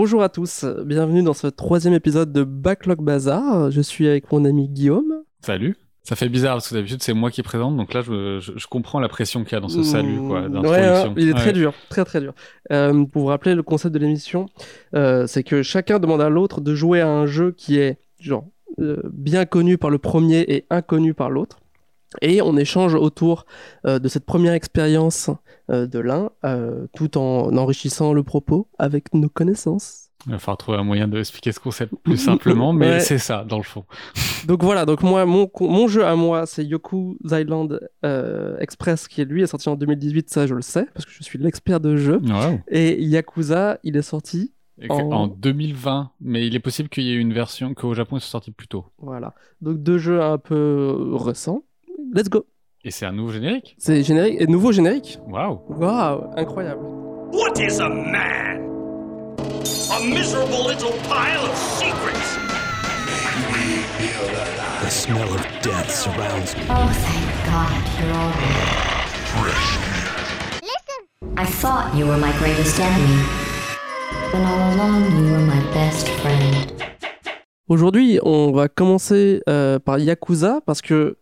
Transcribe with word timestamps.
Bonjour 0.00 0.22
à 0.22 0.28
tous, 0.28 0.64
bienvenue 0.84 1.24
dans 1.24 1.34
ce 1.34 1.48
troisième 1.48 1.92
épisode 1.92 2.32
de 2.32 2.44
Backlog 2.44 3.02
Bazar. 3.02 3.72
Je 3.72 3.80
suis 3.80 4.06
avec 4.06 4.30
mon 4.30 4.44
ami 4.44 4.68
Guillaume. 4.68 5.24
Salut. 5.40 5.76
Ça 6.04 6.14
fait 6.14 6.28
bizarre 6.28 6.54
parce 6.54 6.68
que 6.68 6.76
d'habitude 6.76 7.02
c'est 7.02 7.14
moi 7.14 7.32
qui 7.32 7.42
présente, 7.42 7.76
donc 7.76 7.92
là 7.92 8.02
je, 8.02 8.38
je, 8.38 8.52
je 8.54 8.66
comprends 8.68 9.00
la 9.00 9.08
pression 9.08 9.42
qu'il 9.42 9.54
y 9.54 9.56
a 9.56 9.60
dans 9.60 9.68
ce 9.68 9.82
salut 9.82 10.18
quoi, 10.18 10.48
Mmh, 10.48 10.66
ouais, 10.66 11.04
il 11.16 11.28
est 11.28 11.34
très 11.34 11.52
dur, 11.52 11.74
très 11.88 12.04
très 12.04 12.20
dur. 12.20 12.32
Euh, 12.70 13.06
pour 13.06 13.22
vous 13.22 13.28
rappeler 13.28 13.56
le 13.56 13.64
concept 13.64 13.92
de 13.92 13.98
l'émission, 13.98 14.46
euh, 14.94 15.26
c'est 15.26 15.42
que 15.42 15.64
chacun 15.64 15.98
demande 15.98 16.20
à 16.20 16.28
l'autre 16.28 16.60
de 16.60 16.76
jouer 16.76 17.00
à 17.00 17.08
un 17.08 17.26
jeu 17.26 17.50
qui 17.50 17.76
est 17.76 17.98
genre 18.20 18.44
euh, 18.78 19.02
bien 19.12 19.46
connu 19.46 19.78
par 19.78 19.90
le 19.90 19.98
premier 19.98 20.42
et 20.42 20.64
inconnu 20.70 21.12
par 21.12 21.28
l'autre. 21.28 21.58
Et 22.22 22.40
on 22.42 22.56
échange 22.56 22.94
autour 22.94 23.44
euh, 23.86 23.98
de 23.98 24.08
cette 24.08 24.24
première 24.24 24.54
expérience 24.54 25.30
euh, 25.70 25.86
de 25.86 25.98
l'un, 25.98 26.30
euh, 26.44 26.86
tout 26.96 27.18
en 27.18 27.54
enrichissant 27.56 28.12
le 28.14 28.22
propos 28.22 28.68
avec 28.78 29.12
nos 29.14 29.28
connaissances. 29.28 30.04
Il 30.26 30.32
va 30.32 30.38
falloir 30.38 30.56
trouver 30.58 30.78
un 30.78 30.84
moyen 30.84 31.06
d'expliquer 31.06 31.52
ce 31.52 31.60
concept 31.60 31.94
plus 32.02 32.16
simplement, 32.16 32.72
mais 32.72 32.92
Ouais. 32.94 33.00
c'est 33.00 33.18
ça 33.18 33.44
dans 33.44 33.58
le 33.58 33.62
fond. 33.62 33.84
Donc 34.46 34.64
voilà, 34.64 34.84
donc 34.84 35.02
moi, 35.02 35.24
mon, 35.26 35.48
mon 35.60 35.86
jeu 35.86 36.04
à 36.04 36.16
moi, 36.16 36.44
c'est 36.46 36.64
Yoku's 36.64 37.16
Island 37.30 37.78
Express, 38.58 39.06
qui 39.06 39.24
lui 39.24 39.42
est 39.42 39.46
sorti 39.46 39.68
en 39.68 39.76
2018, 39.76 40.28
ça 40.30 40.46
je 40.46 40.54
le 40.54 40.62
sais, 40.62 40.86
parce 40.92 41.04
que 41.04 41.12
je 41.12 41.22
suis 41.22 41.38
l'expert 41.38 41.78
de 41.78 41.96
jeu. 41.96 42.20
Wow. 42.24 42.58
Et 42.68 43.00
Yakuza, 43.04 43.78
il 43.84 43.96
est 43.96 44.02
sorti, 44.02 44.52
En 44.90 45.28
2020, 45.28 46.10
mais 46.20 46.46
il 46.46 46.54
est 46.56 46.60
possible 46.60 46.88
qu'il 46.88 47.04
y 47.04 47.12
ait 47.12 47.16
une 47.16 47.32
version 47.32 47.74
qu'au 47.74 47.94
Japon 47.94 48.16
ils 48.16 48.20
sont 48.20 48.30
sortis 48.30 48.50
plus 48.50 48.68
tôt. 48.68 48.86
voilà. 48.98 49.34
Donc 49.60 49.78
deux 49.82 49.98
jeux 49.98 50.20
un 50.22 50.38
peu 50.38 51.10
récents. 51.14 51.62
Let's 52.14 52.28
go 52.28 52.46
Et 52.84 52.90
c'est 52.90 53.06
un 53.06 53.12
nouveau 53.12 53.32
générique. 53.32 53.74
C'est 53.78 54.02
générique, 54.02 54.40
et 54.40 54.46
nouveau 54.46 54.72
générique 54.72 55.18
Waouh. 55.26 55.60
Waouh, 55.68 56.30
incroyable 56.36 56.84
What 57.32 57.60
is 57.60 57.80
a 57.80 57.88
man? 57.88 58.64
A 59.90 60.00
miserable 60.04 60.66
little 60.68 60.92
pile 61.08 61.44
of 61.44 61.56
secrets. 61.56 62.38
The 64.82 64.90
smell 64.90 65.28
of 65.34 65.42
death 65.60 65.90
surrounds 65.90 66.54
me. 66.56 66.62
Oh, 66.70 66.88
thank 66.88 67.26
God 67.44 67.72
you're 67.98 68.14
all 68.14 68.30
right. 68.30 68.68
I 71.36 71.44
thought 71.44 71.94
you 71.94 72.06
were 72.06 72.16
my 72.16 72.32
greatest 72.38 72.80
enemy. 72.80 73.22
But 74.32 74.40
all 74.42 74.74
along, 74.74 75.04
you 75.16 75.32
were 75.32 75.46
my 75.46 75.60
best 75.74 76.08
friend. 76.20 76.72
Aujourd'hui, 77.68 78.18
on 78.22 78.52
va 78.52 78.68
commencer 78.68 79.42
euh, 79.48 79.78
par 79.78 79.98
Yakuza, 79.98 80.60
parce 80.64 80.80
que 80.80 81.18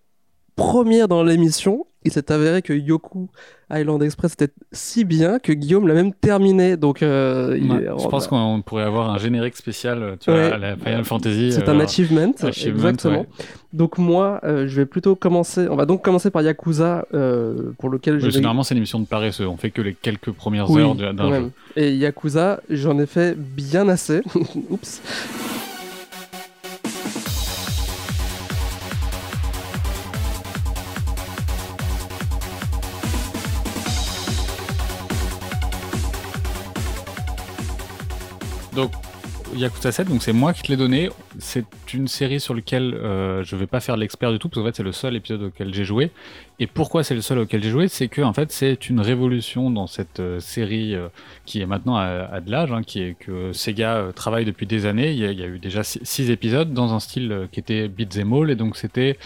première 0.57 1.07
dans 1.09 1.23
l'émission, 1.23 1.87
il 2.05 2.13
s'est 2.13 2.33
avéré 2.33 2.63
que 2.63 2.73
Yoku 2.73 3.29
Island 3.71 4.01
Express 4.03 4.35
était 4.35 4.53
si 4.73 5.05
bien 5.05 5.39
que 5.41 5.53
Guillaume 5.53 5.89
l'a 5.89 5.95
même 5.95 6.13
terminé, 6.15 6.77
donc... 6.77 7.03
euh, 7.03 7.59
il 7.61 7.71
Ouais, 7.71 7.79
est- 7.83 8.01
je 8.03 8.09
pense 8.09 8.29
qu'on 8.29 8.63
pourrait 8.65 8.85
avoir 8.85 9.11
un 9.11 9.19
générique 9.19 9.57
spécial, 9.57 10.17
tu 10.21 10.31
Ouais. 10.31 10.47
vois, 10.49 10.55
à 10.55 10.59
la 10.59 10.77
Final 10.77 11.05
Fantasy. 11.05 11.51
C'est 11.53 11.69
euh, 11.69 11.73
un 11.73 11.81
achievement, 11.81 12.33
achievement, 12.43 12.77
exactement. 12.89 13.21
ouais. 13.21 13.27
Donc 13.73 13.99
moi, 13.99 14.41
euh, 14.45 14.69
je 14.69 14.77
vais 14.77 14.87
plutôt 14.87 15.17
commencer. 15.17 15.67
On 15.69 15.75
va 15.77 15.85
donc 15.85 16.03
commencer 16.03 16.31
par 16.31 16.43
Yakuza, 16.43 17.07
euh, 17.13 17.73
pour 17.79 17.91
lequel 17.91 18.21
j'ai 18.21 18.31
généralement, 18.31 18.63
c'est 18.63 18.75
une 18.75 18.79
émission 18.79 19.01
de 19.01 19.07
paresseux. 19.07 19.47
On 19.49 19.57
fait 19.57 19.71
que 19.71 19.83
les 19.83 19.95
quelques 19.95 20.31
premières 20.31 20.71
Oui, 20.71 20.81
heures 20.83 20.95
d'un 20.95 21.35
jeu. 21.35 21.51
Et 21.75 21.93
Yakuza, 21.97 22.61
j'en 22.71 22.99
ai 23.01 23.07
fait 23.07 23.37
bien 23.37 23.89
assez. 23.89 24.23
Oups. 24.71 25.03
Donc, 38.77 38.93
Yakuza 39.55 39.91
7, 39.91 40.09
donc 40.09 40.23
c'est 40.23 40.35
moi 40.35 40.53
qui 40.53 40.61
te 40.61 40.69
l'ai 40.69 40.77
donné. 40.77 41.09
C'est 41.39 41.65
une 41.95 42.09
série 42.09 42.41
sur 42.41 42.55
laquelle 42.55 42.93
euh, 42.93 43.43
je 43.43 43.57
vais 43.57 43.67
pas 43.67 43.81
faire 43.81 43.97
l'expert 43.97 44.31
du 44.31 44.39
tout, 44.39 44.51
parce 44.51 44.61
qu'en 44.61 44.67
fait, 44.67 44.77
c'est 44.77 44.83
le 44.83 44.93
seul 44.93 45.17
épisode 45.17 45.45
auquel 45.45 45.73
j'ai 45.73 45.85
joué. 45.85 46.11
Et 46.59 46.67
pourquoi 46.67 47.05
c'est 47.05 47.15
le 47.15 47.23
seul 47.23 47.39
auquel 47.39 47.63
j'ai 47.63 47.71
joué? 47.71 47.89
C'est 47.89 48.09
que, 48.09 48.21
en 48.21 48.35
fait, 48.35 48.53
c'est 48.53 48.91
une 48.91 49.01
révolution 49.01 49.71
dans 49.71 49.87
cette 49.87 50.21
euh, 50.21 50.41
série 50.41 50.95
euh, 50.95 51.09
qui 51.47 51.63
est 51.63 51.67
maintenant 51.67 51.97
à, 51.97 52.41
de 52.41 52.51
l'âge, 52.51 52.71
hein, 52.71 52.83
qui 52.83 53.03
est 53.03 53.15
que 53.19 53.53
Sega 53.53 53.97
euh, 53.97 54.13
travaille 54.13 54.45
depuis 54.45 54.67
des 54.67 54.85
années. 54.85 55.13
Il 55.13 55.19
y 55.19 55.43
a, 55.43 55.47
eu 55.47 55.59
déjà 55.59 55.83
six, 55.83 56.01
six 56.03 56.31
épisodes 56.31 56.75
dans 56.75 56.93
un 56.93 57.01
style 57.01 57.49
qui 57.53 57.61
était 57.61 57.89
beat'em 57.89 58.33
all, 58.35 58.51
et 58.51 58.57
donc 58.57 58.77
c'était 58.77 59.19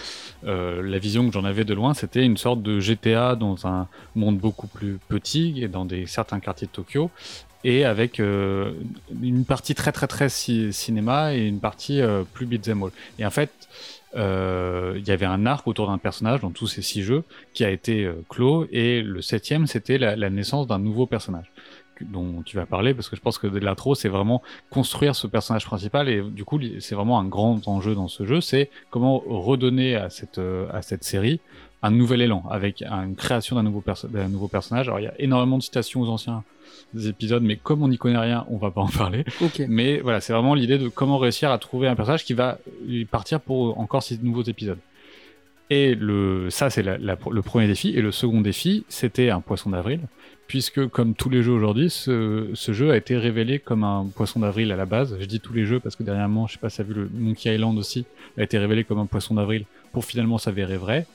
la 0.45 0.99
vision 0.99 1.27
que 1.27 1.33
j'en 1.33 1.45
avais 1.45 1.65
de 1.65 1.75
loin, 1.75 1.95
c'était 1.95 2.25
une 2.25 2.37
sorte 2.37 2.63
de 2.63 2.81
GTA 2.81 3.37
dans 3.37 3.67
un 3.67 3.89
monde 4.15 4.39
beaucoup 4.39 4.67
plus 4.67 4.99
petit 5.09 5.63
et 5.63 5.69
dans 5.69 5.85
des 5.85 6.07
certains 6.07 6.41
quartiers 6.41 6.67
de 6.67 6.73
Tokyo 6.73 7.11
et 7.65 7.85
avec 7.85 8.21
euh, 8.21 8.73
une 9.23 9.45
partie 9.45 9.75
très 9.75 9.93
très 9.93 10.07
très 10.07 10.29
ci- 10.29 10.73
cinéma 10.73 11.35
et 11.35 11.47
une 11.47 11.61
partie 11.61 12.01
euh, 12.01 12.23
plus 12.33 12.47
beat'em 12.47 12.83
all. 12.83 12.91
Et 13.19 13.27
en 13.27 13.31
fait, 13.31 13.51
euh, 14.17 14.95
il 14.97 15.07
y 15.07 15.13
avait 15.13 15.27
un 15.27 15.47
arc 15.47 15.67
autour 15.69 15.87
d'un 15.87 15.99
personnage 15.99 16.41
dans 16.41 16.51
tous 16.51 16.67
ces 16.67 16.83
six 16.83 17.03
jeux 17.03 17.23
qui 17.53 17.65
a 17.65 17.71
été 17.71 18.05
euh, 18.05 18.25
clos 18.29 18.67
et 18.73 19.03
le 19.03 19.23
septième 19.23 19.69
c'était 19.69 19.99
la, 19.99 20.31
naissance 20.31 20.67
d'un 20.67 20.81
nouveau 20.81 21.07
personnage 21.07 21.53
dont 22.01 22.43
tu 22.43 22.57
vas 22.57 22.67
parler 22.67 22.93
parce 22.93 23.09
que 23.09 23.15
je 23.15 23.21
pense 23.21 23.39
que 23.39 23.47
l'intro 23.47 23.95
c'est 23.95 24.09
vraiment 24.09 24.43
construire 24.71 25.15
ce 25.15 25.29
personnage 25.29 25.65
principal 25.65 26.09
et 26.09 26.23
du 26.23 26.45
coup 26.45 26.59
c'est 26.81 26.97
vraiment 26.97 27.21
un 27.21 27.25
grand 27.27 27.69
enjeu 27.69 27.95
dans 27.95 28.09
ce 28.09 28.25
jeu 28.27 28.41
c'est 28.41 28.71
comment 28.89 29.23
redonner 29.25 29.95
à 29.95 30.11
cette 30.11 30.41
à 30.73 30.83
cette 30.83 31.05
série 31.05 31.41
un 31.83 31.91
nouvel 31.91 32.21
élan 32.23 32.43
avec 32.51 32.83
un- 32.83 33.05
une 33.05 33.17
création 33.17 33.57
d'un 33.57 33.63
nouveau 33.63 33.81
perso- 33.81 34.09
d'un 34.09 34.29
nouveau 34.29 34.49
personnage 34.49 34.89
alors 34.89 35.01
il 35.01 35.05
y 35.05 35.09
a 35.09 35.15
énormément 35.19 35.57
de 35.59 35.63
citations 35.63 36.01
aux 36.03 36.09
anciens 36.09 36.43
épisodes 37.07 37.43
mais 37.43 37.57
comme 37.57 37.83
on 37.83 37.89
n'y 37.89 37.99
connaît 37.99 38.19
rien 38.19 38.45
on 38.51 38.57
va 38.59 38.71
pas 38.71 38.81
en 38.83 38.89
parler 38.89 39.25
Ok. 39.41 39.63
mais 39.69 40.01
voilà, 40.01 40.21
c'est 40.21 40.33
vraiment 40.33 40.55
l'idée 40.55 40.79
de 40.79 40.89
comment 40.89 41.19
réussir 41.19 41.51
à 41.51 41.59
trouver 41.59 41.89
un 41.89 41.95
personnage 41.97 42.25
qui 42.25 42.35
va 42.35 42.59
partir 43.11 43.41
pour 43.41 43.79
encore 43.79 44.03
six 44.03 44.21
nouveaux 44.23 44.43
épisodes. 44.43 44.79
Et 45.73 45.95
le, 45.95 46.51
ça, 46.51 46.69
c'est 46.69 46.83
le 46.83 47.43
premier 47.43 47.69
défi. 47.69 47.91
Et 47.91 48.03
le 48.03 48.11
second 48.11 48.41
défi, 48.41 48.85
c'était 48.89 49.31
un 49.31 49.41
poisson 49.41 49.71
d'avril, 49.71 50.01
puisque 50.49 50.89
comme 50.89 51.15
tous 51.15 51.31
les 51.31 51.45
jeux 51.45 51.53
aujourd'hui, 51.53 51.91
ce, 51.91 52.49
ce 52.55 52.73
jeu 52.73 52.91
a 52.91 52.97
été 52.97 53.17
révélé 53.17 53.61
comme 53.61 53.85
un 53.85 54.07
poisson 54.13 54.41
d'avril 54.41 54.73
à 54.73 54.77
la 54.77 54.85
base. 54.85 55.17
Je 55.21 55.27
dis 55.27 55.39
tous 55.39 55.53
les 55.53 55.67
jeux 55.67 55.79
parce 55.79 55.95
que 55.95 56.03
dernièrement, 56.03 56.49
je 56.49 56.55
sais 56.55 56.59
pas 56.59 56.71
si 56.71 56.77
tu 56.77 56.83
as 56.83 56.85
vu 56.87 56.95
le 56.95 57.09
Monkey 57.15 57.55
Island 57.55 57.79
aussi, 57.79 58.05
a 58.37 58.43
été 58.43 58.59
révélé 58.59 58.83
comme 58.83 58.99
un 58.99 59.07
poisson 59.07 59.35
d'avril 59.35 59.65
pour 59.93 60.05
finalement 60.05 60.39
s'avérer 60.39 60.77
vrai. 60.77 61.07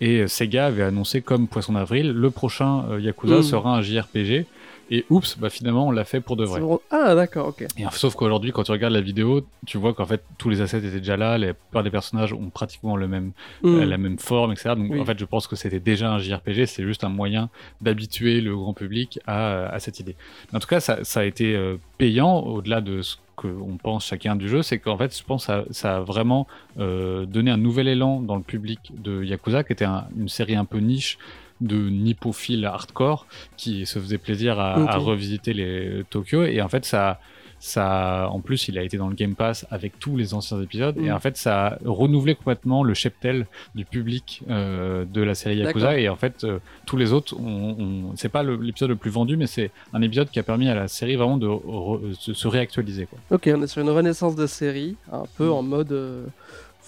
Et 0.00 0.20
euh, 0.20 0.28
Sega 0.28 0.66
avait 0.66 0.82
annoncé 0.82 1.20
comme 1.20 1.46
poisson 1.46 1.74
d'avril, 1.74 2.12
le 2.12 2.30
prochain 2.30 2.84
euh, 2.90 3.00
Yakuza 3.00 3.38
Mm. 3.38 3.42
sera 3.42 3.76
un 3.76 3.82
JRPG. 3.82 4.46
Et 4.92 5.04
oups, 5.08 5.38
bah 5.38 5.50
finalement, 5.50 5.86
on 5.86 5.90
l'a 5.92 6.04
fait 6.04 6.20
pour 6.20 6.36
de 6.36 6.44
vrai. 6.44 6.60
Ah 6.90 7.14
d'accord, 7.14 7.48
ok. 7.48 7.64
Et, 7.78 7.84
euh, 7.86 7.88
sauf 7.92 8.16
qu'aujourd'hui, 8.16 8.50
quand 8.50 8.64
tu 8.64 8.72
regardes 8.72 8.92
la 8.92 9.00
vidéo, 9.00 9.46
tu 9.66 9.78
vois 9.78 9.94
qu'en 9.94 10.04
fait, 10.04 10.22
tous 10.36 10.48
les 10.50 10.60
assets 10.60 10.78
étaient 10.78 10.98
déjà 10.98 11.16
là, 11.16 11.38
la 11.38 11.54
plupart 11.54 11.84
des 11.84 11.90
personnages 11.90 12.32
ont 12.32 12.50
pratiquement 12.50 12.96
le 12.96 13.06
même, 13.06 13.30
Hmm. 13.62 13.78
la 13.82 13.98
même 13.98 14.18
forme, 14.18 14.50
etc. 14.52 14.74
Donc, 14.76 14.90
Oui. 14.90 15.00
en 15.00 15.04
fait, 15.04 15.18
je 15.18 15.24
pense 15.24 15.46
que 15.46 15.54
c'était 15.54 15.78
déjà 15.78 16.10
un 16.12 16.18
JRPG, 16.18 16.66
c'est 16.66 16.82
juste 16.82 17.04
un 17.04 17.08
moyen 17.08 17.50
d'habituer 17.80 18.40
le 18.40 18.56
grand 18.56 18.74
public 18.74 19.20
à, 19.26 19.66
à 19.66 19.78
cette 19.78 20.00
idée. 20.00 20.16
En 20.52 20.58
tout 20.58 20.66
cas, 20.68 20.80
ça, 20.80 21.04
ça 21.04 21.20
a 21.20 21.24
été 21.24 21.54
euh, 21.54 21.76
payant, 21.98 22.40
au-delà 22.40 22.80
de 22.80 23.02
ce 23.02 23.16
qu'on 23.36 23.78
pense 23.82 24.04
chacun 24.06 24.34
du 24.36 24.48
jeu, 24.48 24.62
c'est 24.62 24.78
qu'en 24.78 24.98
fait, 24.98 25.16
je 25.16 25.22
pense 25.24 25.46
que 25.46 25.52
ça, 25.52 25.64
ça 25.70 25.96
a 25.98 26.00
vraiment 26.00 26.46
euh, 26.78 27.24
donné 27.26 27.50
un 27.50 27.56
nouvel 27.56 27.88
élan 27.88 28.20
dans 28.20 28.36
le 28.36 28.42
public 28.42 28.92
de 28.98 29.22
Yakuza, 29.24 29.62
qui 29.64 29.72
était 29.72 29.84
un- 29.84 30.06
une 30.18 30.28
série 30.28 30.56
un 30.56 30.64
peu 30.64 30.78
niche 30.78 31.16
de 31.60 31.88
nippophiles 31.90 32.64
hardcore 32.64 33.26
qui 33.56 33.86
se 33.86 33.98
faisait 33.98 34.18
plaisir 34.18 34.58
à, 34.58 34.96
revisiter 34.96 35.52
les 35.52 36.04
Tokyo. 36.10 36.44
Et 36.44 36.60
en 36.62 36.68
fait 36.68 36.84
ça 36.84 37.20
ça 37.62 38.26
en 38.32 38.40
plus 38.40 38.68
il 38.68 38.78
a 38.78 38.82
été 38.82 38.96
dans 38.96 39.08
le 39.08 39.14
Game 39.14 39.34
Pass 39.34 39.66
avec 39.70 39.98
tous 39.98 40.16
les 40.16 40.32
anciens 40.32 40.62
épisodes. 40.62 40.96
Et 40.96 41.10
Mm. 41.10 41.12
en 41.12 41.20
fait 41.20 41.36
ça 41.36 41.66
a 41.66 41.78
renouvelé 41.84 42.34
complètement 42.34 42.82
le 42.82 42.94
cheptel 42.94 43.46
du 43.74 43.84
public 43.84 44.42
euh, 44.48 45.04
de 45.04 45.20
la 45.20 45.34
série 45.34 45.56
Yakuza. 45.58 45.98
Et 45.98 46.08
en 46.08 46.16
fait 46.16 46.44
euh, 46.44 46.58
tous 46.86 46.96
les 46.96 47.12
autres 47.12 47.36
on, 47.38 47.76
on- 47.78 48.16
c'est 48.16 48.30
pas 48.30 48.42
le- 48.42 48.56
l'épisode 48.56 48.88
le 48.88 48.96
plus 48.96 49.10
vendu 49.10 49.36
mais 49.36 49.46
c'est 49.46 49.70
un 49.92 50.00
épisode 50.00 50.30
qui 50.30 50.38
a 50.38 50.42
permis 50.42 50.68
à 50.70 50.74
la 50.74 50.88
série 50.88 51.16
vraiment 51.16 51.36
de 51.36 51.46
re- 51.48 52.14
se, 52.18 52.32
se 52.32 52.48
réactualiser 52.48 53.04
quoi. 53.04 53.18
Ok, 53.30 53.50
on 53.54 53.60
est 53.62 53.66
sur 53.66 53.82
une 53.82 53.90
renaissance 53.90 54.34
de 54.36 54.46
série, 54.46 54.96
un 55.12 55.24
peu 55.36 55.50
en 55.50 55.62
mode 55.62 55.92
euh, 55.92 56.24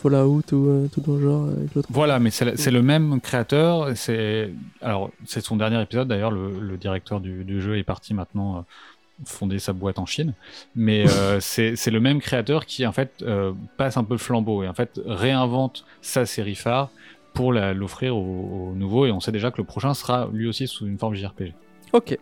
Fallout 0.02 0.43
ou 0.52 0.69
euh, 0.69 0.88
tout 0.93 1.00
dans 1.00 1.14
le 1.14 1.22
genre 1.22 1.49
avec 1.49 1.75
l'autre. 1.75 1.88
Voilà, 1.90 2.19
mais 2.19 2.31
c'est 2.31 2.70
le 2.70 2.82
même 2.82 3.20
créateur. 3.20 3.96
C'est 3.96 4.50
alors 4.81 5.10
c'est 5.26 5.40
son 5.40 5.56
dernier 5.56 5.81
épisode 5.81 6.08
d'ailleurs. 6.08 6.31
Le, 6.31 6.58
le 6.60 6.76
directeur 6.76 7.20
du, 7.20 7.44
du 7.44 7.60
jeu 7.60 7.78
est 7.78 7.82
parti 7.84 8.14
maintenant 8.14 8.58
euh, 8.58 8.60
fonder 9.25 9.58
sa 9.58 9.72
boîte 9.72 9.99
en 9.99 10.06
Chine, 10.06 10.34
mais 10.75 11.08
euh, 11.08 11.38
c'est 11.40 11.90
le 11.90 12.00
même 12.00 12.20
créateur 12.20 12.66
qui 12.66 12.87
en 12.87 12.93
fait 12.93 13.12
euh, 13.22 13.52
passe 13.76 13.96
un 13.96 14.04
peu 14.04 14.14
le 14.14 14.19
flambeau 14.19 14.62
et 14.62 14.69
en 14.69 14.75
fait 14.75 15.00
réinvente 15.06 15.84
sa 16.00 16.26
série 16.26 16.55
phare 16.55 16.90
pour 17.34 17.52
l'offrir 17.52 18.16
aux, 18.16 18.70
aux 18.70 18.75
nouveaux. 18.75 19.06
Et 19.06 19.10
on 19.12 19.20
sait 19.20 19.32
déjà 19.32 19.50
que 19.50 19.58
le 19.58 19.64
prochain 19.64 19.94
sera 19.94 20.28
lui 20.32 20.48
aussi 20.48 20.66
sous 20.66 20.87
une 20.87 20.98
forme 20.98 21.14
JRPG. 21.14 21.55
Ok. 21.93 22.19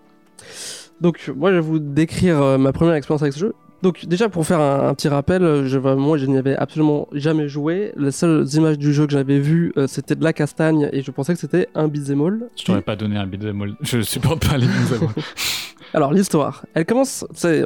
Donc 1.00 1.30
moi 1.34 1.50
je 1.50 1.56
vais 1.56 1.60
vous 1.60 1.78
décrire 1.78 2.40
euh, 2.40 2.58
ma 2.58 2.72
première 2.72 2.94
expérience 2.94 3.22
avec 3.22 3.32
ce 3.32 3.40
jeu. 3.40 3.54
Donc 3.82 4.06
déjà 4.06 4.28
pour 4.28 4.46
faire 4.46 4.60
un, 4.60 4.88
un 4.88 4.94
petit 4.94 5.08
rappel, 5.08 5.42
euh, 5.42 5.66
je, 5.66 5.78
moi 5.78 6.18
je 6.18 6.26
n'y 6.26 6.36
avais 6.36 6.56
absolument 6.56 7.08
jamais 7.12 7.48
joué. 7.48 7.92
Les 7.96 8.10
seules 8.10 8.46
images 8.54 8.78
du 8.78 8.92
jeu 8.92 9.06
que 9.06 9.12
j'avais 9.12 9.38
vues 9.38 9.72
euh, 9.76 9.86
c'était 9.86 10.14
de 10.14 10.24
la 10.24 10.32
castagne 10.32 10.88
et 10.92 11.02
je 11.02 11.10
pensais 11.10 11.32
que 11.34 11.40
c'était 11.40 11.68
un 11.74 11.88
beat'em 11.88 12.20
all. 12.20 12.40
Je 12.56 12.64
t'aurais 12.64 12.82
pas 12.82 12.96
donné 12.96 13.16
un 13.16 13.26
beat'em 13.26 13.62
all. 13.62 13.74
Je 13.80 14.02
supporte 14.02 14.46
pas 14.46 14.58
les 14.58 14.66
beat'em 14.66 15.08
all. 15.16 15.22
Alors 15.92 16.12
l'histoire, 16.12 16.64
elle 16.74 16.86
commence, 16.86 17.24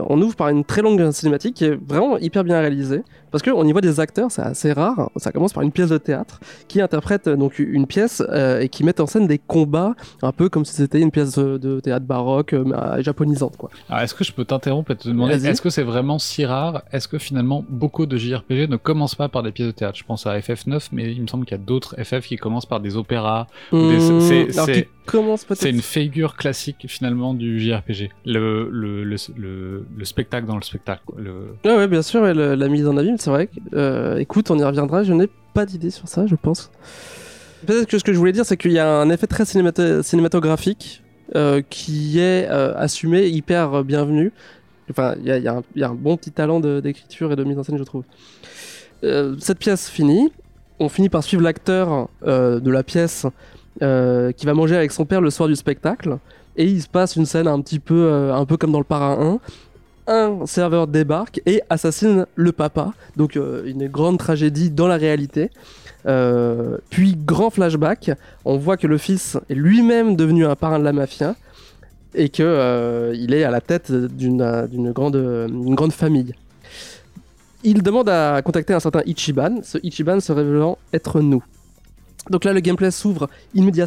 on 0.08 0.20
ouvre 0.22 0.34
par 0.34 0.48
une 0.48 0.64
très 0.64 0.80
longue 0.80 1.10
cinématique 1.10 1.56
qui 1.56 1.66
est 1.66 1.74
vraiment 1.74 2.16
hyper 2.16 2.42
bien 2.42 2.58
réalisée, 2.58 3.02
parce 3.30 3.42
qu'on 3.42 3.66
y 3.66 3.72
voit 3.72 3.80
des 3.80 4.00
acteurs, 4.00 4.30
c'est 4.30 4.42
assez 4.42 4.72
rare, 4.72 5.10
ça 5.16 5.30
commence 5.30 5.52
par 5.52 5.62
une 5.62 5.72
pièce 5.72 5.90
de 5.90 5.98
théâtre 5.98 6.40
qui 6.68 6.80
interprète 6.80 7.26
euh, 7.26 7.36
donc 7.36 7.58
une 7.58 7.86
pièce 7.86 8.22
euh, 8.30 8.60
et 8.60 8.68
qui 8.68 8.84
met 8.84 9.00
en 9.00 9.06
scène 9.06 9.26
des 9.26 9.38
combats, 9.38 9.94
un 10.22 10.32
peu 10.32 10.48
comme 10.48 10.64
si 10.64 10.72
c'était 10.72 11.00
une 11.00 11.10
pièce 11.10 11.34
de, 11.34 11.80
théâtre 11.80 12.06
baroque, 12.06 12.54
euh, 12.54 13.02
japonisante 13.02 13.56
quoi. 13.56 13.70
Alors, 13.90 14.02
est-ce 14.02 14.14
que 14.14 14.24
je 14.24 14.32
peux 14.32 14.44
t'interrompre 14.44 14.92
et 14.92 14.96
te 14.96 15.08
demander, 15.08 15.46
est-ce 15.46 15.60
que 15.60 15.70
c'est 15.70 15.82
vraiment 15.82 16.18
si 16.18 16.46
rare? 16.46 16.82
Est-ce 16.92 17.08
que 17.08 17.18
finalement 17.18 17.64
beaucoup 17.68 18.06
de 18.06 18.16
JRPG 18.16 18.68
ne 18.68 18.76
commencent 18.76 19.16
pas 19.16 19.28
par 19.28 19.42
des 19.42 19.52
pièces 19.52 19.66
de 19.66 19.72
théâtre? 19.72 19.98
Je 19.98 20.04
pense 20.04 20.26
à 20.26 20.38
FF9, 20.38 20.88
mais 20.92 21.12
il 21.12 21.20
me 21.20 21.26
semble 21.26 21.44
qu'il 21.44 21.58
y 21.58 21.60
a 21.60 21.64
d'autres 21.64 21.96
FF 22.02 22.26
qui 22.26 22.36
commencent 22.36 22.66
par 22.66 22.80
des 22.80 22.96
opéras. 22.96 23.48
C'est- 23.70 24.86
qui 25.03 25.03
commence 25.06 25.44
peut-être 25.44 25.60
C'est 25.60 25.70
une 25.70 25.82
figure 25.82 26.36
classique 26.36 26.86
finalement 26.88 27.34
du 27.34 27.60
JRPG. 27.60 28.10
Le, 28.26 28.68
le, 28.70 29.04
le, 29.04 29.16
le, 29.36 29.86
le 29.96 30.04
spectacle 30.04 30.46
dans 30.46 30.56
le 30.56 30.62
spectacle. 30.62 31.02
Le... 31.16 31.54
Ouais, 31.64 31.76
ouais, 31.76 31.88
bien 31.88 32.02
sûr, 32.02 32.22
le- 32.22 32.54
la 32.54 32.68
mise 32.68 32.86
en 32.88 32.96
abîme, 32.96 33.18
c'est 33.18 33.30
vrai. 33.30 33.48
euh, 33.74 34.18
écoute, 34.18 34.50
on 34.50 34.58
y 34.58 34.64
reviendra. 34.64 35.02
Je 35.04 35.12
n'ai 35.12 35.28
pas 35.52 35.66
d'idée 35.66 35.90
sur 35.90 36.08
ça, 36.08 36.26
je 36.26 36.34
pense. 36.34 36.70
Peut-être 37.66 37.86
que 37.88 37.98
ce 37.98 38.04
que 38.04 38.12
je 38.12 38.18
voulais 38.18 38.32
dire, 38.32 38.44
c'est 38.44 38.56
qu'il 38.56 38.72
y 38.72 38.78
a 38.78 38.88
un 38.88 39.08
effet 39.10 39.26
très 39.26 39.44
cinémato- 39.44 40.02
cinématographique 40.02 41.02
euh, 41.34 41.62
qui 41.68 42.18
est 42.18 42.46
euh, 42.50 42.74
assumé, 42.76 43.26
hyper 43.28 43.84
bienvenu. 43.84 44.32
Enfin, 44.90 45.14
il 45.18 45.24
y 45.24 45.40
y 45.42 45.48
a 45.48 45.54
un- 45.54 45.62
il 45.74 45.80
y 45.80 45.84
a 45.84 45.88
un 45.88 45.94
bon 45.94 46.16
petit 46.18 46.30
talent 46.30 46.60
d'écriture 46.60 47.32
et 47.32 47.36
de 47.36 47.44
mise 47.44 47.58
en 47.58 47.62
scène, 47.62 47.78
je 47.78 47.84
trouve. 47.84 48.04
Cette 49.38 49.58
pièce 49.58 49.88
finie, 49.90 50.30
on 50.78 50.88
finit 50.88 51.08
par 51.10 51.22
suivre 51.22 51.42
l'acteur 51.42 52.08
de 52.26 52.70
la 52.70 52.82
pièce 52.82 53.26
euh, 53.82 54.30
qui 54.30 54.46
va 54.46 54.54
manger 54.54 54.76
avec 54.76 54.92
son 54.92 55.04
père 55.04 55.20
le 55.20 55.30
soir 55.30 55.48
du 55.48 55.56
spectacle. 55.56 56.18
Et 56.56 56.64
il 56.64 56.80
se 56.80 56.88
passe 56.88 57.16
une 57.16 57.26
scène 57.26 57.48
un 57.48 57.60
petit 57.60 57.80
peu, 57.80 58.04
euh, 58.04 58.32
un 58.32 58.44
peu 58.44 58.56
comme 58.56 58.70
dans 58.70 58.78
le 58.78 58.84
Parrain 58.84 59.40
1 59.40 59.40
un 60.06 60.44
serveur 60.44 60.86
débarque 60.86 61.40
et 61.46 61.62
assassine 61.70 62.26
le 62.36 62.52
papa. 62.52 62.92
Donc 63.16 63.36
euh, 63.36 63.64
une 63.64 63.88
grande 63.88 64.18
tragédie 64.18 64.70
dans 64.70 64.86
la 64.86 64.96
réalité. 64.96 65.50
Puis 66.90 67.16
grand 67.16 67.48
flashback, 67.48 68.10
on 68.44 68.58
voit 68.58 68.76
que 68.76 68.86
le 68.86 68.98
fils 68.98 69.38
est 69.48 69.54
lui-même 69.54 70.16
devenu 70.16 70.44
un 70.44 70.54
parrain 70.54 70.78
de 70.78 70.84
la 70.84 70.92
mafia 70.92 71.34
et 72.14 72.28
que 72.28 73.12
il 73.14 73.32
est 73.32 73.42
à 73.42 73.50
la 73.50 73.62
tête 73.62 73.90
d'une 73.90 74.92
grande, 74.92 75.48
grande 75.50 75.92
famille. 75.92 76.34
Il 77.62 77.82
demande 77.82 78.10
à 78.10 78.42
contacter 78.42 78.74
un 78.74 78.80
certain 78.80 79.00
Ichiban, 79.06 79.60
ce 79.62 79.78
Ichiban 79.82 80.20
se 80.20 80.30
révélant 80.30 80.76
être 80.92 81.22
nous. 81.22 81.42
Donc 82.30 82.44
là, 82.44 82.52
le 82.52 82.60
gameplay 82.60 82.90
s'ouvre 82.90 83.28
immédiat 83.54 83.86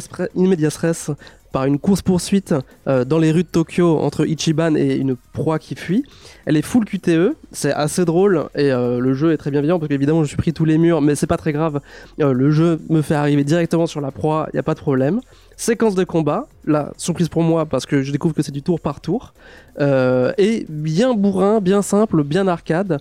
par 1.52 1.64
une 1.64 1.78
course-poursuite 1.78 2.54
euh, 2.86 3.04
dans 3.04 3.18
les 3.18 3.32
rues 3.32 3.42
de 3.42 3.48
Tokyo 3.48 3.98
entre 3.98 4.26
Ichiban 4.26 4.74
et 4.74 4.96
une 4.96 5.16
proie 5.16 5.58
qui 5.58 5.74
fuit. 5.74 6.04
Elle 6.46 6.56
est 6.56 6.62
full 6.62 6.84
QTE, 6.84 7.36
c'est 7.52 7.72
assez 7.72 8.04
drôle 8.04 8.48
et 8.54 8.70
euh, 8.70 9.00
le 9.00 9.14
jeu 9.14 9.32
est 9.32 9.38
très 9.38 9.50
bienveillant 9.50 9.78
parce 9.78 9.88
qu'évidemment 9.88 10.22
je 10.22 10.28
suis 10.28 10.36
pris 10.36 10.52
tous 10.52 10.64
les 10.64 10.78
murs, 10.78 11.00
mais 11.00 11.14
c'est 11.14 11.26
pas 11.26 11.36
très 11.36 11.52
grave. 11.52 11.80
Euh, 12.20 12.32
le 12.32 12.50
jeu 12.50 12.80
me 12.90 13.02
fait 13.02 13.14
arriver 13.14 13.44
directement 13.44 13.86
sur 13.86 14.00
la 14.00 14.10
proie, 14.10 14.48
il 14.52 14.56
y 14.56 14.60
a 14.60 14.62
pas 14.62 14.74
de 14.74 14.80
problème. 14.80 15.20
Séquence 15.56 15.94
de 15.94 16.04
combat, 16.04 16.46
là 16.64 16.92
surprise 16.96 17.28
pour 17.28 17.42
moi 17.42 17.66
parce 17.66 17.86
que 17.86 18.02
je 18.02 18.12
découvre 18.12 18.34
que 18.34 18.42
c'est 18.42 18.52
du 18.52 18.62
tour 18.62 18.80
par 18.80 19.00
tour 19.00 19.32
et 19.80 20.66
bien 20.68 21.14
bourrin, 21.14 21.60
bien 21.60 21.82
simple, 21.82 22.24
bien 22.24 22.46
arcade, 22.48 23.00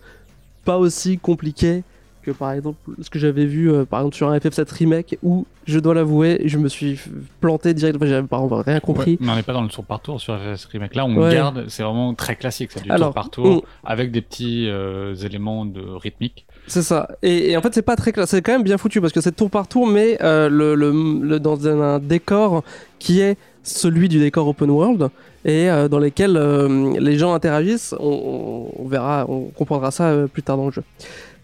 pas 0.64 0.78
aussi 0.78 1.18
compliqué 1.18 1.84
que 2.28 2.32
par 2.32 2.52
exemple 2.52 2.78
ce 3.02 3.10
que 3.10 3.20
j'avais 3.20 3.46
vu 3.46 3.72
euh, 3.72 3.86
par 3.86 4.02
exemple 4.02 4.16
sur 4.18 4.28
un 4.30 4.38
FF7 4.38 4.70
remake 4.74 5.18
où 5.24 5.46
je 5.66 5.80
dois 5.80 5.94
l'avouer 5.94 6.42
je 6.46 6.58
me 6.58 6.68
suis 6.68 7.00
planté 7.40 7.74
direct 7.74 7.96
enfin, 7.96 8.06
j'avais 8.06 8.28
par 8.28 8.44
exemple 8.44 8.64
rien 8.70 8.80
compris 8.82 9.12
Ouais, 9.12 9.18
mais 9.22 9.32
on 9.32 9.36
n'est 9.38 9.44
pas 9.44 9.54
dans 9.54 9.62
le 9.62 9.70
tour 9.70 9.86
par 9.86 10.02
tour 10.02 10.20
sur 10.20 10.38
FF 10.38 10.66
Remake. 10.66 10.94
Là, 10.96 11.06
on 11.06 11.16
Ouais. 11.16 11.34
garde, 11.34 11.66
c'est 11.70 11.84
vraiment 11.84 12.14
très 12.14 12.36
classique, 12.36 12.72
c'est 12.74 12.84
du 12.84 12.92
Alors, 12.92 13.08
tour 13.10 13.14
par 13.16 13.30
tour 13.30 13.46
on- 13.46 13.62
avec 13.88 14.12
des 14.12 14.22
petits 14.22 14.68
euh, 14.68 15.16
éléments 15.16 15.66
de 15.66 15.82
rythmique. 15.82 16.46
C'est 16.68 16.82
ça. 16.82 17.08
Et, 17.24 17.52
et 17.52 17.58
en 17.58 17.62
fait, 17.62 17.74
c'est 17.74 17.82
pas 17.82 17.96
très. 17.96 18.12
C'est 18.26 18.42
quand 18.42 18.52
même 18.52 18.64
bien 18.64 18.78
foutu 18.78 19.00
parce 19.00 19.14
que 19.14 19.22
c'est 19.22 19.32
tour 19.36 19.50
par 19.50 19.68
tour, 19.70 19.88
mais 19.88 20.18
euh, 20.22 20.50
le, 20.50 20.76
le- 20.76 21.20
le- 21.22 21.40
dans 21.40 21.66
un, 21.68 21.80
un 21.82 22.00
décor 22.00 22.64
qui 23.00 23.22
est 23.22 23.38
celui 23.64 24.10
du 24.10 24.20
décor 24.20 24.48
open 24.48 24.70
world 24.70 25.10
et 25.46 25.70
euh, 25.70 25.88
dans 25.88 26.00
lesquels 26.00 26.36
euh, 26.36 27.00
les 27.00 27.18
gens 27.18 27.34
interagissent. 27.34 27.96
On, 28.00 28.70
on- 28.78 28.84
on 28.84 28.88
verra, 28.88 29.26
on 29.30 29.46
comprendra 29.46 29.92
ça 29.92 30.10
euh, 30.10 30.28
plus 30.28 30.44
tard 30.44 30.58
dans 30.58 30.66
le 30.66 30.72
jeu. 30.74 30.84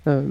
Euh, 0.08 0.24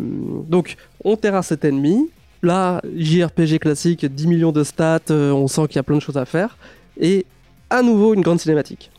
donc, 0.49 0.77
on 1.05 1.17
terrasse 1.17 1.49
cet 1.49 1.65
ennemi. 1.65 2.11
Là, 2.43 2.83
JRPG 2.97 3.59
classique, 3.59 4.05
10 4.05 4.27
millions 4.27 4.53
de 4.53 4.65
stats, 4.65 4.99
euh, 5.11 5.31
on 5.31 5.47
sent 5.47 5.69
qu'il 5.69 5.77
y 5.77 5.79
a 5.79 5.85
plein 5.85 5.97
de 5.97 6.03
choses 6.03 6.17
à 6.17 6.25
faire. 6.25 6.57
Et 7.01 7.25
à 7.71 7.83
nouveau, 7.83 8.15
une 8.15 8.23
grande 8.23 8.41
cinématique. 8.41 8.91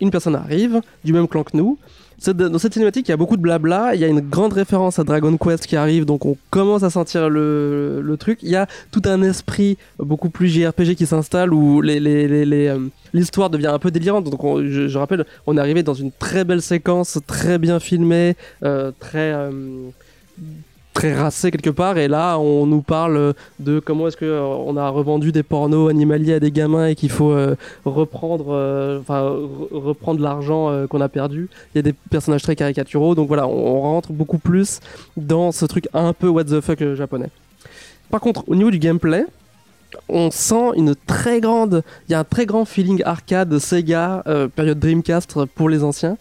Une 0.00 0.10
personne 0.10 0.34
arrive, 0.34 0.80
du 1.04 1.12
même 1.12 1.28
clan 1.28 1.44
que 1.44 1.56
nous, 1.56 1.78
dans 2.34 2.58
cette 2.58 2.74
cinématique, 2.74 3.08
il 3.08 3.12
y 3.12 3.14
a 3.14 3.16
beaucoup 3.16 3.36
de 3.36 3.42
blabla. 3.42 3.94
Il 3.94 4.00
y 4.00 4.04
a 4.04 4.08
une 4.08 4.20
grande 4.20 4.52
référence 4.52 4.98
à 4.98 5.04
Dragon 5.04 5.36
Quest 5.38 5.66
qui 5.66 5.76
arrive, 5.76 6.04
donc 6.04 6.26
on 6.26 6.36
commence 6.50 6.82
à 6.82 6.90
sentir 6.90 7.30
le, 7.30 8.16
truc. 8.18 8.40
Il 8.42 8.50
y 8.50 8.56
a 8.56 8.66
tout 8.90 9.02
un 9.06 9.22
esprit 9.22 9.78
beaucoup 9.98 10.28
plus 10.28 10.48
JRPG 10.48 10.96
qui 10.96 11.06
s'installe 11.06 11.54
où 11.54 11.82
euh, 11.82 12.88
l'histoire 13.14 13.48
devient 13.48 13.68
un 13.68 13.78
peu 13.78 13.90
délirante. 13.90 14.24
Donc 14.24 14.44
on- 14.44 14.62
je, 14.66 14.98
rappelle, 14.98 15.24
on 15.46 15.56
est 15.56 15.60
arrivé 15.60 15.82
dans 15.82 15.94
une 15.94 16.12
très 16.12 16.44
belle 16.44 16.60
séquence, 16.60 17.18
très 17.26 17.56
bien 17.58 17.80
filmée, 17.80 18.36
très 18.98 19.50
très 20.94 21.14
racée 21.14 21.50
quelque 21.50 21.70
part. 21.70 21.98
Et 21.98 22.08
là, 22.08 22.38
on 22.38 22.66
nous 22.66 22.82
parle 22.82 23.34
de 23.58 23.80
comment 23.80 24.08
est-ce 24.08 24.16
que 24.16 24.24
euh, 24.24 24.42
on 24.42 24.76
a 24.76 24.88
revendu 24.88 25.32
des 25.32 25.42
pornos 25.42 25.88
animaliers 25.90 26.34
à 26.34 26.40
des 26.40 26.50
gamins 26.50 26.88
et 26.88 26.94
qu'il 26.94 27.10
faut 27.10 27.32
euh, 27.32 27.56
reprendre, 27.84 28.46
euh, 28.50 29.00
enfin 29.00 29.22
re- 29.22 29.68
reprendre 29.72 30.20
l'argent 30.20 30.86
qu'on 30.88 31.00
a 31.00 31.08
perdu. 31.08 31.48
Il 31.74 31.78
y 31.78 31.80
a 31.80 31.82
des 31.82 31.94
personnages 32.10 32.42
très 32.42 32.56
caricaturaux, 32.56 33.14
donc 33.14 33.28
voilà, 33.28 33.46
on, 33.46 33.80
rentre 33.80 34.12
beaucoup 34.12 34.38
plus 34.38 34.80
dans 35.16 35.52
ce 35.52 35.64
truc 35.64 35.88
un 35.94 36.12
peu 36.12 36.28
what 36.28 36.44
the 36.44 36.60
fuck 36.60 36.82
japonais. 36.94 37.30
Par 38.10 38.20
contre, 38.20 38.44
au 38.48 38.54
niveau 38.54 38.70
du 38.70 38.78
gameplay, 38.78 39.24
on 40.08 40.30
sent 40.30 40.70
une 40.76 40.94
très 41.06 41.40
grande, 41.40 41.82
il 42.08 42.12
y 42.12 42.14
a 42.14 42.18
un 42.20 42.24
très 42.24 42.46
grand 42.46 42.64
feeling 42.64 43.02
arcade 43.04 43.58
Sega, 43.58 44.22
euh, 44.26 44.48
période 44.48 44.78
Dreamcast 44.78 45.44
pour 45.54 45.68
les 45.68 45.82
anciens, 45.84 46.16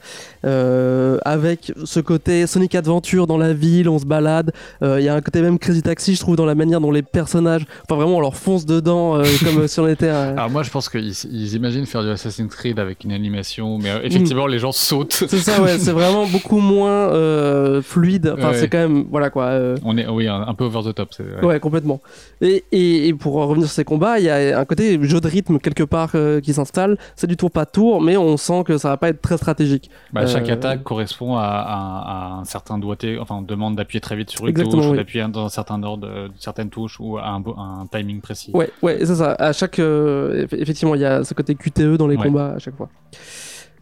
euh, 0.46 1.18
avec 1.26 1.72
ce 1.86 2.00
côté 2.00 2.48
Sonic 2.48 2.76
Adventure 2.76 3.28
dans 3.28 3.38
la 3.38 3.54
ville, 3.54 3.90
on 3.90 4.00
se 4.00 4.06
balade. 4.06 4.52
euh, 4.82 5.00
Il 5.00 5.06
y 5.06 5.10
a 5.10 5.16
un 5.16 5.22
côté 5.22 5.42
même 5.42 5.60
Crazy 5.60 5.82
Taxi, 5.82 6.16
je 6.16 6.20
trouve, 6.20 6.36
dans 6.36 6.46
la 6.46 6.56
manière 6.56 6.82
dont 6.82 6.92
les 6.92 7.02
personnages, 7.02 7.66
enfin 7.84 7.96
vraiment, 8.00 8.18
on 8.18 8.22
leur 8.22 8.36
fonce 8.36 8.66
dedans 8.66 9.16
euh, 9.18 9.24
comme 9.44 9.68
si 9.68 9.80
on 9.80 9.88
était. 9.88 10.08
Alors 10.10 10.50
moi, 10.50 10.64
je 10.64 10.70
pense 10.70 10.90
qu'ils 10.90 11.14
ils 11.32 11.56
imaginent 11.56 11.86
faire 11.86 12.04
du 12.04 12.10
Assassin's 12.10 12.50
Creed 12.54 12.80
avec 12.80 13.04
une 13.04 13.12
animation, 13.12 13.78
mais 13.78 13.90
euh, 13.92 14.00
effectivement, 14.04 14.48
les 14.48 14.60
gens 14.60 14.72
sautent. 14.72 15.24
C'est 15.28 15.38
ça, 15.38 15.62
ouais, 15.62 15.78
c'est 15.80 15.92
vraiment 15.92 16.26
beaucoup 16.28 16.60
moins 16.60 17.12
euh, 17.12 17.82
fluide. 17.82 18.34
Enfin, 18.38 18.50
Ouais. 18.50 18.58
c'est 18.58 18.70
quand 18.70 18.78
même, 18.80 19.06
voilà 19.12 19.30
quoi. 19.30 19.46
euh, 19.46 19.78
On 19.84 19.98
est, 19.98 20.08
oui, 20.08 20.28
un, 20.28 20.42
un 20.48 20.54
peu 20.54 20.64
over 20.66 20.82
the 20.90 20.96
top. 20.96 21.10
c'est- 21.16 21.24
ouais. 21.24 21.46
Ouais, 21.46 21.60
complètement. 21.60 22.00
Et, 22.42 22.64
et, 22.72 23.08
et 23.08 23.14
pour 23.14 23.34
revenir 23.34 23.59
sur 23.62 23.70
ces 23.72 23.84
combats, 23.84 24.20
il 24.20 24.26
y 24.26 24.30
a 24.30 24.60
un 24.60 24.66
côté 24.66 25.00
jeu 25.04 25.20
de 25.22 25.28
rythme 25.28 25.60
quelque 25.60 25.84
part 25.84 26.12
euh, 26.16 26.40
qui 26.42 26.54
s'installe. 26.54 26.98
C'est 27.16 27.28
du 27.28 27.38
tour 27.38 27.52
pas 27.52 27.66
tour, 27.66 28.02
mais 28.02 28.18
on 28.18 28.38
sent 28.38 28.64
que 28.66 28.78
ça 28.78 28.90
va 28.90 28.98
pas 28.98 29.10
être 29.10 29.22
très 29.22 29.38
stratégique. 29.38 29.90
Bah, 30.14 30.26
chaque 30.28 30.50
Euh, 30.50 30.54
attaque 30.54 30.84
correspond 30.84 31.36
à, 31.36 31.44
à- 31.44 32.36
à 32.36 32.40
un 32.40 32.46
certain 32.46 32.78
doigté, 32.78 33.18
enfin, 33.20 33.36
on 33.36 33.42
demande 33.42 33.76
d'appuyer 33.76 34.02
très 34.02 34.16
vite 34.16 34.30
sur 34.30 34.48
une 34.48 34.54
touche, 34.54 34.86
oui. 34.88 34.98
d'appuyer 34.98 35.26
dans 35.28 35.46
un 35.46 35.50
certain 35.50 35.82
ordre, 35.84 36.08
euh, 36.08 36.28
certaines 36.40 36.70
touches, 36.70 37.00
ou 37.00 37.18
à 37.18 37.28
un, 37.30 37.86
timing 37.92 38.22
précis. 38.22 38.52
Ouais, 38.54 38.70
ouais, 38.82 38.98
c'est 39.06 39.16
ça. 39.16 39.32
À 39.34 39.52
chaque, 39.54 39.80
eff- 39.80 40.56
effectivement, 40.58 40.96
il 40.96 41.02
y 41.02 41.06
a 41.06 41.24
ce 41.24 41.34
côté 41.34 41.56
QTE 41.56 41.98
dans 41.98 42.08
les 42.08 42.16
Ouais. 42.18 42.24
combats 42.26 42.54
à 42.56 42.60
chaque 42.60 42.76
fois. 42.76 42.90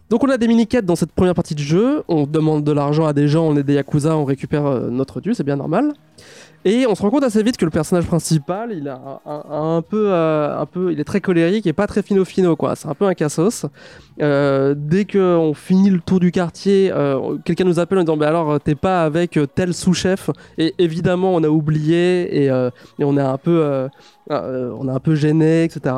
Donc 0.09 0.23
on 0.23 0.29
a 0.29 0.37
des 0.37 0.47
mini-quêtes 0.47 0.85
dans 0.85 0.95
cette 0.95 1.11
première 1.11 1.33
partie 1.35 1.53
de 1.53 1.59
jeu, 1.59 2.03
on 2.07 2.25
demande 2.25 2.63
de 2.63 2.71
l'argent 2.71 3.05
à 3.05 3.11
des 3.11 3.27
gens, 3.27 3.43
on 3.45 3.57
est 3.57 3.63
des 3.63 3.73
Yakuza, 3.73 4.15
on 4.15 4.23
récupère 4.23 4.63
notre 4.89 5.19
dû, 5.19 5.33
c'est 5.33 5.43
bien 5.43 5.57
normal. 5.57 5.91
Et 6.65 6.85
on 6.87 6.95
se 6.95 7.01
rend 7.01 7.09
compte 7.09 7.23
assez 7.23 7.41
vite 7.43 7.55
que 7.55 7.65
le 7.65 7.71
personnage 7.71 8.05
principal, 8.05 8.73
il 8.73 8.89
a 8.89 9.21
un, 9.25 9.81
peu, 9.81 10.11
euh, 10.11 10.59
un 10.59 10.65
peu, 10.65 10.91
il 10.91 10.99
est 10.99 11.05
très 11.05 11.21
colérique 11.21 11.65
et 11.65 11.73
pas 11.73 11.87
très 11.87 12.01
fino-fino 12.01 12.55
quoi. 12.55 12.75
C'est 12.75 12.87
un 12.87 12.93
peu 12.93 13.05
un 13.05 13.13
cassos. 13.13 13.65
Euh, 14.21 14.73
dès 14.75 15.05
qu'on 15.05 15.53
finit 15.53 15.89
le 15.89 15.99
tour 15.99 16.19
du 16.19 16.31
quartier, 16.31 16.91
euh, 16.91 17.37
quelqu'un 17.45 17.63
nous 17.63 17.79
appelle 17.79 17.99
en 17.99 18.01
disant 18.01 18.17
bah 18.17 18.27
alors 18.27 18.59
t'es 18.59 18.75
pas 18.75 19.03
avec 19.03 19.39
tel 19.55 19.73
sous-chef? 19.73 20.29
Et 20.57 20.73
évidemment 20.77 21.35
on 21.35 21.43
a 21.43 21.49
oublié 21.49 22.43
et, 22.43 22.45
et 22.47 23.03
on 23.03 23.17
est 23.17 23.21
un 23.21 23.37
peu, 23.37 23.87
on 24.29 24.89
est 24.89 24.91
un 24.91 24.99
peu 24.99 25.15
gêné, 25.15 25.63
etc. 25.63 25.95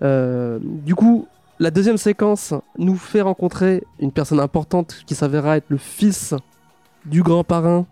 Du 0.00 0.94
coup, 0.94 1.26
la 1.58 1.70
deuxième 1.70 1.98
séquence 1.98 2.54
nous 2.78 2.96
fait 2.96 3.20
rencontrer 3.20 3.84
une 3.98 4.12
personne 4.12 4.40
importante 4.40 5.02
qui 5.04 5.14
s'avérera 5.14 5.58
être 5.58 5.68
le 5.68 5.76
fils 5.76 6.34
du 7.04 7.22
grand 7.22 7.44
parrain. 7.44 7.84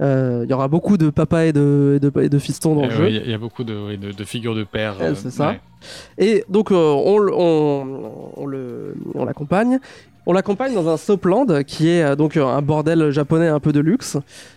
Euh, 0.00 0.42
Il 0.44 0.50
y 0.50 0.52
aura 0.52 0.68
beaucoup 0.68 0.96
de 0.98 1.08
papa 1.10 1.46
et 1.46 1.52
de, 1.52 1.98
de, 2.02 2.20
et 2.20 2.28
de 2.28 2.38
fistons 2.38 2.74
dans 2.74 2.82
Euh, 2.82 2.88
le 2.88 2.90
jeu. 2.90 3.04
oui, 3.04 3.10
Il 3.10 3.16
y, 3.16 3.18
a- 3.18 3.22
il 3.24 3.30
y 3.30 3.34
a 3.34 3.38
beaucoup 3.38 3.64
de, 3.64 3.96
de, 3.96 4.12
de 4.12 4.24
figures 4.24 4.54
de 4.54 4.64
père. 4.64 4.96
Euh, 5.00 5.14
c'est 5.14 5.30
ça. 5.30 5.48
ouais. 5.50 5.60
Et 6.18 6.44
donc 6.50 6.70
euh, 6.70 6.74
on, 6.74 7.18
le- 7.18 7.32
on, 7.34 8.32
on 8.36 8.46
le, 8.46 8.94
on 9.14 9.24
l'accompagne. 9.24 9.78
On 10.28 10.32
l'accompagne 10.32 10.74
dans 10.74 10.88
un 10.88 10.96
Soapland 10.96 11.62
qui 11.64 11.88
est 11.88 12.02
euh, 12.02 12.16
donc 12.16 12.36
euh, 12.36 12.44
un 12.44 12.60
bordel 12.60 13.12
japonais 13.12 13.46
un 13.46 13.60
peu 13.60 13.70
de 13.70 13.78
luxe. 13.78 14.16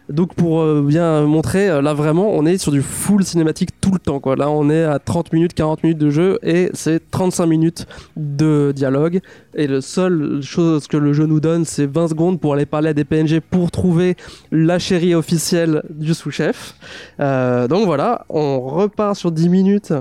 Donc 0.10 0.34
pour 0.34 0.62
euh, 0.62 0.82
bien 0.82 1.22
montrer, 1.22 1.68
là 1.84 1.94
vraiment 1.94 2.32
on 2.32 2.48
est 2.48 2.58
sur 2.58 2.72
du 2.72 2.82
full 2.82 3.24
cinématique 3.24 3.80
tout 3.80 3.92
le 3.92 4.00
temps. 4.00 4.20
Là 4.36 4.50
on 4.50 4.72
est 4.72 4.84
à 4.84 4.98
30 4.98 5.32
minutes, 5.32 5.54
40 5.54 5.84
minutes 5.84 6.00
de 6.00 6.10
jeu 6.10 6.40
et 6.42 6.72
c'est 6.74 7.12
35 7.12 7.46
minutes 7.46 7.86
de 8.18 8.74
dialogue. 8.76 9.20
Et 9.54 9.68
le 9.68 9.80
seul 9.82 10.42
chose 10.42 10.88
que 10.88 10.98
le 10.98 11.14
jeu 11.14 11.28
nous 11.28 11.40
donne 11.40 11.66
c'est 11.66 11.86
20 11.86 12.08
secondes 12.08 12.40
pour 12.40 12.56
aller 12.56 12.66
parler 12.66 12.90
à 12.90 12.94
des 12.94 13.06
PNG 13.06 13.40
pour 13.40 13.70
trouver 13.70 14.18
la 14.52 14.80
chérie 14.80 15.14
officielle 15.14 15.84
du 15.92 16.16
sous-chef. 16.16 16.74
Donc 17.20 17.86
voilà, 17.86 18.26
on 18.30 18.60
repart 18.62 19.16
sur 19.16 19.32
10 19.32 19.50
minutes 19.50 19.94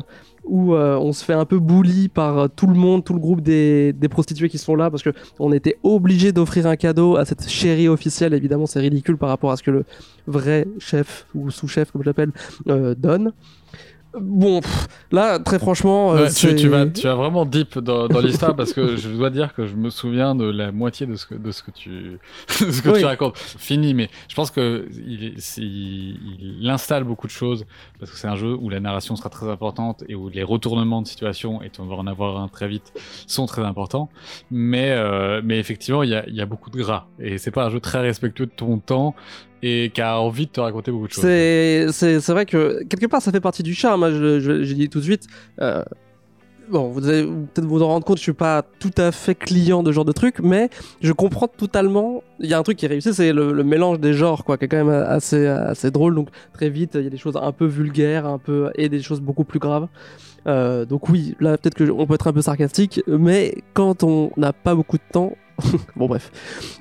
où 0.48 0.74
euh, 0.74 0.96
on 0.96 1.12
se 1.12 1.24
fait 1.24 1.34
un 1.34 1.44
peu 1.44 1.58
bully 1.58 2.08
par 2.08 2.38
euh, 2.38 2.48
tout 2.48 2.66
le 2.66 2.74
monde, 2.74 3.04
tout 3.04 3.14
le 3.14 3.20
groupe 3.20 3.40
des, 3.40 3.92
des 3.92 4.08
prostituées 4.08 4.48
qui 4.48 4.58
sont 4.58 4.74
là, 4.74 4.90
parce 4.90 5.02
que 5.02 5.10
on 5.38 5.52
était 5.52 5.76
obligé 5.82 6.32
d'offrir 6.32 6.66
un 6.66 6.76
cadeau 6.76 7.16
à 7.16 7.24
cette 7.24 7.48
chérie 7.48 7.88
officielle. 7.88 8.34
Évidemment, 8.34 8.66
c'est 8.66 8.80
ridicule 8.80 9.16
par 9.16 9.28
rapport 9.28 9.50
à 9.50 9.56
ce 9.56 9.62
que 9.62 9.70
le 9.70 9.84
vrai 10.26 10.66
chef 10.78 11.26
ou 11.34 11.50
sous-chef, 11.50 11.90
comme 11.90 12.02
je 12.02 12.06
l'appelle, 12.08 12.32
euh, 12.68 12.94
donne. 12.94 13.32
Bon, 14.18 14.60
pff, 14.60 14.88
là, 15.12 15.38
très 15.38 15.58
franchement, 15.58 16.12
euh, 16.14 16.24
Ouais, 16.24 16.30
tu, 16.32 16.68
vas, 16.68 16.86
tu 16.86 17.02
vas 17.02 17.14
vraiment 17.14 17.44
deep 17.44 17.78
dans, 17.78 18.08
dans 18.08 18.20
l'histoire 18.20 18.56
parce 18.56 18.72
que 18.72 18.96
je 18.96 19.10
dois 19.10 19.28
dire 19.28 19.52
que 19.54 19.66
je 19.66 19.76
me 19.76 19.90
souviens 19.90 20.34
de 20.34 20.46
la 20.46 20.72
moitié 20.72 21.06
de 21.06 21.14
ce 21.14 21.26
que, 21.26 21.34
de 21.34 21.50
ce 21.50 21.62
que 21.62 21.70
tu, 21.70 21.90
de 22.64 22.70
ce 22.70 22.80
que 22.80 22.88
Oui. 22.88 23.00
tu 23.00 23.04
racontes. 23.04 23.36
Fini, 23.36 23.92
mais 23.92 24.08
je 24.28 24.34
pense 24.34 24.50
que 24.50 24.88
il, 25.06 26.68
installe 26.70 27.04
beaucoup 27.04 27.26
de 27.26 27.32
choses 27.32 27.66
parce 27.98 28.10
que 28.10 28.16
c'est 28.16 28.28
un 28.28 28.36
jeu 28.36 28.54
où 28.54 28.70
la 28.70 28.80
narration 28.80 29.14
sera 29.14 29.28
très 29.28 29.48
importante 29.48 30.02
et 30.08 30.14
où 30.14 30.28
les 30.28 30.42
retournements 30.42 31.02
de 31.02 31.06
situation, 31.06 31.62
et 31.62 31.70
on 31.78 31.84
va 31.84 31.96
en 31.96 32.06
avoir 32.06 32.38
un 32.40 32.48
très 32.48 32.68
vite, 32.68 32.92
sont 33.26 33.46
très 33.46 33.62
importants. 33.62 34.08
Mais, 34.50 34.90
euh, 34.90 35.40
mais 35.44 35.58
effectivement, 35.58 36.02
il 36.02 36.10
y 36.10 36.14
a, 36.14 36.26
il 36.28 36.34
y 36.34 36.40
a 36.40 36.46
beaucoup 36.46 36.70
de 36.70 36.78
gras 36.78 37.06
et 37.18 37.36
c'est 37.38 37.50
pas 37.50 37.64
un 37.66 37.70
jeu 37.70 37.80
très 37.80 38.00
respectueux 38.00 38.46
de 38.46 38.52
ton 38.56 38.78
temps 38.78 39.14
et 39.62 39.90
qui 39.92 40.00
a 40.00 40.20
envie 40.20 40.46
de 40.46 40.52
te 40.52 40.60
raconter 40.60 40.90
beaucoup 40.90 41.08
de 41.08 41.12
choses. 41.12 41.24
C'est, 41.24 42.28
vrai 42.28 42.46
que 42.46 42.82
quelque 42.84 43.06
part 43.06 43.22
ça 43.22 43.32
fait 43.32 43.40
partie 43.40 43.62
du 43.62 43.74
charme. 43.74 44.04
hein, 44.04 44.10
je 44.10 44.72
dis 44.74 44.88
tout 44.88 44.98
de 44.98 45.04
suite. 45.04 45.26
euh, 45.60 45.82
bon, 46.68 46.88
vous 46.88 47.08
allez 47.08 47.24
peut-être 47.24 47.64
vous 47.64 47.82
en 47.82 47.88
rendre 47.88 48.04
compte, 48.04 48.18
je 48.18 48.22
suis 48.22 48.32
pas 48.32 48.62
tout 48.78 48.92
à 48.96 49.12
fait 49.12 49.34
client 49.34 49.82
de 49.82 49.90
ce 49.90 49.94
genre 49.94 50.04
de 50.04 50.12
truc, 50.12 50.40
mais 50.40 50.70
je 51.00 51.12
comprends 51.12 51.48
totalement. 51.48 52.22
Il 52.38 52.48
y 52.48 52.54
a 52.54 52.58
un 52.58 52.62
truc 52.62 52.78
qui 52.78 52.84
est 52.84 52.88
réussi, 52.88 53.12
c'est 53.14 53.32
le, 53.32 53.64
mélange 53.64 54.00
des 54.00 54.12
genres, 54.12 54.44
quoi, 54.44 54.58
qui 54.58 54.66
est 54.66 54.68
quand 54.68 54.84
même 54.84 54.88
assez, 54.90 55.46
assez 55.46 55.90
drôle. 55.90 56.14
Donc 56.14 56.28
très 56.52 56.70
vite, 56.70 56.92
il 56.94 57.04
y 57.04 57.06
a 57.06 57.10
des 57.10 57.16
choses 57.16 57.38
un 57.40 57.52
peu 57.52 57.66
vulgaires, 57.66 58.26
un 58.26 58.38
peu 58.38 58.70
et 58.74 58.88
des 58.88 59.02
choses 59.02 59.20
beaucoup 59.20 59.44
plus 59.44 59.58
graves. 59.58 59.88
Euh, 60.46 60.84
donc 60.84 61.08
oui, 61.08 61.34
là 61.40 61.58
peut-être 61.58 61.74
que 61.74 61.90
on 61.90 62.06
peut 62.06 62.14
être 62.14 62.28
un 62.28 62.32
peu 62.32 62.42
sarcastique, 62.42 63.02
mais 63.06 63.56
quand 63.74 64.02
on 64.02 64.30
n'a 64.36 64.52
pas 64.52 64.74
beaucoup 64.74 64.96
de 64.96 65.12
temps, 65.12 65.32
bon 65.96 66.06
bref. 66.06 66.30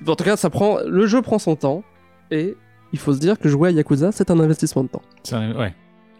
En 0.08 0.16
tout 0.16 0.24
cas, 0.24 0.38
ça 0.38 0.50
prend, 0.50 0.80
le 0.86 1.08
jeu 1.08 1.22
prend 1.22 1.40
son 1.40 1.56
temps 1.56 1.84
et 2.30 2.56
il 2.94 3.00
faut 3.00 3.14
se 3.14 3.20
dire 3.20 3.38
que 3.40 3.50
jouer 3.50 3.70
à 3.70 3.72
Yakuza, 3.72 4.12
c'est 4.12 4.30
un 4.32 4.40
investissement 4.40 4.84
de 4.84 4.90
temps. 4.90 5.02
Un- 5.32 5.56
ouais. 5.56 5.74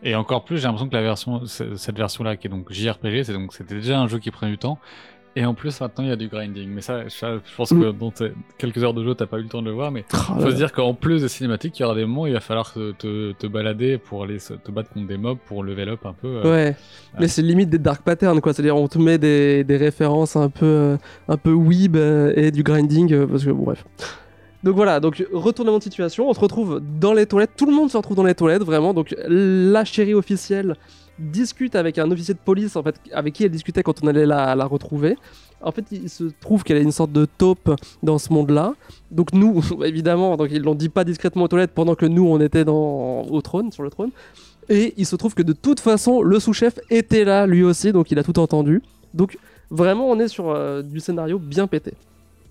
Et 0.04 0.14
encore 0.16 0.46
plus, 0.46 0.58
j'ai 0.58 0.64
l'impression 0.64 0.88
que 0.90 0.96
la 0.96 1.02
version, 1.02 1.46
cette 1.46 1.98
version-là, 1.98 2.36
qui 2.38 2.48
est 2.48 2.50
donc 2.52 2.72
JRPG, 2.72 3.24
c'est 3.24 3.34
donc 3.34 3.54
c'était 3.54 3.76
déjà 3.76 4.00
un 4.00 4.08
jeu 4.08 4.20
qui 4.20 4.30
prenait 4.32 4.52
du 4.52 4.58
temps. 4.58 4.78
Et 5.36 5.46
en 5.46 5.54
plus, 5.54 5.80
maintenant, 5.82 6.04
il 6.04 6.10
y 6.10 6.12
a 6.12 6.16
du 6.16 6.30
grinding. 6.30 6.68
Mais 6.70 6.82
ça, 6.82 7.08
je 7.08 7.40
pense 7.56 7.70
que 7.70 7.92
dans 7.92 8.10
tes- 8.10 8.32
quelques 8.58 8.84
heures 8.84 8.96
de 8.96 9.04
jeu, 9.04 9.14
t'as 9.14 9.28
pas 9.28 9.38
eu 9.38 9.44
le 9.44 9.48
temps 9.50 9.62
de 9.62 9.68
le 9.68 9.72
voir. 9.74 9.92
Mais 9.92 10.04
Oh 10.14 10.40
faut 10.42 10.50
se 10.50 10.56
dire 10.56 10.72
qu'en 10.72 10.96
plus 10.96 11.22
des 11.22 11.28
cinématiques, 11.28 11.78
il 11.78 11.84
y 11.84 11.86
aura 11.86 11.94
des 11.94 12.06
moments 12.06 12.24
où 12.24 12.28
il 12.28 12.34
va 12.34 12.40
falloir 12.40 12.74
te, 12.74 12.92
te, 12.94 13.34
te 13.34 13.46
balader 13.46 14.00
pour 14.00 14.24
aller 14.24 14.38
te 14.40 14.72
battre 14.72 14.90
contre 14.92 15.06
des 15.08 15.18
mobs 15.18 15.38
pour 15.46 15.64
level 15.64 15.90
up 15.90 16.06
un 16.08 16.14
peu. 16.14 16.28
euh. 16.44 16.52
Ouais, 16.52 16.76
mais 17.20 17.28
c'est 17.28 17.44
limite 17.44 17.70
des 17.70 17.78
dark 17.78 18.02
patterns 18.04 18.42
quoi. 18.42 18.54
C'est-à-dire 18.54 18.76
on 18.78 18.88
te 18.88 18.98
met 18.98 19.20
des, 19.20 19.64
des 19.64 19.78
références 19.78 20.36
un 20.36 20.50
peu 20.50 20.66
euh, 20.66 20.98
un 21.28 21.38
peu 21.38 21.52
weeb 21.52 21.96
euh, 21.98 22.34
et 22.36 22.50
du 22.50 22.64
grinding 22.64 23.28
parce 23.28 23.44
que 23.46 23.52
bon, 23.52 23.64
bref. 23.66 23.86
Donc 24.64 24.76
voilà, 24.76 25.00
donc 25.00 25.24
retournement 25.32 25.78
de 25.78 25.84
situation, 25.84 26.30
on 26.30 26.34
se 26.34 26.40
retrouve 26.40 26.82
dans 27.00 27.14
les 27.14 27.26
toilettes, 27.26 27.52
tout 27.56 27.68
le 27.68 27.74
monde 27.74 27.92
se 27.92 27.98
retrouve 27.98 28.18
dans 28.18 28.24
les 28.24 28.36
toilettes 28.36 28.64
vraiment. 28.64 28.94
Donc 28.94 29.16
la 29.28 29.86
chérie 29.86 30.16
officielle 30.16 30.76
discute 31.20 31.76
avec 31.76 31.98
un 31.98 32.10
officier 32.12 32.34
de 32.34 32.40
police 32.40 32.76
en 32.76 32.84
fait 32.84 32.96
avec 33.12 33.34
qui 33.34 33.44
elle 33.44 33.52
discutait 33.52 33.84
quand 33.84 34.04
on 34.04 34.08
allait 34.08 34.26
la, 34.26 34.66
retrouver. 34.66 35.18
En 35.62 35.72
fait, 35.72 35.86
il 35.92 36.10
se 36.10 36.26
trouve 36.40 36.64
qu'elle 36.64 36.78
est 36.78 36.84
une 36.84 36.92
sorte 36.92 37.12
de 37.12 37.26
taupe 37.26 37.74
dans 38.04 38.20
ce 38.20 38.32
monde-là. 38.32 38.76
Donc 39.10 39.34
nous, 39.34 39.62
évidemment, 39.84 40.38
donc 40.38 40.50
ils 40.52 40.62
l'ont 40.62 40.76
dit 40.76 40.90
pas 40.90 41.04
discrètement 41.04 41.44
aux 41.44 41.48
toilettes 41.48 41.72
pendant 41.74 41.96
que 41.96 42.06
nous 42.06 42.28
on 42.28 42.40
était 42.40 42.66
dans 42.66 43.24
au 43.24 43.42
trône, 43.42 43.72
sur 43.72 43.84
le 43.84 43.90
trône. 43.90 44.12
Et 44.70 44.94
il 44.98 45.06
se 45.06 45.16
trouve 45.16 45.34
que 45.34 45.44
de 45.44 45.54
toute 45.54 45.80
façon, 45.80 46.22
le 46.22 46.40
sous-chef 46.40 46.80
était 46.90 47.24
là 47.24 47.48
lui 47.48 47.64
aussi, 47.64 47.92
donc 47.92 48.12
il 48.12 48.20
a 48.20 48.24
tout 48.24 48.38
entendu. 48.38 48.82
Donc 49.14 49.38
vraiment, 49.70 50.10
on 50.10 50.20
est 50.20 50.28
sur 50.28 50.50
euh, 50.50 50.82
du 50.82 51.00
scénario 51.00 51.40
bien 51.40 51.68
pété. 51.68 51.94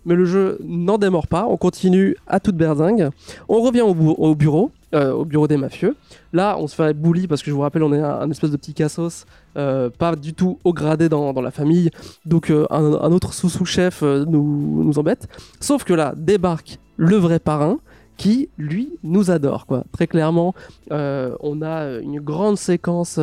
Mais 0.06 0.14
le 0.14 0.24
jeu 0.24 0.58
n'en 0.64 0.96
démord 0.96 1.26
pas, 1.26 1.46
on 1.46 1.56
continue 1.56 2.16
à 2.26 2.40
toute 2.40 2.56
berzingue. 2.56 3.10
On 3.48 3.60
revient 3.60 3.82
au, 3.82 3.90
au 3.90 4.34
bureau, 4.34 4.70
euh, 4.94 5.12
au 5.12 5.24
bureau 5.24 5.48
des 5.48 5.56
mafieux. 5.56 5.96
Là, 6.32 6.56
on 6.60 6.68
se 6.68 6.76
fait 6.76 6.94
bully 6.94 7.26
parce 7.26 7.42
que 7.42 7.50
je 7.50 7.54
vous 7.56 7.60
rappelle, 7.60 7.82
on 7.82 7.92
est 7.92 8.00
un, 8.00 8.30
espèce 8.30 8.52
de 8.52 8.56
petit 8.56 8.72
cassos, 8.72 9.26
euh, 9.56 9.90
pas 9.90 10.14
du 10.14 10.32
tout 10.32 10.58
au 10.62 10.72
gradé 10.72 11.08
dans, 11.08 11.32
la 11.32 11.50
famille. 11.50 11.90
Donc 12.24 12.50
euh, 12.50 12.66
un, 12.70 13.12
autre 13.12 13.34
sous-sous-chef 13.34 14.02
nous, 14.02 14.92
embête. 14.96 15.28
Sauf 15.60 15.82
que 15.82 15.92
là, 15.92 16.14
débarque 16.16 16.78
le 16.96 17.16
vrai 17.16 17.40
parrain 17.40 17.78
qui, 18.16 18.48
lui, 18.58 18.92
nous 19.02 19.32
adore. 19.32 19.66
Très 19.92 20.06
clairement, 20.06 20.54
on 20.90 21.62
a 21.62 21.98
une 22.00 22.20
grande 22.20 22.56
séquence 22.56 23.18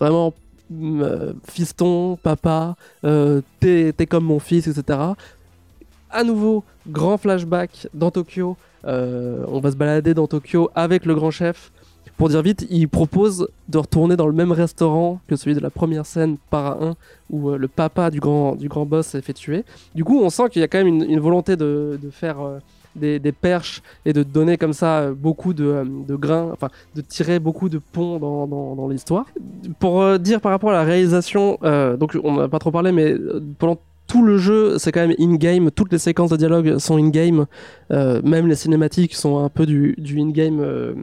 vraiment 0.00 0.34
mm, 0.70 1.04
fiston, 1.48 2.18
papa, 2.20 2.74
t'es 3.60 4.06
comme 4.08 4.24
mon 4.24 4.40
fils, 4.40 4.66
etc. 4.66 4.98
À 6.10 6.22
nouveau, 6.22 6.62
grand 6.88 7.18
flashback 7.18 7.88
dans 7.92 8.10
Tokyo. 8.10 8.56
Euh, 8.86 9.44
on 9.48 9.60
va 9.60 9.72
se 9.72 9.76
balader 9.76 10.14
dans 10.14 10.26
Tokyo 10.26 10.70
avec 10.74 11.04
le 11.04 11.14
grand 11.14 11.30
chef. 11.30 11.72
Pour 12.16 12.28
dire 12.28 12.40
vite, 12.40 12.66
il 12.70 12.88
propose 12.88 13.48
de 13.68 13.78
retourner 13.78 14.16
dans 14.16 14.26
le 14.26 14.32
même 14.32 14.52
restaurant 14.52 15.20
que 15.26 15.36
celui 15.36 15.54
de 15.54 15.60
la 15.60 15.68
première 15.68 16.06
scène 16.06 16.36
par 16.48 16.82
un 16.82 16.94
où 17.28 17.50
euh, 17.50 17.58
le 17.58 17.68
papa 17.68 18.10
du 18.10 18.20
grand, 18.20 18.54
du 18.54 18.68
grand 18.68 18.86
boss 18.86 19.08
s'est 19.08 19.20
fait 19.20 19.34
tuer. 19.34 19.64
Du 19.94 20.04
coup, 20.04 20.18
on 20.20 20.30
sent 20.30 20.48
qu'il 20.50 20.60
y 20.60 20.64
a 20.64 20.68
quand 20.68 20.82
même 20.82 21.02
une, 21.02 21.20
volonté 21.20 21.56
de, 21.56 21.98
de 22.00 22.10
faire 22.10 22.40
euh, 22.40 22.58
des, 22.94 23.32
perches 23.32 23.82
et 24.06 24.12
de 24.14 24.22
donner 24.22 24.56
comme 24.56 24.72
ça 24.72 25.10
beaucoup 25.10 25.52
de, 25.52 25.84
de 26.08 26.16
grains, 26.16 26.50
enfin 26.52 26.70
de 26.94 27.02
tirer 27.02 27.38
beaucoup 27.38 27.68
de 27.68 27.78
ponts 27.78 28.18
dans, 28.18 28.46
dans, 28.46 28.76
dans 28.76 28.88
l'histoire. 28.88 29.26
Pour 29.80 30.18
dire 30.18 30.40
par 30.40 30.52
rapport 30.52 30.70
à 30.70 30.74
la 30.74 30.84
réalisation, 30.84 31.58
donc 31.98 32.16
on 32.24 32.36
n'a 32.36 32.48
pas 32.48 32.58
trop 32.58 32.70
parlé, 32.70 32.92
mais 32.92 33.14
pendant 33.58 33.78
tout 34.06 34.22
le 34.24 34.38
jeu, 34.38 34.78
c'est 34.78 34.92
quand 34.92 35.06
même 35.06 35.16
in-game. 35.18 35.70
Toutes 35.70 35.90
les 35.92 35.98
séquences 35.98 36.30
de 36.30 36.36
dialogue 36.36 36.78
sont 36.78 36.96
in-game. 36.96 37.46
Euh, 37.92 38.20
même 38.22 38.46
les 38.46 38.54
cinématiques 38.54 39.14
sont 39.14 39.38
un 39.38 39.48
peu 39.48 39.66
du, 39.66 39.94
du 39.98 40.20
in-game, 40.20 40.60
euh, 40.60 40.94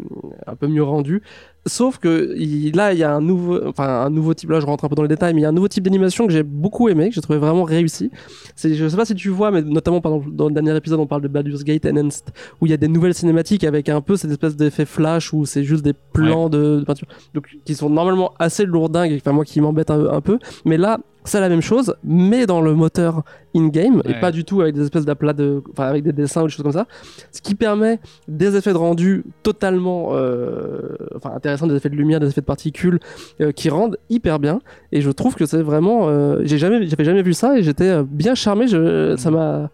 un 0.47 0.55
peu 0.55 0.67
mieux 0.67 0.83
rendu. 0.83 1.21
Sauf 1.65 1.97
que 1.97 2.33
il- 2.37 2.75
là, 2.75 2.91
il 2.91 2.99
y 2.99 3.03
a 3.03 3.13
un 3.15 3.21
nouveau, 3.21 3.59
enfin 3.67 3.87
un 4.05 4.09
nouveau 4.09 4.33
type. 4.33 4.49
Là, 4.49 4.59
je 4.59 4.65
rentre 4.65 4.83
un 4.83 4.89
peu 4.89 4.95
dans 4.95 5.01
les 5.01 5.07
détails, 5.07 5.33
mais 5.33 5.39
il 5.39 5.43
y 5.43 5.45
a 5.45 5.49
un 5.49 5.53
nouveau 5.53 5.69
type 5.69 5.83
d'animation 5.83 6.27
que 6.27 6.33
j'ai 6.33 6.43
beaucoup 6.43 6.89
aimé, 6.89 7.07
que 7.09 7.15
j'ai 7.15 7.21
trouvé 7.21 7.39
vraiment 7.39 7.63
réussi. 7.63 8.11
C'est, 8.55 8.73
je 8.75 8.85
sais 8.87 8.97
pas 8.97 9.05
si 9.05 9.15
tu 9.15 9.29
vois, 9.29 9.49
mais 9.49 9.61
notamment 9.61 10.01
par 10.01 10.13
exemple, 10.15 10.35
dans 10.35 10.47
le 10.49 10.53
dernier 10.53 10.75
épisode, 10.75 10.99
on 10.99 11.07
parle 11.07 11.21
de 11.21 11.29
Baldur's 11.29 11.63
Gate 11.63 11.85
Enhanced, 11.85 12.25
où 12.59 12.65
il 12.65 12.69
y 12.69 12.73
a 12.73 12.77
des 12.77 12.89
nouvelles 12.89 13.13
cinématiques 13.13 13.63
avec 13.63 13.87
un 13.87 14.01
peu 14.01 14.17
cette 14.17 14.31
espèce 14.31 14.57
d'effet 14.57 14.85
flash 14.85 15.31
où 15.31 15.45
c'est 15.45 15.63
juste 15.63 15.83
des 15.85 15.93
plans 15.93 16.49
de, 16.49 16.79
de 16.79 16.83
peinture, 16.83 17.07
donc 17.33 17.47
qui 17.63 17.75
sont 17.75 17.89
normalement 17.89 18.33
assez 18.39 18.65
lourdingues, 18.65 19.13
enfin 19.15 19.31
moi 19.31 19.45
qui 19.45 19.61
m'embête 19.61 19.89
un, 19.89 20.05
un 20.07 20.19
peu. 20.21 20.39
Mais 20.65 20.75
là, 20.77 20.99
c'est 21.25 21.39
la 21.39 21.49
même 21.49 21.61
chose, 21.61 21.95
mais 22.03 22.45
dans 22.45 22.61
le 22.61 22.73
moteur 22.73 23.23
in-game 23.55 24.01
et 24.05 24.13
pas 24.19 24.31
du 24.31 24.45
tout 24.45 24.61
avec 24.61 24.75
des 24.75 24.81
espèces 24.81 25.05
d'aplats 25.05 25.33
de, 25.33 25.61
enfin 25.71 25.85
avec 25.85 26.03
des 26.03 26.11
dessins 26.11 26.41
ou 26.41 26.45
des 26.45 26.51
choses 26.51 26.63
comme 26.63 26.71
ça. 26.71 26.87
Ce 27.31 27.41
qui 27.41 27.55
permet 27.55 27.99
des 28.27 28.55
effets 28.55 28.73
de 28.73 28.77
rendu 28.77 29.23
totalement, 29.43 30.09
euh, 30.11 30.95
enfin 31.15 31.31
intéressants, 31.35 31.67
des 31.67 31.75
effets 31.75 31.89
de 31.89 31.95
lumière, 31.95 32.19
des 32.19 32.27
effets 32.27 32.41
de 32.41 32.45
particules 32.45 32.99
euh, 33.41 33.51
qui 33.51 33.69
rendent 33.69 33.97
hyper 34.09 34.39
bien. 34.39 34.59
Et 34.91 35.01
je 35.01 35.11
trouve 35.11 35.35
que 35.35 35.45
c'est 35.45 35.61
vraiment, 35.61 36.09
euh, 36.09 36.41
j'ai 36.43 36.57
jamais, 36.57 36.85
j'avais 36.87 37.05
jamais 37.05 37.23
vu 37.23 37.33
ça 37.33 37.57
et 37.57 37.63
j'étais 37.63 38.03
bien 38.03 38.35
charmé. 38.35 38.67
Je, 38.67 39.15
ça 39.17 39.31
m'a, 39.31 39.69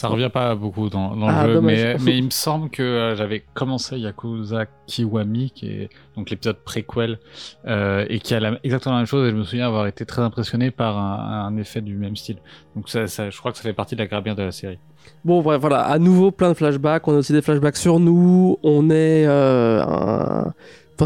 Ça 0.00 0.08
revient 0.08 0.30
pas 0.32 0.54
beaucoup 0.54 0.88
dans, 0.88 1.14
dans 1.14 1.28
Ah, 1.28 1.46
le 1.46 1.54
jeu, 1.54 1.60
mais, 1.60 1.96
mais 2.00 2.16
il 2.16 2.24
me 2.24 2.30
semble 2.30 2.70
que 2.70 2.82
euh, 2.82 3.16
j'avais 3.16 3.44
commencé 3.54 3.98
Yakuza 3.98 4.64
Kiwami, 4.86 5.50
qui 5.50 5.66
est 5.68 5.88
donc 6.16 6.30
l'épisode 6.30 6.56
préquel, 6.64 7.18
euh, 7.66 8.06
et 8.08 8.18
qui 8.18 8.34
a 8.34 8.40
la- 8.40 8.58
exactement 8.64 8.94
la 8.94 9.00
même 9.02 9.06
chose, 9.06 9.28
et 9.28 9.30
je 9.30 9.36
me 9.36 9.44
souviens 9.44 9.66
avoir 9.66 9.86
été 9.86 10.06
très 10.06 10.22
impressionné 10.22 10.70
par 10.70 10.96
un, 10.98 11.46
un 11.46 11.56
effet 11.58 11.80
du 11.82 11.96
même 11.96 12.16
style. 12.16 12.38
Donc 12.74 12.88
ça, 12.88 13.06
ça, 13.08 13.28
je 13.30 13.38
crois 13.38 13.52
que 13.52 13.58
ça 13.58 13.62
fait 13.62 13.72
partie 13.74 13.94
de 13.94 14.00
la 14.00 14.06
carrière 14.06 14.34
de 14.36 14.42
la 14.42 14.52
série. 14.52 14.78
Bon, 15.24 15.42
bref, 15.42 15.60
voilà, 15.60 15.80
à 15.82 15.98
nouveau 15.98 16.30
plein 16.30 16.48
de 16.50 16.54
flashbacks. 16.54 17.06
On 17.08 17.14
a 17.14 17.18
aussi 17.18 17.32
des 17.32 17.42
flashbacks 17.42 17.76
sur 17.76 18.00
nous. 18.00 18.56
On 18.62 18.88
est 18.90 19.26
euh, 19.26 19.82
un... 19.82 20.52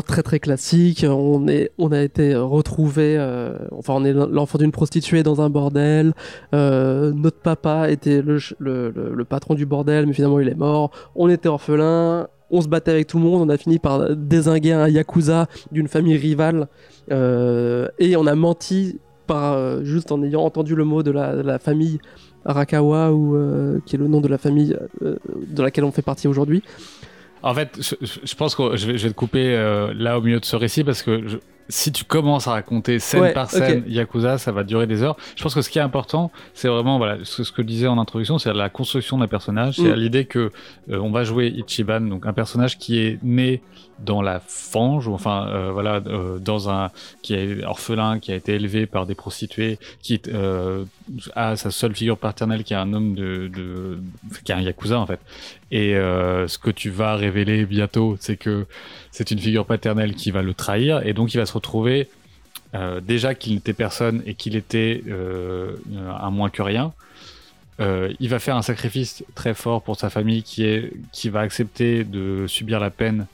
très 0.03 0.23
très 0.23 0.41
classique. 0.41 1.05
On, 1.09 1.47
est, 1.49 1.71
on 1.79 1.93
a 1.93 2.01
été 2.01 2.35
retrouvé, 2.35 3.17
euh, 3.19 3.57
enfin, 3.73 3.95
on 3.97 4.05
est 4.05 4.13
l'enfant 4.13 4.59
d'une 4.59 4.73
prostituée 4.73 5.23
dans 5.23 5.41
un 5.41 5.51
bordel. 5.51 6.13
Euh, 6.55 7.13
notre 7.13 7.39
papa 7.39 7.91
était 7.91 8.23
le, 8.23 9.25
patron 9.29 9.55
du 9.55 9.67
bordel, 9.67 10.07
mais 10.07 10.13
finalement 10.13 10.41
il 10.41 10.49
est 10.49 10.55
mort. 10.55 10.91
On 11.15 11.29
était 11.29 11.49
orphelin. 11.49 12.29
On 12.51 12.61
se 12.61 12.69
battait 12.69 12.93
avec 12.93 13.07
tout 13.07 13.19
le 13.19 13.25
monde. 13.25 13.43
On 13.43 13.49
a 13.49 13.57
fini 13.57 13.79
par 13.79 14.15
désinguer 14.15 14.73
un 14.73 14.89
yakuza 14.89 15.47
d'une 15.73 15.89
famille 15.89 16.17
rivale. 16.17 16.69
Euh, 17.11 17.89
et 17.99 18.17
on 18.17 18.27
a 18.27 18.35
menti 18.35 19.01
par, 19.27 19.83
juste 19.85 20.13
en 20.13 20.23
ayant 20.23 20.43
entendu 20.43 20.75
le 20.75 20.85
mot 20.85 21.03
de 21.03 21.11
la, 21.11 21.59
famille 21.59 21.99
Arakawa 22.45 23.11
qui 23.87 23.97
est 23.97 23.99
le 23.99 24.09
nom 24.09 24.21
de 24.21 24.29
la 24.29 24.37
famille 24.37 24.77
de 25.01 25.63
laquelle 25.63 25.85
on 25.85 25.93
fait 25.93 26.03
partie 26.03 26.29
aujourd'hui. 26.29 26.63
En 27.47 27.55
fait, 27.55 27.79
je, 27.79 27.95
je- 28.01 28.35
pense 28.35 28.55
que 28.55 28.75
je 28.77 28.87
vais, 28.87 28.97
je 28.99 29.05
vais 29.07 29.11
te 29.13 29.19
couper 29.19 29.55
euh, 29.55 29.93
là 29.95 30.19
au 30.19 30.23
milieu 30.23 30.41
de 30.41 30.45
ce 30.45 30.57
récit 30.57 30.83
parce 30.83 31.03
que 31.03 31.29
je- 31.29 31.37
si 31.69 31.93
tu 31.93 32.05
commences 32.05 32.47
à 32.47 32.53
raconter 32.53 32.99
scène 32.99 33.21
Ouais, 33.23 33.33
par 33.33 33.51
scène 33.51 33.85
Yakuza, 33.87 34.39
ça 34.39 34.53
va 34.53 34.65
durer 34.65 34.87
des 34.87 35.03
heures. 35.03 35.17
Je 35.37 35.43
pense 35.43 35.55
que 35.55 35.63
ce 35.63 35.71
qui 35.71 35.79
est 35.79 35.83
important, 35.83 36.31
c'est 36.53 36.69
vraiment 36.69 36.99
voilà 36.99 37.17
ce, 37.25 37.43
ce 37.45 37.53
que 37.53 37.63
je 37.63 37.67
disais 37.67 37.87
en 37.87 37.99
introduction, 37.99 38.39
c'est 38.39 38.53
la 38.53 38.69
construction 38.69 39.19
d'un 39.19 39.29
personnage, 39.29 39.77
c'est 39.77 39.83
Mm. 39.83 39.95
l'idée 39.95 40.25
que 40.27 40.51
euh, 40.91 40.99
on 40.99 41.11
va 41.11 41.25
jouer 41.25 41.47
Ichiban, 41.49 42.03
donc 42.03 42.27
un 42.27 42.33
personnage 42.33 42.79
qui 42.79 42.99
est 42.99 43.19
né 43.23 43.63
dans 44.01 44.23
la 44.23 44.41
fange, 44.41 45.07
ou 45.07 45.15
enfin 45.15 45.47
euh, 45.49 45.71
voilà, 45.73 46.03
euh, 46.07 46.39
dans 46.39 46.69
un 46.69 46.91
qui 47.23 47.35
est 47.35 47.65
orphelin, 47.65 48.19
qui 48.19 48.33
a 48.33 48.35
été 48.35 48.55
élevé 48.55 48.87
par 48.87 49.07
des 49.07 49.15
prostituées, 49.15 49.79
qui 50.03 50.21
a 51.37 51.57
sa 51.57 51.71
seule 51.71 51.95
figure 51.95 52.19
paternelle, 52.19 52.65
qui 52.65 52.75
est 52.75 52.77
un 52.77 52.93
homme 52.93 53.15
de, 53.15 53.49
de 53.49 53.99
qui 54.45 54.51
est 54.53 54.55
un 54.55 54.61
yakuza 54.61 54.99
en 54.99 55.07
fait. 55.07 55.21
Et 55.71 55.93
ce 55.95 56.59
que 56.59 56.71
tu 56.71 56.91
vas 56.91 57.15
révéler 57.17 57.67
bientôt, 57.67 58.17
c'est 58.21 58.37
que 58.37 58.67
c'est 59.11 59.31
une 59.31 59.39
figure 59.39 59.65
paternelle 59.67 60.15
qui 60.15 60.31
va 60.33 60.43
le 60.43 60.55
trahir, 60.55 61.07
et 61.07 61.13
donc 61.13 61.35
il 61.35 61.39
va 61.39 61.47
se 61.47 61.54
retrouver 61.55 62.09
euh, 62.75 63.01
déjà 63.01 63.35
qu'il 63.35 63.55
n'était 63.55 63.73
personne 63.73 64.23
et 64.27 64.35
qu'il 64.35 64.57
était 64.57 65.03
euh, 65.09 65.77
un 66.21 66.31
moins 66.31 66.51
que 66.51 66.63
rien. 66.63 66.93
Euh, 67.81 68.13
il 68.21 68.29
va 68.29 68.39
faire 68.39 68.57
un 68.57 68.63
sacrifice 68.63 69.25
très 69.35 69.55
fort 69.55 69.83
pour 69.83 69.97
sa 69.97 70.09
famille 70.09 70.45
qui 70.45 70.65
est 70.65 70.93
qui 71.11 71.29
va 71.29 71.41
accepter 71.41 72.05
de 72.05 72.47
subir 72.47 72.79
la 72.79 72.91
peine 72.91 73.27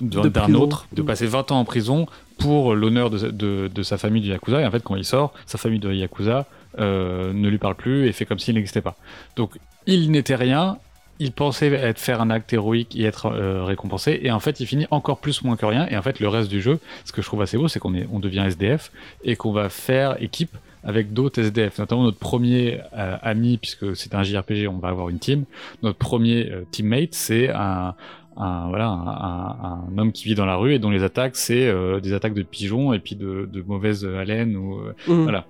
d'un 0.00 0.54
autre, 0.54 0.86
de 0.92 1.02
passer 1.02 1.26
20 1.26 1.50
ans 1.50 1.58
en 1.58 1.64
prison 1.64 2.06
pour 2.38 2.74
l'honneur 2.74 3.10
de, 3.10 3.30
de, 3.30 3.70
de 3.72 3.82
sa 3.82 3.98
famille 3.98 4.22
du 4.22 4.28
Yakuza. 4.28 4.60
Et 4.60 4.66
en 4.66 4.70
fait, 4.70 4.82
quand 4.82 4.96
il 4.96 5.04
sort, 5.04 5.34
sa 5.46 5.58
famille 5.58 5.78
de 5.78 5.92
Yakuza 5.92 6.46
euh, 6.78 7.32
ne 7.32 7.48
lui 7.48 7.58
parle 7.58 7.74
plus 7.74 8.06
et 8.06 8.12
fait 8.12 8.24
comme 8.24 8.38
s'il 8.38 8.54
n'existait 8.54 8.80
pas. 8.80 8.96
Donc, 9.36 9.52
il 9.86 10.10
n'était 10.10 10.36
rien. 10.36 10.78
Il 11.20 11.32
pensait 11.32 11.70
être 11.72 12.00
faire 12.00 12.20
un 12.20 12.30
acte 12.30 12.52
héroïque 12.52 12.96
et 12.96 13.04
être 13.04 13.26
euh, 13.26 13.62
récompensé, 13.62 14.18
et 14.22 14.32
en 14.32 14.40
fait, 14.40 14.58
il 14.58 14.66
finit 14.66 14.86
encore 14.90 15.18
plus 15.18 15.44
moins 15.44 15.56
que 15.56 15.66
rien. 15.66 15.86
Et 15.88 15.96
en 15.96 16.02
fait, 16.02 16.18
le 16.18 16.26
reste 16.28 16.48
du 16.50 16.60
jeu, 16.60 16.80
ce 17.04 17.12
que 17.12 17.22
je 17.22 17.26
trouve 17.26 17.42
assez 17.42 17.56
beau, 17.56 17.68
c'est 17.68 17.78
qu'on 17.78 17.94
est, 17.94 18.08
on 18.10 18.18
devient 18.18 18.44
SDF 18.46 18.90
et 19.22 19.36
qu'on 19.36 19.52
va 19.52 19.68
faire 19.68 20.20
équipe 20.22 20.56
avec 20.82 21.12
d'autres 21.12 21.40
SDF, 21.40 21.78
notamment 21.78 22.04
notre 22.04 22.18
premier 22.18 22.80
euh, 22.96 23.16
ami, 23.22 23.58
puisque 23.58 23.94
c'est 23.94 24.14
un 24.14 24.22
JRPG, 24.22 24.66
on 24.66 24.78
va 24.78 24.88
avoir 24.88 25.10
une 25.10 25.18
team. 25.18 25.44
Notre 25.82 25.98
premier 25.98 26.50
euh, 26.50 26.64
teammate, 26.72 27.12
c'est 27.12 27.50
un, 27.50 27.94
un 28.36 28.68
voilà 28.68 28.86
un, 28.88 29.98
homme 29.98 30.12
qui 30.12 30.24
vit 30.24 30.34
dans 30.34 30.46
la 30.46 30.56
rue 30.56 30.74
et 30.74 30.78
dont 30.78 30.90
les 30.90 31.02
attaques 31.02 31.36
c'est 31.36 31.66
euh, 31.66 32.00
des 32.00 32.12
attaques 32.14 32.34
de 32.34 32.42
pigeons 32.42 32.92
et 32.94 32.98
puis 32.98 33.14
de, 33.14 33.48
de 33.52 33.62
mauvaise 33.62 34.04
haleine 34.04 34.56
ou 34.56 34.78
euh, 34.78 34.94
Mhm. 35.08 35.22
Voilà. 35.24 35.44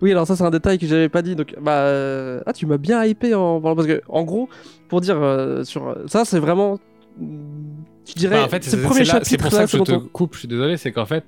Oui, 0.00 0.10
alors 0.12 0.26
ça 0.26 0.36
c'est 0.36 0.44
un 0.44 0.50
détail 0.50 0.78
que 0.78 0.86
j'avais 0.86 1.08
pas 1.08 1.22
dit. 1.22 1.34
Donc, 1.36 1.54
bah, 1.60 1.72
euh, 1.72 2.40
ah, 2.46 2.52
tu 2.52 2.66
m'as 2.66 2.78
bien 2.78 3.04
hypé 3.04 3.34
en 3.34 3.60
parce 3.60 3.86
que, 3.86 4.02
en 4.08 4.24
gros, 4.24 4.48
pour 4.88 5.00
dire 5.00 5.16
euh, 5.20 5.64
sur 5.64 5.96
ça, 6.06 6.24
c'est 6.24 6.38
vraiment, 6.38 6.78
je 7.20 8.12
dirais, 8.14 8.36
Enfin, 8.38 8.46
en 8.46 8.48
fait 8.48 8.64
c'est 8.64 8.76
le 8.76 8.82
premier 8.82 9.00
là- 9.00 9.04
chapitre. 9.04 9.26
c'est 9.30 9.36
pour 9.38 9.52
ça 9.52 9.64
que 9.64 9.70
je 9.70 9.78
te 9.78 9.92
coupe 9.96 10.34
je 10.34 10.40
suis 10.40 10.48
désolé 10.48 10.76
c'est 10.76 10.92
qu'en 10.92 11.06
fait 11.06 11.24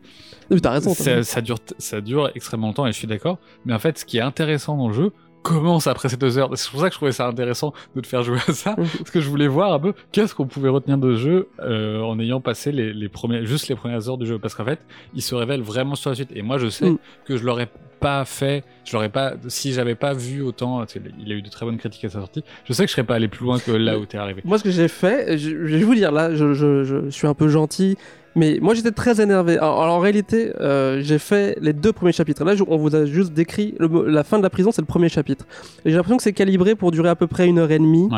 Oui, 0.51 0.61
t'as 0.61 0.71
raison. 0.71 0.95
ça, 0.95 1.05
raison. 1.15 1.23
ça 1.25 1.41
dure 1.41 1.59
ça 1.79 2.01
dure 2.01 2.31
extrêmement 2.35 2.69
longtemps 2.69 2.87
et 2.87 2.93
je 2.93 2.97
suis 2.99 3.07
d'accord 3.09 3.39
mais 3.65 3.75
en 3.75 3.79
fait 3.79 3.99
ce 3.99 4.05
qui 4.05 4.19
est 4.19 4.23
intéressant 4.23 4.77
dans 4.77 4.89
le 4.89 4.95
jeu 4.95 5.13
commence 5.43 5.87
après 5.87 6.09
ces 6.09 6.17
deux 6.17 6.39
heures. 6.39 6.51
C'est 6.55 6.71
pour 6.71 6.81
ça 6.81 6.89
que 6.89 6.93
je 6.93 6.99
trouvais 6.99 7.13
ça 7.13 7.27
intéressant 7.27 7.73
de 7.97 8.01
te 8.01 8.07
faire 8.07 8.23
jouer 8.23 8.39
à 8.47 8.53
ça. 8.53 8.75
Mhm. 8.77 8.87
parce 8.99 9.11
que 9.11 9.21
je 9.21 9.29
voulais 9.29 9.49
voir 9.49 9.73
un 9.73 9.79
peu 9.79 9.93
qu'est-ce 10.13 10.35
qu'on 10.35 10.47
pouvait 10.47 10.69
retenir 10.69 10.99
de 10.99 11.15
ce 11.15 11.21
jeu 11.21 11.49
euh, 11.61 12.01
en 12.03 12.19
ayant 12.21 12.41
passé 12.41 12.73
les, 12.73 12.93
les 12.93 13.09
premiers 13.09 13.45
juste 13.47 13.69
les 13.69 13.75
premières 13.77 14.09
heures 14.09 14.19
du 14.19 14.27
jeu. 14.27 14.39
Parce 14.39 14.55
qu'en 14.55 14.65
fait 14.65 14.81
il 15.15 15.23
se 15.23 15.35
révèle 15.35 15.63
vraiment 15.63 15.95
sur 15.95 16.11
la 16.11 16.17
suite. 16.17 16.31
Et 16.35 16.43
moi 16.43 16.59
je 16.59 16.69
sais 16.69 16.91
Mm. 16.91 16.99
que 17.25 17.37
je 17.37 17.45
l'aurais 17.45 17.69
pas 18.01 18.25
fait 18.25 18.63
je 18.85 18.93
l'aurais 18.93 19.09
pas 19.09 19.33
si 19.49 19.73
j'avais 19.73 19.97
pas 19.97 20.13
vu 20.13 20.41
autant 20.41 20.85
il 21.19 21.33
a 21.33 21.35
eu 21.35 21.43
de 21.43 21.49
très 21.49 21.67
bonnes 21.67 21.79
critiques 21.79 22.05
à 22.05 22.09
sa 22.09 22.21
sortie 22.21 22.45
je 22.65 22.73
sais 22.73 22.85
que 22.85 22.89
je 22.89 22.93
serais 22.95 23.03
pas 23.05 23.17
allé 23.17 23.27
plus 23.27 23.45
loin 23.45 23.59
que 23.59 23.73
là 23.73 23.99
où 23.99 24.07
t'es 24.07 24.19
arrivé. 24.19 24.41
Moi, 24.45 24.57
ce 24.59 24.63
que 24.63 24.71
j'ai 24.71 24.87
fait, 24.87 25.37
je, 25.37 25.51
je 25.67 25.77
vais 25.77 25.83
vous 25.83 25.97
dire 25.97 26.13
là, 26.13 26.33
je, 26.35 26.53
je- 26.55 26.85
je 26.85 27.11
suis 27.11 27.27
un 27.27 27.35
peu 27.35 27.49
gentil, 27.49 27.97
mais 28.39 28.59
moi 28.61 28.75
j'étais 28.75 28.93
très 28.93 29.21
énervé. 29.21 29.59
Alors, 29.59 29.81
en 29.81 29.99
réalité, 29.99 30.53
euh, 30.61 31.01
j'ai 31.03 31.19
fait 31.19 31.59
les 31.61 31.73
deux 31.73 31.93
premiers 31.93 32.13
chapitres. 32.13 32.45
Là, 32.45 32.55
on 32.67 32.77
vous 32.77 32.95
a 32.95 33.05
juste 33.05 33.33
décrit 33.33 33.75
la 33.79 34.25
fin 34.25 34.39
de 34.39 34.43
la 34.43 34.51
prison, 34.51 34.71
c'est 34.73 34.81
le 34.81 34.87
premier 34.87 35.09
chapitre. 35.09 35.45
Et 35.85 35.91
j'ai 35.91 35.97
l'impression 35.97 36.17
que 36.17 36.23
c'est 36.23 36.33
calibré 36.33 36.75
pour 36.75 36.91
durer 36.91 37.09
à 37.09 37.17
peu 37.17 37.27
près 37.27 37.47
une 37.47 37.59
heure 37.59 37.71
et 37.71 37.79
demie. 37.79 38.09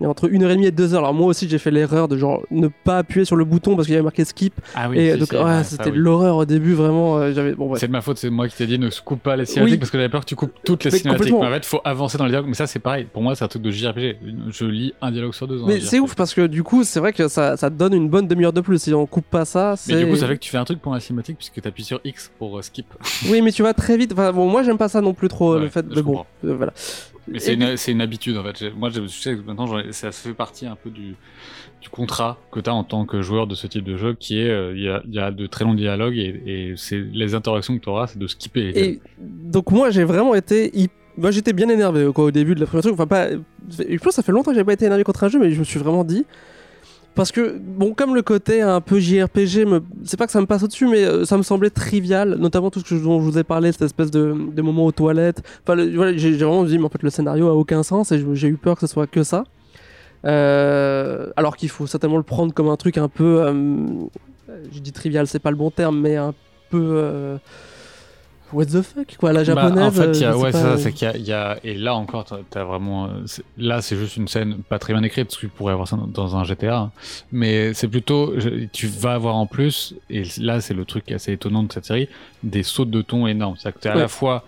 Et 0.00 0.04
entre 0.06 0.30
une 0.30 0.42
heure 0.42 0.50
et 0.50 0.54
demie 0.56 0.66
et 0.66 0.70
deux 0.70 0.92
heures. 0.92 1.00
Alors 1.00 1.14
moi 1.14 1.26
aussi, 1.28 1.48
j'ai 1.48 1.58
fait 1.58 1.70
l'erreur 1.70 2.06
de 2.08 2.18
genre 2.18 2.42
ne 2.50 2.68
pas 2.68 2.98
appuyer 2.98 3.24
sur 3.24 3.34
le 3.36 3.44
bouton 3.46 3.76
parce 3.76 3.86
qu'il 3.86 3.94
y 3.94 3.96
avait 3.96 4.04
marqué 4.04 4.24
skip. 4.26 4.52
ah 4.74 4.88
et 4.94 5.12
si, 5.12 5.18
donc, 5.18 5.28
si, 5.28 5.36
ouais, 5.36 5.42
ouais, 5.42 5.50
ça, 5.62 5.64
c'était 5.64 5.90
oui. 5.90 5.96
l'horreur 5.96 6.36
au 6.36 6.44
début, 6.44 6.74
vraiment. 6.74 7.16
euh, 7.18 7.32
j'avais 7.32 7.54
bon, 7.54 7.68
ouais. 7.70 7.78
C'est 7.78 7.86
de 7.86 7.92
ma 7.92 8.02
faute, 8.02 8.18
c'est 8.18 8.28
moi 8.28 8.46
qui 8.48 8.56
t'ai 8.56 8.66
dit 8.66 8.78
ne 8.78 8.90
coupe 9.04 9.22
pas 9.22 9.36
les 9.36 9.46
cinématiques 9.46 9.72
Oui. 9.74 9.78
parce 9.78 9.90
que 9.90 9.96
j'avais 9.98 10.10
peur 10.10 10.20
que 10.20 10.26
tu 10.26 10.36
coupes 10.36 10.52
toutes 10.64 10.84
les 10.84 10.90
Mais 10.90 10.98
cinématiques. 10.98 11.32
Mais 11.32 11.46
en 11.46 11.50
fait, 11.50 11.64
faut 11.64 11.80
avancer 11.84 12.18
dans 12.18 12.24
les 12.24 12.30
dialogues. 12.30 12.48
Mais 12.48 12.54
ça, 12.54 12.66
c'est 12.66 12.78
pareil. 12.78 13.06
Pour 13.12 13.22
moi, 13.22 13.34
c'est 13.34 13.44
un 13.44 13.48
truc 13.48 13.62
de 13.62 13.70
JRPG. 13.70 14.16
Je 14.50 14.64
lis 14.66 14.92
un 15.00 15.10
dialogue 15.10 15.32
sur 15.34 15.48
deux. 15.48 15.60
Mais 15.66 15.80
c'est 15.80 15.98
ouf 15.98 16.14
parce 16.14 16.34
que 16.34 16.46
du 16.46 16.62
coup, 16.62 16.84
c'est 16.84 17.00
vrai 17.00 17.12
que 17.14 17.28
ça, 17.28 17.56
ça 17.56 17.70
te 17.70 17.74
donne 17.76 17.94
une 17.94 18.08
bonne 18.10 18.26
demi-heure 18.28 18.52
de 18.52 18.60
plus. 18.60 18.78
Si 18.82 18.92
on 18.92 19.06
coupe 19.06 19.26
pas 19.30 19.44
ça, 19.46 19.74
c'est. 19.76 19.94
Mais 19.94 20.04
du 20.04 20.10
coup, 20.10 20.16
ça 20.16 20.26
fait 20.26 20.34
que 20.36 20.40
tu 20.42 20.50
fais 20.50 20.58
un 20.58 20.64
truc 20.64 20.80
pour 20.82 20.92
la 20.92 21.00
cinématique 21.00 21.38
puisque 21.38 21.60
t'appuies 21.62 21.84
sur 21.84 22.00
X 22.04 22.30
pour 22.38 22.58
euh, 22.58 22.62
skip. 22.62 22.86
Oui, 23.30 23.40
mais 23.40 23.50
tu 23.52 23.62
vas 23.62 23.72
très 23.72 23.96
vite. 23.96 24.12
Enfin, 24.12 24.30
bon, 24.32 24.46
moi, 24.48 24.62
j'aime 24.62 24.76
pas 24.78 24.88
ça 24.88 25.00
non 25.00 25.14
plus 25.14 25.28
trop, 25.28 25.54
Ouais, 25.54 25.60
le 25.60 25.68
fait 25.68 25.88
de 25.88 26.00
bon. 26.02 26.24
euh, 26.44 26.54
voilà. 26.54 26.72
Mais 27.28 27.38
c'est 27.38 27.54
une, 27.92 28.00
habitude 28.00 28.36
en 28.36 28.44
fait. 28.44 28.74
Moi, 28.76 28.90
je 28.90 29.06
sais 29.06 29.36
que 29.36 29.42
maintenant, 29.42 29.66
ça 29.90 30.12
fait 30.12 30.34
partie 30.34 30.66
un 30.66 30.76
peu 30.76 30.90
du, 30.90 31.16
du 31.80 31.88
contrat 31.88 32.38
que 32.52 32.60
t'as 32.60 32.72
en 32.72 32.84
tant 32.84 33.04
que 33.04 33.22
joueur 33.22 33.46
de 33.46 33.54
ce 33.54 33.66
type 33.66 33.84
de 33.84 33.96
jeu 33.96 34.14
qui 34.14 34.40
est, 34.40 34.50
euh, 34.50 34.74
il 34.76 34.82
y, 34.82 34.88
a, 34.88 35.02
il 35.06 35.14
y 35.14 35.18
a 35.18 35.30
de 35.30 35.46
très 35.46 35.64
longs 35.64 35.74
dialogues 35.74 36.16
et, 36.16 36.42
et 36.46 36.74
c'est 36.76 37.00
les 37.00 37.34
interactions 37.34 37.76
que 37.76 37.82
t'auras, 37.82 38.06
c'est 38.06 38.18
de 38.18 38.26
skipper 38.26 38.72
les. 38.72 38.80
Et 38.80 39.00
donc 39.18 39.70
moi 39.70 39.90
j'ai 39.90 40.04
vraiment 40.04 40.34
été 40.34 40.72
moi 41.16 41.30
j'étais 41.30 41.52
bien 41.52 41.68
énervé 41.68 42.10
quoi 42.14 42.24
au 42.24 42.30
début 42.30 42.54
de 42.54 42.60
la 42.60 42.66
première 42.66 42.82
truc 42.82 42.94
enfin 42.94 43.06
pas 43.06 43.28
je 43.30 43.96
pense 43.96 44.08
que 44.08 44.10
ça 44.10 44.22
fait 44.22 44.32
longtemps 44.32 44.50
que 44.50 44.56
j'ai 44.56 44.64
pas 44.64 44.74
été 44.74 44.84
énervé 44.84 45.02
contre 45.02 45.24
un 45.24 45.28
jeu 45.28 45.38
mais 45.38 45.50
je 45.50 45.58
me 45.58 45.64
suis 45.64 45.78
vraiment 45.78 46.04
dit 46.04 46.26
parce 47.16 47.32
que 47.32 47.58
bon 47.58 47.94
comme 47.94 48.14
le 48.14 48.20
côté 48.20 48.60
un 48.60 48.82
peu 48.82 49.00
JRPG 49.00 49.64
c'est 50.04 50.18
pas 50.18 50.26
que 50.26 50.32
ça 50.32 50.40
me 50.40 50.46
passe 50.46 50.62
au-dessus 50.62 50.86
mais 50.86 51.02
euh, 51.02 51.24
ça 51.24 51.38
me 51.38 51.42
semblait 51.42 51.70
trivial 51.70 52.36
notamment 52.36 52.70
tout 52.70 52.82
ce 52.84 52.94
dont 52.94 53.20
je 53.20 53.24
vous 53.24 53.38
ai 53.38 53.42
parlé 53.42 53.72
cette 53.72 53.82
espèce 53.82 54.10
de, 54.10 54.32
moment 54.62 54.84
aux 54.84 54.92
toilettes. 54.92 55.42
Enfin 55.66 55.76
j'ai 56.16 56.32
vraiment 56.32 56.64
dit 56.64 56.78
mais 56.78 56.84
en 56.84 56.90
fait 56.90 57.02
le 57.02 57.10
scénario 57.10 57.48
a 57.48 57.54
aucun 57.54 57.82
sens 57.82 58.12
et 58.12 58.22
j'ai 58.34 58.48
eu 58.48 58.56
peur 58.56 58.74
que 58.74 58.82
ce 58.82 58.86
soit 58.86 59.06
que 59.06 59.22
ça. 59.22 59.44
Euh, 60.26 61.30
alors 61.36 61.56
qu'il 61.56 61.70
faut 61.70 61.86
certainement 61.86 62.18
le 62.18 62.22
prendre 62.22 62.52
comme 62.52 62.68
un 62.68 62.76
truc 62.76 62.98
un 62.98 63.08
peu 63.08 63.42
euh, 63.42 63.52
je 64.72 64.80
dis 64.80 64.92
trivial 64.92 65.26
c'est 65.26 65.38
pas 65.38 65.50
le 65.50 65.56
bon 65.56 65.70
terme 65.70 66.00
mais 66.00 66.16
un 66.16 66.34
peu 66.70 67.38
what 68.52 68.66
the 68.66 68.82
fuck 68.82 69.16
quoi 69.18 69.32
la 69.32 69.40
Bah, 69.40 69.44
japonaise 69.44 69.82
en 69.82 69.90
fait, 69.90 70.10
il 70.12 70.20
y 70.20 70.24
euh, 70.24 70.32
a, 70.32 70.36
ouais, 70.36 70.52
c'est 70.52 70.62
pas, 70.62 70.76
ça, 70.76 70.78
c'est 70.78 70.92
qu'il 70.92 71.06
y 71.06 71.10
a, 71.10 71.16
il 71.16 71.24
y 71.26 71.32
a- 71.32 71.58
et 71.64 71.74
là 71.74 71.94
encore, 71.94 72.24
t'as- 72.50 72.64
vraiment, 72.64 73.06
euh, 73.06 73.08
c'est- 73.26 73.44
là, 73.58 73.82
c'est 73.82 73.96
juste 73.96 74.16
une 74.16 74.28
scène 74.28 74.58
pas 74.68 74.78
très 74.78 74.92
bien 74.92 75.02
écrite, 75.02 75.26
parce 75.26 75.36
que 75.36 75.40
tu 75.42 75.48
pourrais 75.48 75.72
avoir 75.72 75.88
ça 75.88 75.98
dans, 76.08 76.36
un 76.36 76.44
GTA, 76.44 76.76
hein. 76.78 76.90
mais 77.32 77.74
c'est 77.74 77.88
plutôt, 77.88 78.34
tu 78.72 78.86
vas 78.86 79.14
avoir 79.14 79.34
en 79.36 79.46
plus, 79.46 79.94
et 80.10 80.22
là, 80.38 80.60
c'est 80.60 80.74
le 80.74 80.84
truc 80.84 81.10
assez 81.12 81.32
étonnant 81.32 81.62
de 81.62 81.72
cette 81.72 81.84
série, 81.86 82.08
des 82.42 82.62
sautes 82.62 82.90
de 82.90 83.02
ton 83.02 83.26
énormes. 83.26 83.56
C'est-à-dire 83.58 83.78
que 83.78 83.82
t'as 83.82 83.92
à 83.92 83.94
Ouais. 83.96 84.02
la 84.02 84.08
fois 84.08 84.44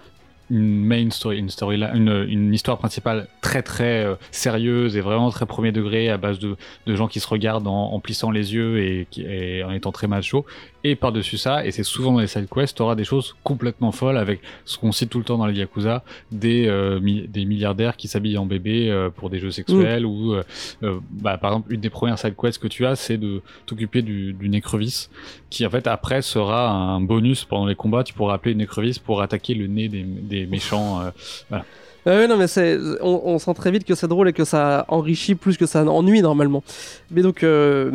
une 0.51 0.85
main 0.85 1.11
story, 1.11 1.39
une 1.39 1.51
story, 1.51 1.83
une, 1.95 2.27
une 2.29 2.55
histoire 2.55 2.79
principale 2.79 3.29
très 3.41 3.63
très 3.63 4.05
euh, 4.05 4.15
sérieuse 4.31 4.97
et 4.97 5.01
vraiment 5.01 5.31
très 5.31 5.47
premier 5.47 5.73
degré 5.73 6.09
à 6.11 6.17
base 6.17 6.39
de, 6.39 6.57
de 6.87 6.95
gens 6.95 7.09
qui 7.09 7.21
se 7.21 7.29
regardent 7.29 7.67
en, 7.67 7.93
en 7.93 8.01
plissant 8.01 8.31
les 8.31 8.55
yeux 8.55 8.79
et, 8.79 9.07
et 9.19 9.63
en 9.65 9.71
étant 9.73 9.93
très 9.93 10.07
macho. 10.07 10.47
Et 10.85 10.95
par-dessus 10.95 11.39
ça, 11.39 11.67
et 11.67 11.73
c'est 11.73 11.83
souvent 11.83 12.13
dans 12.13 12.21
les 12.21 12.29
side 12.29 12.49
quests, 12.49 12.77
t'auras 12.79 12.95
des 12.95 13.05
choses 13.05 13.35
complètement 13.43 13.91
folles 13.91 14.17
avec 14.17 14.41
ce 14.65 14.79
qu'on 14.79 14.93
cite 14.93 15.11
tout 15.11 15.19
le 15.19 15.25
temps 15.25 15.37
dans 15.37 15.47
les 15.47 15.59
Yakuza, 15.59 16.05
des, 16.31 16.67
euh, 16.69 17.01
mi- 17.01 17.27
des 17.27 17.45
milliardaires 17.45 17.97
qui 17.97 18.07
s'habillent 18.07 18.39
en 18.39 18.47
bébé 18.47 18.89
euh, 18.89 19.11
pour 19.11 19.29
des 19.29 19.41
jeux 19.41 19.51
sexuels 19.51 20.07
ou, 20.07 20.35
euh, 20.35 20.45
euh, 20.85 21.01
bah, 21.11 21.37
par 21.37 21.51
exemple, 21.51 21.73
une 21.75 21.81
des 21.81 21.91
premières 21.91 22.19
side 22.19 22.37
quests 22.41 22.63
que 22.63 22.69
tu 22.69 22.87
as, 22.87 22.95
c'est 22.95 23.19
de 23.19 23.43
t'occuper 23.67 24.03
du- 24.03 24.33
d'une 24.33 24.55
écrevisse 24.55 25.11
qui 25.51 25.67
en 25.67 25.71
fait 25.71 25.87
après 25.89 26.23
sera 26.23 26.71
un 26.71 27.01
bonus 27.01 27.45
pendant 27.45 27.67
les 27.67 27.75
combats. 27.75 28.05
Tu 28.05 28.15
pourras 28.15 28.35
appeler 28.35 28.53
une 28.53 28.61
écrevisse 28.61 28.99
pour 29.01 29.21
attaquer 29.21 29.55
le 29.55 29.67
nez 29.67 29.89
des, 29.89 30.05
des 30.05 30.38
méchants. 30.47 31.01
euh, 31.53 31.59
Euh, 32.07 32.27
non, 32.27 32.39
mais 32.39 32.47
c'est, 32.47 32.79
on, 33.03 33.21
on 33.25 33.39
sent 33.39 33.53
très 33.55 33.71
vite 33.71 33.85
que 33.85 33.95
c'est 33.95 34.09
drôle 34.09 34.29
et 34.29 34.33
que 34.33 34.45
ça 34.45 34.87
enrichit 34.89 35.35
plus 35.35 35.59
que 35.59 35.67
ça 35.67 35.85
ennuie 35.85 36.23
normalement. 36.23 36.63
Mais 37.11 37.21
donc, 37.21 37.43
euh, 37.43 37.91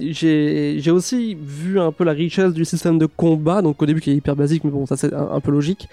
j'ai, 0.00 0.76
j'ai 0.78 0.90
aussi 0.90 1.36
vu 1.38 1.78
un 1.78 1.92
peu 1.92 2.04
la 2.04 2.12
richesse 2.12 2.54
du 2.54 2.64
système 2.64 2.98
de 2.98 3.04
combat, 3.04 3.60
donc 3.60 3.82
au 3.82 3.84
début 3.84 4.00
qui 4.00 4.10
est 4.10 4.14
hyper 4.14 4.36
basique, 4.36 4.64
mais 4.64 4.70
bon, 4.70 4.86
ça 4.86 4.96
c'est 4.96 5.12
un, 5.12 5.28
un 5.32 5.40
peu 5.40 5.50
logique. 5.50 5.88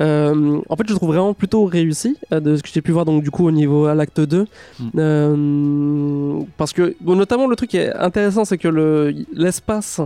Euh, 0.00 0.60
en 0.68 0.76
fait, 0.76 0.84
je 0.88 0.92
le 0.92 0.96
trouve 0.96 1.10
vraiment 1.10 1.34
plutôt 1.34 1.66
réussi 1.66 2.16
de 2.32 2.56
ce 2.56 2.62
que 2.62 2.68
j'ai 2.72 2.80
pu 2.80 2.90
voir 2.90 3.04
donc 3.04 3.22
du 3.22 3.30
coup 3.30 3.46
au 3.46 3.52
niveau 3.52 3.84
à 3.86 3.94
l'acte 3.94 4.20
2. 4.20 4.46
Mm. 4.78 4.84
Euh, 4.98 6.40
parce 6.56 6.72
que, 6.72 6.96
bon, 7.00 7.14
notamment, 7.14 7.46
le 7.46 7.54
truc 7.54 7.70
qui 7.70 7.76
est 7.76 7.94
intéressant, 7.94 8.44
c'est 8.44 8.58
que 8.58 8.68
le, 8.68 9.14
l'espace. 9.32 10.00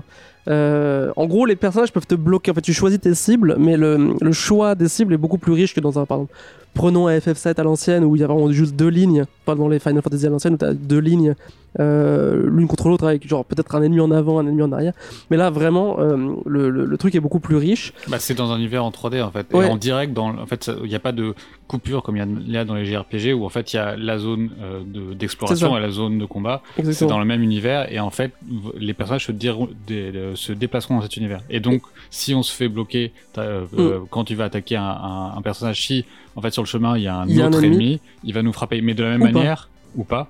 Euh, 0.49 1.13
en 1.17 1.27
gros, 1.27 1.47
les 1.47 1.57
personnages 1.57 1.93
peuvent 1.93 2.07
te 2.07 2.15
bloquer. 2.15 2.51
En 2.51 2.55
fait, 2.55 2.61
tu 2.61 2.73
choisis 2.73 3.01
tes 3.01 3.15
cibles, 3.15 3.57
mais 3.59 3.77
le, 3.77 4.33
choix 4.33 4.75
des 4.75 4.89
cibles 4.89 5.15
est 5.15 5.19
beaucoup 5.19 5.39
plus 5.39 5.53
riche 5.53 5.75
que 5.75 5.81
dans 5.81 5.99
un, 5.99 6.07
par 6.07 6.19
exemple, 6.19 6.35
prenons 6.75 7.07
un 7.07 7.17
FF7 7.19 7.59
à 7.61 7.63
l'ancienne 7.63 8.05
où 8.05 8.17
il 8.17 8.21
y 8.21 8.25
a 8.25 8.27
vraiment 8.27 8.51
juste 8.53 8.75
deux 8.77 8.89
lignes, 8.89 9.25
pas 9.45 9.55
dans 9.55 9.69
les 9.69 9.79
Final 9.79 10.03
Fantasy 10.03 10.27
à 10.27 10.31
l'ancienne 10.31 10.55
où 10.55 10.59
tu 10.59 10.65
as 10.65 10.75
deux 10.75 10.99
lignes 10.99 11.35
euh, 11.81 12.49
l'une 12.53 12.69
contre 12.69 12.89
l'autre 12.89 13.05
avec 13.05 13.27
genre 13.27 13.45
peut-être 13.45 13.75
un 13.75 13.83
ennemi 13.83 13.99
en 13.99 14.13
avant, 14.13 14.39
un 14.39 14.47
ennemi 14.47 14.63
en 14.63 14.71
arrière. 14.71 14.93
Mais 15.31 15.37
là 15.37 15.51
vraiment 15.51 15.99
euh, 15.99 16.17
le, 16.47 16.71
le- 16.71 16.85
le 16.85 16.97
truc 16.99 17.15
est 17.17 17.21
beaucoup 17.21 17.41
plus 17.41 17.57
riche. 17.57 17.93
Bah, 18.09 18.19
c'est 18.21 18.35
dans 18.35 18.53
un 18.53 18.59
univers 18.59 18.85
en 18.85 18.91
3D 18.91 19.21
en 19.23 19.31
fait. 19.33 19.53
Ouais. 19.53 19.67
Et 19.67 19.71
en 19.71 19.77
direct, 19.77 20.13
dans, 20.13 20.29
en 20.39 20.47
fait, 20.47 20.71
il 20.85 20.89
n'y 20.89 20.95
a 20.95 21.01
pas 21.01 21.11
de 21.11 21.35
coupure 21.67 22.05
comme 22.05 22.17
il 22.17 22.51
y 22.53 22.57
a- 22.57 22.65
dans 22.65 22.75
les 22.75 22.85
JRPG 22.85 23.33
où 23.35 23.45
en 23.45 23.49
fait 23.49 23.73
il 23.73 23.77
y 23.77 23.79
a 23.81 23.97
la 23.97 24.19
zone 24.19 24.51
euh, 24.63 25.15
d'exploration 25.15 25.77
et 25.77 25.81
la 25.81 25.91
zone 25.91 26.19
de 26.19 26.27
combat. 26.27 26.63
C'est 26.93 27.07
dans 27.07 27.19
le 27.19 27.25
même 27.25 27.43
univers 27.43 27.91
et 27.93 27.99
en 27.99 28.11
fait 28.11 28.31
les 28.79 28.95
personnages 28.95 29.27
se, 29.27 30.53
déplaceront 30.53 30.97
dans 30.97 31.03
cet 31.03 31.17
univers. 31.17 31.41
Et 31.51 31.59
donc 31.59 31.83
si 32.11 32.35
on 32.35 32.43
se 32.45 32.53
fait 32.53 32.69
bloquer 32.69 33.13
Mm. 33.37 34.07
quand 34.11 34.23
tu 34.25 34.37
vas 34.37 34.45
attaquer 34.45 34.77
un, 34.77 34.83
un- 34.85 35.33
un 35.37 35.43
personnage, 35.43 35.83
si 35.85 36.05
en 36.37 36.43
fait 36.43 36.51
sur 36.53 36.63
le 36.63 36.67
chemin 36.69 36.97
il 36.97 37.03
y 37.05 37.09
a 37.09 37.17
un 37.17 37.27
Il 37.29 37.37
y 37.37 37.43
a 37.43 37.45
un 37.45 37.49
autre 37.49 37.59
ennemi. 37.65 37.75
ennemi, 37.85 38.01
il 38.25 38.35
va 38.35 38.43
nous 38.43 38.53
frapper. 38.53 38.81
Mais 38.81 38.95
de 38.95 39.03
la 39.03 39.11
même 39.17 39.23
Ou 39.23 39.25
pas. 39.27 39.33
manière 39.33 39.69
ou 39.97 40.03
pas. 40.05 40.29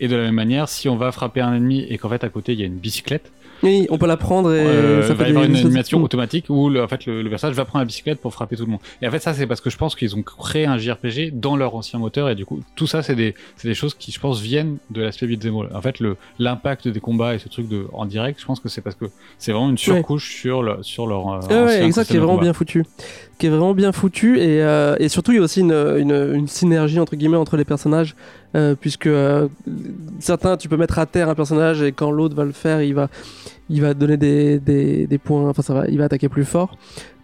Et 0.00 0.08
de 0.08 0.16
la 0.16 0.22
même 0.24 0.34
manière, 0.34 0.68
si 0.68 0.88
on 0.88 0.96
va 0.96 1.12
frapper 1.12 1.40
un 1.40 1.54
ennemi 1.54 1.86
et 1.88 1.98
qu'en 1.98 2.08
fait 2.08 2.24
à 2.24 2.28
côté 2.28 2.52
il 2.54 2.58
y 2.60 2.62
a 2.64 2.66
une 2.66 2.74
bicyclette, 2.78 3.30
Oui, 3.62 3.86
on 3.88 3.96
peut 3.96 4.08
la 4.08 4.16
prendre 4.16 4.52
et 4.52 4.58
euh, 4.58 5.06
ça 5.06 5.14
va 5.14 5.26
y 5.26 5.30
avoir 5.30 5.46
des- 5.46 5.50
une 5.60 5.66
animation 5.66 6.02
automatique 6.02 6.46
où 6.48 6.68
le, 6.68 6.82
en 6.82 6.88
fait 6.88 7.06
le, 7.06 7.22
le 7.22 7.30
personnage 7.30 7.54
va 7.54 7.64
prendre 7.64 7.78
la 7.82 7.86
bicyclette 7.86 8.20
pour 8.20 8.32
frapper 8.34 8.56
tout 8.56 8.64
le 8.66 8.72
monde. 8.72 8.80
Et 9.00 9.06
en 9.06 9.10
fait 9.12 9.20
ça 9.20 9.32
c'est 9.32 9.46
parce 9.46 9.60
que 9.60 9.70
je 9.70 9.76
pense 9.76 9.94
qu'ils 9.94 10.16
ont 10.16 10.22
créé 10.22 10.66
un 10.66 10.76
JRPG 10.78 11.30
dans 11.38 11.54
leur 11.54 11.76
ancien 11.76 12.00
moteur 12.00 12.28
et 12.28 12.34
du 12.34 12.44
coup 12.44 12.60
tout 12.74 12.88
ça 12.88 13.04
c'est 13.04 13.14
des 13.14 13.36
c'est 13.56 13.68
des 13.68 13.74
choses 13.74 13.94
qui 13.94 14.10
je 14.10 14.18
pense 14.18 14.40
viennent 14.40 14.78
de 14.90 15.02
l'aspect 15.02 15.28
beat'em. 15.28 15.54
En 15.72 15.80
fait 15.80 16.00
le 16.00 16.16
l'impact 16.40 16.88
des 16.88 16.98
combats 17.00 17.36
et 17.36 17.38
ce 17.38 17.48
truc 17.48 17.68
de 17.68 17.86
en 17.92 18.06
direct, 18.06 18.40
je 18.40 18.44
pense 18.46 18.58
que 18.58 18.68
c'est 18.68 18.80
parce 18.80 18.96
que 18.96 19.04
c'est 19.38 19.52
vraiment 19.52 19.70
une 19.70 19.78
surcouche 19.78 20.34
sur 20.40 20.64
le, 20.64 20.82
sur 20.82 21.06
leur 21.06 21.28
euh, 21.34 21.38
Ouais, 21.48 21.54
ouais, 21.66 21.84
exact, 21.84 21.86
qui 21.86 21.92
système 21.92 22.16
est 22.16 22.20
de 22.20 22.24
vraiment 22.26 22.40
bien 22.40 22.52
foutu. 22.52 22.84
Qui 23.38 23.46
est 23.46 23.50
vraiment 23.50 23.74
bien 23.74 23.90
foutu 23.90 24.38
et, 24.38 24.62
euh, 24.62 24.94
et 25.00 25.08
surtout 25.08 25.32
il 25.32 25.36
y 25.36 25.38
a 25.38 25.42
aussi 25.42 25.60
une, 25.60 25.72
une, 25.72 26.46
synergie 26.46 27.00
entre 27.00 27.16
guillemets 27.16 27.36
entre 27.36 27.56
les 27.56 27.64
personnages 27.64 28.14
euh, 28.54 28.76
puisque 28.78 29.08
euh, 29.08 29.48
certains 30.20 30.56
tu 30.56 30.68
peux 30.68 30.76
mettre 30.76 31.00
à 31.00 31.06
terre 31.06 31.28
un 31.28 31.34
personnage 31.34 31.82
et 31.82 31.90
quand 31.90 32.12
l'autre 32.12 32.36
va 32.36 32.44
le 32.44 32.52
faire 32.52 32.82
il 32.82 32.94
va 32.94 33.08
il 33.70 33.80
va 33.80 33.94
donner 33.94 34.16
des, 34.16 34.60
des, 34.60 35.08
des 35.08 35.18
points 35.18 35.48
enfin 35.48 35.62
ça 35.62 35.74
va 35.74 35.88
il 35.88 35.98
va 35.98 36.04
attaquer 36.04 36.28
plus 36.28 36.44
fort. 36.44 36.76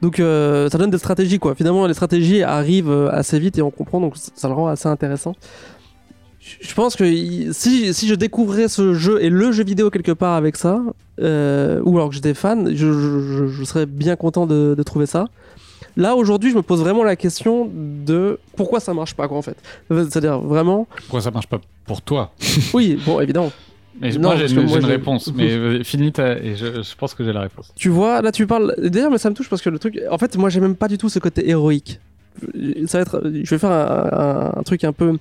Donc 0.02 0.16
ça 0.16 0.78
donne 0.78 0.90
des 0.90 0.98
stratégies 0.98 1.38
quoi. 1.38 1.54
Finalement 1.54 1.86
les 1.86 1.94
stratégies 1.94 2.42
arrivent 2.42 3.08
assez 3.12 3.38
vite 3.38 3.58
et 3.58 3.62
on 3.62 3.70
comprend 3.70 4.00
donc 4.00 4.14
ça 4.16 4.48
le 4.48 4.54
rend 4.54 4.66
assez 4.66 4.88
intéressant. 4.88 5.34
Je 6.40 6.74
pense 6.74 6.96
que 6.96 7.04
si, 7.52 7.92
si 7.92 8.08
je 8.08 8.14
découvrais 8.14 8.66
ce 8.68 8.94
jeu 8.94 9.22
et 9.22 9.28
le 9.28 9.52
jeu 9.52 9.62
vidéo 9.62 9.90
quelque 9.90 10.12
part 10.12 10.34
avec 10.34 10.56
ça, 10.56 10.82
ou 11.18 11.22
alors 11.22 12.08
que 12.08 12.14
j'étais 12.14 12.34
fan, 12.34 12.74
je, 12.74 13.62
serais 13.64 13.84
bien 13.84 14.16
content 14.16 14.46
de 14.46 14.82
trouver 14.82 15.06
ça. 15.06 15.26
Là 15.96 16.14
aujourd'hui, 16.16 16.50
je 16.50 16.56
me 16.56 16.62
pose 16.62 16.80
vraiment 16.80 17.04
la 17.04 17.16
question 17.16 17.70
de 17.74 18.38
pourquoi 18.56 18.80
ça 18.80 18.94
marche 18.94 19.14
pas 19.14 19.28
quoi 19.28 19.36
en 19.38 19.42
fait. 19.42 19.56
C'est-à-dire 19.88 20.38
vraiment, 20.38 20.86
Pourquoi 21.02 21.20
ça 21.20 21.30
marche 21.30 21.46
pas 21.48 21.60
pour 21.86 22.02
toi? 22.02 22.32
Oui, 22.74 22.98
bon 23.04 23.20
évidemment. 23.20 23.52
Mais 24.00 24.12
Non, 24.12 24.30
moi 24.30 24.36
j'ai 24.36 24.50
une, 24.54 24.60
une 24.68 24.84
réponse, 24.84 25.30
mais 25.34 25.50
euh, 25.56 25.82
finis 25.84 26.12
ta- 26.12 26.38
et 26.38 26.56
je, 26.56 26.82
je 26.82 26.94
pense 26.96 27.12
que 27.14 27.22
j'ai 27.24 27.32
la 27.32 27.40
réponse. 27.40 27.72
Tu 27.76 27.88
vois, 27.90 28.22
là 28.22 28.32
tu 28.32 28.46
parles. 28.46 28.74
D'ailleurs, 28.78 29.10
mais 29.10 29.18
ça 29.18 29.28
me 29.28 29.34
touche 29.34 29.48
parce 29.50 29.60
que 29.62 29.68
le 29.68 29.78
truc, 29.78 30.00
en 30.10 30.16
fait, 30.16 30.36
moi 30.38 30.48
j'ai 30.48 30.60
même 30.60 30.76
pas 30.76 30.88
du 30.88 30.96
tout 30.96 31.08
ce 31.08 31.18
côté 31.18 31.48
héroïque. 31.50 32.00
Ça 32.86 32.98
va 32.98 33.02
être, 33.02 33.22
je 33.24 33.50
vais 33.50 33.58
faire 33.58 33.70
un, 33.72 34.08
un- 34.54 34.60
un 34.60 34.62
truc 34.62 34.84
un 34.84 34.92
peu, 34.92 35.18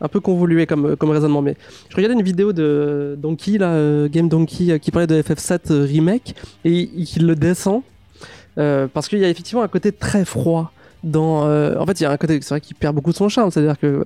un 0.00 0.08
peu 0.08 0.20
convolué 0.20 0.66
comme, 0.66 0.96
comme 0.96 1.10
raisonnement, 1.10 1.40
mais 1.40 1.56
je 1.88 1.96
regardais 1.96 2.14
une 2.14 2.22
vidéo 2.24 2.52
de 2.52 3.16
Donkey, 3.16 3.56
là, 3.56 3.70
euh, 3.70 4.08
Game 4.10 4.28
Donkey, 4.28 4.72
euh, 4.72 4.78
qui 4.78 4.90
parlait 4.90 5.06
de 5.06 5.22
FF7 5.22 5.70
euh, 5.72 5.84
remake 5.84 6.34
et 6.64 6.90
il 6.94 7.26
le 7.26 7.34
descend 7.36 7.82
parce 8.92 9.08
qu'il 9.08 9.18
y 9.20 9.24
a 9.24 9.28
effectivement 9.28 9.62
un 9.62 9.68
côté 9.68 9.92
très 9.92 10.24
froid 10.24 10.72
dans. 11.04 11.46
euh, 11.46 11.76
en 11.78 11.86
fait, 11.86 12.00
il 12.00 12.02
y 12.02 12.06
a 12.06 12.10
un 12.10 12.16
côté, 12.16 12.38
c'est 12.42 12.50
vrai, 12.50 12.60
qui 12.60 12.74
perd 12.74 12.94
beaucoup 12.94 13.12
de 13.12 13.16
son 13.16 13.28
charme, 13.28 13.50
c'est-à-dire 13.50 13.78
que 13.78 14.04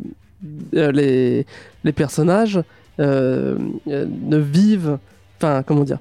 euh, 0.74 0.92
les, 0.92 1.46
les 1.84 1.92
personnages 1.92 2.60
euh, 3.00 3.56
euh, 3.88 4.06
ne 4.22 4.36
vivent, 4.36 4.98
enfin, 5.38 5.62
comment 5.66 5.84
dire. 5.84 5.98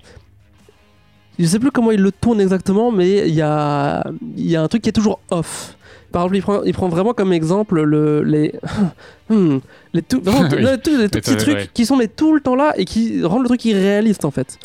Je 1.40 1.46
sais 1.46 1.60
plus 1.60 1.72
comment 1.72 1.92
il 1.92 2.02
le 2.02 2.12
tourne 2.12 2.40
exactement, 2.42 2.92
mais 2.92 3.28
il 3.28 3.34
y 3.34 3.42
a, 3.42 4.04
y 4.36 4.56
a 4.56 4.62
un 4.62 4.68
truc 4.68 4.82
qui 4.84 4.90
est 4.90 4.94
toujours 4.94 5.20
off. 5.32 5.76
Par 6.12 6.24
exemple, 6.24 6.36
il 6.36 6.42
prend, 6.42 6.64
il 6.64 6.74
prend 6.74 6.90
vraiment 6.90 7.14
comme 7.14 7.32
exemple 7.32 7.82
le, 7.82 8.22
les, 8.24 8.54
Hmm, 9.30 9.60
les, 9.94 10.02
tout, 10.02 10.20
vraiment, 10.22 10.50
Oui. 10.52 10.62
les, 10.62 10.78
tout- 10.78 10.98
les 10.98 11.08
tout 11.08 11.16
Mais 11.16 11.22
petits 11.22 11.38
trucs 11.38 11.74
qui 11.74 11.86
sont 11.86 11.96
mais 11.96 12.10
tout 12.10 12.36
le 12.36 12.42
temps 12.42 12.56
là 12.56 12.74
et 12.78 12.84
qui 12.84 13.24
rendent 13.24 13.44
le 13.44 13.48
truc 13.48 13.64
irréaliste 13.64 14.26
en 14.26 14.32
fait. 14.32 14.60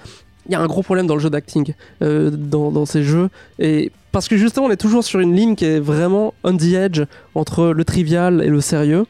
Il 0.48 0.52
y 0.52 0.54
a 0.54 0.61
un 0.61 0.66
gros 0.66 0.82
problème 0.82 1.06
dans 1.06 1.14
le 1.14 1.20
jeu 1.20 1.30
d'acting, 1.30 1.74
euh, 2.02 2.30
dans, 2.30 2.70
dans 2.70 2.87
ces 2.87 3.02
jeux. 3.02 3.28
Et 3.59 3.90
parce 4.12 4.28
que 4.28 4.37
justement, 4.37 4.66
on 4.66 4.70
est 4.70 4.76
toujours 4.76 5.04
sur 5.04 5.20
une 5.20 5.35
ligne 5.35 5.54
qui 5.56 5.64
est 5.64 5.80
vraiment 5.80 6.35
on 6.44 6.56
the 6.56 6.72
edge 6.74 7.02
entre 7.35 7.66
le 7.68 7.85
trivial 7.85 8.42
et 8.42 8.48
le 8.48 8.61
sérieux. 8.61 9.06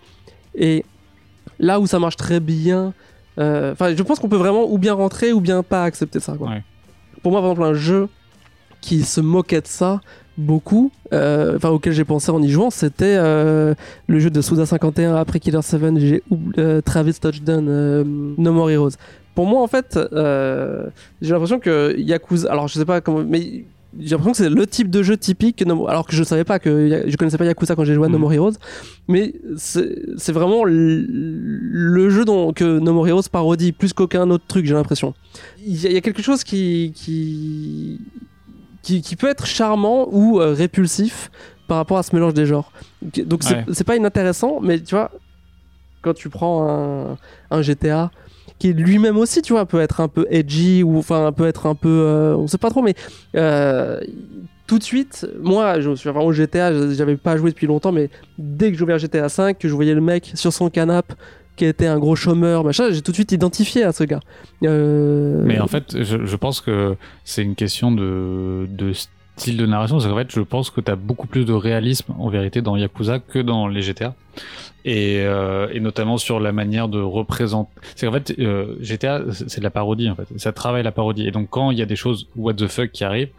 Et 0.55 0.85
là 1.59 1.79
où 1.81 1.87
ça 1.87 1.99
marche 1.99 2.16
très 2.16 2.40
bien, 2.40 2.92
euh, 3.38 3.72
enfin, 3.72 3.94
je 3.94 4.03
pense 4.03 4.18
qu'on 4.18 4.29
peut 4.29 4.37
vraiment 4.37 4.64
ou 4.70 4.79
bien 4.79 4.94
rentrer 4.94 5.33
ou 5.33 5.40
bien 5.40 5.62
pas 5.62 5.85
accepter 5.85 6.20
ça. 6.20 6.35
Quoi. 6.38 6.49
Ouais. 6.49 6.62
Pour 7.22 7.33
moi, 7.33 7.40
par 7.42 7.51
exemple, 7.51 7.68
un 7.68 7.75
jeu 7.75 8.09
qui 8.81 9.03
se 9.03 9.20
moquait 9.20 9.61
de 9.61 9.66
ça 9.66 10.01
beaucoup, 10.38 10.90
euh, 11.12 11.57
enfin 11.57 11.70
auquel 11.70 11.92
j'ai 11.94 12.05
pensé 12.05 12.31
en 12.31 12.42
y 12.42 12.49
jouant, 12.51 12.70
c'était 12.70 13.16
euh, 13.18 13.75
le 14.07 14.18
jeu 14.20 14.29
de 14.31 14.40
Suda 14.42 14.66
51 14.66 15.14
après 15.16 15.40
Killer 15.40 15.62
7, 15.62 15.99
j'ai 15.99 16.22
oubli- 16.31 16.53
euh, 16.59 16.81
Travis 16.83 17.14
Touchdown, 17.14 17.64
No 18.38 18.53
More 18.53 18.70
Heroes. 18.70 18.90
Pour 19.37 19.46
moi, 19.46 19.62
en 19.62 19.68
fait, 19.68 19.96
euh, 19.96 20.87
j'ai 21.22 21.31
l'impression 21.31 21.61
que 21.61 21.94
Yakuza, 21.96 22.51
alors 22.51 22.66
je 22.66 22.75
sais 22.75 22.85
pas 22.85 23.01
comment, 23.01 23.22
mais 23.22 23.64
j'ai 24.01 24.11
l'impression 24.11 24.33
que 24.33 24.37
c'est 24.38 24.49
le 24.51 24.66
type 24.66 24.90
de 24.90 25.03
jeu 25.03 25.16
typique, 25.16 25.57
que 25.57 25.64
No- 25.64 25.87
alors 25.88 26.07
que 26.07 26.14
je 26.16 26.25
savais 26.25 26.42
pas 26.44 26.59
que 26.59 27.05
je 27.07 27.16
connaissais 27.16 27.38
pas 27.38 27.44
Yakuza 27.44 27.77
quand 27.77 27.85
j'ai 27.85 27.94
joué 27.94 28.07
à 28.07 28.09
No 28.09 28.14
Mhm. 28.16 28.20
More 28.22 28.33
Heroes, 28.33 28.53
mais 29.09 29.35
c'est 29.57 30.33
vraiment 30.33 30.64
le 30.64 32.11
jeu 32.11 32.25
dont, 32.25 32.53
que 32.53 32.79
No 32.79 32.92
More 32.92 33.09
Heroes 33.09 33.29
parodie 33.31 33.72
plus 33.72 33.92
qu'aucun 33.92 34.29
autre 34.31 34.44
truc, 34.49 34.66
j'ai 34.66 34.75
l'impression. 34.75 35.14
Il 35.64 35.81
y, 35.83 35.87
a- 35.87 35.90
il 35.90 35.94
y 35.94 35.99
a 35.99 36.01
quelque 36.01 36.22
chose 36.22 36.42
qui, 36.44 36.92
qui, 36.94 38.01
qui, 38.83 39.03
qui 39.03 39.16
peut 39.16 39.29
être 39.29 39.46
charmant 39.46 40.09
ou 40.11 40.40
euh, 40.40 40.53
répulsif 40.53 41.31
par 41.68 41.77
rapport 41.79 41.99
à 41.99 42.03
ce 42.03 42.14
mélange 42.14 42.35
des 42.35 42.46
genres. 42.46 42.72
Donc 43.03 43.42
c'est 43.42 43.55
Ouais. 43.68 43.85
pas 43.85 43.96
inintéressant, 43.96 44.61
mais 44.62 44.81
tu 44.81 44.94
vois, 44.94 45.11
quand 46.03 46.14
tu 46.14 46.29
prends 46.29 46.68
un, 46.68 47.18
un 47.51 47.62
GTA 47.62 48.11
qui 48.59 48.73
lui-même 48.73 49.16
aussi, 49.16 49.42
tu 49.42 49.53
vois, 49.53 49.66
peut 49.66 49.81
être 49.81 50.01
un 50.01 50.09
peu 50.09 50.27
edgy 50.31 50.83
ou 50.83 50.99
enfin 50.99 51.33
peut 51.33 51.47
être 51.47 51.66
un 51.66 51.75
peu, 51.75 51.88
euh, 51.88 52.37
on 52.37 52.47
sait 52.47 52.59
pas 52.59 52.71
trop, 52.71 52.83
mais 52.83 52.95
euh, 53.37 54.01
tout 54.66 54.79
de 54.79 54.85
suite, 54.85 55.27
moi, 55.42 55.81
je 55.81 55.95
suis 55.95 56.09
vraiment 56.09 56.27
au 56.27 56.33
GTA, 56.33 56.73
j'avais 56.92 57.16
pas 57.16 57.37
joué 57.37 57.51
depuis 57.51 57.66
longtemps, 57.66 57.92
mais 57.92 58.11
dès 58.38 58.71
que 58.71 58.79
j'ai 58.79 58.83
ouvert 58.83 58.99
GTA 58.99 59.29
5, 59.29 59.59
que 59.59 59.69
je 59.69 59.75
voyais 59.75 59.95
le 59.95 60.01
mec 60.01 60.33
sur 60.35 60.53
son 60.53 60.71
canapé 60.71 61.14
qui 61.57 61.64
était 61.64 61.87
un 61.87 61.99
gros 61.99 62.16
chômeur, 62.16 62.64
machin, 62.64 62.90
j'ai 62.90 63.01
tout 63.01 63.11
de 63.11 63.16
suite 63.16 63.33
identifié 63.33 63.83
à 63.83 63.92
ce 63.92 64.05
gars. 64.05 64.21
Euh, 64.62 65.42
Mais 65.45 65.59
en 65.59 65.66
fait, 65.66 66.03
je, 66.03 66.37
pense 66.37 66.61
que 66.61 66.97
c'est 67.25 67.42
une 67.42 67.55
question 67.55 67.90
de, 67.92 68.66
de 68.69 68.92
style 69.37 69.57
de 69.57 69.66
narration. 69.66 69.99
C'est 69.99 70.09
qu'en 70.09 70.16
fait, 70.16 70.31
je 70.31 70.40
pense 70.40 70.71
que 70.71 70.81
tu 70.81 70.90
as 70.90 70.97
beaucoup 70.97 71.27
plus 71.27 71.45
de 71.45 71.53
réalisme 71.53 72.12
en 72.19 72.29
vérité 72.29 72.61
dans 72.61 72.77
Yakuza 72.77 73.19
que 73.19 73.38
dans 73.38 73.69
les 73.69 73.83
GTA. 73.83 74.14
Et, 74.88 75.18
euh, 75.20 75.66
et 75.72 75.81
notamment 75.81 76.16
sur 76.16 76.38
la 76.38 76.53
manière 76.53 76.87
de 76.87 77.01
représenter. 77.01 77.72
C'est 77.96 78.07
qu'en 78.07 78.12
fait, 78.12 78.33
euh, 78.38 78.77
GTA, 78.81 79.22
c'est 79.33 79.51
c'est 79.51 79.59
de 79.59 79.64
la 79.64 79.70
parodie 79.70 80.09
en 80.09 80.14
fait. 80.14 80.29
Ça 80.37 80.53
travaille 80.53 80.85
la 80.85 80.92
parodie. 80.92 81.27
Et 81.27 81.33
donc, 81.33 81.49
quand 81.51 81.72
il 81.72 81.79
y 81.79 81.83
a 81.83 81.87
des 81.87 81.96
choses 81.96 82.29
what 82.37 82.55
the 82.55 82.68
fuck 82.68 82.92
qui 82.92 83.03
arrivent, 83.03 83.31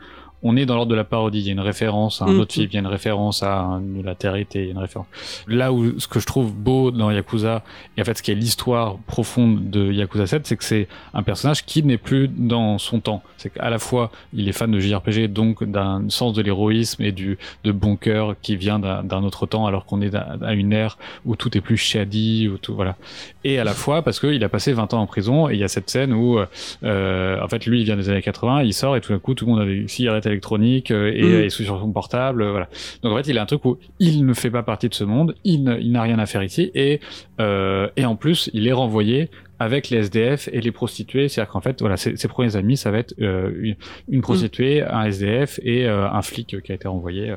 on 0.43 0.55
est 0.55 0.65
dans 0.65 0.75
l'ordre 0.75 0.91
de 0.91 0.95
la 0.95 1.03
parodie. 1.03 1.39
Il 1.39 1.45
y 1.45 1.49
a 1.49 1.53
une 1.53 1.59
référence 1.59 2.21
à 2.21 2.25
un 2.25 2.33
Mhm. 2.33 2.39
autre 2.39 2.53
film, 2.53 2.67
il 2.69 2.73
y 2.73 2.77
a 2.77 2.79
une 2.81 2.87
référence 2.87 3.41
à 3.43 3.59
un- 3.59 3.81
la 4.03 4.15
Terre 4.15 4.35
été, 4.35 4.59
il 4.59 4.65
y 4.65 4.67
a 4.69 4.71
une 4.71 4.77
référence. 4.77 5.07
Là 5.47 5.73
où 5.73 5.99
ce 5.99 6.07
que 6.07 6.19
je 6.19 6.25
trouve 6.25 6.53
beau 6.53 6.91
dans 6.91 7.09
Yakuza, 7.11 7.63
et 7.97 8.01
en 8.01 8.05
fait 8.05 8.17
ce 8.17 8.23
qui 8.23 8.31
est 8.31 8.35
l'histoire 8.35 8.97
profonde 9.07 9.69
de 9.69 9.91
Yakuza 9.91 10.27
7, 10.27 10.45
c'est 10.47 10.55
que 10.57 10.63
c'est 10.63 10.87
un 11.13 11.23
personnage 11.23 11.65
qui 11.65 11.81
n'est 11.83 11.97
plus 11.97 12.27
dans 12.27 12.77
son 12.77 12.99
temps. 12.99 13.23
C'est 13.37 13.51
qu'à 13.53 13.69
la 13.69 13.79
fois 13.79 14.11
il 14.33 14.47
est 14.47 14.51
fan 14.53 14.69
de 14.71 14.79
JRPG, 14.79 15.27
donc 15.27 15.63
d'un 15.63 16.03
sens 16.09 16.33
de 16.33 16.41
l'héroïsme 16.41 17.01
et 17.03 17.11
du 17.11 17.37
de 17.63 17.71
bon 17.71 17.95
cœur 17.95 18.35
qui 18.41 18.55
vient 18.55 18.79
d'un 18.79 19.23
autre 19.23 19.45
temps, 19.47 19.65
alors 19.65 19.85
qu'on 19.85 20.01
est 20.01 20.13
à 20.13 20.35
à 20.41 20.53
une 20.53 20.71
ère 20.73 20.97
où 21.25 21.35
tout 21.35 21.57
est 21.57 21.61
plus 21.61 21.77
shady, 21.77 22.47
où 22.47 22.57
tout 22.57 22.75
voilà. 22.75 22.95
Et 23.43 23.57
à 23.59 23.63
la 23.63 23.73
fois 23.73 24.01
parce 24.03 24.19
qu'il 24.19 24.43
a 24.43 24.49
passé 24.49 24.71
20 24.73 24.93
ans 24.93 25.01
en 25.01 25.07
prison 25.07 25.49
et 25.49 25.53
il 25.53 25.59
y 25.59 25.63
a 25.63 25.67
cette 25.67 25.89
scène 25.89 26.13
où 26.13 26.37
euh, 26.83 27.41
en 27.41 27.47
fait 27.47 27.65
lui 27.65 27.79
il 27.81 27.85
vient 27.85 27.95
des 27.95 28.09
années 28.09 28.21
80, 28.21 28.61
il 28.63 28.73
sort 28.73 28.95
et 28.95 29.01
tout 29.01 29.11
d'un 29.13 29.19
coup 29.19 29.33
tout 29.33 29.45
le 29.45 29.51
monde 29.51 29.61
a 29.61 29.65
des 29.65 29.87
cigarettes 29.87 30.26
électroniques 30.27 30.91
euh, 30.91 31.11
et 31.13 31.23
euh, 31.23 31.45
est 31.45 31.49
sous 31.49 31.63
sur 31.63 31.79
son 31.79 31.91
portable, 31.91 32.41
euh, 32.41 32.51
voilà. 32.51 32.69
Donc 33.01 33.13
en 33.13 33.17
fait 33.17 33.29
il 33.29 33.37
a 33.37 33.41
un 33.41 33.45
truc 33.45 33.63
où 33.65 33.77
il 33.99 34.25
ne 34.25 34.33
fait 34.33 34.51
pas 34.51 34.63
partie 34.63 34.89
de 34.89 34.93
ce 34.93 35.03
monde, 35.03 35.35
il 35.43 35.63
n'a 35.63 36.01
rien 36.01 36.19
à 36.19 36.25
faire 36.25 36.43
ici 36.43 36.71
et 36.75 36.99
euh, 37.39 37.87
et 37.95 38.05
en 38.05 38.15
plus 38.15 38.49
il 38.53 38.67
est 38.67 38.73
renvoyé 38.73 39.29
avec 39.59 39.89
les 39.89 39.97
SDF 39.97 40.49
et 40.51 40.61
les 40.61 40.71
prostituées, 40.71 41.29
c'est-à-dire 41.29 41.51
qu'en 41.51 41.61
fait, 41.61 41.79
voilà, 41.81 41.97
ses, 41.97 42.15
ses 42.15 42.27
premiers 42.27 42.55
amis, 42.55 42.77
ça 42.77 42.91
va 42.91 42.99
être 42.99 43.15
euh, 43.19 43.51
une, 43.59 43.75
une 44.07 44.21
prostituée, 44.21 44.83
un 44.83 45.05
SDF 45.05 45.59
et 45.63 45.87
euh, 45.87 46.07
un 46.07 46.21
flic 46.21 46.61
qui 46.61 46.71
a 46.71 46.75
été 46.75 46.87
renvoyé. 46.87 47.33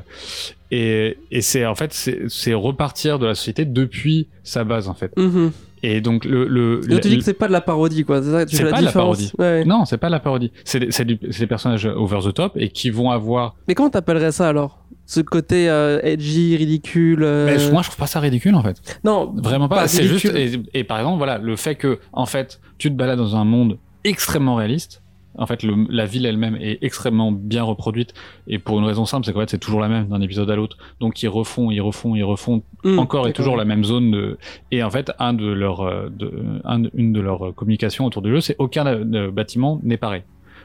Et, 0.69 1.17
et 1.31 1.41
c'est 1.41 1.65
en 1.65 1.75
fait, 1.75 1.91
c'est 1.93 2.53
repartir 2.53 3.17
de 3.17 3.25
la 3.25 3.35
société 3.35 3.65
depuis 3.65 4.27
sa 4.43 4.63
base 4.63 4.87
en 4.87 4.93
fait. 4.93 5.11
mhm. 5.17 5.51
Et 5.83 5.99
donc 6.01 6.25
le, 6.25 6.45
le, 6.45 6.81
tu 6.99 7.09
dis 7.09 7.17
que 7.17 7.23
c'est 7.23 7.33
pas 7.33 7.47
de 7.47 7.51
la 7.53 7.61
parodie, 7.61 8.03
quoi. 8.03 8.21
C'est 8.21 8.31
ça, 8.31 8.45
tu 8.45 8.55
fais 8.55 8.63
la 8.65 8.69
pas 8.71 8.77
de 8.79 8.83
la 8.83 8.89
différence. 8.89 9.31
parodie. 9.31 9.31
Ouais. 9.39 9.65
non, 9.65 9.85
c'est 9.85 9.97
pas 9.97 10.09
la 10.09 10.19
parodie. 10.19 10.51
C'est 10.63 10.79
des, 11.05 11.15
des 11.15 11.47
personnages 11.47 11.85
over 11.85 12.19
the 12.23 12.33
top 12.33 12.53
et 12.55 12.69
qui 12.69 12.89
vont 12.89 13.09
avoir. 13.09 13.55
Mais 13.67 13.73
comment 13.75 13.89
t'appellerais 13.89 14.31
ça 14.31 14.47
alors? 14.49 14.77
Ce 15.07 15.19
côté 15.19 15.69
euh, 15.69 15.99
edgy, 16.03 16.55
ridicule. 16.55 17.23
euh, 17.23 17.45
Mais 17.45 17.71
moi, 17.71 17.81
je 17.81 17.87
trouve 17.87 17.97
pas 17.97 18.07
ça 18.07 18.19
ridicule 18.19 18.55
en 18.55 18.61
fait. 18.63 18.77
Non, 19.03 19.33
Vraiment 19.35 19.67
pas. 19.67 19.75
Pas 19.77 19.87
c'est 19.87 20.03
juste. 20.03 20.25
Et, 20.25 20.61
et 20.73 20.83
par 20.83 20.99
exemple, 20.99 21.17
voilà, 21.17 21.37
le 21.37 21.55
fait 21.55 21.75
que 21.75 21.99
en 22.13 22.25
fait, 22.25 22.61
tu 22.77 22.89
te 22.89 22.95
balades 22.95 23.17
dans 23.17 23.35
un 23.35 23.43
monde 23.43 23.77
extrêmement 24.03 24.55
réaliste. 24.55 25.01
En 25.37 25.45
fait, 25.45 25.63
le- 25.63 25.85
la 25.89 26.05
ville 26.05 26.25
elle-même 26.25 26.57
est 26.59 26.79
extrêmement 26.81 27.31
bien 27.31 27.63
reproduite. 27.63 28.13
Et 28.47 28.59
pour 28.59 28.79
une 28.79 28.85
raison 28.85 29.05
simple, 29.05 29.25
c'est 29.25 29.31
qu'en 29.33 29.39
fait, 29.39 29.49
c'est 29.49 29.57
toujours 29.59 29.79
la 29.79 29.87
même 29.87 30.07
d'un 30.07 30.19
épisode 30.21 30.49
à 30.51 30.55
l'autre. 30.55 30.77
Donc, 30.99 31.23
ils 31.23 31.29
refont, 31.29 31.71
ils 31.71 31.79
refont, 31.81 32.15
ils 32.15 32.23
refont 32.23 32.63
Hmm, 32.83 32.99
encore 32.99 33.27
et 33.27 33.33
toujours 33.33 33.55
la 33.57 33.65
même 33.65 33.83
zone 33.83 34.11
de 34.11 34.37
et 34.71 34.81
en 34.83 34.89
fait 34.89 35.11
un 35.19 35.33
de 35.33 35.45
leurs 35.45 35.81
euh, 35.81 36.09
de, 36.09 36.31
un 36.63 36.79
de- 36.79 36.91
une 36.95 37.13
de 37.13 37.21
leurs 37.21 37.53
communications 37.55 38.05
autour 38.05 38.21
du 38.23 38.31
jeu 38.31 38.41
c'est 38.41 38.55
aucun 38.59 38.85
euh, 38.87 39.29
bâtiment 39.31 39.79
n'est 39.83 39.97
pareil. 39.97 40.23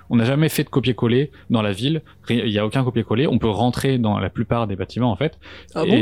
On 0.09 0.16
n'a 0.16 0.24
jamais 0.24 0.48
fait 0.48 0.62
de 0.64 0.68
copier-coller 0.68 1.31
dans 1.50 1.62
la 1.62 1.72
ville. 1.72 2.00
Il 2.31 2.48
y 2.48 2.59
a 2.59 2.64
aucun 2.64 2.85
copier-coller. 2.85 3.26
On 3.26 3.38
peut 3.38 3.48
rentrer 3.50 3.98
dans 3.98 4.18
la 4.18 4.31
plupart 4.31 4.66
des 4.68 4.76
bâtiments 4.76 5.11
en 5.11 5.16
fait. 5.16 5.38
Ah 5.74 5.85
bon? 5.85 5.94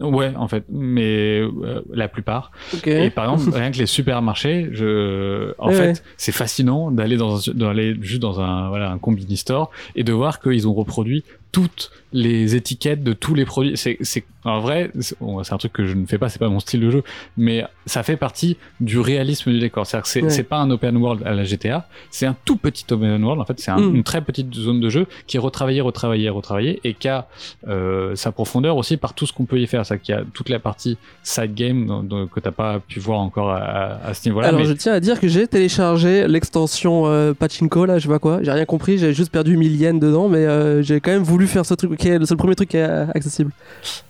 Ouais 0.00 0.32
en 0.36 0.46
fait 0.48 0.64
mais 0.70 1.40
euh, 1.40 1.82
la 1.92 2.08
plupart 2.08 2.50
Ok. 2.74 2.86
et 2.88 3.08
par 3.10 3.32
exemple 3.32 3.50
rien 3.56 3.70
que 3.70 3.78
les 3.78 3.86
supermarchés 3.86 4.68
je 4.72 5.54
en 5.58 5.68
Ouais, 5.68 5.74
fait 5.74 5.86
ouais. 5.88 5.92
c'est 6.16 6.32
fascinant 6.32 6.90
d'aller 6.90 7.16
dans 7.16 7.48
un- 7.48 7.52
d'aller 7.54 7.96
juste 8.00 8.20
dans 8.22 8.40
un 8.40 8.68
voilà 8.68 8.90
un 8.90 8.98
combini 8.98 9.36
store 9.36 9.70
et 9.94 10.04
de 10.04 10.12
voir 10.12 10.40
qu'ils 10.40 10.68
ont 10.68 10.74
reproduit 10.74 11.24
toutes 11.56 11.90
les 12.12 12.54
étiquettes 12.54 13.02
de 13.02 13.12
tous 13.12 13.34
les 13.34 13.44
produits 13.44 13.76
c'est 13.76 13.96
c'est 14.00 14.24
en 14.44 14.60
vrai 14.60 14.90
c'est 15.00 15.16
un 15.52 15.56
truc 15.58 15.72
que 15.72 15.86
je 15.86 15.94
ne 15.94 16.06
fais 16.06 16.18
pas 16.18 16.28
c'est 16.28 16.38
pas 16.38 16.48
mon 16.48 16.60
style 16.60 16.80
de 16.80 16.90
jeu 16.90 17.02
mais 17.36 17.64
ça 17.84 18.02
fait 18.02 18.16
partie 18.16 18.56
du 18.80 18.98
réalisme 19.00 19.50
du 19.50 19.58
décor 19.58 19.86
c'est 19.86 19.96
à 19.96 20.00
dire 20.00 20.04
que 20.04 20.28
c'est 20.30 20.36
Ouais. 20.38 20.42
pas 20.44 20.58
un 20.58 20.70
open 20.70 20.96
world 20.98 21.22
à 21.26 21.32
la 21.34 21.44
GTA 21.44 21.88
c'est 22.10 22.26
un 22.26 22.36
tout 22.44 22.56
petit 22.56 22.84
open 22.90 23.22
world 23.24 23.40
en 23.40 23.44
fait 23.44 23.58
c'est 23.58 23.70
un- 23.70 23.78
Mm. 23.80 23.96
une 23.96 24.02
très 24.04 24.20
petite 24.20 24.54
zone 24.54 24.80
de 24.80 24.88
jeu 24.88 25.06
qui 25.26 25.36
est 25.36 25.40
retravaillée 25.40 25.80
retravaillée 25.80 26.28
retravaillée 26.30 26.80
et 26.84 26.94
qui 26.94 27.08
a 27.08 27.26
euh, 27.68 28.14
sa 28.14 28.30
profondeur 28.32 28.76
aussi 28.76 28.96
par 28.98 29.12
tout 29.14 29.26
ce 29.26 29.32
qu'on 29.32 29.44
peut 29.46 29.58
y 29.58 29.66
faire 29.66 29.84
c'est 29.84 29.98
qu'il 29.98 30.14
y 30.14 30.18
a 30.18 30.22
toute 30.32 30.48
la 30.48 30.58
partie 30.58 30.96
side 31.22 31.54
game 31.54 32.06
que 32.32 32.40
t'as 32.40 32.50
pas 32.52 32.78
pu 32.80 33.00
voir 33.00 33.18
encore 33.20 33.50
à, 33.50 33.56
à- 33.58 34.08
à 34.08 34.14
ce 34.14 34.28
niveau-là 34.28 34.48
Alors 34.48 34.60
mais 34.60 34.66
je 34.66 34.72
tiens 34.74 34.92
à 34.92 35.00
dire 35.00 35.18
que 35.20 35.26
j'ai 35.28 35.46
téléchargé 35.48 36.28
l'extension 36.28 37.06
euh, 37.06 37.32
Pachinko 37.34 37.84
là, 37.86 37.98
je 37.98 38.04
sais 38.04 38.08
pas 38.08 38.18
quoi, 38.20 38.42
j'ai 38.42 38.52
rien 38.52 38.64
compris, 38.64 38.96
j'ai 38.98 39.12
juste 39.12 39.32
perdu 39.32 39.56
1000 39.56 39.76
yens 39.80 39.98
dedans, 40.00 40.28
mais 40.28 40.44
euh, 40.46 40.82
j'ai 40.82 41.00
quand 41.00 41.10
même 41.10 41.22
voulu 41.24 41.45
faire 41.46 41.64
ce 41.66 41.74
truc 41.74 41.96
qui 41.98 42.08
est 42.08 42.18
le 42.18 42.36
premier 42.36 42.54
truc 42.54 42.68
qui 42.70 42.76
est 42.76 42.82
accessible. 43.14 43.50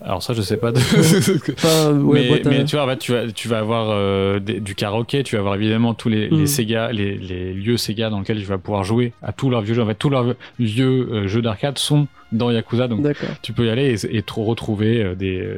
alors 0.04 0.22
ça 0.22 0.32
je 0.34 0.42
sais 0.42 0.56
pas 0.56 0.72
de... 0.72 0.78
Enfin, 1.56 1.92
ouais, 1.92 2.20
mais, 2.22 2.28
boîte 2.28 2.64
tu 2.66 2.76
vois, 2.76 2.96
tu 2.96 3.12
vas, 3.12 3.30
tu 3.32 3.48
vas 3.48 3.58
avoir 3.58 3.88
euh, 3.90 4.38
des- 4.40 4.60
du 4.60 4.74
karaoké, 4.74 5.22
tu 5.22 5.36
vas 5.36 5.40
avoir 5.40 5.54
évidemment 5.56 5.94
tous 5.94 6.08
les, 6.08 6.28
Mm. 6.30 6.38
les 6.38 6.46
Sega, 6.46 6.92
les, 6.92 7.16
les 7.16 7.52
lieux 7.54 7.76
Sega 7.76 8.10
dans 8.10 8.18
lesquels 8.20 8.38
tu 8.38 8.44
vas 8.46 8.58
pouvoir 8.58 8.84
jouer 8.84 9.12
à 9.22 9.32
tous 9.32 9.50
leurs 9.50 9.62
vieux 9.62 9.74
jeux. 9.74 9.82
En 9.82 9.86
fait, 9.86 9.94
tous 9.94 10.10
leurs 10.10 10.34
vieux 10.58 11.08
euh, 11.12 11.28
jeux 11.28 11.42
d'arcade 11.42 11.78
sont 11.78 12.06
dans 12.32 12.50
Yakuza, 12.50 12.88
donc 12.88 13.06
tu 13.42 13.52
peux 13.52 13.66
y 13.66 13.70
aller 13.70 14.04
et, 14.04 14.16
et 14.16 14.22
trop 14.22 14.42
retrouver 14.44 15.00
euh, 15.02 15.14
des. 15.14 15.48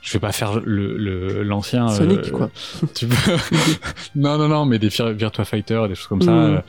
je 0.00 0.12
vais 0.12 0.20
pas 0.20 0.30
faire 0.30 0.60
le 0.64 1.42
l'ancien. 1.42 1.86
euh, 1.88 1.96
Sonic, 1.96 2.30
quoi. 2.30 2.50
Tu 2.94 3.06
peux... 3.08 3.14
non 4.14 4.38
non 4.38 4.48
non, 4.48 4.64
mais 4.64 4.78
des 4.78 4.88
Vir- 4.88 5.12
Virtua 5.12 5.44
Fighter, 5.44 5.82
des 5.88 5.96
choses 5.96 6.06
comme 6.06 6.22
ça. 6.22 6.30
Euh, 6.30 6.60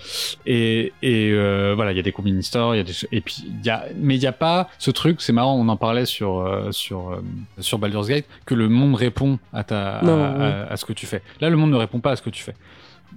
et 0.47 0.93
et 1.03 1.29
euh, 1.31 1.73
voilà, 1.75 1.91
il 1.91 1.97
y 1.97 1.99
a 1.99 2.03
des 2.03 2.11
convenience 2.11 2.45
stores, 2.45 2.73
il 2.75 2.79
y 2.79 2.81
a 2.81 2.83
des 2.83 2.93
et 3.11 3.21
puis 3.21 3.43
il 3.45 3.65
y 3.65 3.69
a 3.69 3.85
mais 3.99 4.15
il 4.15 4.21
y 4.21 4.27
a 4.27 4.31
pas 4.31 4.44
ce 4.79 4.91
truc, 4.91 5.21
c'est 5.21 5.33
marrant, 5.33 5.55
on 5.55 5.67
en 5.69 5.77
parlait 5.77 6.05
sur 6.05 6.39
euh, 6.39 6.71
sur 6.71 7.11
euh, 7.11 7.21
sur 7.59 7.79
Baldur's 7.79 8.07
Gate 8.07 8.25
que 8.45 8.55
le 8.55 8.69
monde 8.69 8.95
répond 8.95 9.39
à 9.53 9.63
ta 9.63 10.01
Non, 10.03 10.23
à, 10.23 10.31
ouais. 10.37 10.43
à- 10.43 10.71
à 10.71 10.77
ce 10.77 10.85
que 10.85 10.93
tu 10.93 11.05
fais. 11.05 11.21
Là, 11.41 11.49
le 11.49 11.57
monde 11.57 11.71
ne 11.71 11.77
répond 11.77 11.99
pas 11.99 12.11
à 12.11 12.15
ce 12.15 12.21
que 12.21 12.29
tu 12.29 12.43
fais. 12.43 12.55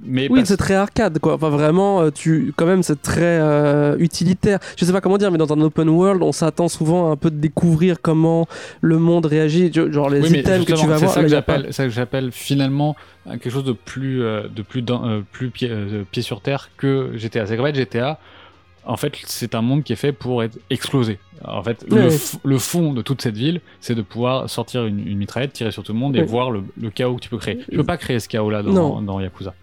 Mais 0.04 0.28
Oui, 0.30 0.38
parce- 0.40 0.50
c'est 0.50 0.56
très 0.56 0.74
arcade, 0.74 1.18
quoi. 1.18 1.34
Enfin, 1.34 1.48
vraiment, 1.48 2.02
euh, 2.02 2.10
tu, 2.12 2.52
quand 2.56 2.66
même, 2.66 2.84
c'est 2.84 3.02
très 3.02 3.40
euh, 3.40 3.96
utilitaire. 3.98 4.60
Je 4.76 4.84
sais 4.84 4.92
pas 4.92 5.00
comment 5.00 5.18
dire, 5.18 5.32
mais 5.32 5.38
dans 5.38 5.52
un 5.52 5.60
open 5.60 5.88
world, 5.88 6.22
on 6.22 6.30
s'attend 6.30 6.68
souvent 6.68 7.08
à 7.08 7.12
un 7.12 7.16
peu 7.16 7.32
de 7.32 7.36
découvrir 7.40 8.00
comment 8.00 8.46
le 8.80 8.98
monde 8.98 9.26
réagit. 9.26 9.72
Genre 9.72 10.08
les 10.08 10.20
Oui, 10.20 10.38
items 10.38 10.64
que 10.64 10.72
tu 10.74 10.86
vas 10.86 10.98
c'est 10.98 11.04
voir. 11.06 11.14
ça 11.14 11.22
que 11.22 11.28
j'appelle, 11.28 11.72
ça 11.72 11.82
que 11.84 11.90
j'appelle 11.90 12.30
finalement 12.30 12.94
quelque 13.26 13.50
chose 13.50 13.64
de 13.64 13.72
plus, 13.72 14.20
de 14.20 14.62
plus, 14.62 14.84
euh, 14.88 15.20
plus 15.32 15.50
pied, 15.50 15.68
pied 16.12 16.22
sur 16.22 16.42
terre 16.42 16.70
que 16.76 17.10
GTA. 17.16 17.46
C'est 17.46 17.56
fait, 17.56 17.74
GTA, 17.74 18.20
en 18.88 18.96
fait, 18.96 19.12
c'est 19.26 19.54
un 19.54 19.62
monde 19.62 19.84
qui 19.84 19.92
est 19.92 19.96
fait 19.96 20.12
pour 20.12 20.42
être 20.42 20.58
explosé. 20.70 21.18
En 21.44 21.62
fait, 21.62 21.84
le, 22.42 22.58
fond 22.58 22.92
de 22.92 23.00
toute 23.00 23.22
cette 23.22 23.36
ville, 23.36 23.60
c'est 23.80 23.94
de 23.94 24.02
pouvoir 24.02 24.50
sortir 24.50 24.86
une, 24.86 25.06
une 25.06 25.18
mitraillette, 25.18 25.52
tirer 25.52 25.70
sur 25.70 25.84
tout 25.84 25.92
le 25.92 25.98
monde 25.98 26.16
et 26.16 26.22
voir 26.22 26.50
le, 26.50 26.64
le 26.80 26.90
chaos 26.90 27.14
que 27.14 27.20
tu 27.20 27.28
peux 27.28 27.38
créer. 27.38 27.58
Tu 27.70 27.76
peux 27.76 27.84
pas 27.84 27.96
créer 27.96 28.18
ce 28.18 28.28
chaos-là 28.28 28.62
dans, 28.64 28.72
Non. 28.72 29.02
dans 29.02 29.20
Yakuza. 29.20 29.54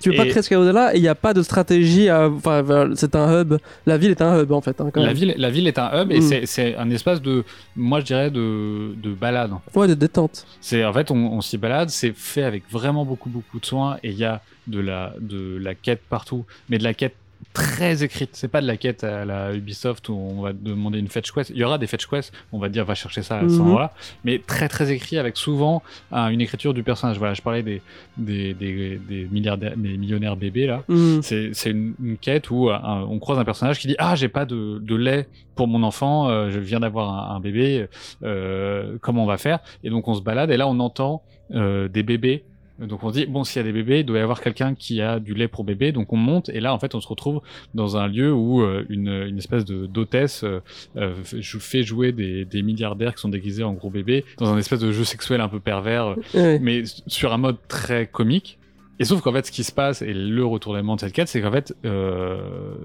Tu 0.00 0.10
veux 0.10 0.16
pas 0.16 0.26
créer 0.26 0.42
ce 0.42 0.48
chaos-là 0.48 0.94
et 0.94 0.98
il 0.98 1.02
n'y 1.02 1.08
a 1.08 1.16
pas 1.16 1.34
de 1.34 1.42
stratégie. 1.42 2.08
à- 2.08 2.28
Enfin, 2.28 2.62
c'est 2.94 3.16
un 3.16 3.40
hub. 3.40 3.54
La 3.84 3.98
ville 3.98 4.12
est 4.12 4.22
un 4.22 4.40
hub, 4.40 4.52
en 4.52 4.60
fait. 4.60 4.80
hein, 4.80 4.90
quand 4.94 5.00
La 5.00 5.08
même. 5.08 5.16
ville, 5.16 5.34
la 5.36 5.50
ville 5.50 5.66
est 5.66 5.78
un 5.80 6.02
hub 6.02 6.12
et 6.12 6.20
Mm. 6.20 6.46
c'est, 6.46 6.76
un 6.76 6.88
espace 6.90 7.20
de, 7.20 7.42
moi 7.74 7.98
je 7.98 8.04
dirais, 8.04 8.30
de, 8.30 8.94
de 9.02 9.12
balade. 9.12 9.52
En 9.54 9.60
fait. 9.60 9.76
Ouais, 9.80 9.88
de 9.88 9.94
détente. 9.94 10.46
C'est 10.60 10.84
en 10.84 10.92
fait 10.92 11.10
on, 11.10 11.16
on 11.16 11.40
s'y 11.40 11.58
balade, 11.58 11.90
c'est 11.90 12.12
fait 12.14 12.44
avec 12.44 12.62
vraiment 12.70 13.04
beaucoup 13.04 13.28
beaucoup 13.30 13.58
de 13.58 13.66
soin 13.66 13.96
et 14.04 14.10
il 14.10 14.16
y 14.18 14.24
a 14.24 14.40
de 14.68 14.78
la 14.78 15.14
de 15.20 15.58
la 15.60 15.74
quête 15.74 16.02
partout, 16.08 16.44
mais 16.68 16.78
de 16.78 16.84
la 16.84 16.94
quête 16.94 17.16
très 17.54 18.02
écrite. 18.04 18.30
C'est 18.34 18.48
pas 18.48 18.60
de 18.60 18.66
la 18.66 18.76
quête 18.76 19.02
à 19.04 19.24
la 19.24 19.54
Ubisoft 19.54 20.10
où 20.10 20.14
on 20.14 20.42
va 20.42 20.52
demander 20.52 20.98
une 20.98 21.08
fetch 21.08 21.32
quest. 21.32 21.48
Il 21.50 21.56
y 21.56 21.64
aura 21.64 21.78
des 21.78 21.86
fetch 21.86 22.06
quests, 22.06 22.32
on 22.52 22.58
va 22.58 22.68
dire 22.68 22.84
va 22.84 22.94
chercher 22.94 23.22
ça 23.22 23.38
à 23.38 23.48
ce 23.48 23.54
moment-là, 23.58 23.92
mais 24.24 24.40
très 24.46 24.68
très 24.68 24.92
écrit 24.92 25.16
avec 25.18 25.36
souvent 25.38 25.82
euh, 26.12 26.26
une 26.28 26.42
écriture 26.42 26.74
du 26.74 26.82
personnage. 26.82 27.16
Voilà, 27.18 27.32
je 27.32 27.40
parlais 27.40 27.62
des 27.62 27.80
des 28.18 28.52
des, 28.52 29.00
des 29.08 29.26
milliardaires, 29.30 29.76
des 29.76 29.96
millionnaires 29.96 30.36
bébés 30.36 30.66
là. 30.66 30.82
Hmm. 30.88 31.22
C'est 31.22 31.54
c'est 31.54 31.70
une, 31.70 31.94
une 32.02 32.18
quête 32.18 32.50
où 32.50 32.68
euh, 32.68 32.74
un- 32.74 33.04
on 33.08 33.18
croise 33.20 33.38
un 33.38 33.44
personnage 33.44 33.78
qui 33.78 33.86
dit 33.86 33.96
ah 33.98 34.14
j'ai 34.16 34.28
pas 34.28 34.44
de, 34.44 34.78
de 34.80 34.94
lait 34.96 35.28
pour 35.54 35.68
mon 35.68 35.84
enfant, 35.84 36.28
euh, 36.28 36.50
je 36.50 36.58
viens 36.58 36.80
d'avoir 36.80 37.30
un, 37.30 37.36
un 37.36 37.40
bébé, 37.40 37.86
euh, 38.24 38.98
comment 39.00 39.22
on 39.22 39.26
va 39.26 39.38
faire? 39.38 39.60
Et 39.84 39.90
donc 39.90 40.08
on 40.08 40.14
se 40.14 40.22
balade 40.22 40.50
et 40.50 40.56
là 40.56 40.66
on 40.68 40.78
entend 40.80 41.22
euh, 41.52 41.86
des 41.88 42.02
bébés. 42.02 42.44
Donc 42.80 43.04
on 43.04 43.10
se 43.12 43.18
dit 43.20 43.26
bon 43.26 43.44
s'il 43.44 43.60
y 43.60 43.64
a 43.64 43.64
des 43.64 43.72
bébés, 43.72 44.00
il 44.00 44.04
doit 44.04 44.18
y 44.18 44.20
avoir 44.20 44.40
quelqu'un 44.40 44.74
qui 44.74 45.00
a 45.00 45.20
du 45.20 45.34
lait 45.34 45.46
pour 45.48 45.62
bébé. 45.64 45.92
Donc 45.92 46.12
on 46.12 46.16
monte 46.16 46.48
et 46.48 46.58
là 46.60 46.74
en 46.74 46.78
fait 46.78 46.94
on 46.94 47.00
se 47.00 47.06
retrouve 47.06 47.40
dans 47.74 47.96
un 47.96 48.08
lieu 48.08 48.32
où 48.32 48.62
euh, 48.62 48.84
une, 48.88 49.08
une 49.08 49.38
espèce 49.38 49.64
de 49.64 49.86
d'hôtesse 49.86 50.42
euh, 50.42 50.60
euh, 50.96 51.14
fait- 51.22 51.40
jou- 51.40 51.60
fait 51.60 51.82
jouer 51.84 52.10
des, 52.12 52.44
des 52.44 52.62
milliardaires 52.62 53.14
qui 53.14 53.20
sont 53.20 53.28
déguisés 53.28 53.62
en 53.62 53.74
gros 53.74 53.90
bébés 53.90 54.24
dans 54.38 54.52
un 54.52 54.58
espèce 54.58 54.80
de 54.80 54.90
jeu 54.90 55.04
sexuel 55.04 55.40
un 55.40 55.48
peu 55.48 55.60
pervers 55.60 56.06
euh, 56.06 56.14
Ouais. 56.34 56.58
mais 56.60 56.82
sur 57.06 57.32
un 57.32 57.38
mode 57.38 57.56
très 57.68 58.06
comique. 58.06 58.58
Et 59.00 59.04
sauf 59.04 59.20
qu'en 59.22 59.32
fait, 59.32 59.44
ce 59.46 59.50
qui 59.50 59.64
se 59.64 59.72
passe, 59.72 60.02
et 60.02 60.14
le 60.14 60.44
retournement 60.44 60.94
de 60.94 61.00
cette 61.00 61.12
quête, 61.12 61.26
c'est 61.28 61.42
qu'en 61.42 61.50
fait, 61.50 61.74
euh, 61.84 62.38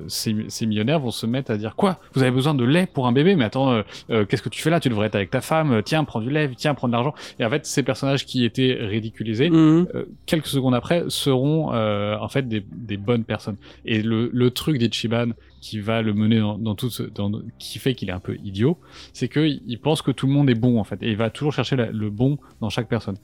ces, 0.07 0.35
ces 0.47 0.65
millionnaires 0.65 0.99
vont 0.99 1.11
se 1.11 1.25
mettre 1.27 1.51
à 1.51 1.57
dire 1.57 1.75
Quoi? 1.75 1.99
Vous 2.13 2.21
avez 2.23 2.31
besoin 2.31 2.55
de 2.55 2.63
lait 2.63 2.87
pour 2.91 3.05
un 3.07 3.11
bébé? 3.11 3.35
Mais 3.35 3.43
attends, 3.45 3.71
euh, 3.71 3.81
euh, 4.09 4.25
qu'est-ce 4.25 4.41
que 4.41 4.49
tu 4.49 4.61
fais 4.61 4.69
là? 4.71 4.79
Tu 4.79 4.89
devrais 4.89 5.07
être 5.07 5.15
avec 5.15 5.29
ta 5.29 5.41
femme, 5.41 5.71
euh, 5.71 5.81
tiens, 5.83 6.03
prends 6.03 6.19
du 6.21 6.29
lait, 6.31 6.49
tiens, 6.57 6.73
prends 6.73 6.87
de 6.87 6.93
l'argent. 6.93 7.13
Et 7.39 7.45
en 7.45 7.49
fait, 7.49 7.65
ces 7.65 7.83
personnages 7.83 8.25
qui 8.25 8.43
étaient 8.45 8.77
ridiculisés, 8.79 9.49
Hmm. 9.49 9.85
euh, 9.93 10.05
quelques 10.25 10.47
secondes 10.47 10.73
après, 10.75 11.03
seront 11.09 11.73
euh, 11.73 12.17
en 12.19 12.27
fait 12.27 12.47
des, 12.47 12.65
des 12.71 12.97
bonnes 12.97 13.23
personnes. 13.23 13.57
Et 13.85 14.01
le, 14.01 14.29
le 14.33 14.51
truc 14.51 14.77
d'Ichiban 14.77 15.27
qui 15.61 15.79
va 15.79 16.01
le 16.01 16.13
mener 16.13 16.39
dans, 16.39 16.57
dans 16.57 16.73
tout 16.73 16.89
ce, 16.89 17.03
dans, 17.03 17.31
qui 17.59 17.79
fait 17.79 17.93
qu'il 17.93 18.09
est 18.09 18.13
un 18.13 18.19
peu 18.19 18.35
idiot, 18.43 18.79
c'est 19.13 19.27
que 19.27 19.41
il 19.45 19.77
pense 19.79 20.01
que 20.01 20.11
tout 20.11 20.25
le 20.25 20.33
monde 20.33 20.49
est 20.49 20.55
bon 20.55 20.79
en 20.79 20.83
fait, 20.85 21.03
et 21.03 21.09
il 21.09 21.17
va 21.17 21.29
toujours 21.29 21.51
chercher 21.53 21.75
la- 21.75 21.91
le 21.91 22.09
bon 22.09 22.37
dans 22.61 22.69
chaque 22.69 22.87
personne. 22.87 23.17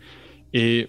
Et 0.53 0.87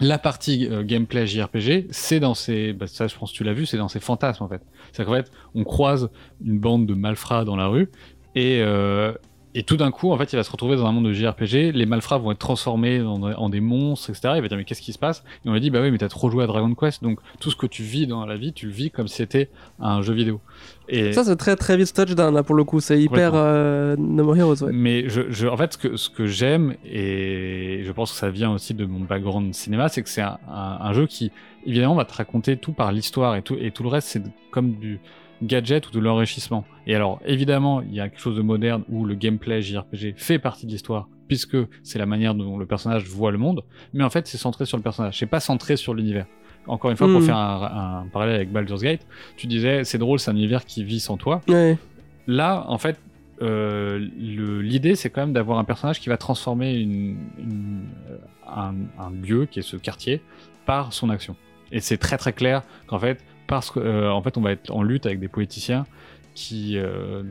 la 0.00 0.18
partie 0.18 0.68
euh, 0.70 0.82
gameplay 0.84 1.26
JRPG, 1.26 1.88
c'est 1.90 2.20
dans 2.20 2.34
ces, 2.34 2.72
bah, 2.72 2.86
ça 2.86 3.06
je 3.06 3.16
pense 3.16 3.32
que 3.32 3.36
tu 3.36 3.44
l'as 3.44 3.52
vu, 3.52 3.66
c'est 3.66 3.76
dans 3.76 3.88
ces 3.88 4.00
fantasmes 4.00 4.44
en 4.44 4.48
fait. 4.48 4.62
C'est 4.92 5.04
qu'en 5.04 5.14
fait, 5.14 5.30
on 5.54 5.64
croise 5.64 6.10
une 6.44 6.58
bande 6.58 6.86
de 6.86 6.94
malfrats 6.94 7.44
dans 7.44 7.56
la 7.56 7.66
rue 7.66 7.90
et 8.34 8.60
euh, 8.62 9.12
et 9.54 9.62
tout 9.62 9.76
d'un 9.76 9.90
coup, 9.90 10.12
en 10.12 10.18
fait, 10.18 10.32
il 10.32 10.36
va 10.36 10.42
se 10.42 10.50
retrouver 10.50 10.76
dans 10.76 10.86
un 10.86 10.92
monde 10.92 11.06
de 11.06 11.12
JRPG. 11.12 11.72
Les 11.74 11.86
malfrats 11.86 12.18
vont 12.18 12.32
être 12.32 12.38
transformés 12.38 13.00
en, 13.00 13.22
en 13.22 13.48
des 13.48 13.60
monstres, 13.60 14.10
etc. 14.10 14.34
Il 14.36 14.42
va 14.42 14.48
dire 14.48 14.56
mais 14.58 14.64
qu'est-ce 14.64 14.82
qui 14.82 14.92
se 14.92 14.98
passe? 14.98 15.24
Et 15.44 15.48
on 15.48 15.52
lui 15.54 15.60
dit 15.60 15.70
bah 15.70 15.80
oui, 15.82 15.90
mais 15.90 15.98
t'as 15.98 16.08
trop 16.08 16.30
joué 16.30 16.44
à 16.44 16.46
Dragon 16.46 16.74
Quest, 16.74 17.02
donc 17.02 17.18
tout 17.40 17.50
ce 17.50 17.56
que 17.56 17.66
tu 17.66 17.82
vis 17.82 18.06
dans 18.06 18.26
la 18.26 18.36
vie, 18.36 18.52
tu 18.52 18.66
le 18.66 18.72
vis 18.72 18.90
comme 18.90 19.08
si 19.08 19.16
c'était 19.16 19.48
un 19.80 20.02
jeu 20.02 20.12
vidéo. 20.14 20.40
Et 20.88 21.12
Ça, 21.12 21.24
c'est 21.24 21.36
très 21.36 21.56
très 21.56 21.76
vite 21.76 21.92
touchdown 21.94 22.34
là 22.34 22.42
pour 22.42 22.54
le 22.54 22.64
coup. 22.64 22.80
C'est 22.80 23.00
hyper 23.00 23.32
euh, 23.34 23.96
No 23.98 24.24
More 24.24 24.36
Heroes. 24.36 24.62
Ouais. 24.64 24.72
Mais 24.72 25.08
je, 25.08 25.22
je, 25.30 25.46
en 25.46 25.56
fait, 25.56 25.72
ce 25.74 25.78
que, 25.78 25.96
ce 25.96 26.08
que 26.08 26.26
j'aime, 26.26 26.74
et 26.84 27.82
je 27.84 27.92
pense 27.92 28.12
que 28.12 28.16
ça 28.18 28.30
vient 28.30 28.52
aussi 28.52 28.74
de 28.74 28.86
mon 28.86 29.00
background 29.00 29.54
cinéma, 29.54 29.88
c'est 29.88 30.02
que 30.02 30.08
c'est 30.08 30.22
un, 30.22 30.38
un, 30.48 30.78
un 30.80 30.92
jeu 30.92 31.06
qui, 31.06 31.30
évidemment, 31.66 31.94
va 31.94 32.04
te 32.04 32.14
raconter 32.14 32.56
tout 32.56 32.72
par 32.72 32.92
l'histoire 32.92 33.36
et 33.36 33.42
tout, 33.42 33.56
et 33.60 33.70
tout 33.70 33.82
le 33.82 33.88
reste, 33.88 34.08
c'est 34.08 34.22
comme 34.50 34.72
du 34.76 35.00
gadget 35.42 35.86
ou 35.88 35.90
de 35.92 36.00
l'enrichissement. 36.00 36.64
Et 36.86 36.94
alors, 36.94 37.20
évidemment, 37.24 37.80
il 37.82 37.94
y 37.94 38.00
a 38.00 38.08
quelque 38.08 38.20
chose 38.20 38.36
de 38.36 38.42
moderne 38.42 38.82
où 38.88 39.04
le 39.04 39.14
gameplay 39.14 39.62
JRPG 39.62 40.14
fait 40.16 40.38
partie 40.38 40.66
de 40.66 40.72
l'histoire, 40.72 41.08
puisque 41.28 41.56
c'est 41.82 41.98
la 41.98 42.06
manière 42.06 42.34
dont 42.34 42.58
le 42.58 42.66
personnage 42.66 43.04
voit 43.04 43.30
le 43.30 43.38
monde, 43.38 43.62
mais 43.92 44.04
en 44.04 44.10
fait, 44.10 44.26
c'est 44.26 44.38
centré 44.38 44.64
sur 44.66 44.76
le 44.76 44.82
personnage, 44.82 45.18
c'est 45.18 45.26
pas 45.26 45.40
centré 45.40 45.76
sur 45.76 45.94
l'univers. 45.94 46.26
Encore 46.66 46.90
une 46.90 46.96
fois, 46.96 47.06
pour 47.08 47.20
Mm. 47.20 47.24
faire 47.24 47.36
un, 47.36 48.02
un 48.04 48.08
parallèle 48.08 48.34
avec 48.36 48.52
Baldur's 48.52 48.82
Gate, 48.82 49.06
tu 49.36 49.46
disais, 49.46 49.84
c'est 49.84 49.98
drôle, 49.98 50.18
c'est 50.18 50.30
un 50.30 50.36
univers 50.36 50.64
qui 50.64 50.84
vit 50.84 51.00
sans 51.00 51.16
toi, 51.16 51.40
Ouais. 51.48 51.78
là, 52.26 52.64
en 52.68 52.76
fait, 52.78 52.98
euh, 53.40 53.98
l'idée, 54.18 54.96
c'est 54.96 55.10
quand 55.10 55.20
même 55.20 55.32
d'avoir 55.32 55.58
un 55.58 55.64
personnage 55.64 56.00
qui 56.00 56.08
va 56.08 56.16
transformer 56.16 56.74
une, 56.74 57.16
une- 57.38 57.86
euh, 58.10 58.16
un, 58.48 58.74
un 58.98 59.10
lieu, 59.22 59.46
qui 59.46 59.60
est 59.60 59.62
ce 59.62 59.76
quartier, 59.76 60.20
par 60.66 60.92
son 60.92 61.08
action. 61.08 61.36
Et 61.70 61.80
c'est 61.80 61.98
très 61.98 62.18
très 62.18 62.32
clair 62.32 62.62
qu'en 62.86 62.98
fait, 62.98 63.22
parce 63.48 63.72
que 63.72 63.80
euh, 63.80 64.12
en 64.12 64.22
fait, 64.22 64.36
on 64.38 64.40
va 64.40 64.52
être 64.52 64.70
en 64.70 64.84
lutte 64.84 65.06
avec 65.06 65.18
des 65.18 65.26
poéticiens 65.28 65.86
qui, 66.34 66.78
euh, 66.78 66.84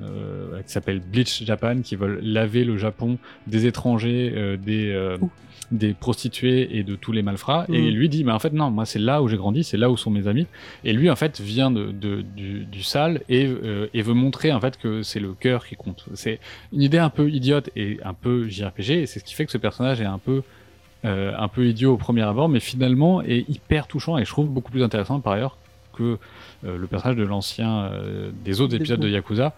euh, 0.03 0.61
qui 0.63 0.71
s'appellent 0.73 0.99
Bleach 0.99 1.45
Japan, 1.45 1.81
qui 1.81 1.95
veulent 1.95 2.19
laver 2.21 2.65
le 2.65 2.75
Japon 2.77 3.17
des 3.47 3.65
étrangers, 3.65 4.33
euh, 4.35 4.57
des, 4.57 5.15
des 5.71 5.93
prostituées 5.93 6.77
et 6.77 6.83
de 6.83 6.95
tous 6.97 7.13
les 7.13 7.21
malfrats. 7.21 7.65
Mhm. 7.69 7.75
Et 7.75 7.91
lui 7.91 8.09
dit, 8.09 8.25
mais 8.25 8.33
en 8.33 8.39
fait 8.39 8.51
non, 8.51 8.69
moi 8.69 8.85
c'est 8.85 8.99
là 8.99 9.21
où 9.21 9.29
j'ai 9.29 9.37
grandi, 9.37 9.63
c'est 9.63 9.77
là 9.77 9.89
où 9.89 9.95
sont 9.95 10.11
mes 10.11 10.27
amis. 10.27 10.45
Et 10.83 10.91
lui 10.91 11.09
en 11.09 11.15
fait 11.15 11.39
vient 11.39 11.71
de, 11.71 11.91
de- 11.91 12.21
du, 12.21 12.65
du 12.65 12.83
sale 12.83 13.21
et, 13.29 13.49
et 13.93 14.01
veut 14.01 14.13
montrer 14.13 14.51
en 14.51 14.59
fait 14.59 14.77
que 14.77 15.03
c'est 15.03 15.21
le 15.21 15.33
cœur 15.33 15.65
qui 15.65 15.75
compte. 15.75 16.05
C'est 16.13 16.39
une 16.73 16.81
idée 16.81 16.97
un 16.97 17.09
peu 17.09 17.29
idiote 17.29 17.69
et 17.77 17.99
un 18.03 18.13
peu 18.13 18.49
JRPG, 18.49 18.89
et 18.91 19.05
c'est 19.05 19.19
ce 19.19 19.23
qui 19.23 19.33
fait 19.35 19.45
que 19.45 19.51
ce 19.53 19.57
personnage 19.57 20.01
est 20.01 20.05
un 20.05 20.19
peu 20.19 20.41
euh, 21.05 21.31
un 21.37 21.47
peu 21.47 21.65
idiot 21.67 21.93
au 21.93 21.97
premier 21.97 22.23
abord, 22.23 22.49
mais 22.49 22.59
finalement 22.59 23.21
est 23.21 23.47
hyper 23.47 23.87
touchant 23.87 24.17
et 24.17 24.25
je 24.25 24.31
trouve 24.31 24.49
beaucoup 24.49 24.71
plus 24.71 24.83
intéressant 24.83 25.19
par 25.21 25.33
ailleurs 25.33 25.55
que 25.97 26.17
euh, 26.65 26.77
le 26.77 26.87
personnage 26.87 27.17
de 27.17 27.23
l'ancien 27.23 27.83
euh, 27.85 28.31
des 28.45 28.61
autres 28.61 28.71
Des 28.71 28.77
épisodes 28.77 28.99
de. 28.99 29.09
Yakuza, 29.09 29.53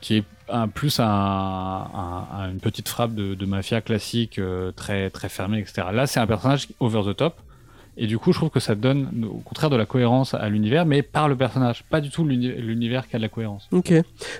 qui 0.00 0.16
est 0.18 0.24
un, 0.48 0.68
plus 0.68 0.98
un, 1.00 1.04
un- 1.06 2.26
un- 2.38 2.50
une 2.50 2.60
petite 2.60 2.88
frappe 2.88 3.14
de, 3.14 3.34
de 3.34 3.46
mafia 3.46 3.80
classique 3.80 4.38
euh, 4.38 4.72
très 4.72 5.10
très 5.10 5.28
fermée, 5.28 5.58
etc. 5.60 5.88
Là, 5.92 6.06
c'est 6.06 6.20
un 6.20 6.26
personnage 6.26 6.68
over 6.80 7.02
the 7.06 7.16
top. 7.16 7.34
Et 7.98 8.06
du 8.06 8.16
coup, 8.18 8.32
je 8.32 8.38
trouve 8.38 8.48
que 8.48 8.58
ça 8.58 8.74
donne, 8.74 9.26
au 9.30 9.40
contraire, 9.44 9.68
de 9.68 9.76
la 9.76 9.84
cohérence 9.84 10.32
à 10.32 10.48
l'univers, 10.48 10.86
mais 10.86 11.02
par 11.02 11.28
le 11.28 11.36
personnage, 11.36 11.84
pas 11.90 12.00
du 12.00 12.08
tout 12.08 12.24
l'uni- 12.24 12.50
l'univers 12.52 13.06
qui 13.06 13.16
a 13.16 13.18
de 13.18 13.22
la 13.22 13.28
cohérence. 13.28 13.68
Ok. 13.70 13.90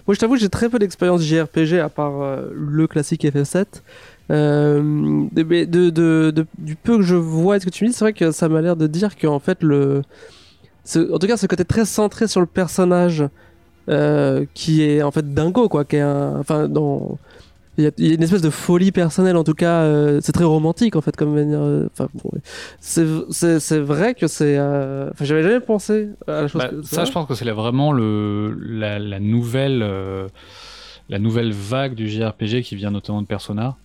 Moi, 0.07 0.15
je 0.15 0.19
t'avoue, 0.19 0.37
j'ai 0.37 0.49
très 0.49 0.71
peu 0.71 0.79
d'expérience 0.79 1.21
JRPG 1.23 1.75
à 1.79 1.91
part 1.91 2.23
euh, 2.23 2.49
le 2.55 2.87
classique 2.87 3.25
FF7. 3.27 3.83
Euh, 4.31 5.27
de- 5.33 5.91
de, 5.91 6.47
du 6.59 6.77
peu 6.77 6.97
que 6.97 7.03
je 7.03 7.15
vois 7.17 7.57
et 7.57 7.61
ce 7.61 7.67
que 7.67 7.71
tu 7.71 7.85
me 7.85 7.91
dis, 7.91 7.95
c'est 7.95 8.05
vrai 8.05 8.15
que 8.15 8.31
ça 8.31 8.49
m'a 8.49 8.63
l'air 8.63 8.77
de 8.77 8.87
dire 8.87 9.17
qu'en 9.19 9.39
fait, 9.39 9.63
le, 9.63 10.03
ce- 10.85 11.13
en 11.13 11.19
tout 11.19 11.27
cas, 11.27 11.37
ce 11.37 11.47
côté 11.47 11.65
très 11.65 11.85
centré 11.85 12.27
sur 12.29 12.41
le 12.41 12.47
personnage 12.47 13.25
euh, 13.89 14.45
qui 14.55 14.83
est 14.83 15.03
en 15.03 15.11
fait 15.11 15.35
dingo, 15.35 15.69
quoi. 15.69 15.85
Qui 15.85 15.97
est 15.97 16.01
un, 16.01 16.39
enfin, 16.39 16.69
dans. 16.69 17.19
Il 17.79 17.85
y, 17.85 17.87
a, 17.87 17.91
il 17.97 18.07
y 18.09 18.11
a 18.11 18.15
une 18.17 18.23
espèce 18.23 18.43
de 18.43 18.51
folie 18.51 18.93
personnelle, 18.93 19.35
en 19.39 19.45
tout 19.45 19.55
cas, 19.55 19.81
euh, 19.81 20.21
c'est 20.23 20.33
très 20.33 20.45
romantique 20.45 20.95
en 20.95 21.01
fait 21.01 21.17
comme 21.17 21.35
manière. 21.35 21.63
euh, 21.63 21.89
Enfin, 21.91 22.07
bon, 22.13 22.29
ouais. 22.35 22.41
c'est 22.81 23.79
vrai 23.81 24.13
que 24.15 24.27
c'est. 24.27 24.57
euh, 24.59 25.09
Enfin, 25.11 25.25
j'avais 25.25 25.43
jamais 25.43 25.61
pensé 25.61 26.11
à 26.29 26.43
la 26.43 26.49
chose. 26.49 26.61
Bah, 26.61 26.69
que- 26.69 26.83
ça, 26.83 27.07
je 27.07 27.13
pense 27.13 27.27
que 27.27 27.35
c'est 27.35 27.51
vraiment 27.51 27.93
le, 27.93 28.55
la, 28.61 28.99
la 28.99 29.21
nouvelle, 29.21 29.83
la 31.09 31.19
nouvelle 31.19 31.53
vague 31.53 31.95
du 31.95 32.09
JRPG 32.09 32.63
qui 32.63 32.77
vient 32.77 32.91
notamment 32.91 33.23
de 33.23 33.27
Persona. 33.27 33.77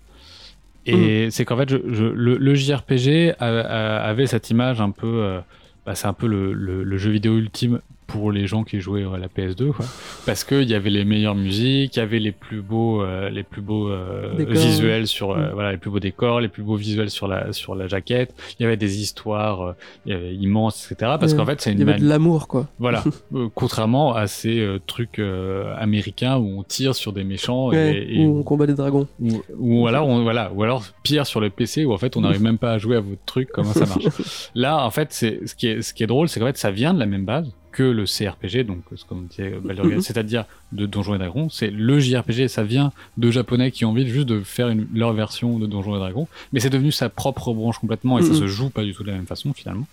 Et 0.86 1.30
c'est 1.32 1.44
qu'en 1.44 1.58
fait, 1.58 1.70
je, 1.70 1.78
je- 1.92 2.06
le, 2.06 2.38
le 2.38 2.56
JRPG 2.56 3.36
a- 3.40 3.46
a- 3.46 3.98
avait 4.06 4.28
cette 4.28 4.50
image 4.50 4.80
un 4.80 4.92
peu, 4.92 5.40
bah, 5.88 5.96
c'est 5.96 6.08
un 6.08 6.14
peu 6.14 6.28
le, 6.28 6.98
jeu 6.98 7.12
vidéo 7.12 7.38
ultime 7.38 7.80
pour 8.08 8.32
les 8.32 8.48
gens 8.48 8.64
qui 8.64 8.80
jouaient 8.80 9.04
à 9.04 9.18
la 9.18 9.28
PS2, 9.28 9.72
quoi. 9.74 9.86
Parce 10.26 10.44
qu'il 10.46 10.64
y 10.70 10.74
avait 10.74 10.90
les 10.90 11.04
meilleures 11.06 11.36
musiques, 11.36 11.96
il 11.96 12.00
y 12.00 12.02
avait 12.02 12.20
les 12.20 12.32
plus 12.32 12.62
beaux, 12.62 13.02
euh, 13.04 13.30
les 13.30 13.44
plus 13.44 13.62
beaux 13.62 13.90
euh, 13.90 14.34
Décors. 14.36 14.54
visuels 14.56 15.08
sur, 15.08 15.32
euh, 15.32 15.50
Mm. 15.50 15.54
voilà, 15.54 15.72
les 15.74 15.78
plus 15.78 15.90
beaux 15.92 16.00
décors, 16.00 16.40
les 16.40 16.48
plus 16.48 16.64
beaux 16.64 16.76
visuels 16.78 17.10
sur 17.10 17.28
la, 17.28 17.52
sur 17.54 17.76
la 17.76 17.88
jaquette. 17.88 18.34
Il 18.60 18.64
y 18.64 18.66
avait 18.66 18.78
des 18.78 19.02
histoires 19.02 19.76
immenses, 20.06 20.90
etc. 20.92 21.14
Parce 21.20 21.34
qu'en 21.34 21.46
fait, 21.46 21.60
c'est 21.62 21.72
Il 21.72 21.82
une 21.82 21.88
y 21.88 21.90
avait 21.92 22.00
de 22.00 22.08
l'amour, 22.08 22.48
quoi. 22.48 22.68
voilà, 22.80 23.04
contrairement 23.56 24.16
à 24.16 24.28
ces 24.28 24.66
trucs 24.88 25.20
américains 25.78 26.38
où 26.38 26.60
on 26.60 26.64
tire 26.64 26.96
sur 26.96 27.14
des 27.14 27.24
méchants 27.24 27.68
Ouais, 27.70 27.98
et, 28.08 28.22
et 28.22 28.26
où 28.26 28.40
on 28.40 28.44
combat 28.44 28.66
des 28.68 28.74
dragons. 28.74 29.08
ou, 29.20 29.42
ou 29.58 29.88
alors 29.88 30.08
on, 30.08 30.24
voilà, 30.24 30.52
ou 30.54 30.64
alors 30.64 30.84
pire 31.04 31.26
sur 31.28 31.40
le 31.42 31.50
PC 31.50 31.86
où 31.86 31.94
en 31.94 31.98
fait 31.98 32.16
on 32.18 32.22
n'arrive 32.22 32.42
même 32.42 32.58
pas 32.58 32.72
à 32.74 32.78
jouer 32.78 32.96
à 32.96 33.02
votre 33.02 33.24
truc, 33.26 33.50
comment 33.54 33.74
ça 33.74 33.86
marche. 33.86 34.06
Là, 34.56 34.84
en 34.86 34.92
fait, 34.92 35.10
c'est 35.12 35.46
ce 35.46 35.56
qui 35.56 35.68
est 35.68 35.82
ce 35.82 35.94
qui 35.94 36.04
est 36.04 36.08
drôle, 36.08 36.30
c'est 36.30 36.40
qu'en 36.40 36.46
fait 36.48 36.58
ça 36.58 36.72
vient 36.72 36.94
de 36.94 37.00
la 37.00 37.06
même 37.06 37.26
base 37.26 37.52
que 37.72 37.84
le 37.84 38.06
CRPG, 38.06 38.64
donc 38.64 38.82
ce 38.96 39.06
qu'on 39.06 39.22
disait 39.22 39.54
euh, 39.54 39.60
Baldur's 39.60 39.88
Gate, 39.88 39.98
Mhm. 39.98 40.02
c'est-à-dire 40.02 40.46
de 40.72 40.86
Donjons 40.86 41.16
et 41.16 41.18
Dragons. 41.20 41.50
C'est 41.50 41.70
le 41.70 42.00
JRPG, 42.00 42.48
ça 42.48 42.64
vient 42.64 42.92
de 43.18 43.30
japonais 43.30 43.72
qui 43.72 43.86
ont 43.86 43.90
envie 43.92 44.08
juste 44.08 44.28
de 44.28 44.42
faire 44.42 44.70
une, 44.70 44.88
leur 44.94 45.14
version 45.14 45.60
de 45.60 45.68
Donjons 45.68 45.96
et 45.96 46.00
Dragons, 46.00 46.28
mais 46.54 46.60
c'est 46.60 46.70
devenu 46.70 46.92
sa 46.92 47.10
propre 47.10 47.54
branche 47.54 47.78
complètement 47.80 48.18
et 48.18 48.24
ça 48.24 48.30
Mhm. 48.34 48.40
se 48.40 48.48
joue 48.48 48.70
pas 48.70 48.84
du 48.84 48.94
tout 48.94 49.04
de 49.04 49.10
la 49.10 49.16
même 49.16 49.28
façon 49.28 49.54
finalement. 49.54 49.86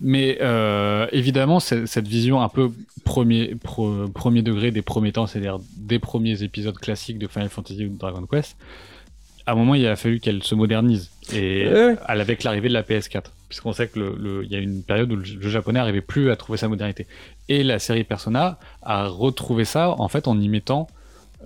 Mais 0.00 0.38
euh, 0.40 1.06
évidemment, 1.12 1.60
cette 1.60 2.08
vision 2.08 2.40
un 2.42 2.48
peu 2.48 2.70
premier, 3.04 3.54
pro- 3.62 4.08
premier 4.08 4.42
degré 4.42 4.70
des 4.70 4.82
premiers 4.82 5.12
temps, 5.12 5.26
c'est-à-dire 5.26 5.58
des 5.76 5.98
premiers 5.98 6.42
épisodes 6.42 6.76
classiques 6.76 7.18
de 7.18 7.28
Final 7.28 7.48
Fantasy 7.48 7.84
ou 7.86 7.88
de 7.90 7.98
Dragon 7.98 8.26
Quest, 8.26 8.56
à 9.46 9.52
un 9.52 9.54
moment, 9.54 9.74
il 9.74 9.86
a 9.86 9.94
fallu 9.96 10.18
qu'elle 10.20 10.42
se 10.42 10.54
modernise. 10.54 11.10
Et 11.32 11.68
avec 12.06 12.42
l'arrivée 12.42 12.68
de 12.68 12.74
la 12.74 12.82
PS4. 12.82 13.32
Puisqu'on 13.52 13.74
sait 13.74 13.86
que 13.86 14.00
il 14.44 14.50
y 14.50 14.54
a 14.56 14.58
une 14.60 14.82
période 14.82 15.12
où 15.12 15.16
le 15.16 15.24
jeu 15.24 15.50
japonais 15.50 15.78
n'arrivait 15.78 16.00
plus 16.00 16.30
à 16.30 16.36
trouver 16.36 16.56
sa 16.56 16.68
modernité. 16.68 17.06
Et 17.50 17.62
la 17.62 17.78
série 17.78 18.02
Persona 18.02 18.58
a 18.80 19.06
retrouvé 19.08 19.66
ça, 19.66 19.90
en 19.90 20.08
fait, 20.08 20.26
en 20.26 20.40
y 20.40 20.48
mettant 20.48 20.86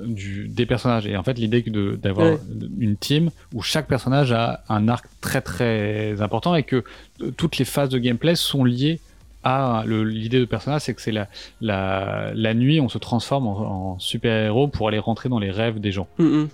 du, 0.00 0.46
des 0.46 0.66
personnages. 0.66 1.08
Et 1.08 1.16
en 1.16 1.24
fait, 1.24 1.36
l'idée 1.36 1.64
d'avoir 2.00 2.34
Ouais. 2.34 2.38
une 2.78 2.96
team 2.96 3.30
où 3.52 3.60
chaque 3.60 3.88
personnage 3.88 4.30
a 4.30 4.62
un 4.68 4.86
arc 4.86 5.04
très 5.20 5.40
très 5.40 6.22
important 6.22 6.54
et 6.54 6.62
que 6.62 6.84
euh, 7.22 7.32
toutes 7.36 7.58
les 7.58 7.64
phases 7.64 7.88
de 7.88 7.98
gameplay 7.98 8.36
sont 8.36 8.62
liées 8.62 9.00
à 9.42 9.82
l'idée 9.84 10.38
de 10.38 10.44
personnage, 10.44 10.82
c'est 10.82 10.94
que 10.94 11.02
c'est 11.02 11.10
la, 11.10 11.26
la, 11.60 12.30
la 12.34 12.54
nuit, 12.54 12.78
on 12.80 12.88
se 12.88 12.98
transforme 12.98 13.48
en, 13.48 13.94
en 13.94 13.98
super-héros 13.98 14.68
pour 14.68 14.86
aller 14.86 15.00
rentrer 15.00 15.28
dans 15.28 15.40
les 15.40 15.50
rêves 15.50 15.80
des 15.80 15.90
gens. 15.90 16.06
Mm. 16.18 16.44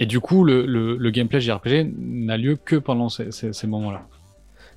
Et 0.00 0.06
du 0.06 0.18
coup, 0.18 0.42
le, 0.42 0.66
le, 0.66 0.96
le 0.96 1.10
gameplay 1.10 1.40
JRPG 1.40 1.92
n'a 1.96 2.36
lieu 2.36 2.56
que 2.56 2.74
pendant 2.74 3.08
ces, 3.08 3.30
ces, 3.30 3.52
ces 3.52 3.66
moments-là. 3.68 4.04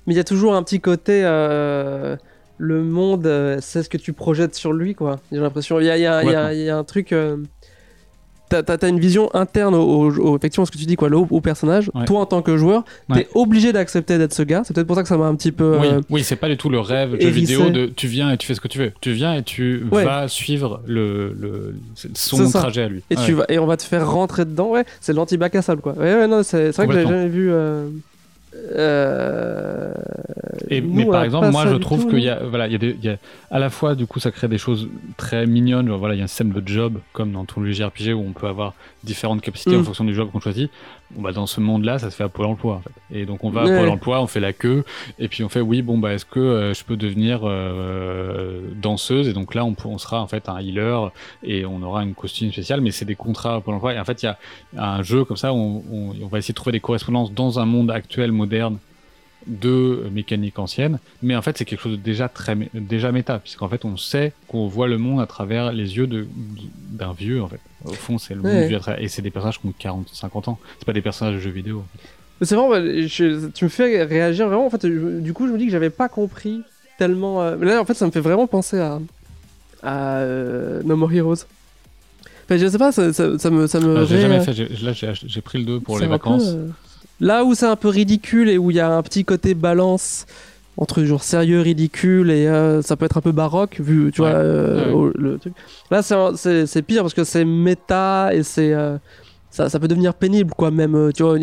Mais 0.06 0.14
il 0.14 0.16
y 0.16 0.20
a 0.20 0.24
toujours 0.24 0.54
un 0.54 0.62
petit 0.62 0.80
côté. 0.80 1.22
euh, 1.24 2.16
le 2.62 2.82
monde, 2.82 3.26
euh, 3.26 3.56
c'est 3.62 3.82
ce 3.82 3.88
que 3.88 3.96
tu 3.96 4.12
projettes 4.12 4.54
sur 4.54 4.72
lui, 4.74 4.94
quoi. 4.94 5.18
J'ai 5.32 5.38
l'impression. 5.38 5.80
Il 5.80 5.86
y 5.86 5.90
a, 5.90 5.96
il 5.96 6.02
y 6.02 6.06
a- 6.06 6.22
il 6.22 6.30
y 6.30 6.34
a- 6.34 6.52
il 6.52 6.60
y 6.60 6.68
a 6.68 6.76
un 6.76 6.84
truc. 6.84 7.12
euh, 7.12 7.36
T'as 8.50 8.88
une 8.88 8.98
vision 8.98 9.32
interne 9.32 9.76
au, 9.76 10.10
au- 10.10 10.36
effectivement 10.36 10.66
ce 10.66 10.72
que 10.72 10.76
tu 10.76 10.84
dis 10.84 10.96
quoi 10.96 11.08
le- 11.08 11.18
au, 11.18 11.40
personnage 11.40 11.88
Ouais. 11.94 12.04
toi 12.04 12.18
en 12.18 12.26
tant 12.26 12.42
que 12.42 12.56
joueur 12.56 12.82
Ouais. 13.08 13.18
t'es 13.22 13.28
obligé 13.36 13.72
d'accepter 13.72 14.18
d'être 14.18 14.34
ce 14.34 14.42
gars 14.42 14.62
c'est 14.64 14.74
peut-être 14.74 14.88
pour 14.88 14.96
ça 14.96 15.02
que 15.04 15.08
ça 15.08 15.16
m'a 15.16 15.26
un 15.26 15.36
petit 15.36 15.52
peu 15.52 15.78
Oui, 15.80 15.86
oui 16.10 16.24
c'est 16.24 16.34
pas 16.34 16.48
du 16.48 16.56
tout 16.56 16.68
le 16.68 16.80
rêve 16.80 17.10
jeu 17.20 17.28
vidéo 17.28 17.70
de 17.70 17.86
tu 17.86 18.08
viens 18.08 18.32
et 18.32 18.36
tu 18.36 18.48
fais 18.48 18.54
ce 18.54 18.60
que 18.60 18.66
tu 18.66 18.80
veux. 18.80 18.90
Tu 19.00 19.12
viens 19.12 19.34
et 19.34 19.44
tu 19.44 19.84
vas 19.92 20.26
suivre 20.26 20.82
le, 20.84 21.32
le, 21.38 21.76
son 22.14 22.50
trajet 22.50 22.82
à 22.82 22.88
lui. 22.88 23.04
et 23.08 23.14
tu 23.14 23.34
vas 23.34 23.44
et 23.48 23.60
on 23.60 23.66
va 23.66 23.76
te 23.76 23.84
faire 23.84 24.10
rentrer 24.10 24.44
dedans 24.44 24.70
ouais 24.70 24.84
c'est 25.00 25.12
l'anti-bac 25.12 25.54
à 25.54 25.62
sable 25.62 25.80
quoi 25.80 25.92
ouais, 25.92 26.12
ouais 26.16 26.26
non 26.26 26.42
c'est 26.42 26.70
vrai 26.72 26.88
que 26.88 26.92
j'avais 26.92 27.06
jamais 27.06 27.28
vu 27.28 27.52
euh, 28.54 29.92
Et, 30.68 30.80
nous, 30.80 30.94
mais 30.94 31.06
par 31.06 31.24
exemple, 31.24 31.50
moi 31.50 31.66
je 31.68 31.76
trouve 31.76 32.08
qu'il 32.08 32.20
y 32.20 32.28
a, 32.28 32.40
voilà, 32.44 32.66
il 32.66 32.72
y 32.72 32.74
a, 32.74 32.78
des, 32.78 32.96
il 32.98 33.04
y 33.04 33.08
a 33.08 33.16
à 33.50 33.58
la 33.58 33.70
fois 33.70 33.94
du 33.94 34.06
coup 34.06 34.20
ça 34.20 34.30
crée 34.30 34.48
des 34.48 34.58
choses 34.58 34.88
très 35.16 35.46
mignonnes. 35.46 35.88
Genre, 35.88 35.98
voilà, 35.98 36.14
il 36.14 36.18
y 36.18 36.20
a 36.20 36.24
un 36.24 36.28
système 36.28 36.52
de 36.52 36.62
job 36.66 36.98
comme 37.12 37.32
dans 37.32 37.44
tout 37.44 37.60
le 37.60 37.70
JRPG 37.72 38.12
où 38.14 38.24
on 38.26 38.32
peut 38.32 38.46
avoir 38.46 38.74
différentes 39.04 39.40
capacités 39.40 39.76
Mm. 39.76 39.80
en 39.80 39.84
fonction 39.84 40.04
du 40.04 40.14
job 40.14 40.30
qu'on 40.30 40.40
choisit. 40.40 40.70
Bon, 41.12 41.22
bah, 41.22 41.32
dans 41.32 41.46
ce 41.46 41.60
monde-là, 41.60 41.98
ça 41.98 42.08
se 42.10 42.16
fait 42.16 42.22
à 42.22 42.28
Pôle 42.28 42.46
Emploi 42.46 42.76
en 42.76 42.80
fait. 42.80 43.18
Et 43.18 43.26
donc 43.26 43.42
on 43.42 43.50
va 43.50 43.62
à 43.62 43.64
Pôle 43.64 43.88
Emploi, 43.88 44.22
on 44.22 44.28
fait 44.28 44.38
la 44.38 44.52
queue 44.52 44.84
et 45.18 45.26
puis 45.26 45.42
on 45.42 45.48
fait 45.48 45.60
oui 45.60 45.82
bon 45.82 45.98
bah 45.98 46.12
est-ce 46.12 46.24
que 46.24 46.38
euh, 46.38 46.72
je 46.74 46.84
peux 46.84 46.96
devenir 46.96 47.40
euh, 47.42 48.60
danseuse? 48.80 49.26
Et 49.26 49.32
donc 49.32 49.54
là 49.54 49.64
on, 49.64 49.74
on 49.84 49.98
sera 49.98 50.22
en 50.22 50.28
fait 50.28 50.48
un 50.48 50.60
healer 50.60 51.10
et 51.42 51.66
on 51.66 51.82
aura 51.82 52.04
une 52.04 52.14
costume 52.14 52.52
spéciale 52.52 52.80
mais 52.80 52.92
c'est 52.92 53.04
des 53.04 53.16
contrats 53.16 53.56
à 53.56 53.60
Pôle 53.60 53.74
Emploi. 53.74 53.94
Et 53.94 53.98
en 53.98 54.04
fait 54.04 54.22
il 54.22 54.26
y 54.26 54.28
a 54.28 54.38
un 54.78 55.02
jeu 55.02 55.24
comme 55.24 55.36
ça 55.36 55.52
où 55.52 55.56
on, 55.56 55.82
on, 55.90 56.14
on 56.22 56.26
va 56.28 56.38
essayer 56.38 56.52
de 56.52 56.56
trouver 56.56 56.72
des 56.72 56.80
correspondances 56.80 57.32
dans 57.32 57.58
un 57.58 57.64
monde 57.64 57.90
actuel 57.90 58.30
moderne 58.30 58.78
de 59.46 60.04
mécanique 60.12 60.58
ancienne, 60.58 60.98
mais 61.22 61.34
en 61.36 61.42
fait 61.42 61.56
c'est 61.58 61.64
quelque 61.64 61.80
chose 61.80 61.92
de 61.92 61.96
déjà 62.02 62.28
très 62.28 62.56
déjà 62.74 63.10
méta, 63.12 63.38
puisqu'en 63.38 63.68
fait 63.68 63.84
on 63.84 63.96
sait 63.96 64.32
qu'on 64.48 64.66
voit 64.68 64.86
le 64.88 64.98
monde 64.98 65.20
à 65.20 65.26
travers 65.26 65.72
les 65.72 65.96
yeux 65.96 66.06
d'un 66.06 67.12
vieux 67.12 67.42
en 67.42 67.48
fait. 67.48 67.60
Au 67.84 67.92
fond 67.92 68.18
c'est 68.18 68.34
le 68.34 68.42
monde 68.42 68.52
Ouais. 68.52 68.68
vu 68.68 68.74
à 68.76 68.80
travers- 68.80 69.02
et 69.02 69.08
c'est 69.08 69.22
des 69.22 69.30
personnages 69.30 69.58
qui 69.60 69.66
ont 69.66 69.74
40, 69.78 70.08
50 70.12 70.48
ans. 70.48 70.58
C'est 70.78 70.84
pas 70.84 70.92
des 70.92 71.00
personnages 71.02 71.34
de 71.36 71.40
jeux 71.40 71.50
vidéo. 71.50 71.82
C'est 72.42 72.54
vraiment, 72.54 72.70
bah, 72.70 72.80
je- 72.82 73.48
tu 73.48 73.64
me 73.64 73.68
fais 73.70 74.02
réagir 74.04 74.46
vraiment. 74.48 74.64
En 74.66 74.70
fait, 74.70 74.86
je- 74.86 75.20
du 75.20 75.32
coup, 75.34 75.46
je 75.46 75.52
me 75.52 75.58
dis 75.58 75.66
que 75.66 75.72
j'avais 75.72 75.90
pas 75.90 76.08
compris 76.08 76.62
tellement. 76.98 77.42
euh, 77.42 77.56
mais 77.58 77.66
Là, 77.66 77.80
en 77.80 77.84
fait, 77.84 77.92
ça 77.94 78.06
me 78.06 78.10
fait 78.10 78.20
vraiment 78.20 78.46
penser 78.46 78.78
à, 78.78 78.98
à 79.82 80.16
euh, 80.18 80.82
No 80.84 80.96
More 80.96 81.12
Heroes. 81.12 81.34
Enfin, 82.44 82.56
je 82.56 82.66
sais 82.66 82.78
pas, 82.78 82.92
ça, 82.92 83.12
ça, 83.12 83.38
ça 83.38 83.50
me, 83.50 83.66
ça 83.66 83.78
me. 83.80 83.96
Ah, 83.98 84.04
j'ai 84.04 84.20
jamais 84.22 84.40
fait. 84.40 84.52
Là 84.82 84.92
j'ai 84.92 85.40
pris 85.42 85.58
le 85.58 85.64
2 85.64 85.80
pour 85.80 85.98
les 85.98 86.06
peu, 86.06 86.10
vacances. 86.12 86.48
euh, 86.48 86.68
Là 87.20 87.44
où 87.44 87.54
c'est 87.54 87.66
un 87.66 87.76
peu 87.76 87.88
ridicule 87.88 88.48
et 88.48 88.58
où 88.58 88.70
il 88.70 88.76
y 88.76 88.80
a 88.80 88.90
un 88.90 89.02
petit 89.02 89.24
côté 89.24 89.54
balance 89.54 90.26
entre 90.76 91.02
genre 91.04 91.22
sérieux, 91.22 91.60
ridicule 91.60 92.30
et 92.30 92.46
euh, 92.46 92.80
ça 92.80 92.96
peut 92.96 93.04
être 93.04 93.18
un 93.18 93.20
peu 93.20 93.32
baroque 93.32 93.78
vu, 93.80 94.10
tu 94.12 94.22
Ouais. 94.22 94.30
vois, 94.30 94.38
euh, 94.38 94.92
Ouais. 94.92 95.12
le 95.16 95.38
truc. 95.38 95.52
Là, 95.90 96.00
c'est 96.02 96.82
pire 96.82 97.02
parce 97.02 97.12
que 97.14 97.24
c'est 97.24 97.44
méta 97.44 98.30
et 98.32 98.42
c'est. 98.42 98.72
euh, 98.72 98.96
ça, 99.52 99.68
ça 99.68 99.80
peut 99.80 99.88
devenir 99.88 100.14
pénible, 100.14 100.52
quoi, 100.56 100.70
même. 100.70 101.10
Tu 101.12 101.24
vois, 101.24 101.36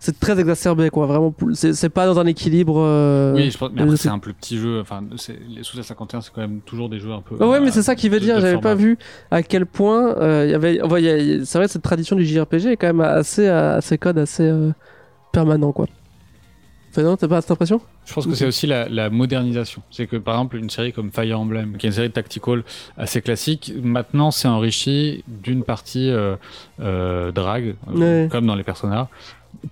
c'est 0.00 0.18
très 0.18 0.38
exacerbé, 0.40 0.90
quoi. 0.90 1.06
Vraiment, 1.06 1.32
c'est 1.54 1.88
pas 1.88 2.04
dans 2.04 2.18
un 2.18 2.26
équilibre. 2.26 2.74
euh, 2.80 3.34
Oui, 3.36 3.50
je 3.52 3.56
pense, 3.56 3.70
mais 3.72 3.82
après 3.82 3.96
c'est- 3.96 4.08
un 4.08 4.18
plus 4.18 4.34
petit 4.34 4.58
jeu. 4.58 4.80
Enfin, 4.80 5.00
les 5.48 5.62
sous 5.62 5.80
51 5.80 6.20
c'est 6.22 6.32
quand 6.34 6.40
même 6.40 6.58
toujours 6.66 6.88
des 6.88 6.98
jeux 6.98 7.12
un 7.12 7.20
peu. 7.22 7.36
Ah 7.40 7.46
ouais, 7.48 7.60
mais 7.60 7.70
c'est 7.70 7.82
ça 7.84 7.94
qui 7.94 8.08
veut 8.08 8.18
dire. 8.20 8.40
J'avais 8.40 8.58
pas 8.60 8.74
vu 8.74 8.98
à 9.30 9.42
quel 9.44 9.64
point 9.64 10.16
euh, 10.18 10.42
il 10.46 10.50
y 10.50 10.54
avait. 10.54 10.82
enfin, 10.82 10.96
c'est 11.44 11.58
vrai, 11.58 11.68
cette 11.68 11.82
tradition 11.82 12.16
du 12.16 12.26
JRPG 12.26 12.72
est 12.72 12.76
quand 12.76 12.88
même 12.88 13.00
assez, 13.00 13.46
assez 13.46 13.96
code, 13.96 14.18
assez 14.18 14.52
permanent, 15.40 15.72
quoi. 15.72 15.86
Enfin, 16.90 17.02
non, 17.02 17.16
t'as 17.16 17.28
pas 17.28 17.42
cette 17.42 17.50
impression? 17.50 17.80
Je 18.06 18.14
pense 18.14 18.26
que 18.26 18.34
c'est 18.34 18.46
aussi 18.46 18.66
la, 18.66 18.88
la 18.88 19.10
modernisation. 19.10 19.82
C'est 19.90 20.06
que 20.06 20.16
par 20.16 20.34
exemple 20.36 20.56
une 20.56 20.70
série 20.70 20.92
comme 20.94 21.10
Fire 21.10 21.38
Emblem, 21.38 21.76
qui 21.76 21.84
est 21.86 21.90
une 21.90 21.94
série 21.94 22.08
de 22.08 22.14
tactical 22.14 22.64
assez 22.96 23.20
classique, 23.20 23.72
maintenant 23.82 24.30
c'est 24.30 24.48
enrichi 24.48 25.22
d'une 25.28 25.62
partie 25.62 26.08
euh, 26.08 26.36
euh, 26.80 27.32
drague, 27.32 27.74
euh, 27.88 28.22
Ouais. 28.24 28.28
comme 28.32 28.46
dans 28.46 28.54
les 28.54 28.64
personnages. 28.72 29.06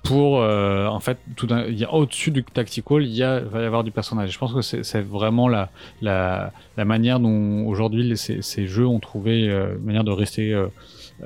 Pour 0.02 0.40
euh, 0.42 0.86
en 0.86 1.00
fait, 1.00 1.18
tout 1.36 1.48
au-dessus 1.92 2.30
du 2.30 2.42
tactical, 2.44 3.02
il 3.02 3.14
y 3.14 3.22
a, 3.22 3.40
va 3.40 3.62
y 3.62 3.64
avoir 3.64 3.84
du 3.84 3.90
personnage. 3.90 4.30
Je 4.30 4.38
pense 4.38 4.52
que 4.52 4.60
c'est 4.62 5.00
vraiment 5.02 5.46
la, 5.48 5.70
la, 6.02 6.52
la 6.76 6.84
manière 6.84 7.20
dont 7.20 7.66
aujourd'hui 7.66 8.02
les- 8.02 8.16
ces, 8.16 8.42
ces 8.42 8.66
jeux 8.66 8.86
ont 8.86 9.00
trouvé 9.00 9.48
euh, 9.48 9.76
une 9.78 9.84
manière 9.84 10.04
de 10.04 10.10
rester 10.10 10.52
euh, 10.52 10.66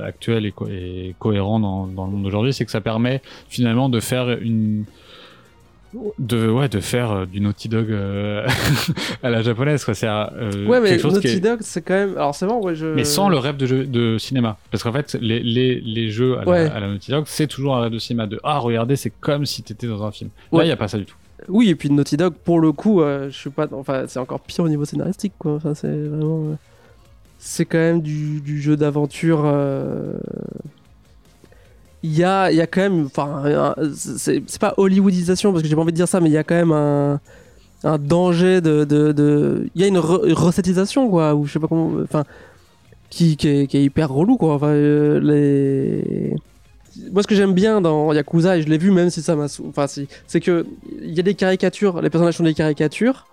actuel 0.03 0.47
et, 0.47 0.53
co- 0.53 0.67
et 0.69 1.15
cohérent 1.19 1.61
dans, 1.61 1.87
dans 1.87 2.07
le 2.07 2.13
monde 2.13 2.23
d'aujourd'hui, 2.25 2.53
c'est 2.53 2.65
que 2.65 2.71
ça 2.71 2.81
permet 2.81 3.21
finalement 3.49 3.89
de 3.89 4.01
faire 4.01 4.29
une 4.41 4.85
de 6.19 6.51
ouais 6.51 6.69
de 6.69 6.81
faire 6.81 7.11
euh, 7.13 7.25
du 7.27 7.41
Naughty 7.41 7.71
Dog 7.71 7.91
euh, 7.91 8.47
à 9.23 9.31
la 9.31 9.41
japonaise 9.41 9.83
quoi 9.87 9.95
c'est 9.95 10.07
euh, 10.07 10.67
Ouais, 10.67 10.81
mais 10.83 10.91
quelque 10.91 11.01
chose 11.01 11.13
qui 11.21 11.29
Naughty 11.29 11.37
est- 11.39 11.41
Dog, 11.41 11.59
c'est 11.63 11.81
quand 11.81 11.95
même. 11.95 12.13
Alors, 12.19 12.35
c'est 12.35 12.45
vrai, 12.45 12.57
ouais, 12.57 12.75
je. 12.75 12.87
mais 12.89 13.05
sans 13.05 13.31
le 13.31 13.39
rêve 13.39 13.57
de, 13.57 13.65
jeu, 13.65 13.87
de 13.87 14.19
cinéma 14.19 14.59
parce 14.71 14.83
qu'en 14.83 14.93
fait 14.93 15.17
les, 15.19 15.41
les, 15.41 15.81
les 15.81 16.11
jeux 16.11 16.39
à, 16.39 16.47
Ouais. 16.47 16.65
la, 16.69 16.75
à 16.75 16.81
la 16.81 16.89
Naughty 16.89 17.11
Dog 17.11 17.25
c'est 17.27 17.47
toujours 17.47 17.75
un 17.75 17.81
rêve 17.81 17.93
de 17.93 17.99
cinéma 17.99 18.27
de 18.27 18.39
ah 18.45 18.59
regardez 18.59 18.97
c'est 18.97 19.13
comme 19.19 19.47
si 19.47 19.63
t'étais 19.63 19.87
dans 19.87 20.05
un 20.05 20.11
film 20.13 20.29
Ouais. 20.53 20.59
là 20.59 20.65
il 20.67 20.69
y 20.69 20.73
a 20.73 20.77
pas 20.77 20.89
ça 20.89 20.99
du 20.99 21.07
tout 21.07 21.17
Oui, 21.49 21.71
et 21.71 21.75
puis 21.75 21.89
Naughty 21.91 22.19
Dog, 22.19 22.35
pour 22.35 22.61
le 22.61 22.73
coup, 22.73 23.01
je 23.01 23.31
suis 23.31 23.49
pas. 23.49 23.67
Enfin, 23.73 24.05
c'est 24.09 24.19
encore 24.19 24.41
pire 24.41 24.65
au 24.65 24.69
niveau 24.69 24.85
scénaristique, 24.85 25.33
quoi. 25.39 25.53
Enfin, 25.55 25.73
c'est 25.75 25.89
vraiment. 25.89 26.59
C'est 27.39 27.65
quand 27.65 27.79
même 27.79 28.03
du, 28.03 28.61
jeu 28.61 28.77
d'aventure. 28.77 29.43
euh, 29.45 30.15
Il 32.03 32.17
y, 32.17 32.25
a, 32.25 32.51
y 32.53 32.61
a 32.61 32.67
quand 32.67 32.81
même. 32.81 33.07
Enfin, 33.07 33.75
c'est 33.95 34.59
pas 34.59 34.75
Hollywoodisation, 34.77 35.53
parce 35.53 35.63
que 35.63 35.69
j'ai 35.69 35.75
pas 35.75 35.83
envie 35.83 35.93
de 35.93 35.97
dire 35.97 36.09
ça, 36.09 36.21
mais 36.21 36.29
il 36.29 36.33
y 36.33 36.39
a 36.39 36.45
quand 36.45 36.55
même 36.57 36.73
un. 36.73 37.21
Danger 37.99 38.61
de. 38.61 39.69
Il 39.75 39.81
y 39.81 39.85
a 39.85 39.87
une 39.87 39.99
re- 39.99 40.33
recettisation, 40.33 41.09
quoi, 41.09 41.35
ou 41.35 41.47
je 41.47 41.53
sais 41.53 41.61
pas 41.61 41.69
comment. 41.69 41.93
Enfin. 42.03 42.25
Qui, 43.11 43.39
est, 43.43 43.73
hyper 43.73 44.11
relou, 44.11 44.37
quoi. 44.37 44.55
Enfin, 44.55 44.69
euh, 44.69 46.35
moi 47.13 47.23
ce 47.23 47.27
que 47.27 47.35
j'aime 47.35 47.55
bien 47.55 47.81
dans 47.81 48.13
Yakuza 48.13 48.59
et 48.59 48.63
je 48.63 48.69
l'ai 48.69 48.79
vu 48.79 48.91
même 48.91 49.09
si 49.11 49.23
ça 49.23 49.37
m'a 49.37 49.47
enfin 49.67 49.87
c'est 49.87 50.41
que 50.41 50.67
il 51.01 51.15
y 51.15 51.21
a 51.21 51.23
des 51.23 51.35
caricatures 51.35 52.03
les 52.03 52.11
personnages 52.11 52.37
sont 52.37 52.45
des 52.45 52.55
caricatures 52.55 53.27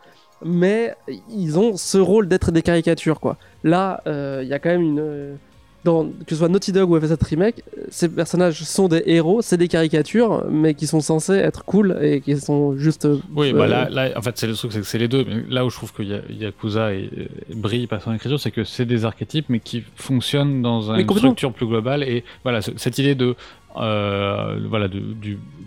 mais 0.44 0.94
ils 1.30 1.58
ont 1.58 1.78
ce 1.78 1.98
rôle 1.98 2.28
d'être 2.28 2.52
des 2.52 2.62
caricatures 2.62 3.20
quoi. 3.20 3.38
Là 3.64 4.02
euh, 4.08 4.42
il 4.44 4.50
y 4.50 4.54
a 4.54 4.60
quand 4.60 4.70
même 4.70 4.82
une 4.82 5.00
euh, 5.00 5.36
dans, 5.84 6.04
que 6.06 6.32
ce 6.32 6.38
soit 6.38 6.50
Naughty 6.50 6.72
Dog 6.72 6.90
ou 6.90 6.98
FF7 6.98 7.24
Remake, 7.30 7.62
ces 7.90 8.10
personnages 8.10 8.64
sont 8.64 8.88
des 8.88 9.04
héros, 9.06 9.44
c'est 9.44 9.56
des 9.58 9.68
caricatures, 9.68 10.44
mais 10.50 10.74
qui 10.74 10.88
sont 10.88 11.00
censés 11.00 11.34
être 11.34 11.64
cool 11.64 11.96
et 12.02 12.22
qui 12.22 12.36
sont 12.40 12.76
juste. 12.76 13.08
oui 13.36 13.52
euh, 13.54 13.58
bah 13.60 13.68
là, 13.68 13.88
là 13.92 14.10
en 14.16 14.22
fait 14.24 14.36
c'est 14.36 14.48
le 14.48 14.56
truc 14.56 14.72
c'est 14.74 14.80
que 14.80 14.86
c'est 14.88 14.98
les 14.98 15.08
deux. 15.08 15.24
Mais 15.28 15.44
là 15.48 15.64
où 15.64 15.70
je 15.70 15.76
trouve 15.76 15.94
que 15.94 16.02
Ya- 16.02 16.22
Yakuza 16.28 16.92
et, 16.96 17.12
et 17.52 17.54
brille 17.56 17.86
par 17.86 18.02
son 18.02 18.14
écriture 18.16 18.40
c'est 18.40 18.50
que 18.50 18.64
c'est 18.64 18.86
des 18.88 19.06
archétypes 19.06 19.46
mais 19.50 19.60
qui 19.60 19.84
fonctionnent 19.96 20.64
dans 20.64 20.92
une 20.92 21.08
structure 21.08 21.54
plus 21.54 21.68
globale. 21.68 22.02
Et 22.02 22.24
voilà 22.42 22.64
ce- 22.64 22.72
cette 22.78 22.98
idée 22.98 23.14
de 23.14 23.26
euh, 23.28 23.34
voilà 23.76 24.88
de, 24.88 25.00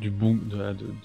du 0.01 0.11
bon 0.11 0.39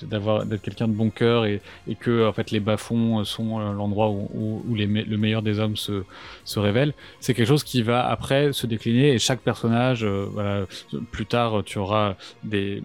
d'avoir 0.01 0.45
d'être 0.45 0.61
quelqu'un 0.61 0.87
de 0.87 0.93
bon 0.93 1.09
cœur 1.09 1.45
et, 1.45 1.61
que 1.99 2.27
en 2.27 2.33
les 2.51 2.59
bas-fonds 2.59 3.23
sont 3.23 3.59
euh, 3.59 3.73
l'endroit 3.73 4.09
où, 4.09 4.63
les 4.75 4.85
le 4.85 5.17
meilleur 5.17 5.41
des 5.41 5.59
hommes 5.59 5.75
se 5.75 6.03
se 6.45 6.59
révèle 6.59 6.93
c'est 7.19 7.33
quelque 7.33 7.47
chose 7.47 7.63
qui 7.63 7.81
va 7.81 8.07
après 8.07 8.53
se 8.53 8.67
décliner 8.67 9.13
et 9.13 9.19
chaque 9.19 9.41
personnage 9.41 10.03
euh, 10.03 10.27
voilà 10.31 10.65
plus 11.11 11.25
tard 11.25 11.63
tu 11.65 11.77
auras 11.77 12.15
des 12.43 12.83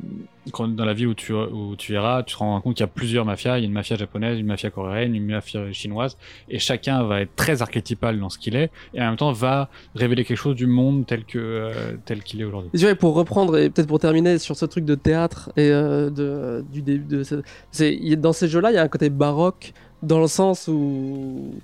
dans 0.51 0.85
la 0.85 0.95
ville 0.95 1.09
où 1.09 1.15
tu, 1.15 1.33
où 1.33 1.77
tu 1.77 1.95
te 1.95 2.37
rends 2.37 2.61
compte 2.61 2.75
qu'il 2.75 2.83
y 2.83 2.89
a 2.89 2.93
plusieurs 2.93 3.25
mafias. 3.25 3.59
Il 3.59 3.63
y 3.63 3.65
a 3.65 3.67
une 3.67 3.73
mafia 3.73 3.97
japonaise, 3.97 4.39
une 4.39 4.47
mafia 4.47 4.71
coréenne, 4.71 5.15
une 5.15 5.27
mafia 5.27 5.73
chinoise, 5.73 6.17
et 6.49 6.59
chacun 6.59 7.03
va 7.05 7.21
être 7.23 7.35
très 7.37 7.63
archétypal 7.63 8.19
dans 8.19 8.29
ce 8.29 8.39
qu'il 8.39 8.57
est, 8.57 8.71
et 8.95 9.01
en 9.01 9.07
même 9.07 9.17
temps 9.17 9.33
va 9.33 9.69
révéler 9.95 10.25
quelque 10.25 10.37
chose 10.37 10.57
du 10.57 10.67
monde 10.67 11.07
tel 11.07 11.25
que 11.25 11.39
euh, 11.39 11.97
tel 12.05 12.23
qu'il 12.23 12.41
est 12.41 12.45
aujourd'hui. 12.45 12.71
Dirais, 12.75 12.95
pour 12.95 13.15
reprendre 13.15 13.57
et 13.59 13.71
peut-être 13.71 13.89
pour 13.89 13.99
terminer 13.99 14.39
sur 14.39 14.57
ce 14.57 14.67
truc 14.67 14.85
de 14.85 14.95
théâtre 14.95 15.51
et 15.57 15.71
euh, 15.71 16.11
de, 16.11 16.65
du 16.71 16.83
début 16.83 17.05
de 17.05 18.17
dans 18.17 18.33
ces 18.33 18.49
jeux-là 18.49 18.71
il 18.71 18.75
y 18.75 18.79
a 18.79 18.83
un 18.83 18.89
côté 18.89 19.11
baroque 19.11 19.73
dans 20.03 20.21
le 20.21 20.27
sens 20.27 20.69
où 20.69 21.55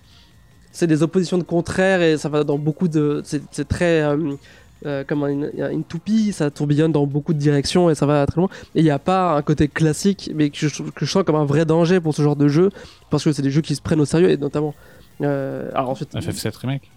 c'est 0.72 0.86
des 0.86 1.02
oppositions 1.02 1.38
de 1.38 1.44
contraires 1.44 2.02
et 2.02 2.18
ça 2.18 2.28
va 2.28 2.44
dans 2.44 2.58
beaucoup 2.58 2.88
de 2.88 3.22
c'est 3.24 3.68
très 3.68 4.02
euh, 4.02 4.34
euh, 4.86 5.04
comme 5.04 5.22
une, 5.24 5.50
une 5.72 5.84
toupie 5.84 6.32
ça 6.32 6.50
tourbillonne 6.50 6.92
dans 6.92 7.06
beaucoup 7.06 7.32
de 7.32 7.38
directions 7.38 7.88
et 7.90 7.94
ça 7.94 8.06
va 8.06 8.26
très 8.26 8.40
loin 8.40 8.48
et 8.74 8.80
il 8.80 8.84
n'y 8.84 8.90
a 8.90 8.98
pas 8.98 9.34
un 9.36 9.42
côté 9.42 9.68
classique 9.68 10.30
mais 10.34 10.50
que 10.50 10.56
je, 10.68 10.82
que 10.82 11.04
je 11.06 11.10
sens 11.10 11.24
comme 11.24 11.36
un 11.36 11.44
vrai 11.46 11.64
danger 11.64 12.00
pour 12.00 12.14
ce 12.14 12.22
genre 12.22 12.36
de 12.36 12.48
jeu 12.48 12.70
parce 13.10 13.24
que 13.24 13.32
c'est 13.32 13.42
des 13.42 13.50
jeux 13.50 13.62
qui 13.62 13.74
se 13.74 13.80
prennent 13.82 14.00
au 14.00 14.04
sérieux 14.04 14.30
et 14.30 14.36
notamment 14.36 14.74
euh, 15.22 15.70
alors 15.74 15.90
ensuite 15.90 16.12
FF7 16.14 16.56
remake. 16.58 16.90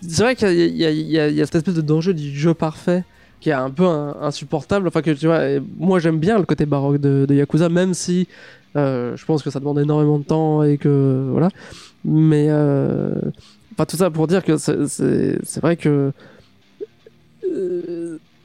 c'est 0.00 0.22
vrai 0.22 0.34
qu'il 0.36 0.52
y, 0.76 0.84
a- 0.84 0.90
y 0.90 1.00
y 1.00 1.34
y 1.40 1.46
cette 1.46 1.54
espèce 1.54 1.74
de 1.74 1.80
danger 1.80 2.12
du 2.12 2.36
jeu 2.38 2.54
parfait 2.54 3.04
qui 3.40 3.48
est 3.50 3.54
un 3.54 3.70
peu 3.70 3.86
insupportable. 4.20 4.86
Enfin, 4.86 5.02
que 5.02 5.10
tu 5.10 5.26
vois, 5.26 5.40
moi 5.76 5.98
j'aime 5.98 6.20
bien 6.20 6.38
le 6.38 6.44
côté 6.44 6.64
baroque 6.64 6.98
de, 7.00 7.26
de 7.28 7.34
Yakuza, 7.34 7.68
même 7.68 7.92
si 7.92 8.28
euh, 8.76 9.16
je 9.16 9.24
pense 9.24 9.42
que 9.42 9.50
ça 9.50 9.58
demande 9.58 9.80
énormément 9.80 10.20
de 10.20 10.24
temps 10.24 10.62
et 10.62 10.78
que 10.78 11.26
voilà. 11.32 11.48
Mais 12.04 12.46
euh, 12.50 13.10
enfin, 13.74 13.84
tout 13.84 13.96
ça 13.96 14.10
pour 14.10 14.28
dire 14.28 14.44
que 14.44 14.56
c'est- 14.58 15.60
vrai 15.60 15.76
que 15.76 16.12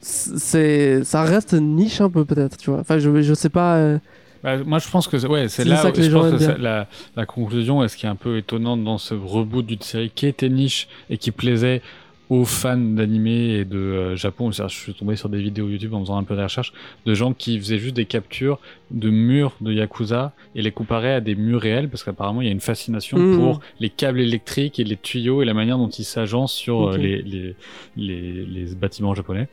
c'est 0.00 1.04
ça 1.04 1.22
reste 1.22 1.54
niche 1.54 2.00
un 2.00 2.10
peu 2.10 2.24
peut-être, 2.24 2.56
tu 2.56 2.70
vois. 2.70 2.80
Enfin, 2.80 2.98
je, 2.98 3.22
je 3.22 3.34
sais 3.34 3.48
pas. 3.48 3.76
euh, 3.76 3.98
Bah, 4.44 4.56
moi, 4.58 4.78
je 4.78 4.88
pense 4.88 5.08
que 5.08 5.18
c'est- 5.18 5.26
ouais, 5.26 5.48
c'est 5.48 5.64
là 5.64 5.76
ça 5.76 5.90
que 5.90 5.96
les 5.98 6.04
je 6.04 6.10
gens 6.10 6.20
pense 6.30 6.40
que 6.40 6.60
la, 6.60 6.86
la 7.16 7.26
conclusion, 7.26 7.82
et 7.82 7.88
ce 7.88 7.96
qui 7.96 8.06
est 8.06 8.08
un 8.08 8.14
peu 8.16 8.38
étonnant 8.38 8.76
dans 8.76 8.98
ce 8.98 9.14
reboot 9.14 9.66
d'une 9.66 9.80
série 9.82 10.10
qui 10.14 10.26
était 10.26 10.48
niche 10.48 10.88
et 11.10 11.18
qui 11.18 11.30
plaisait 11.32 11.82
aux 12.30 12.44
fans 12.44 12.76
d'animé 12.76 13.54
et 13.60 13.64
de 13.64 13.78
euh, 13.78 14.16
Japon. 14.16 14.50
Je 14.50 14.66
suis 14.68 14.94
tombé 14.94 15.16
sur 15.16 15.28
des 15.28 15.40
vidéos 15.40 15.68
YouTube 15.68 15.94
en 15.94 16.00
faisant 16.00 16.18
un 16.18 16.24
peu 16.24 16.36
de 16.36 16.42
recherche 16.42 16.72
de 17.06 17.14
gens 17.14 17.32
qui 17.32 17.58
faisaient 17.58 17.78
juste 17.78 17.96
des 17.96 18.04
captures 18.04 18.58
de 18.90 19.10
murs 19.10 19.54
de 19.60 19.72
Yakuza 19.72 20.32
et 20.54 20.62
les 20.62 20.70
comparaient 20.72 21.14
à 21.14 21.20
des 21.20 21.34
murs 21.34 21.60
réels 21.60 21.88
parce 21.88 22.04
qu'apparemment 22.04 22.42
il 22.42 22.46
y 22.46 22.48
a 22.48 22.52
une 22.52 22.60
fascination 22.60 23.18
Mhm. 23.18 23.36
pour 23.38 23.60
les 23.80 23.90
câbles 23.90 24.20
électriques 24.20 24.78
et 24.78 24.84
les 24.84 24.96
tuyaux 24.96 25.42
et 25.42 25.44
la 25.44 25.54
manière 25.54 25.78
dont 25.78 25.88
ils 25.88 26.04
s'agencent 26.04 26.52
sur 26.52 26.90
euh, 26.90 26.96
les, 26.96 27.22
les, 27.22 27.54
les, 27.96 28.44
les 28.46 28.74
bâtiments 28.74 29.14
japonais. 29.14 29.48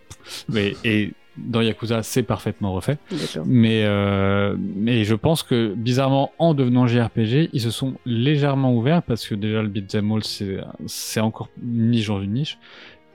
Mais, 0.49 0.73
et 0.83 1.11
dans 1.37 1.61
Yakuza, 1.61 2.01
c'est 2.03 2.23
parfaitement 2.23 2.73
refait. 2.73 2.97
Mais, 3.45 3.83
euh, 3.85 4.55
mais 4.57 5.03
je 5.03 5.15
pense 5.15 5.43
que 5.43 5.73
bizarrement, 5.75 6.31
en 6.39 6.53
devenant 6.53 6.87
JRPG, 6.87 7.49
ils 7.53 7.61
se 7.61 7.71
sont 7.71 7.95
légèrement 8.05 8.73
ouverts 8.75 9.03
parce 9.03 9.27
que 9.27 9.35
déjà 9.35 9.61
le 9.61 9.69
beat'em 9.69 10.11
all 10.11 10.23
c'est 10.87 11.19
encore 11.19 11.49
une 11.61 11.89
niche 11.91 12.07
dans 12.07 12.21
une 12.21 12.33
niche. 12.33 12.57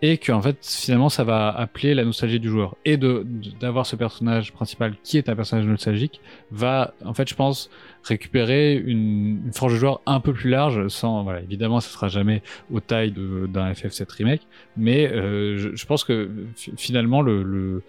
Et 0.03 0.17
que 0.17 0.33
en 0.33 0.41
fait 0.41 0.57
finalement 0.67 1.11
ça 1.11 1.25
va 1.25 1.51
appeler 1.51 1.93
la 1.93 2.07
nostalgie 2.07 2.41
du 2.41 2.49
joueur. 2.49 2.75
Et 2.87 2.97
de 2.97 3.23
de- 3.27 3.51
d'avoir 3.61 3.85
ce 3.85 3.97
personnage 3.97 4.51
principal 4.51 4.95
qui 5.03 5.19
est 5.19 5.29
un 5.29 5.37
personnage 5.37 5.67
nostalgique 5.67 6.23
va 6.51 6.95
en 7.05 7.13
fait 7.13 7.29
je 7.29 7.35
pense 7.35 7.69
récupérer 8.03 8.77
une, 8.77 9.43
une 9.45 9.53
frange 9.53 9.75
de 9.75 9.79
joueurs 9.79 10.01
un 10.07 10.21
peu 10.21 10.33
plus 10.33 10.49
large 10.49 10.89
sans 10.89 11.23
voilà 11.23 11.41
évidemment 11.43 11.81
ça 11.81 11.91
sera 11.91 12.09
jamais 12.09 12.43
aux 12.73 12.81
tailles 12.81 13.13
d'un 13.13 13.73
FF7 13.73 14.07
remake. 14.17 14.41
Mais 14.75 15.07
euh, 15.13 15.59
je, 15.59 15.77
je 15.77 15.85
pense 15.87 16.05
que 16.05 16.31
fi- 16.57 16.73
finalement 16.79 17.21
le, 17.21 17.43
le 17.43 17.83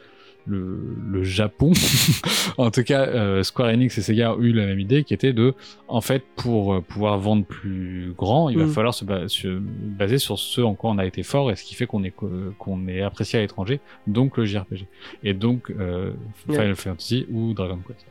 le, 0.48 0.80
le 1.10 1.24
Japon, 1.24 1.72
en 2.58 2.72
tout 2.72 2.84
cas 2.84 3.06
euh, 3.08 3.44
Square 3.44 3.70
Enix 3.70 3.98
et 3.98 4.02
Sega 4.02 4.34
ont 4.36 4.40
eu 4.42 4.52
la 4.54 4.66
même 4.66 4.80
idée 4.80 5.04
qui 5.04 5.14
était 5.14 5.34
de, 5.34 5.54
en 5.88 6.02
fait, 6.02 6.24
pour 6.36 6.74
euh, 6.74 6.82
pouvoir 6.82 7.18
vendre 7.20 7.46
plus 7.46 8.14
grand, 8.18 8.50
il 8.50 8.58
va 8.58 8.66
Mm. 8.66 8.72
falloir 8.72 8.94
se, 8.94 9.06
ba- 9.06 9.28
se 9.28 9.60
baser 9.60 10.18
sur 10.18 10.40
ce 10.40 10.62
en 10.62 10.74
quoi 10.76 10.90
on 10.92 10.98
a 10.98 11.06
été 11.06 11.24
fort 11.24 11.52
et 11.52 11.56
ce 11.56 11.64
qui 11.64 11.76
fait 11.76 11.86
qu'on 11.86 12.04
est 12.04 12.14
qu'on 12.58 12.88
est 12.88 13.02
apprécié 13.02 13.40
à 13.40 13.42
l'étranger, 13.42 13.80
donc 14.08 14.38
le 14.38 14.46
JRPG 14.46 14.88
et 15.24 15.34
donc 15.34 15.72
euh, 15.72 16.12
Final. 16.48 16.76
Fantasy 16.76 17.26
ou 17.32 17.54
Dragon 17.54 17.80
Quest. 17.88 18.06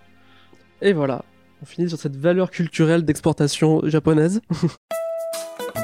Et 0.83 0.93
voilà, 0.93 1.25
on 1.63 1.67
finit 1.67 1.89
sur 1.89 1.99
cette 1.99 2.17
valeur 2.17 2.51
culturelle 2.51 3.05
d'exportation 3.05 3.81
japonaise. 3.89 4.41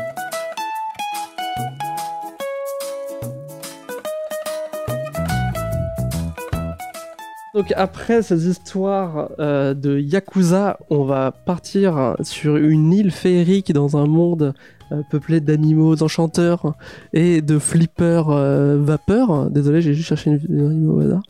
Donc 7.56 7.72
après 7.74 8.20
ces 8.20 8.50
histoires 8.50 9.30
euh, 9.38 9.72
de 9.72 9.98
Yakuza, 9.98 10.78
on 10.90 11.04
va 11.04 11.32
partir 11.32 12.14
sur 12.20 12.58
une 12.58 12.92
île 12.92 13.10
féerique 13.10 13.72
dans 13.72 13.96
un 13.96 14.06
monde 14.06 14.52
euh, 14.92 15.00
peuplé 15.10 15.40
d'animaux 15.40 16.02
enchanteurs 16.02 16.74
et 17.14 17.40
de 17.40 17.58
flippers 17.58 18.28
euh, 18.28 18.76
vapeur. 18.78 19.50
Désolé, 19.50 19.80
j'ai 19.80 19.94
juste 19.94 20.10
cherché 20.10 20.32
une, 20.32 20.70
une 20.70 20.90
au 20.90 21.00
hasard. 21.00 21.22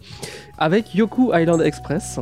Avec 0.58 0.96
Yoku 0.96 1.30
Island 1.32 1.62
Express. 1.62 2.18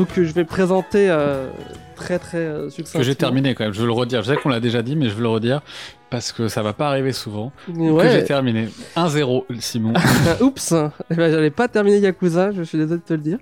Donc 0.00 0.18
euh, 0.18 0.24
je 0.24 0.32
vais 0.32 0.44
présenter 0.44 1.10
euh, 1.10 1.48
très 1.94 2.18
très 2.18 2.38
euh, 2.38 2.70
succinctement. 2.70 3.00
Que 3.00 3.06
j'ai 3.06 3.14
terminé 3.14 3.54
quand 3.54 3.64
même, 3.64 3.74
je 3.74 3.80
veux 3.80 3.86
le 3.86 3.92
redire. 3.92 4.22
Je 4.22 4.32
sais 4.32 4.36
qu'on 4.36 4.48
l'a 4.48 4.60
déjà 4.60 4.82
dit, 4.82 4.96
mais 4.96 5.08
je 5.08 5.14
veux 5.14 5.22
le 5.22 5.28
redire 5.28 5.60
parce 6.08 6.32
que 6.32 6.48
ça 6.48 6.62
va 6.62 6.72
pas 6.72 6.88
arriver 6.88 7.12
souvent. 7.12 7.52
Que 7.66 7.74
j'ai 7.76 7.90
Ouais. 7.90 8.24
terminé. 8.24 8.68
1-0, 8.96 9.44
Simon. 9.60 9.92
Oups, 10.40 10.74
Eh 11.10 11.14
ben, 11.14 11.30
j'allais 11.30 11.50
pas 11.50 11.68
terminer 11.68 11.98
Yakuza, 11.98 12.50
je 12.52 12.62
suis 12.62 12.78
désolé 12.78 12.98
de 13.00 13.04
te 13.04 13.12
le 13.12 13.20
dire. 13.20 13.38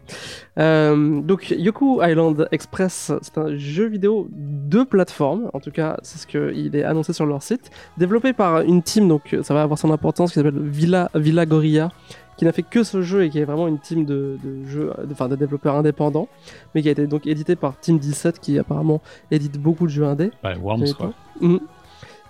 Euh, 0.59 1.21
donc 1.23 1.49
Yoku 1.57 2.01
Island 2.03 2.49
Express, 2.53 3.13
c'est 3.23 3.39
un 3.39 3.57
jeu 3.57 3.87
vidéo 3.87 4.29
de 4.33 4.83
plateforme, 4.83 5.49
en 5.55 5.61
tout 5.61 5.71
cas 5.71 5.97
c'est 6.03 6.19
ce 6.19 6.27
qu'il 6.27 6.75
est 6.77 6.85
annoncé 6.85 7.13
sur 7.13 7.25
leur 7.25 7.43
site, 7.43 7.71
développé 7.97 8.33
par 8.35 8.61
une 8.63 8.83
team, 8.83 9.09
donc 9.09 9.35
ça 9.43 9.55
va 9.55 9.63
avoir 9.63 9.79
son 9.79 9.91
importance, 9.93 10.31
qui 10.31 10.35
s'appelle 10.35 10.59
Villa, 10.61 11.11
Villa 11.15 11.47
Gorilla, 11.47 11.91
qui 12.39 12.45
n'a 12.47 12.53
fait 12.53 12.63
que 12.63 12.83
ce 12.85 13.03
jeu 13.03 13.25
et 13.25 13.31
qui 13.31 13.39
est 13.41 13.45
vraiment 13.45 13.69
une 13.69 13.79
team 13.79 14.07
de, 14.07 14.39
de 14.43 14.65
jeux, 14.67 14.93
de- 15.07 15.13
enfin 15.13 15.29
de 15.29 15.37
développeurs 15.37 15.75
indépendants, 15.75 16.29
mais 16.75 16.81
qui 16.83 16.89
a 16.89 16.93
été 16.93 17.07
donc 17.07 17.27
édité 17.27 17.55
par 17.57 17.79
Team 17.79 17.99
17, 17.99 18.39
qui 18.41 18.59
apparemment 18.59 19.03
édite 19.31 19.59
beaucoup 19.61 19.85
de 19.87 19.91
jeux 19.91 20.05
indés. 20.07 20.31
Ouais, 20.43 20.57
Worms, 20.57 20.95
quoi. 20.97 21.13
Mhm. 21.43 21.61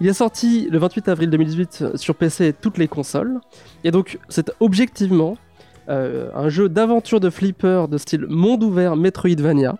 Il 0.00 0.06
est 0.08 0.12
sorti 0.14 0.68
le 0.70 0.78
28 0.78 1.08
avril 1.08 1.28
2018 1.30 1.96
sur 1.96 2.14
PC 2.14 2.46
et 2.46 2.52
toutes 2.52 2.78
les 2.78 2.86
consoles. 2.88 3.40
Et 3.84 3.90
donc, 3.90 4.18
c'est 4.28 4.50
objectivement 4.60 5.36
euh, 5.88 6.30
un 6.34 6.48
jeu 6.48 6.68
d'aventure 6.68 7.18
de 7.18 7.30
flipper 7.30 7.86
de 7.88 7.98
style 7.98 8.26
monde 8.28 8.62
ouvert 8.62 8.94
Metroidvania, 8.94 9.76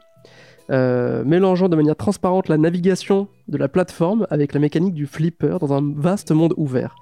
euh, 0.71 1.25
mélangeant 1.25 1.69
de 1.69 1.77
manière 1.77 1.97
transparente 1.97 2.49
la 2.49 2.59
navigation 2.59 3.29
de 3.49 3.57
la 3.57 3.69
plateforme 3.69 4.27
avec 4.31 4.53
la 4.53 4.61
mécanique 4.61 4.95
du 4.95 5.07
flipper 5.07 5.59
dans 5.61 5.73
un 5.73 5.93
vaste 5.97 6.31
monde 6.33 6.55
ouvert. 6.57 6.95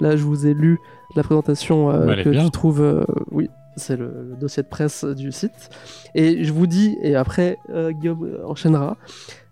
Là, 0.00 0.16
je 0.16 0.22
vous 0.24 0.46
ai 0.46 0.54
lu 0.54 0.78
la 1.16 1.22
présentation 1.22 1.90
euh, 1.90 2.06
Bah, 2.06 2.22
que 2.22 2.30
bien. 2.30 2.44
tu 2.44 2.50
trouves. 2.50 2.80
euh, 2.82 3.04
oui, 3.30 3.48
c'est 3.76 3.96
le, 3.96 4.06
le 4.30 4.36
dossier 4.40 4.62
de 4.62 4.68
presse 4.68 5.04
du 5.04 5.30
site. 5.32 5.70
Et 6.14 6.44
je 6.44 6.52
vous 6.52 6.66
dis, 6.66 6.96
et 7.02 7.14
après 7.16 7.56
Guillaume 8.00 8.38
enchaînera, 8.44 8.96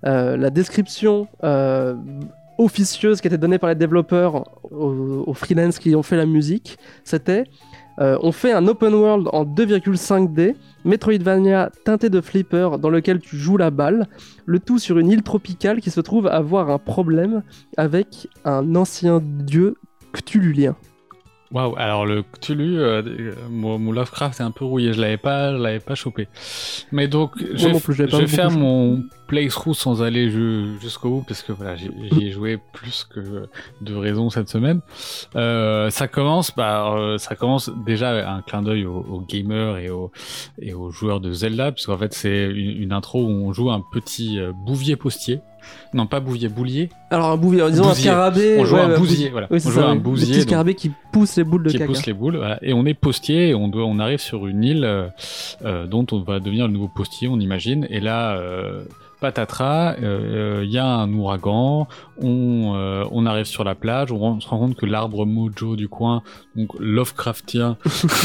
la 0.02 0.50
description 0.50 1.26
officieuse 2.58 3.20
qui 3.20 3.26
a 3.26 3.30
été 3.30 3.38
donnée 3.38 3.58
par 3.58 3.70
les 3.70 3.76
développeurs 3.76 4.44
aux, 4.70 5.24
aux 5.26 5.34
freelance 5.34 5.78
qui 5.78 5.94
ont 5.96 6.02
fait 6.02 6.16
la 6.16 6.26
musique, 6.26 6.78
c'était 7.04 7.44
euh, 8.00 8.18
on 8.22 8.32
fait 8.32 8.52
un 8.52 8.66
open 8.66 8.94
world 8.94 9.28
en 9.32 9.44
2,5D, 9.44 10.54
Metroidvania 10.84 11.70
teinté 11.84 12.08
de 12.08 12.20
flipper 12.20 12.78
dans 12.78 12.88
lequel 12.88 13.20
tu 13.20 13.36
joues 13.36 13.58
la 13.58 13.70
balle, 13.70 14.06
le 14.46 14.58
tout 14.58 14.78
sur 14.78 14.98
une 14.98 15.10
île 15.10 15.22
tropicale 15.22 15.80
qui 15.80 15.90
se 15.90 16.00
trouve 16.00 16.26
avoir 16.26 16.70
un 16.70 16.78
problème 16.78 17.42
avec 17.76 18.28
un 18.44 18.74
ancien 18.74 19.20
dieu 19.22 19.76
cthululien. 20.12 20.76
Waouh, 21.52 21.74
alors 21.78 22.06
le 22.06 22.22
Cthulhu, 22.22 22.78
euh, 22.78 23.02
euh, 23.02 23.34
mon, 23.50 23.76
mon 23.76 23.90
Lovecraft 23.90 24.38
est 24.38 24.42
un 24.44 24.52
peu 24.52 24.64
rouillé, 24.64 24.92
je 24.92 25.00
l'avais 25.00 25.16
pas, 25.16 25.52
je 25.52 25.60
l'avais 25.60 25.80
pas 25.80 25.96
chopé. 25.96 26.28
Mais 26.92 27.08
donc, 27.08 27.32
je 27.54 27.66
vais, 27.66 27.72
non 27.72 27.80
plus, 27.80 27.94
je 27.94 28.02
vais 28.04 28.26
faire 28.28 28.50
mon 28.60 29.02
playthrough 29.26 29.74
sans 29.74 30.00
aller 30.00 30.30
ju- 30.30 30.78
jusqu'au 30.80 31.10
bout, 31.10 31.24
parce 31.26 31.42
que 31.42 31.50
voilà, 31.50 31.74
j'y 31.74 31.90
ai 32.24 32.30
joué 32.30 32.60
plus 32.72 33.04
que 33.04 33.48
de 33.80 33.94
raison 33.96 34.30
cette 34.30 34.48
semaine. 34.48 34.80
Euh, 35.34 35.90
ça 35.90 36.06
commence, 36.06 36.54
bah, 36.54 36.94
euh, 36.96 37.18
ça 37.18 37.34
commence 37.34 37.68
déjà 37.84 38.30
un 38.32 38.42
clin 38.42 38.62
d'œil 38.62 38.86
aux, 38.86 39.04
aux 39.10 39.20
gamers 39.20 39.78
et 39.78 39.90
aux, 39.90 40.12
et 40.60 40.72
aux 40.72 40.92
joueurs 40.92 41.18
de 41.20 41.32
Zelda, 41.32 41.72
puisqu'en 41.72 41.98
fait 41.98 42.12
c'est 42.14 42.44
une, 42.44 42.80
une 42.82 42.92
intro 42.92 43.24
où 43.24 43.28
on 43.28 43.52
joue 43.52 43.72
un 43.72 43.82
petit 43.92 44.38
euh, 44.38 44.52
bouvier 44.54 44.94
postier. 44.94 45.40
Non, 45.94 46.06
pas 46.06 46.20
bouvier, 46.20 46.48
boulier. 46.48 46.88
Alors 47.10 47.30
un 47.30 47.36
bouvier, 47.36 47.62
disons 47.70 47.84
Bousier. 47.88 48.10
un 48.10 48.12
scarabée. 48.14 48.56
On 48.58 48.64
joue 48.64 48.76
ouais, 48.76 48.80
un 48.82 48.90
ouais, 48.90 48.98
bousier, 48.98 49.28
voilà. 49.30 49.46
Oui, 49.50 49.58
On 49.64 49.70
joue 49.70 49.80
ça, 49.80 49.88
un 49.88 49.96
bousier, 49.96 50.34
petit 50.34 50.42
scarabée 50.42 50.74
qui 50.74 50.90
pousse 51.12 51.36
les 51.36 51.44
boules 51.44 51.64
de 51.64 51.70
qui 51.70 51.78
caca. 51.78 51.86
pousse 51.86 52.06
les 52.06 52.12
boules, 52.12 52.36
voilà. 52.36 52.58
et 52.62 52.72
on 52.72 52.86
est 52.86 52.94
postier, 52.94 53.48
et 53.48 53.54
on, 53.54 53.68
doit, 53.68 53.84
on 53.84 53.98
arrive 53.98 54.20
sur 54.20 54.46
une 54.46 54.62
île 54.62 54.84
euh, 54.84 55.08
euh, 55.64 55.86
dont 55.86 56.06
on 56.12 56.20
va 56.20 56.38
devenir 56.40 56.66
le 56.66 56.72
nouveau 56.72 56.88
postier, 56.88 57.26
on 57.28 57.38
imagine, 57.40 57.86
et 57.90 58.00
là, 58.00 58.36
euh, 58.36 58.84
patatras, 59.20 59.96
euh, 60.02 60.62
il 60.64 60.70
y 60.70 60.78
a 60.78 60.86
un 60.86 61.12
ouragan, 61.12 61.86
on, 62.18 62.74
euh, 62.74 63.04
on 63.10 63.26
arrive 63.26 63.44
sur 63.44 63.64
la 63.64 63.74
plage, 63.74 64.12
on, 64.12 64.40
se 64.40 64.48
rend 64.48 64.58
compte 64.58 64.76
que 64.76 64.86
l'arbre 64.86 65.26
mojo 65.26 65.76
du 65.76 65.88
coin, 65.88 66.22
donc 66.56 66.70
Lovecraftien, 66.78 67.76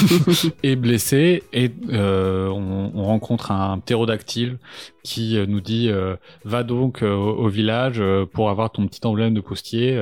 est 0.64 0.76
blessé, 0.76 1.44
et 1.54 1.72
euh, 1.92 2.48
on, 2.50 2.92
on 2.96 3.04
rencontre 3.04 3.52
un 3.52 3.78
ptérodactyle 3.80 4.58
qui 5.04 5.38
euh, 5.38 5.46
nous 5.46 5.62
dit 5.62 5.90
euh, 5.90 6.16
va 6.44 6.64
donc 6.64 7.04
euh, 7.04 7.14
au, 7.14 7.46
au 7.46 7.48
village 7.48 8.00
euh, 8.00 8.26
pour 8.26 8.50
avoir 8.50 8.72
ton 8.72 8.88
petit 8.88 9.06
emblème 9.06 9.34
de 9.34 9.42
postier. 9.42 9.98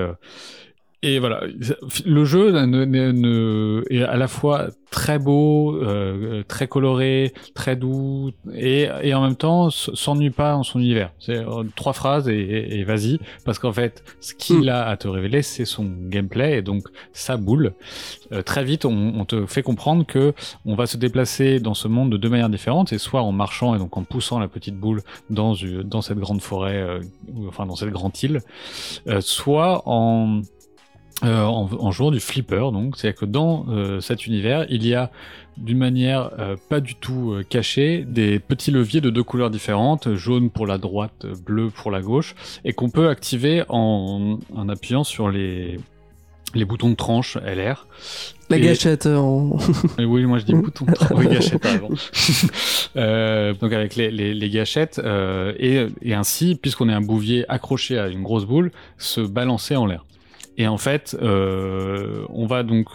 Euh, 1.04 1.08
et 1.08 1.20
voilà, 1.20 1.42
le 2.06 2.26
jeu 2.26 2.52
ne, 2.52 2.86
ne- 2.86 3.12
ne- 3.12 3.84
est 3.90 4.04
à 4.04 4.16
la 4.18 4.28
fois 4.28 4.68
très 4.90 5.18
beau, 5.18 5.76
euh, 5.82 6.44
très 6.48 6.68
coloré, 6.68 7.34
très 7.56 7.76
doux, 7.76 8.30
et, 8.54 8.88
et 9.02 9.14
en 9.16 9.24
même 9.24 9.36
temps 9.36 9.72
s'ennuie 9.72 10.30
pas 10.30 10.56
en 10.56 10.62
son 10.64 10.80
univers. 10.80 11.12
C'est 11.20 11.38
euh, 11.38 11.64
trois 11.76 11.94
phrases 11.94 12.30
et, 12.30 12.36
et- 12.38 12.80
et 12.80 12.84
vas-y, 12.84 13.20
parce 13.44 13.58
qu'en 13.58 13.74
fait, 13.74 14.04
ce 14.22 14.36
qu'il 14.36 14.70
a 14.70 14.88
à 14.88 14.96
te 14.98 15.08
révéler, 15.08 15.42
c'est 15.42 15.66
son 15.66 15.86
gameplay 16.10 16.60
et 16.60 16.62
donc 16.62 16.84
sa 17.12 17.38
boule. 17.38 17.74
Euh, 18.32 18.44
très 18.44 18.64
vite, 18.64 18.86
on, 18.86 19.14
on 19.20 19.26
te 19.26 19.46
fait 19.48 19.64
comprendre 19.64 20.06
que 20.06 20.34
on 20.66 20.76
va 20.76 20.86
se 20.86 20.98
déplacer 20.98 21.60
dans 21.60 21.74
ce 21.74 21.88
monde 21.88 22.12
de 22.12 22.18
deux 22.18 22.30
manières 22.30 22.50
différentes, 22.50 22.90
c'est 22.90 22.98
soit 23.00 23.24
en 23.24 23.32
marchant 23.32 23.74
et 23.76 23.80
donc 23.80 23.98
en 23.98 24.04
poussant 24.04 24.40
la 24.40 24.48
petite 24.48 24.76
boule 24.78 25.02
dans, 25.32 25.56
une- 25.56 25.82
dans 25.82 26.02
cette 26.02 26.20
grande 26.20 26.42
forêt, 26.42 26.78
euh, 26.78 27.00
enfin 27.48 27.66
dans 27.66 27.76
cette 27.76 27.90
grande 27.90 28.16
île, 28.22 28.42
euh, 29.08 29.22
soit 29.22 29.82
en 29.88 30.42
euh, 31.24 31.44
en, 31.44 31.70
en 31.80 31.92
jouant 31.92 32.12
du 32.12 32.20
flipper. 32.20 32.72
Donc, 32.72 32.98
c'est 32.98 33.14
que 33.16 33.26
dans 33.26 33.66
euh, 33.70 34.02
cet 34.02 34.26
univers, 34.28 34.66
il 34.70 34.86
y 34.86 34.94
a 34.96 35.12
d'une 35.58 35.78
manière 35.78 36.32
euh, 36.40 36.56
pas 36.70 36.80
du 36.80 36.96
tout 36.96 37.32
euh, 37.34 37.44
cachée 37.48 38.04
des 38.08 38.40
petits 38.40 38.72
leviers 38.72 39.02
de 39.02 39.10
deux 39.12 39.24
couleurs 39.24 39.52
différentes, 39.52 40.16
jaune 40.16 40.50
pour 40.50 40.66
la 40.66 40.78
droite, 40.80 41.26
bleu 41.46 41.70
pour 41.70 41.92
la 41.92 42.02
gauche, 42.02 42.34
et 42.66 42.74
qu'on 42.74 42.90
peut 42.90 43.08
activer 43.10 43.64
en, 43.70 44.40
en 44.56 44.70
appuyant 44.70 45.04
sur 45.04 45.30
les 45.30 45.80
les 46.56 46.66
boutons 46.66 46.90
de 46.92 46.96
tranche 46.96 47.36
LR. 47.38 47.88
La 48.50 48.58
Et- 48.58 48.62
gâchette 48.62 49.08
euh, 49.08 49.18
en. 49.18 49.58
Oui, 50.00 50.24
moi 50.26 50.38
je 50.38 50.46
dis 50.46 50.54
bouton 50.56 50.86
de 50.86 50.92
tranche. 50.94 51.18
Oui, 51.18 51.28
gâchette, 51.28 51.62
pardon. 51.62 51.90
Euh, 52.96 53.54
donc 53.56 53.74
avec 53.74 53.96
les, 53.96 54.12
les, 54.12 54.34
les 54.36 54.50
gâchettes, 54.52 55.02
euh, 55.04 55.54
et, 55.58 55.88
et 56.04 56.14
ainsi, 56.14 56.54
puisqu'on 56.56 56.90
est 56.90 56.94
un 56.94 57.02
bouvier 57.02 57.44
accroché 57.50 57.98
à 57.98 58.08
une 58.08 58.22
grosse 58.22 58.46
boule, 58.46 58.72
se 59.00 59.20
balancer 59.22 59.76
en 59.76 59.88
l'air. 59.88 60.06
Et 60.58 60.68
en 60.68 60.78
fait, 60.78 61.18
euh, 61.22 62.26
on 62.30 62.46
va 62.46 62.64
donc, 62.64 62.88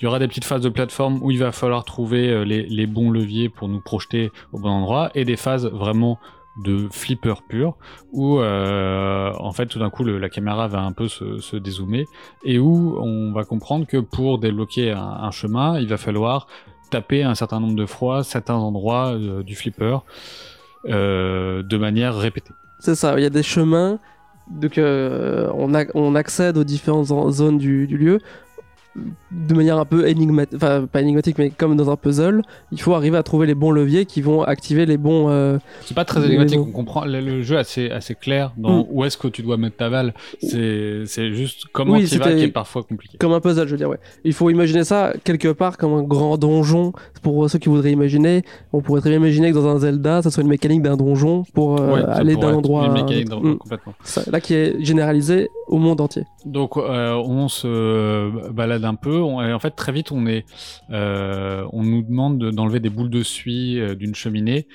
il 0.00 0.04
y 0.04 0.06
aura 0.06 0.18
des 0.18 0.28
petites 0.28 0.44
phases 0.44 0.60
de 0.60 0.68
plateforme 0.68 1.20
où 1.22 1.30
il 1.30 1.38
va 1.38 1.52
falloir 1.52 1.84
trouver 1.84 2.28
euh, 2.28 2.44
les, 2.44 2.86
bons 2.86 3.10
leviers 3.10 3.48
pour 3.48 3.68
nous 3.68 3.80
projeter 3.80 4.30
au 4.52 4.58
bon 4.58 4.68
endroit, 4.68 5.10
et 5.14 5.24
des 5.24 5.36
phases 5.36 5.66
vraiment 5.66 6.18
de 6.64 6.88
flipper 6.90 7.34
pur, 7.48 7.76
où 8.12 8.38
euh, 8.38 9.30
en 9.38 9.52
fait 9.52 9.66
tout 9.66 9.78
d'un 9.78 9.90
coup 9.90 10.04
la 10.04 10.28
caméra 10.30 10.68
va 10.68 10.80
un 10.80 10.92
peu 10.92 11.06
se, 11.08 11.56
dézoomer, 11.56 12.04
et 12.44 12.58
où 12.58 12.96
on 12.98 13.32
va 13.32 13.44
comprendre 13.44 13.86
que 13.86 13.98
pour 13.98 14.38
débloquer 14.38 14.92
un, 14.92 15.00
un 15.02 15.30
chemin, 15.30 15.78
il 15.78 15.88
va 15.88 15.98
falloir 15.98 16.46
taper 16.90 17.22
un 17.22 17.34
certain 17.34 17.60
nombre 17.60 17.74
de 17.74 17.86
fois 17.86 18.24
certains 18.24 18.54
endroits 18.54 19.12
euh, 19.12 19.42
du 19.42 19.54
flipper 19.54 19.98
euh, 20.86 21.62
de 21.62 21.76
manière 21.76 22.16
répétée. 22.16 22.52
C'est 22.78 22.94
ça, 22.94 23.14
il 23.16 23.22
y 23.22 23.26
a 23.26 23.30
des 23.30 23.42
chemins, 23.42 23.98
donc 24.48 24.78
euh, 24.78 25.50
on, 25.54 25.74
accède 26.14 26.56
aux 26.56 26.64
différentes 26.64 27.10
en- 27.10 27.30
zones 27.30 27.58
du 27.86 27.86
lieu 27.96 28.20
de 29.30 29.54
manière 29.54 29.78
un 29.78 29.84
peu 29.84 30.08
énigmatique, 30.08 30.54
enfin 30.56 30.86
pas 30.90 31.00
énigmatique, 31.02 31.36
mais 31.38 31.50
comme 31.50 31.76
dans 31.76 31.90
un 31.90 31.96
puzzle, 31.96 32.42
il 32.72 32.80
faut 32.80 32.94
arriver 32.94 33.16
à 33.18 33.22
trouver 33.22 33.46
les 33.46 33.54
bons 33.54 33.70
leviers 33.70 34.06
qui 34.06 34.22
vont 34.22 34.42
activer 34.42 34.86
les 34.86 34.96
bons. 34.96 35.28
euh, 35.28 35.58
C'est 35.84 35.94
pas 35.94 36.04
très 36.04 36.24
énigmatique, 36.26 36.58
on 36.60 36.70
comprend 36.72 37.04
le, 37.04 37.20
le 37.20 37.42
jeu 37.42 37.56
est 37.56 37.60
assez, 37.60 37.90
assez 37.90 38.14
clair 38.14 38.52
dans 38.56 38.78
Mm. 38.82 38.84
où 38.90 39.04
est-ce 39.04 39.16
que 39.18 39.28
tu 39.28 39.42
dois 39.42 39.56
mettre 39.56 39.76
ta 39.76 39.90
balle. 39.90 40.14
C'est 40.40 41.32
juste 41.32 41.64
comment 41.72 41.94
Oui, 41.94 42.06
tu 42.06 42.18
vas 42.18 42.32
qui 42.32 42.42
est 42.42 42.48
parfois 42.48 42.82
compliqué. 42.82 43.18
comme 43.18 43.32
un 43.32 43.40
puzzle, 43.40 43.66
je 43.66 43.72
veux 43.72 43.76
dire, 43.78 43.88
ouais. 43.88 43.98
Il 44.24 44.32
faut 44.32 44.50
imaginer 44.50 44.84
ça 44.84 45.12
quelque 45.24 45.48
part 45.48 45.76
comme 45.76 45.94
un 45.94 46.02
grand 46.02 46.36
donjon. 46.38 46.92
Pour 47.22 47.48
ceux 47.50 47.58
qui 47.58 47.68
voudraient 47.68 47.92
imaginer, 47.92 48.42
on 48.72 48.80
pourrait 48.80 49.00
très 49.00 49.10
bien 49.10 49.18
imaginer 49.18 49.50
que 49.50 49.56
dans 49.56 49.66
un 49.68 49.78
Zelda, 49.78 50.22
ça 50.22 50.30
soit 50.30 50.42
une 50.42 50.48
mécanique 50.48 50.82
d'un 50.82 50.96
donjon 50.96 51.44
pour 51.54 51.80
euh, 51.80 51.94
Ouais, 51.94 52.04
aller 52.08 52.36
d'un 52.36 52.54
endroit 52.54 52.84
Une 52.84 52.90
un 52.90 52.94
mécanique 52.94 53.28
dans- 53.28 53.40
Mm. 53.40 53.58
complètement. 53.58 53.94
Ça, 54.04 54.22
là 54.30 54.40
qui 54.40 54.54
est 54.54 54.82
généralisé 54.84 55.50
au 55.68 55.78
monde 55.78 56.00
entier. 56.00 56.22
Donc 56.44 56.76
euh, 56.76 57.14
on 57.14 57.48
se 57.48 58.50
balade 58.52 58.84
un 58.86 58.94
peu. 58.94 59.18
On- 59.20 59.42
et 59.42 59.52
en 59.52 59.58
fait 59.58 59.70
très 59.72 59.92
vite 59.92 60.10
on 60.12 60.26
est, 60.26 60.44
euh, 60.90 61.64
on 61.72 61.82
nous 61.82 62.02
demande 62.02 62.38
de- 62.38 62.50
d'enlever 62.50 62.80
des 62.80 62.90
boules 62.90 63.10
de 63.10 63.22
suie 63.22 63.78
euh, 63.80 63.94
d'une 63.94 64.14
cheminée 64.14 64.66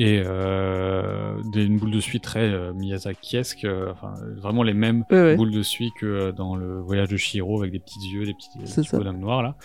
et 0.00 0.22
euh, 0.24 1.34
des, 1.52 1.64
une 1.64 1.78
boule 1.78 1.90
de 1.90 2.00
suie 2.00 2.20
très 2.20 2.48
euh, 2.52 2.72
Miyazakiesque, 2.72 3.64
euh, 3.64 3.90
enfin 3.92 4.14
vraiment 4.40 4.62
les 4.62 4.74
mêmes 4.74 5.04
Ouais, 5.10 5.16
ouais. 5.22 5.36
boules 5.36 5.50
de 5.50 5.62
suie 5.62 5.90
que 6.00 6.30
dans 6.30 6.54
le 6.56 6.80
voyage 6.80 7.08
de 7.08 7.16
Shiro 7.16 7.58
avec 7.60 7.72
des 7.72 7.80
petits 7.80 7.98
yeux, 8.12 8.24
des 8.24 8.34
petits, 8.34 8.88
bonhommes 8.96 9.18
noirs 9.18 9.42
là. 9.42 9.56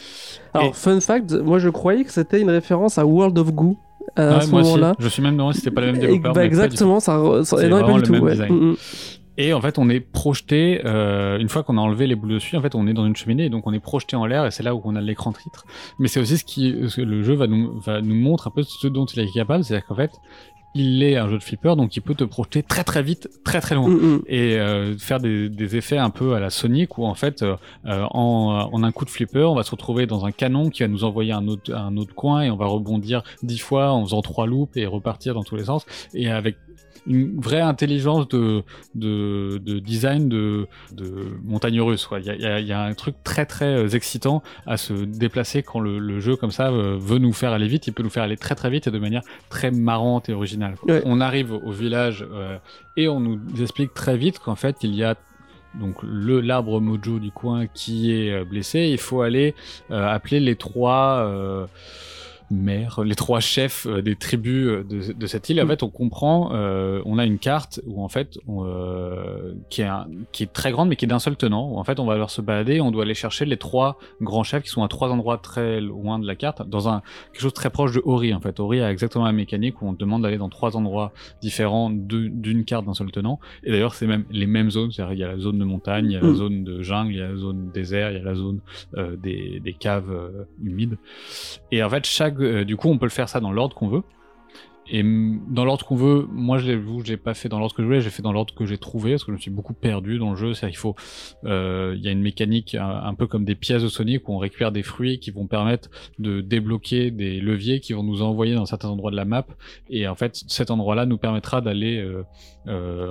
Alors, 0.54 0.70
Et- 0.70 0.74
fun 0.74 1.00
fact, 1.02 1.32
moi 1.34 1.60
je 1.60 1.70
croyais 1.70 2.04
que 2.04 2.12
c'était 2.12 2.42
une 2.42 2.50
référence 2.50 2.98
à 2.98 3.06
World 3.06 3.38
of 3.38 3.54
Goo 3.54 3.78
à 4.16 4.42
ce 4.42 4.52
moment-là. 4.52 4.96
Je 5.00 5.08
suis 5.08 5.22
même 5.22 5.34
demandé 5.38 5.54
si 5.56 5.62
c'était 5.62 5.74
pas 5.74 5.82
le 5.82 5.88
même 5.92 6.00
développeur. 6.02 6.34
bah, 6.34 6.46
exactement, 6.46 7.00
ça, 7.00 7.20
ça 7.44 7.68
non, 7.68 7.82
pas 7.82 7.92
du 7.94 7.98
le 8.00 8.02
tout. 8.04 8.12
même 8.14 8.24
ouais. 8.24 8.32
design. 8.32 8.54
Mm. 8.54 8.76
Et 9.38 9.54
en 9.54 9.62
fait, 9.62 9.80
on 9.80 9.90
est 9.90 10.00
projeté, 10.00 10.82
euh, 10.86 11.40
une 11.40 11.50
fois 11.50 11.64
qu'on 11.64 11.78
a 11.78 11.82
enlevé 11.82 12.06
les 12.06 12.16
boules 12.16 12.34
de 12.34 12.40
suie, 12.40 12.56
en 12.56 12.62
fait, 12.62 12.76
on 12.76 12.86
est 12.88 12.94
dans 12.94 13.06
une 13.06 13.16
cheminée, 13.16 13.46
et 13.46 13.50
donc 13.50 13.66
on 13.66 13.74
est 13.74 13.80
projeté 13.80 14.16
en 14.16 14.26
l'air, 14.26 14.46
et 14.46 14.52
c'est 14.52 14.64
là 14.64 14.76
où 14.76 14.82
on 14.84 14.96
a 14.96 15.02
l'écran 15.02 15.32
titre. 15.32 15.66
Mais 15.98 16.08
c'est 16.08 16.20
aussi 16.20 16.38
ce 16.38 16.44
qui, 16.44 16.76
ce 16.88 16.98
que 16.98 17.02
le 17.02 17.24
jeu 17.24 17.34
va 17.34 17.48
nous, 17.48 17.80
va 17.80 18.02
nous 18.02 18.16
montre 18.16 18.48
un 18.48 18.52
peu 18.52 18.64
ce 18.64 18.88
dont 18.88 19.06
il 19.06 19.20
est 19.20 19.34
capable, 19.34 19.64
c'est-à-dire 19.64 19.88
qu'en 19.88 19.96
fait, 19.96 20.12
il 20.76 21.04
est 21.04 21.18
un 21.18 21.30
jeu 21.30 21.38
de 21.38 21.44
flipper, 21.44 21.76
donc 21.76 21.96
il 21.96 22.02
peut 22.02 22.16
te 22.16 22.24
projeter 22.24 22.64
très 22.64 22.84
très 22.84 23.04
vite, 23.04 23.30
très 23.44 23.62
très 23.62 23.76
loin. 23.76 23.90
Mm, 23.90 23.94
mm. 23.94 24.22
Et 24.28 24.60
euh, 24.60 24.98
faire 24.98 25.20
des, 25.20 25.50
des 25.50 25.76
effets 25.76 25.98
un 25.98 26.10
peu 26.10 26.34
à 26.34 26.40
la 26.40 26.50
Sonic 26.50 26.98
où 26.98 27.06
en 27.06 27.14
fait 27.14 27.44
euh, 27.44 27.56
euh, 27.86 28.06
en, 28.10 28.70
en 28.72 28.84
un 28.84 28.92
coup 28.92 29.06
de 29.06 29.10
flipper 29.10 29.44
on 29.44 29.56
va 29.56 29.64
se 29.64 29.72
retrouver 29.72 30.08
dans 30.08 30.26
un 30.26 30.32
canon 30.32 30.70
qui 30.70 30.82
va 30.82 30.88
nous 30.88 31.04
envoyer 31.04 31.32
un 31.32 31.48
autre, 31.48 31.74
un 31.74 31.96
autre 31.98 32.16
coin 32.16 32.42
et 32.42 32.50
on 32.50 32.56
va 32.56 32.66
rebondir 32.66 33.24
dix 33.44 33.60
fois 33.60 33.92
en 33.92 34.04
faisant 34.04 34.22
trois 34.22 34.48
loops 34.48 34.76
et 34.76 34.86
repartir 34.86 35.34
dans 35.36 35.44
tous 35.44 35.56
les 35.56 35.66
sens 35.66 35.86
et 36.14 36.30
avec 36.30 36.58
une 37.08 37.40
vraie 37.40 37.62
intelligence 37.62 38.28
de, 38.28 38.64
de, 38.96 39.60
de 39.64 39.80
design 39.80 40.30
de, 40.30 40.68
de 40.92 41.38
montagne 41.44 41.82
russe. 41.82 42.08
Il 42.20 42.26
y 42.26 42.46
a, 42.46 42.60
y 42.60 42.66
y 42.66 42.74
un 42.74 42.94
truc 42.94 43.16
très 43.24 43.46
très 43.46 43.76
euh, 43.76 43.88
excitant 43.90 44.42
à 44.66 44.78
se 44.78 44.94
déplacer 44.94 45.64
quand 45.64 45.80
le, 45.80 46.00
le 46.00 46.20
jeu 46.20 46.36
comme 46.36 46.52
ça 46.52 46.70
euh, 46.70 46.98
veut 47.00 47.20
nous 47.20 47.34
faire 47.34 47.52
aller 47.52 47.68
vite. 47.68 47.88
Il 47.88 47.94
peut 47.94 48.04
nous 48.04 48.10
faire 48.10 48.24
aller 48.24 48.38
très 48.38 48.56
très 48.56 48.70
vite 48.70 48.88
et 48.88 48.92
de 48.92 49.00
manière 49.00 49.22
très 49.50 49.72
marrante 49.72 50.30
et 50.30 50.34
originale. 50.34 50.76
Ouais. 50.88 51.02
On 51.06 51.22
arrive 51.22 51.52
au, 51.52 51.72
village 51.72 52.26
euh, 52.32 52.58
et 52.98 53.08
on 53.08 53.20
nous 53.20 53.40
explique 53.62 53.94
très 53.94 54.16
vite 54.16 54.40
qu'en 54.40 54.56
fait 54.56 54.78
il 54.84 54.94
y 54.96 55.04
a 55.04 55.16
donc 55.80 55.96
le 56.04 56.40
l'arbre 56.40 56.80
mojo 56.80 57.20
du 57.20 57.32
coin 57.32 57.68
qui 57.68 58.12
est 58.12 58.46
blessé. 58.46 58.90
Il 58.92 59.00
faut 59.00 59.22
aller 59.22 59.56
euh, 59.92 60.08
appeler 60.08 60.40
les 60.40 60.56
trois 60.56 61.26
euh, 61.26 61.66
maires, 62.52 63.02
les 63.04 63.16
trois 63.16 63.40
chefs 63.40 63.86
euh, 63.88 64.02
des 64.02 64.16
tribus 64.16 64.68
euh, 64.68 64.84
de, 64.84 65.14
de 65.14 65.28
cette 65.28 65.50
île. 65.50 65.60
En 65.62 65.66
Mm. 65.66 65.68
fait, 65.70 65.84
on 65.84 65.90
comprend, 65.90 66.52
euh, 66.54 67.02
on 67.06 67.18
a 67.18 67.26
une 67.26 67.40
carte 67.40 67.82
où 67.86 68.04
en 68.04 68.10
fait, 68.10 68.38
on, 68.48 68.64
euh, 68.66 69.54
qui, 69.70 69.82
est 69.82 69.86
un- 69.86 70.08
qui 70.32 70.44
est 70.44 70.54
très 70.54 70.72
grande 70.72 70.90
mais 70.90 70.96
qui 70.96 71.06
est 71.06 71.08
d'un 71.08 71.20
seul 71.20 71.36
tenant. 71.36 71.70
Où, 71.72 71.78
en 71.78 71.84
fait, 71.84 72.00
on 72.00 72.06
va 72.06 72.16
leur 72.18 72.30
se 72.30 72.42
balader, 72.42 72.82
on 72.82 72.92
doit 72.92 73.04
aller 73.04 73.14
chercher 73.14 73.46
les 73.46 73.58
trois 73.58 73.98
grands 74.22 74.44
chefs 74.44 74.64
qui 74.64 74.70
sont 74.70 74.84
à 74.84 74.88
trois 74.88 75.10
endroits 75.10 75.38
très 75.38 75.82
loin 75.82 76.20
de 76.20 76.28
la 76.28 76.36
carte, 76.36 76.68
dans 76.68 76.90
un 76.90 77.02
quelque 77.32 77.42
chose 77.42 77.54
très 77.54 77.70
proche 77.70 77.94
de 77.94 78.02
Ori. 78.06 78.34
En 78.34 78.40
fait, 78.40 78.60
Ori 78.60 78.82
a 78.82 78.92
exactement 78.92 79.26
la 79.26 79.32
mécanique 79.32 79.82
où 79.82 79.88
on 79.88 79.94
demande 79.94 80.24
d'aller 80.24 80.38
dans 80.38 80.50
trois 80.50 80.76
endroits 80.78 81.12
différents 81.42 81.90
d'une 81.90 82.66
carte 82.66 82.86
d'un 82.86 82.94
seul 82.94 83.12
tenant. 83.12 83.40
Et 83.64 83.72
d'ailleurs, 83.72 83.94
c'est 83.96 84.08
même 84.08 84.26
les 84.32 84.46
mêmes 84.48 84.70
zones. 84.72 84.92
C'est-à-dire, 84.92 85.14
il 85.14 85.20
y 85.20 85.24
a 85.24 85.28
la 85.28 85.40
zone 85.40 85.58
de 85.60 85.64
montagne, 85.66 86.06
il 86.06 86.12
y 86.14 86.18
a 86.18 86.22
la 86.22 86.28
Mm. 86.30 86.36
zone 86.36 86.64
de 86.64 86.82
jungle, 86.82 87.12
il 87.14 87.18
y 87.18 87.22
a 87.22 87.28
la 87.30 87.36
zone 87.38 87.72
désert, 87.74 88.12
il 88.12 88.18
y 88.18 88.22
a 88.22 88.24
la 88.24 88.36
zone 88.36 88.60
euh, 88.98 89.16
des, 89.16 89.60
des 89.64 89.74
caves 89.74 90.12
humides. 90.64 90.98
Et 91.72 91.84
en 91.84 91.90
fait, 91.90 92.06
chaque, 92.06 92.33
euh, 92.42 92.66
du 92.66 92.76
coup, 92.76 92.90
on 92.90 92.98
peut 92.98 93.06
le 93.06 93.12
faire 93.12 93.30
ça 93.30 93.40
dans 93.40 93.52
l'ordre 93.52 93.76
qu'on 93.76 93.88
veut. 93.88 94.04
Et 94.90 95.02
dans 95.02 95.64
l'ordre 95.64 95.86
qu'on 95.86 95.96
veut, 95.96 96.28
moi 96.30 96.58
je 96.58 96.68
l'ai 96.68 96.76
vu, 96.76 97.06
j'ai 97.06 97.16
pas 97.16 97.34
fait 97.34 97.48
dans 97.48 97.58
l'ordre 97.58 97.74
que 97.74 97.82
je 97.82 97.88
voulais, 97.88 98.02
j'ai 98.02 98.10
fait 98.10 98.22
dans 98.22 98.34
l'ordre 98.34 98.54
que 98.54 98.66
j'ai 98.66 98.78
trouvé 98.78 99.12
parce 99.12 99.24
que 99.24 99.32
je 99.32 99.38
me 99.38 99.42
suis 99.42 99.50
beaucoup 99.50 99.74
perdu 99.74 100.20
dans 100.20 100.32
le 100.32 100.36
jeu. 100.36 100.54
C'est-à-dire 100.54 100.74
qu'il 100.74 100.80
faut, 100.80 100.96
euh, 101.46 101.94
il 101.96 102.04
y 102.04 102.10
a 102.10 102.12
une 102.12 102.22
mécanique 102.22 102.76
un, 102.76 103.14
peu 103.14 103.26
comme 103.26 103.46
des 103.46 103.56
pièces 103.56 103.82
de 103.82 103.88
Sonic 103.88 104.28
où 104.28 104.34
on 104.34 104.40
récupère 104.40 104.74
des 104.74 104.84
fruits 104.84 105.20
qui 105.20 105.32
vont 105.32 105.48
permettre 105.48 105.90
de 106.20 106.42
débloquer 106.42 107.12
des 107.12 107.40
leviers 107.40 107.80
qui 107.80 107.94
vont 107.94 108.04
nous 108.04 108.22
envoyer 108.22 108.56
dans 108.56 108.66
certains 108.66 108.90
endroits 108.90 109.12
de 109.12 109.16
la 109.16 109.26
map. 109.26 109.46
Et 109.90 110.06
en 110.06 110.16
fait, 110.16 110.44
cet 110.48 110.70
endroit-là 110.70 111.06
nous 111.06 111.18
permettra 111.18 111.62
d'aller 111.62 112.06
euh, 112.68 113.10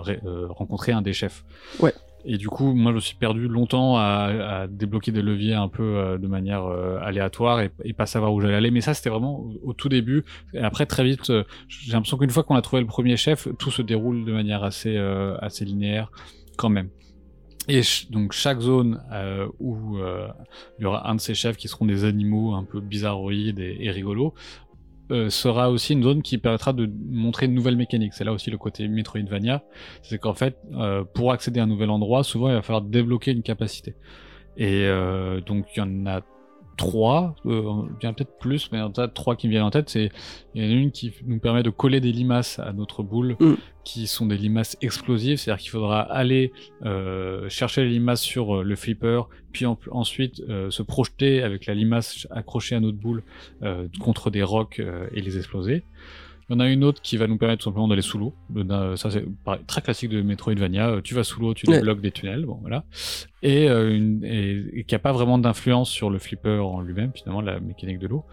rencontrer 0.50 0.92
un 0.92 1.00
des 1.00 1.14
chefs. 1.14 1.42
Ouais. 1.80 1.94
Et 2.24 2.36
du 2.36 2.48
coup, 2.48 2.72
moi, 2.72 2.92
je 2.92 2.96
me 2.96 3.00
suis 3.00 3.16
perdu 3.16 3.48
longtemps 3.48 3.96
à, 3.96 4.66
débloquer 4.68 5.10
des 5.10 5.22
leviers 5.22 5.54
un 5.54 5.68
peu 5.68 5.82
euh, 5.82 6.18
de 6.18 6.26
manière 6.28 6.64
euh, 6.64 6.98
aléatoire 7.02 7.60
et, 7.60 7.92
pas 7.92 8.06
savoir 8.06 8.32
où 8.32 8.40
j'allais 8.40 8.54
aller. 8.54 8.70
Mais 8.70 8.80
ça, 8.80 8.94
c'était 8.94 9.10
vraiment 9.10 9.44
au, 9.62 9.72
tout 9.72 9.88
début. 9.88 10.24
Et 10.54 10.60
après, 10.60 10.86
très 10.86 11.04
vite, 11.04 11.30
euh, 11.30 11.44
j'ai 11.68 11.92
l'impression 11.92 12.18
qu'une 12.18 12.30
fois 12.30 12.44
qu'on 12.44 12.54
a 12.54 12.62
trouvé 12.62 12.80
le 12.80 12.86
premier 12.86 13.16
chef, 13.16 13.48
tout 13.58 13.70
se 13.70 13.82
déroule 13.82 14.24
de 14.24 14.32
manière 14.32 14.62
assez, 14.62 14.96
assez 15.40 15.64
linéaire 15.64 16.10
quand 16.56 16.68
même. 16.68 16.90
Et 17.68 17.82
donc 18.10 18.32
chaque 18.32 18.60
zone 18.60 19.00
où 19.60 19.98
il 20.78 20.82
y 20.82 20.84
aura 20.84 21.08
un 21.08 21.14
de 21.14 21.20
ces 21.20 21.34
chefs 21.34 21.56
qui 21.56 21.68
seront 21.68 21.86
des 21.86 22.04
animaux 22.04 22.54
un 22.54 22.64
peu 22.64 22.80
bizarroïdes 22.80 23.60
et 23.60 23.90
rigolos, 23.90 24.34
euh, 25.12 25.30
sera 25.30 25.70
aussi 25.70 25.92
une 25.92 26.02
zone 26.02 26.22
qui 26.22 26.38
permettra 26.38 26.72
de 26.72 26.90
montrer 27.10 27.46
une 27.46 27.54
nouvelle 27.54 27.76
mécanique. 27.76 28.14
C'est 28.14 28.24
là 28.24 28.32
aussi 28.32 28.50
le 28.50 28.58
côté 28.58 28.88
Metroidvania, 28.88 29.62
c'est 30.02 30.18
qu'en 30.18 30.34
fait, 30.34 30.56
euh, 30.74 31.04
pour 31.04 31.32
accéder 31.32 31.60
à 31.60 31.64
un 31.64 31.66
nouvel 31.66 31.90
endroit, 31.90 32.24
souvent 32.24 32.48
il 32.48 32.54
va 32.54 32.62
falloir 32.62 32.82
débloquer 32.82 33.32
une 33.32 33.42
capacité. 33.42 33.94
Et 34.56 34.86
euh, 34.86 35.40
donc 35.40 35.66
il 35.76 35.80
y 35.80 35.82
en 35.82 36.06
a 36.06 36.22
trois, 36.76 37.34
euh, 37.46 37.62
il 38.00 38.04
y 38.04 38.06
en 38.06 38.10
a 38.10 38.12
peut-être 38.12 38.38
plus, 38.38 38.70
mais 38.72 38.80
en 38.80 38.88
tout 38.90 39.00
cas 39.00 39.08
trois 39.08 39.36
qui 39.36 39.46
me 39.46 39.52
viennent 39.52 39.62
en 39.64 39.70
tête. 39.70 39.88
C'est 39.90 40.10
il 40.54 40.62
y 40.64 40.66
en 40.66 40.70
a 40.70 40.72
une 40.74 40.90
qui 40.90 41.12
nous 41.26 41.38
permet 41.38 41.62
de 41.62 41.70
coller 41.70 42.00
des 42.00 42.12
limaces 42.12 42.58
à 42.58 42.72
notre 42.72 43.02
boule, 43.02 43.36
Mm. 43.40 43.54
qui 43.84 44.06
sont 44.06 44.26
des 44.26 44.36
limaces 44.36 44.76
explosives, 44.80 45.38
c'est-à-dire 45.38 45.60
qu'il 45.62 45.70
faudra 45.70 46.00
aller 46.00 46.52
euh, 46.84 47.48
chercher 47.48 47.84
les 47.84 47.90
limaces 47.90 48.20
sur 48.22 48.56
euh, 48.58 48.62
le 48.62 48.76
flipper, 48.76 49.22
puis 49.52 49.66
en- 49.66 49.78
ensuite 49.90 50.40
euh, 50.48 50.70
se 50.70 50.82
projeter 50.82 51.42
avec 51.42 51.66
la 51.66 51.74
limace 51.74 52.26
accrochée 52.30 52.74
à 52.76 52.80
notre 52.80 52.98
boule 52.98 53.22
euh, 53.62 53.88
contre 54.00 54.30
des 54.30 54.42
rocs 54.42 54.78
euh, 54.80 55.06
et 55.14 55.20
les 55.20 55.36
exploser. 55.36 55.84
Il 56.48 56.52
y 56.54 56.56
en 56.56 56.60
a 56.60 56.68
une 56.68 56.84
autre 56.84 57.00
qui 57.02 57.16
va 57.16 57.26
nous 57.26 57.38
permettre 57.38 57.62
tout 57.62 57.70
simplement 57.70 57.88
d'aller 57.88 58.02
sous 58.02 58.18
l'eau. 58.18 58.34
Le- 58.54 58.64
d'un- 58.64 58.96
Ça, 58.96 59.10
c'est 59.10 59.24
très 59.66 59.80
classique 59.80 60.10
de 60.10 60.22
Metroidvania. 60.22 60.88
Euh, 60.90 61.00
Tu 61.02 61.14
vas 61.14 61.24
sous 61.24 61.40
l'eau, 61.40 61.54
tu 61.54 61.68
Ouais. 61.68 61.76
débloques 61.76 62.00
des 62.00 62.10
tunnels, 62.10 62.44
bon 62.44 62.58
voilà. 62.60 62.84
Et, 63.42 63.68
euh, 63.70 63.94
une, 63.96 64.24
et, 64.24 64.80
et 64.80 64.84
qui 64.84 64.94
a 64.94 64.98
pas 64.98 65.12
vraiment 65.12 65.38
d'influence 65.38 65.88
sur 65.90 66.10
le 66.10 66.18
flipper 66.18 66.58
en 66.62 66.80
lui-même, 66.80 67.12
finalement, 67.14 67.40
la 67.40 67.58
mécanique 67.60 67.98
de 68.00 68.08
l'eau. 68.08 68.24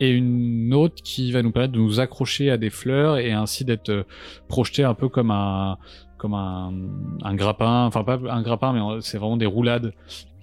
Et 0.00 0.10
une 0.10 0.74
autre 0.74 0.96
qui 1.02 1.30
va 1.32 1.42
nous 1.42 1.52
permettre 1.52 1.74
de 1.74 1.78
nous 1.78 2.00
accrocher 2.00 2.50
à 2.50 2.56
des 2.56 2.70
fleurs 2.70 3.18
et 3.18 3.32
ainsi 3.32 3.64
d'être 3.64 3.88
euh, 3.90 4.02
projeté 4.48 4.82
un 4.84 4.94
peu 4.94 5.08
comme 5.08 5.30
un 5.30 5.78
comme 6.18 6.34
un, 6.34 6.72
un 7.24 7.34
grappin, 7.34 7.84
enfin 7.86 8.04
pas 8.04 8.16
un 8.30 8.42
grappin, 8.42 8.72
mais 8.72 8.78
euh, 8.80 9.00
c'est 9.00 9.18
vraiment 9.18 9.36
des 9.36 9.46
roulades. 9.46 9.92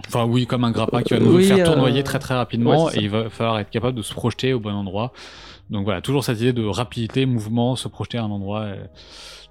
Enfin 0.07 0.25
oui, 0.25 0.45
comme 0.45 0.65
un 0.65 0.71
grappin 0.71 1.03
qui 1.03 1.13
va 1.13 1.21
nous 1.21 1.37
Oui, 1.37 1.45
faire 1.45 1.59
euh, 1.59 1.71
tournoyer 1.73 2.03
très 2.03 2.19
très 2.19 2.35
rapidement 2.35 2.85
ouais, 2.87 2.97
et 2.97 3.03
il 3.03 3.09
va 3.09 3.29
falloir 3.29 3.59
être 3.59 3.69
capable 3.69 3.95
de 3.97 4.01
se 4.01 4.13
projeter 4.13 4.51
au 4.51 4.59
bon 4.59 4.73
endroit. 4.73 5.13
Donc 5.69 5.83
voilà, 5.83 6.01
toujours 6.01 6.23
cette 6.23 6.39
idée 6.39 6.53
de 6.53 6.65
rapidité, 6.65 7.25
mouvement, 7.25 7.75
se 7.75 7.87
projeter 7.87 8.17
à 8.17 8.23
un 8.23 8.31
endroit. 8.31 8.69
et- 8.69 8.79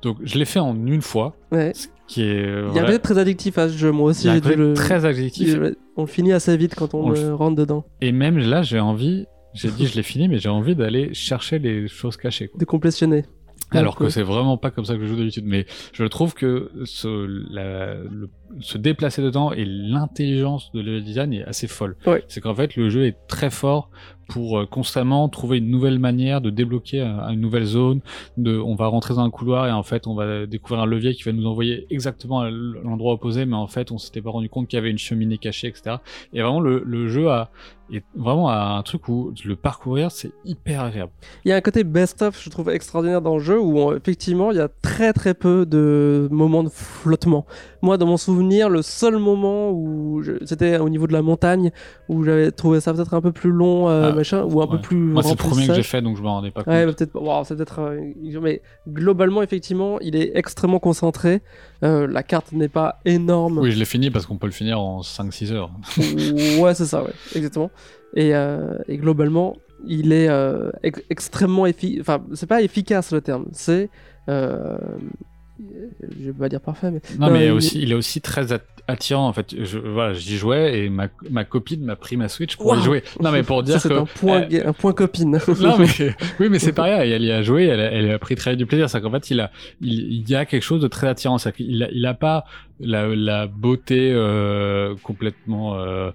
Donc 0.03 0.17
je 0.23 0.39
l'ai 0.39 0.45
fait 0.45 0.59
en 0.61 0.75
une 0.87 1.03
fois, 1.03 1.37
Ouais. 1.53 1.73
ce 1.75 1.89
qui 2.07 2.23
est 2.23 2.45
euh, 2.45 2.69
Il 2.71 2.77
y 2.77 2.79
a 2.79 2.83
voilà, 2.83 2.99
très 2.99 3.19
addictif 3.19 3.59
à 3.59 3.69
ce 3.69 3.77
jeu, 3.77 3.91
moi 3.93 4.11
aussi 4.11 4.27
il 4.27 4.27
y 4.27 4.31
a 4.31 4.35
un 4.35 4.57
le. 4.57 4.75
très 4.75 5.05
addictif. 5.05 5.49
il- 5.49 5.77
On 5.97 6.03
le 6.03 6.07
finit 6.09 6.33
assez 6.33 6.57
vite 6.57 6.75
quand 6.77 6.95
on, 6.95 7.07
On 7.07 7.11
le 7.11 7.19
euh, 7.19 7.35
rentre 7.35 7.57
dedans. 7.57 7.85
Et 8.01 8.13
même 8.13 8.39
là, 8.39 8.63
j'ai 8.63 8.79
envie, 8.81 9.27
j'ai 9.55 9.71
dit 9.71 9.87
je 9.87 9.95
l'ai 9.97 10.03
fini, 10.05 10.29
mais 10.29 10.39
j'ai 10.39 10.49
envie 10.49 10.77
d'aller 10.77 11.13
chercher 11.15 11.59
les 11.59 11.89
choses 11.89 12.17
cachées. 12.17 12.49
quoi. 12.49 12.59
De 12.59 12.65
complétionner. 12.65 13.25
Alors 13.73 13.97
que 13.97 14.09
c'est 14.09 14.23
vraiment 14.23 14.57
pas 14.57 14.71
comme 14.71 14.87
ça 14.87 14.95
que 14.95 15.01
je 15.03 15.07
joue 15.07 15.17
d'habitude, 15.17 15.45
mais 15.47 15.67
je 15.93 16.05
trouve 16.05 16.33
que 16.35 16.71
ce, 16.85 17.27
la- 17.53 17.97
le- 17.97 18.31
se 18.61 18.79
déplacer 18.79 19.21
dedans 19.21 19.53
et 19.53 19.65
l'intelligence 19.67 20.71
de 20.73 20.81
level 20.81 21.05
design 21.05 21.33
est 21.35 21.45
assez 21.45 21.67
folle. 21.67 21.97
Ouais. 22.07 22.25
C'est 22.29 22.41
qu'en 22.41 22.55
fait 22.55 22.77
le 22.77 22.89
jeu 22.89 23.05
est 23.07 23.17
très 23.29 23.51
fort 23.51 23.91
pour 24.29 24.59
euh, 24.59 24.67
constamment 24.67 25.29
trouver 25.29 25.59
une 25.59 25.71
nouvelle 25.71 25.99
manière 25.99 26.41
de 26.41 26.51
débloquer 26.51 27.01
euh, 27.01 27.29
une 27.31 27.41
nouvelle 27.41 27.65
zone. 27.65 28.01
De, 28.37 28.59
on 28.59 28.75
va 28.75 28.87
rentrer 28.87 29.15
dans 29.15 29.21
un 29.21 29.31
couloir 29.31 29.67
et 29.67 29.73
en 29.73 29.83
fait 29.83 30.07
on 30.07 30.15
va 30.15 30.47
découvrir 30.47 30.83
un 30.83 30.87
levier 30.87 31.15
qui 31.15 31.25
va 31.25 31.33
nous 31.33 31.47
envoyer 31.47 31.87
exactement 31.91 32.41
à 32.41 32.51
l'endroit 32.51 33.15
opposé, 33.15 33.47
mais 33.47 33.57
en 33.57 33.67
fait 33.67 33.91
on 33.91 33.99
s'était 33.99 34.23
pas 34.23 34.31
rendu 34.31 34.49
compte 34.49 34.69
qu'il 34.69 34.77
y 34.77 34.81
avait 34.81 34.91
une 34.91 34.99
cheminée 34.99 35.39
cachée, 35.39 35.69
etc. 35.69 35.97
Et 36.33 36.43
vraiment 36.43 36.61
le, 36.61 36.83
le 36.85 37.09
jeu 37.09 37.31
a 37.31 37.51
est 37.97 38.05
vraiment 38.15 38.51
un 38.51 38.83
truc 38.83 39.09
où 39.09 39.33
le 39.45 39.57
parcourir 39.57 40.11
c'est 40.11 40.31
hyper 40.45 40.83
agréable. 40.83 41.11
Il 41.45 41.49
y 41.49 41.53
a 41.53 41.57
un 41.57 41.61
côté 41.61 41.85
best-of, 41.85 42.41
je 42.43 42.51
trouve, 42.51 42.69
extraordinaire 42.71 43.23
dans 43.23 43.35
le 43.39 43.43
jeu 43.43 43.59
où 43.61 43.79
on- 43.79 43.95
effectivement 43.97 44.51
il 44.51 44.59
y 44.59 44.61
a 44.61 44.69
très 44.83 45.13
très 45.13 45.35
peu 45.35 45.65
de 45.67 46.29
moments 46.31 46.63
de 46.65 46.69
flottement. 46.69 47.47
Moi, 47.81 47.97
dans 47.97 48.07
mon 48.07 48.17
souvenir, 48.17 48.69
le 48.69 48.83
seul 48.83 49.19
moment 49.19 49.71
où 49.71 50.23
c'était 50.45 50.79
au 50.79 50.89
niveau 50.89 51.07
de 51.07 51.13
la 51.13 51.23
montagne 51.23 51.71
où 52.09 52.25
j'avais 52.25 52.51
trouvé 52.51 52.81
ça 52.81 52.93
peut-être 52.93 53.15
un 53.15 53.21
peu 53.21 53.31
plus 53.33 53.51
long, 53.51 53.89
euh, 53.89 54.11
Ah, 54.11 54.15
machin, 54.15 54.43
ou 54.43 54.61
un 54.61 54.67
peu 54.67 54.81
plus. 54.81 54.97
Moi 54.99 55.23
c'est 55.23 55.31
le 55.31 55.37
premier 55.37 55.67
que 55.69 55.75
j'ai 55.75 55.83
fait 55.85 56.03
donc 56.03 56.17
je 56.17 56.23
m'en 56.23 56.35
rendais 56.35 56.51
pas 56.51 56.65
compte. 56.65 56.75
Ouais, 56.75 56.87
peut-être. 56.87 57.15
Wow, 57.15 57.45
c'est 57.45 57.55
peut-être. 57.57 57.79
euh, 57.81 58.01
mais 58.43 58.63
globalement, 58.89 59.43
effectivement, 59.43 59.99
il 60.01 60.17
est 60.17 60.33
extrêmement 60.35 60.79
concentré. 60.81 61.41
Euh, 61.85 62.07
la 62.09 62.23
carte 62.25 62.53
n'est 62.53 62.69
pas 62.69 63.01
énorme. 63.05 63.59
Oui, 63.59 63.71
je 63.71 63.79
l'ai 63.79 63.85
fini 63.85 64.11
parce 64.11 64.27
qu'on 64.27 64.37
peut 64.37 64.47
le 64.49 64.53
finir 64.53 64.81
en 64.81 65.01
5-6 65.03 65.53
heures. 65.53 65.71
ouais, 66.61 66.75
c'est 66.75 66.87
ça, 66.87 67.03
ouais, 67.05 67.13
exactement. 67.37 67.71
Et, 68.15 68.35
euh, 68.35 68.79
et 68.89 68.97
globalement, 68.97 69.57
il 69.87 70.13
est 70.13 70.29
euh, 70.29 70.71
ex- 70.83 71.03
extrêmement 71.11 71.67
efficace. 71.67 72.01
Enfin, 72.01 72.25
c'est 72.35 72.47
pas 72.49 72.63
efficace 72.63 73.13
le 73.13 73.21
terme, 73.21 73.47
c'est. 73.53 73.91
Je 74.29 76.27
vais 76.27 76.33
pas 76.33 76.49
dire 76.49 76.61
parfait, 76.61 76.91
mais. 76.91 77.01
Non, 77.19 77.27
Non, 77.27 77.33
mais 77.33 77.47
il- 77.47 77.53
aussi, 77.53 77.81
il 77.83 77.91
est 77.93 77.95
aussi 77.95 78.21
très 78.21 78.53
attirant 78.89 79.29
en 79.29 79.33
fait. 79.33 79.55
Je, 79.65 79.79
voilà, 79.79 80.15
j'y 80.15 80.37
jouais 80.37 80.79
et 80.81 80.89
ma, 80.89 81.07
ma 81.31 81.45
copine 81.45 81.85
m'a 81.85 81.95
pris 81.95 82.17
ma 82.17 82.29
Switch 82.29 82.57
pour 82.57 82.75
y 82.77 82.83
jouer. 82.83 83.05
Non, 83.21 83.31
mais 83.31 83.43
pour 83.45 83.63
dire 83.63 83.81
Ça, 83.81 83.89
que. 83.89 83.95
un 83.95 84.05
point, 84.07 84.47
un 84.65 84.73
point 84.73 84.93
copine. 84.93 85.39
non 85.61 85.79
mais 85.79 85.87
oui 86.41 86.49
mais 86.51 86.59
c'est 86.59 86.77
rien 86.79 86.99
elle 86.99 87.23
y 87.23 87.31
a 87.31 87.43
joué 87.43 87.67
elle 87.67 87.81
a, 87.81 87.93
elle 87.93 88.11
a 88.11 88.19
pris 88.19 88.35
très 88.35 88.57
du 88.57 88.67
plaisir 88.67 88.89
c'est 88.91 89.01
qu'en 89.01 89.11
fait 89.11 89.31
il 89.31 89.41
a 89.41 89.51
il, 89.81 90.29
y 90.29 90.35
a 90.35 90.45
quelque 90.47 90.63
chose 90.63 90.81
de 90.81 90.89
très 90.89 91.07
attirant 91.07 91.39
c'est 91.39 91.55
qu'il 91.55 91.83
a, 91.83 91.89
il 91.93 92.05
a 92.07 92.15
pas 92.15 92.45
la, 92.81 93.07
la 93.15 93.47
beauté 93.47 94.11
euh, 94.13 94.95
complètement 95.03 95.79
euh, 95.79 96.11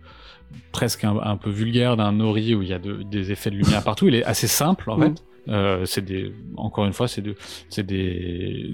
presque 0.71 1.03
un, 1.03 1.17
un 1.21 1.37
peu 1.37 1.49
vulgaire 1.49 1.95
d'un 1.97 2.19
Ori 2.19 2.55
où 2.55 2.61
il 2.61 2.69
y 2.69 2.73
a 2.73 2.79
de- 2.79 3.03
des 3.03 3.31
effets 3.31 3.49
de 3.51 3.55
lumière 3.55 3.83
partout 3.83 4.07
il 4.07 4.15
est 4.15 4.23
assez 4.25 4.47
simple 4.47 4.89
en 4.89 4.97
Mm. 4.97 5.03
fait 5.03 5.23
euh, 5.49 5.85
c'est 5.85 6.05
des 6.05 6.31
encore 6.57 6.85
une 6.85 6.93
fois 6.93 7.07
c'est 7.09 7.21
de 7.21 7.35
c'est 7.69 7.85
des 7.85 8.71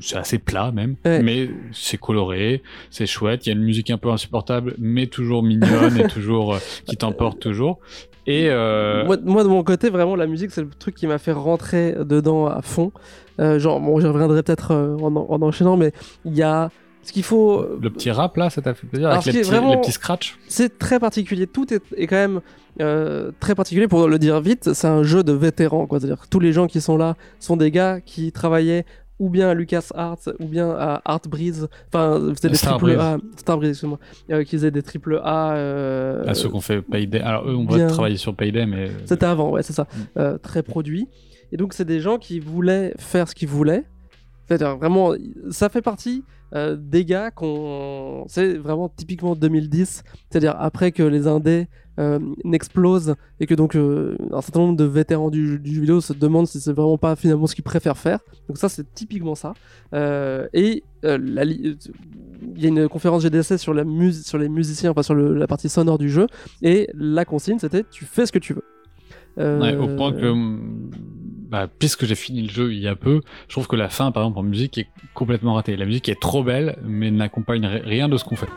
c'est 0.00 0.16
assez 0.16 0.38
plat 0.38 0.70
même, 0.72 0.96
Ouais. 1.04 1.22
mais 1.22 1.50
c'est 1.72 1.98
coloré, 1.98 2.62
c'est 2.90 3.06
chouette. 3.06 3.46
Il 3.46 3.50
y 3.50 3.52
a 3.52 3.56
une 3.56 3.64
musique 3.64 3.90
un 3.90 3.98
peu 3.98 4.10
insupportable, 4.10 4.74
mais 4.78 5.06
toujours 5.06 5.42
mignonne 5.42 5.98
et 5.98 6.06
toujours 6.08 6.54
euh, 6.54 6.58
qui 6.86 6.96
t'emporte 6.96 7.40
toujours. 7.40 7.78
Et 8.26 8.48
euh, 8.50 9.04
Moi, 9.06 9.16
moi, 9.24 9.42
de 9.42 9.48
mon 9.48 9.62
côté, 9.64 9.88
vraiment, 9.90 10.14
la 10.16 10.26
musique, 10.26 10.50
c'est 10.50 10.60
le 10.62 10.68
truc 10.68 10.94
qui 10.94 11.06
m'a 11.06 11.18
fait 11.18 11.32
rentrer 11.32 11.94
dedans 12.04 12.46
à 12.46 12.60
fond. 12.62 12.92
Euh, 13.40 13.58
genre, 13.58 13.80
bon, 13.80 13.98
j'y 14.00 14.06
reviendrai 14.06 14.42
peut-être 14.42 14.72
euh, 14.72 14.96
en, 14.98 15.14
en- 15.16 15.26
en 15.30 15.42
enchaînant, 15.42 15.76
mais 15.76 15.92
il 16.26 16.34
y 16.36 16.42
a 16.42 16.70
ce 17.02 17.12
qu'il 17.12 17.22
faut. 17.22 17.64
le 17.80 17.88
petit 17.88 18.10
rap 18.10 18.36
là, 18.36 18.50
ça 18.50 18.60
t'a 18.60 18.74
fait 18.74 18.86
plaisir 18.86 19.08
Alors, 19.08 19.22
avec 19.22 19.26
les 19.26 19.32
qui 19.32 19.38
est 19.38 19.40
petits, 19.42 19.50
vraiment- 19.50 19.70
les 19.70 19.80
petits 19.80 19.92
scratchs. 19.92 20.36
C'est 20.48 20.78
très 20.78 20.98
particulier. 21.00 21.46
Tout 21.46 21.72
est, 21.72 21.82
est 21.96 22.06
quand 22.06 22.16
même 22.16 22.40
euh, 22.82 23.30
très 23.40 23.54
particulier. 23.54 23.88
Pour 23.88 24.08
le 24.08 24.18
dire 24.18 24.40
vite, 24.42 24.74
c'est 24.74 24.88
un 24.88 25.02
jeu 25.04 25.22
de 25.22 25.32
vétérans. 25.32 25.86
quoi. 25.86 25.98
C'est-à-dire 25.98 26.26
tous 26.28 26.40
les 26.40 26.52
gens 26.52 26.66
qui 26.66 26.82
sont 26.82 26.98
là 26.98 27.14
sont 27.40 27.56
des 27.56 27.70
gars 27.70 28.00
qui 28.02 28.30
travaillaient 28.30 28.84
ou 29.18 29.30
bien 29.30 29.48
à 29.48 29.54
LucasArts 29.54 30.18
ou 30.38 30.46
bien 30.46 30.70
à 30.70 31.00
Art 31.04 31.20
Breeze. 31.28 31.68
Enfin, 31.92 32.20
faisaient 32.34 32.50
des 32.50 32.56
triple 32.56 32.98
A. 32.98 33.18
Starbreeze, 33.36 33.70
excuse-moi. 33.70 33.98
Euh, 34.30 34.44
qui 34.44 34.50
faisaient 34.56 34.70
des 34.70 34.82
triple 34.82 35.20
A. 35.24 35.54
euh, 35.54 36.24
À 36.26 36.34
ceux 36.34 36.48
qu'on 36.48 36.60
fait 36.60 36.82
Payday. 36.82 37.20
Alors 37.20 37.48
eux, 37.48 37.54
on 37.54 37.64
bien. 37.64 37.78
va 37.78 37.86
travailler 37.86 38.16
sur 38.16 38.34
Payday, 38.34 38.66
mais 38.66 38.90
C'était 39.04 39.26
avant, 39.26 39.50
ouais, 39.50 39.62
c'est 39.62 39.72
ça. 39.72 39.84
Mm. 39.84 39.98
Euh, 40.18 40.38
très 40.38 40.62
produit. 40.62 41.08
Et 41.50 41.56
donc, 41.56 41.72
c'est 41.72 41.84
des 41.84 42.00
gens 42.00 42.18
qui 42.18 42.40
voulaient 42.40 42.94
faire 42.98 43.28
ce 43.28 43.34
qu'ils 43.34 43.48
voulaient. 43.48 43.84
C'est-à-dire, 44.46 44.76
vraiment, 44.76 45.12
ça 45.50 45.68
fait 45.68 45.82
partie 45.82 46.24
euh, 46.54 46.76
des 46.78 47.04
gars 47.04 47.30
qu'on. 47.30 48.24
C'est 48.28 48.54
vraiment 48.54 48.88
typiquement 48.88 49.34
2010. 49.34 50.02
C'est-à-dire, 50.30 50.54
après 50.58 50.92
que 50.92 51.02
les 51.02 51.26
indés 51.26 51.66
euh, 51.98 52.18
n'explosent 52.44 53.14
et 53.40 53.46
que 53.46 53.54
donc 53.54 53.74
euh, 53.74 54.16
un 54.32 54.40
certain 54.40 54.60
nombre 54.60 54.76
de 54.76 54.84
vétérans 54.84 55.30
du, 55.30 55.58
du 55.58 55.74
jeu 55.74 55.80
vidéo 55.80 56.00
se 56.00 56.12
demandent 56.12 56.46
si 56.46 56.60
c'est 56.60 56.72
vraiment 56.72 56.96
pas 56.96 57.16
finalement 57.16 57.46
ce 57.48 57.54
qu'ils 57.56 57.64
préfèrent 57.64 57.98
faire. 57.98 58.20
Donc, 58.48 58.56
ça, 58.58 58.68
c'est 58.68 58.92
typiquement 58.94 59.34
ça. 59.34 59.52
Euh, 59.94 60.46
et 60.52 60.84
il 61.02 61.76
y 62.56 62.66
a 62.66 62.68
une 62.68 62.88
conférence 62.88 63.22
GDC 63.22 63.56
sur, 63.58 63.74
la 63.74 63.84
mus- 63.84 64.24
sur 64.24 64.38
les 64.38 64.48
musiciens, 64.48 64.90
enfin 64.92 65.02
sur 65.02 65.14
le- 65.14 65.34
la 65.34 65.46
partie 65.46 65.68
sonore 65.68 65.98
du 65.98 66.08
jeu. 66.08 66.26
Et 66.62 66.88
la 66.94 67.24
consigne, 67.24 67.58
c'était 67.58 67.84
tu 67.90 68.04
fais 68.04 68.26
ce 68.26 68.32
que 68.32 68.38
tu 68.38 68.54
veux. 68.54 68.64
Ouais, 69.60 69.76
au 69.76 69.86
point 69.96 70.12
que, 70.12 70.26
bah, 71.48 71.66
puisque 71.78 72.04
j'ai 72.04 72.14
fini 72.14 72.42
le 72.42 72.50
jeu 72.50 72.72
il 72.72 72.80
y 72.80 72.88
a 72.88 72.94
peu, 72.94 73.20
je 73.48 73.52
trouve 73.54 73.66
que 73.66 73.76
la 73.76 73.88
fin, 73.88 74.12
par 74.12 74.22
exemple, 74.24 74.38
en 74.38 74.42
musique, 74.42 74.78
est 74.78 74.88
complètement 75.14 75.54
ratée. 75.54 75.76
La 75.76 75.86
musique 75.86 76.08
est 76.08 76.20
trop 76.20 76.42
belle, 76.44 76.78
mais 76.84 77.10
n'accompagne 77.10 77.66
ri- 77.66 77.80
rien 77.84 78.08
de 78.08 78.16
ce 78.16 78.24
qu'on 78.24 78.36
fait. 78.36 78.48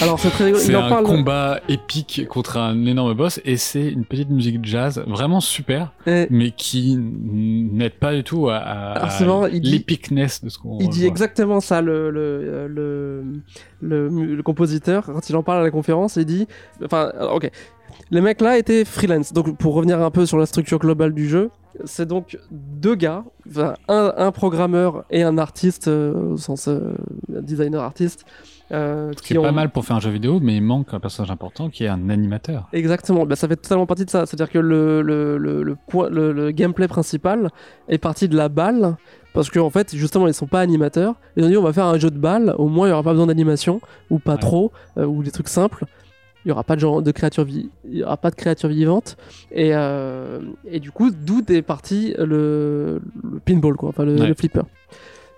Alors 0.00 0.20
c'est 0.20 0.30
très. 0.30 0.54
C'est 0.54 0.74
un 0.74 0.88
parle. 0.88 1.04
combat 1.04 1.60
épique 1.68 2.26
contre 2.28 2.56
un 2.56 2.86
énorme 2.86 3.14
boss, 3.14 3.40
et 3.44 3.56
c'est 3.56 3.88
une 3.88 4.04
petite 4.04 4.30
musique 4.30 4.64
jazz 4.64 5.02
vraiment 5.06 5.40
super, 5.40 5.92
Et 6.06 6.26
mais 6.30 6.50
qui 6.52 6.96
n'aide 6.98 7.94
pas 7.94 8.14
du 8.14 8.22
tout 8.22 8.48
à, 8.48 9.08
l'épicness 9.50 10.42
de 10.44 10.48
ce 10.48 10.58
qu'on 10.58 10.78
il 10.78 10.88
dit 10.88 11.06
exactement 11.06 11.60
ça, 11.60 11.80
le, 11.80 12.10
le, 12.10 12.68
le, 12.68 14.08
le, 14.08 14.42
compositeur, 14.42 15.06
quand 15.06 15.28
il 15.28 15.36
en 15.36 15.42
parle 15.42 15.60
à 15.60 15.64
la 15.64 15.70
conférence, 15.70 16.16
il 16.16 16.26
dit. 16.26 16.46
Enfin, 16.84 17.12
ok. 17.32 17.50
Les 18.10 18.20
mecs 18.20 18.40
là 18.40 18.58
étaient 18.58 18.84
freelance. 18.84 19.32
Donc 19.32 19.56
pour 19.56 19.74
revenir 19.74 20.00
un 20.00 20.10
peu 20.10 20.26
sur 20.26 20.38
la 20.38 20.46
structure 20.46 20.78
globale 20.78 21.12
du 21.12 21.28
jeu, 21.28 21.50
c'est 21.84 22.06
donc 22.06 22.38
deux 22.50 22.94
gars, 22.94 23.24
un, 23.56 24.12
un 24.16 24.32
programmeur 24.32 25.04
et 25.10 25.22
un 25.22 25.38
artiste, 25.38 25.88
euh, 25.88 26.32
au 26.32 26.36
sens 26.36 26.68
euh, 26.68 26.94
designer 27.28 27.82
artiste. 27.82 28.24
Euh, 28.72 29.12
Ce 29.16 29.22
qui 29.22 29.36
ont... 29.38 29.42
pas 29.42 29.52
mal 29.52 29.70
pour 29.70 29.84
faire 29.84 29.96
un 29.96 30.00
jeu 30.00 30.10
vidéo, 30.10 30.40
mais 30.40 30.56
il 30.56 30.62
manque 30.62 30.92
un 30.92 31.00
personnage 31.00 31.30
important 31.30 31.70
qui 31.70 31.84
est 31.84 31.88
un 31.88 32.10
animateur. 32.10 32.68
Exactement, 32.72 33.24
bah, 33.26 33.36
ça 33.36 33.48
fait 33.48 33.56
totalement 33.56 33.86
partie 33.86 34.04
de 34.04 34.10
ça. 34.10 34.26
C'est-à-dire 34.26 34.50
que 34.50 34.58
le, 34.58 35.02
le, 35.02 35.38
le, 35.38 35.62
le, 36.32 36.50
gameplay 36.50 36.88
principal 36.88 37.50
est 37.88 37.98
parti 37.98 38.28
de 38.28 38.36
la 38.36 38.48
balle, 38.48 38.96
parce 39.34 39.50
qu'en 39.50 39.70
fait, 39.70 39.94
justement, 39.94 40.26
ils 40.26 40.34
sont 40.34 40.46
pas 40.46 40.60
animateurs. 40.60 41.14
Ils 41.36 41.44
ont 41.44 41.48
dit 41.48 41.56
on 41.56 41.62
va 41.62 41.72
faire 41.72 41.86
un 41.86 41.98
jeu 41.98 42.10
de 42.10 42.18
balle, 42.18 42.54
au 42.58 42.68
moins 42.68 42.86
il 42.88 42.90
y 42.90 42.92
aura 42.92 43.02
pas 43.02 43.12
besoin 43.12 43.26
d'animation, 43.26 43.80
ou 44.10 44.18
pas 44.18 44.32
Ouais. 44.32 44.38
trop, 44.38 44.72
euh, 44.98 45.06
ou 45.06 45.22
des 45.22 45.30
trucs 45.30 45.48
simples. 45.48 45.84
Il 46.44 46.48
y 46.48 46.52
aura 46.52 46.62
pas 46.64 46.76
de 46.76 46.80
genre 46.80 47.02
de 47.02 47.10
créatures 47.10 47.44
vi- 47.44 47.68
il 47.90 47.98
y 47.98 48.02
aura 48.04 48.16
pas 48.16 48.30
de 48.30 48.36
créatures 48.36 48.68
vivantes 48.70 49.16
et, 49.50 49.70
euh, 49.74 50.40
et 50.70 50.78
du 50.80 50.92
coup 50.92 51.10
d'où 51.10 51.42
est 51.48 51.62
parti 51.62 52.14
le, 52.16 53.02
le 53.22 53.40
pinball 53.44 53.76
quoi 53.76 53.88
enfin 53.90 54.04
le, 54.04 54.14
Ouais. 54.18 54.28
le 54.28 54.34
flipper 54.34 54.62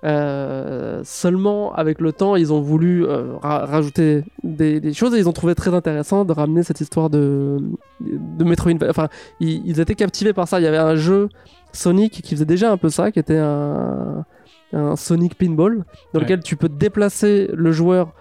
euh, 0.05 1.03
seulement 1.05 1.73
avec 1.75 2.01
le 2.01 2.13
temps, 2.13 2.37
ils 2.37 2.53
ont 2.53 2.61
voulu 2.61 3.05
euh, 3.07 3.37
ra- 3.43 3.67
rajouter 3.67 4.25
des, 4.43 4.81
des 4.81 4.93
choses 4.95 5.15
et 5.15 5.19
ils 5.19 5.29
ont 5.29 5.33
trouvé 5.33 5.55
très 5.55 5.75
intéressant 5.75 6.25
de 6.25 6.33
ramener 6.33 6.63
cette 6.63 6.81
histoire 6.81 7.11
de, 7.11 7.59
de 8.01 8.45
Metroidvania. 8.45 8.91
Enfin, 8.91 9.09
ils, 9.41 9.63
ils 9.67 9.79
étaient 9.81 9.95
captivés 9.95 10.33
par 10.33 10.49
ça. 10.49 10.59
Il 10.61 10.65
y 10.65 10.67
avait 10.67 10.79
un 10.79 10.97
jeu 10.97 11.29
Sonic 11.73 12.23
qui 12.23 12.35
faisait 12.35 12.47
déjà 12.47 12.73
un 12.73 12.77
peu 12.77 12.89
ça, 12.89 13.13
qui 13.13 13.19
était 13.19 13.37
un, 13.39 14.25
un 14.73 14.97
Sonic 14.97 15.37
Pinball, 15.37 15.85
dans 16.15 16.19
Ouais. 16.19 16.25
lequel 16.25 16.41
tu 16.43 16.57
peux 16.57 16.69
déplacer 16.69 17.49
le 17.53 17.71
joueur 17.73 18.15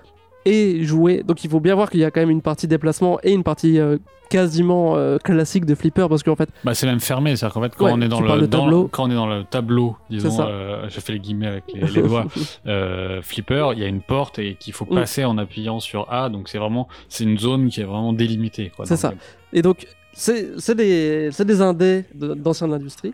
et 0.45 0.83
jouer. 0.83 1.23
Donc 1.23 1.43
il 1.43 1.49
faut 1.49 1.59
bien 1.59 1.75
voir 1.75 1.89
qu'il 1.89 1.99
y 1.99 2.05
a 2.05 2.11
quand 2.11 2.21
même 2.21 2.29
une 2.29 2.41
partie 2.41 2.67
déplacement 2.67 3.19
et 3.23 3.31
une 3.33 3.43
partie 3.43 3.79
euh, 3.79 3.97
quasiment 4.29 4.95
euh, 4.95 5.17
classique 5.17 5.65
de 5.65 5.73
flipper 5.75 6.07
parce 6.07 6.21
qu'en 6.21 6.35
fait, 6.35 6.49
Bah, 6.63 6.73
c'est 6.75 6.85
même 6.85 6.99
fermé, 6.99 7.35
c'est-à-dire 7.35 7.53
qu'en 7.55 7.61
fait, 7.63 7.75
quand 7.75 7.85
Ouais, 7.85 7.91
on 7.95 8.01
est 8.01 8.07
dans 8.07 8.21
le 8.21 8.47
dans- 8.47 8.59
tableau. 8.61 8.87
quand 8.91 9.05
on 9.07 9.11
est 9.11 9.15
dans 9.15 9.25
le 9.27 9.43
tableau, 9.43 9.95
disons, 10.09 10.37
euh, 10.41 10.85
je 10.87 10.99
fais 10.99 11.13
les 11.13 11.19
guillemets 11.19 11.47
avec 11.47 11.63
les, 11.73 11.81
les 11.81 12.01
doigts, 12.03 12.27
euh, 12.67 13.21
flipper, 13.23 13.71
il 13.73 13.79
y 13.79 13.83
a 13.83 13.87
une 13.87 14.01
porte 14.01 14.37
et 14.39 14.55
qu'il 14.55 14.73
faut 14.73 14.85
Mm. 14.85 14.95
passer 14.95 15.25
en 15.25 15.37
appuyant 15.39 15.79
sur 15.79 16.11
A, 16.13 16.29
donc 16.29 16.47
c'est 16.47 16.59
vraiment, 16.59 16.87
c'est 17.09 17.23
une 17.23 17.39
zone 17.39 17.69
qui 17.69 17.81
est 17.81 17.85
vraiment 17.85 18.13
délimitée. 18.13 18.71
C'est 18.83 18.97
ça. 18.97 19.13
Et 19.51 19.61
donc, 19.63 19.87
c'est 20.13 20.59
c'est 20.59 20.75
des, 20.75 21.29
c'est 21.31 21.45
des 21.45 21.61
indés 21.61 22.05
d'anciens 22.13 22.67
de 22.67 22.73
l'industrie 22.73 23.13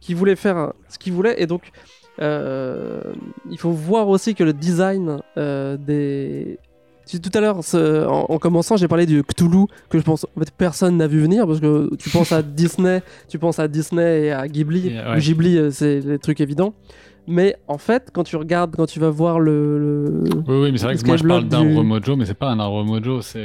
qui 0.00 0.12
voulaient 0.12 0.36
faire 0.36 0.72
ce 0.88 0.98
qu'ils 0.98 1.12
voulaient. 1.14 1.40
Et 1.40 1.46
donc, 1.46 1.70
il 2.18 3.58
faut 3.58 3.70
voir 3.70 4.08
aussi 4.08 4.34
que 4.34 4.44
le 4.44 4.52
design 4.52 5.18
euh, 5.36 5.76
des. 5.76 6.58
Tout 7.10 7.30
à 7.34 7.40
l'heure, 7.40 7.58
en, 7.74 8.26
en 8.32 8.38
commençant, 8.38 8.76
j'ai 8.76 8.86
parlé 8.88 9.06
du 9.06 9.22
Cthulhu 9.24 9.66
que 9.90 9.98
je 9.98 10.02
pense 10.04 10.24
en 10.36 10.40
fait 10.40 10.50
personne 10.56 10.96
n'a 10.96 11.08
vu 11.08 11.20
venir 11.20 11.46
parce 11.46 11.60
que 11.60 11.94
tu 11.96 12.08
penses 12.10 12.32
à 12.32 12.42
Disney, 12.42 13.02
tu 13.28 13.38
penses 13.38 13.58
à 13.58 13.66
Disney 13.68 14.26
et 14.26 14.32
à 14.32 14.46
Ghibli. 14.48 14.88
Ouais. 14.96 15.18
Ghibli, 15.18 15.58
euh, 15.58 15.70
c'est 15.70 16.00
les 16.00 16.18
trucs 16.18 16.40
évidents. 16.40 16.74
Mais 17.28 17.56
en 17.68 17.76
fait, 17.78 18.08
quand 18.12 18.24
tu 18.24 18.36
regardes, 18.36 18.74
quand 18.76 18.86
tu 18.86 18.98
vas 18.98 19.10
voir 19.10 19.40
le, 19.40 19.78
le- 19.78 20.24
Oui, 20.48 20.62
oui, 20.62 20.72
mais 20.72 20.78
c'est 20.78 20.86
vrai 20.86 20.96
que 20.96 21.06
moi 21.06 21.16
je 21.16 21.24
parle 21.24 21.44
d'arbre 21.48 21.68
du- 21.82 21.86
mojo, 21.86 22.16
mais 22.16 22.24
c'est 22.24 22.34
pas 22.34 22.50
un 22.50 22.58
arbre 22.58 22.82
mojo, 22.84 23.20
c'est 23.20 23.44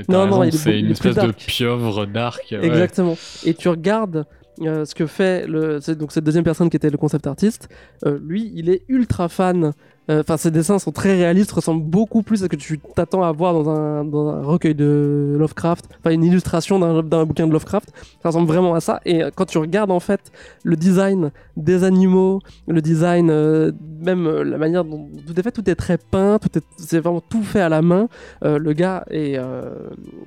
une 0.79 0.91
espèce 0.91 1.15
de 1.15 1.31
pieuvre 1.31 2.05
dark. 2.05 2.41
ouais. 2.51 2.65
Exactement. 2.65 3.17
Et 3.45 3.53
tu 3.53 3.69
regardes 3.69 4.25
euh, 4.61 4.85
ce 4.85 4.95
que 4.95 5.05
fait 5.05 5.47
donc 5.95 6.11
cette 6.11 6.23
deuxième 6.23 6.43
personne 6.43 6.69
qui 6.69 6.77
était 6.77 6.89
le 6.89 6.97
concept 6.97 7.27
artiste. 7.27 7.69
euh, 8.05 8.19
lui, 8.23 8.51
il 8.55 8.69
est 8.69 8.83
ultra 8.87 9.29
fan. 9.29 9.73
euh, 10.09 10.21
Enfin, 10.21 10.37
ses 10.37 10.51
dessins 10.51 10.79
sont 10.79 10.91
très 10.91 11.15
réalistes, 11.15 11.51
ressemblent 11.51 11.83
beaucoup 11.83 12.23
plus 12.23 12.41
à 12.41 12.45
ce 12.45 12.49
que 12.49 12.55
tu 12.55 12.79
t'attends 12.79 13.23
à 13.23 13.31
voir 13.31 13.53
dans 13.53 13.69
un, 13.69 14.01
recueil 14.43 14.73
de 14.73 15.35
Lovecraft. 15.37 15.85
Enfin, 15.99 16.11
une 16.11 16.23
illustration 16.23 16.79
d'un 16.79 17.25
bouquin 17.25 17.45
de 17.45 17.51
Lovecraft. 17.51 17.91
Ça 18.23 18.29
ressemble 18.29 18.47
vraiment 18.47 18.73
à 18.73 18.79
ça. 18.79 18.99
Et 19.05 19.21
quand 19.35 19.45
tu 19.45 19.57
regardes 19.57 19.91
en 19.91 19.99
fait 19.99 20.31
le 20.63 20.75
design 20.75 21.31
des 21.55 21.83
animaux, 21.83 22.39
le 22.67 22.81
design, 22.81 23.27
même 24.01 24.29
la 24.41 24.57
manière 24.57 24.85
dont 24.85 25.09
tout 25.25 25.39
est 25.39 25.43
fait, 25.43 25.51
tout 25.51 25.69
est 25.69 25.75
très 25.75 25.97
peint, 25.97 26.39
tout 26.39 26.57
est, 26.57 26.63
c'est 26.77 26.99
vraiment 26.99 27.21
tout 27.21 27.43
fait 27.43 27.61
à 27.61 27.69
la 27.69 27.81
main. 27.81 28.07
Le 28.41 28.73
gars 28.73 29.03
est, 29.11 29.37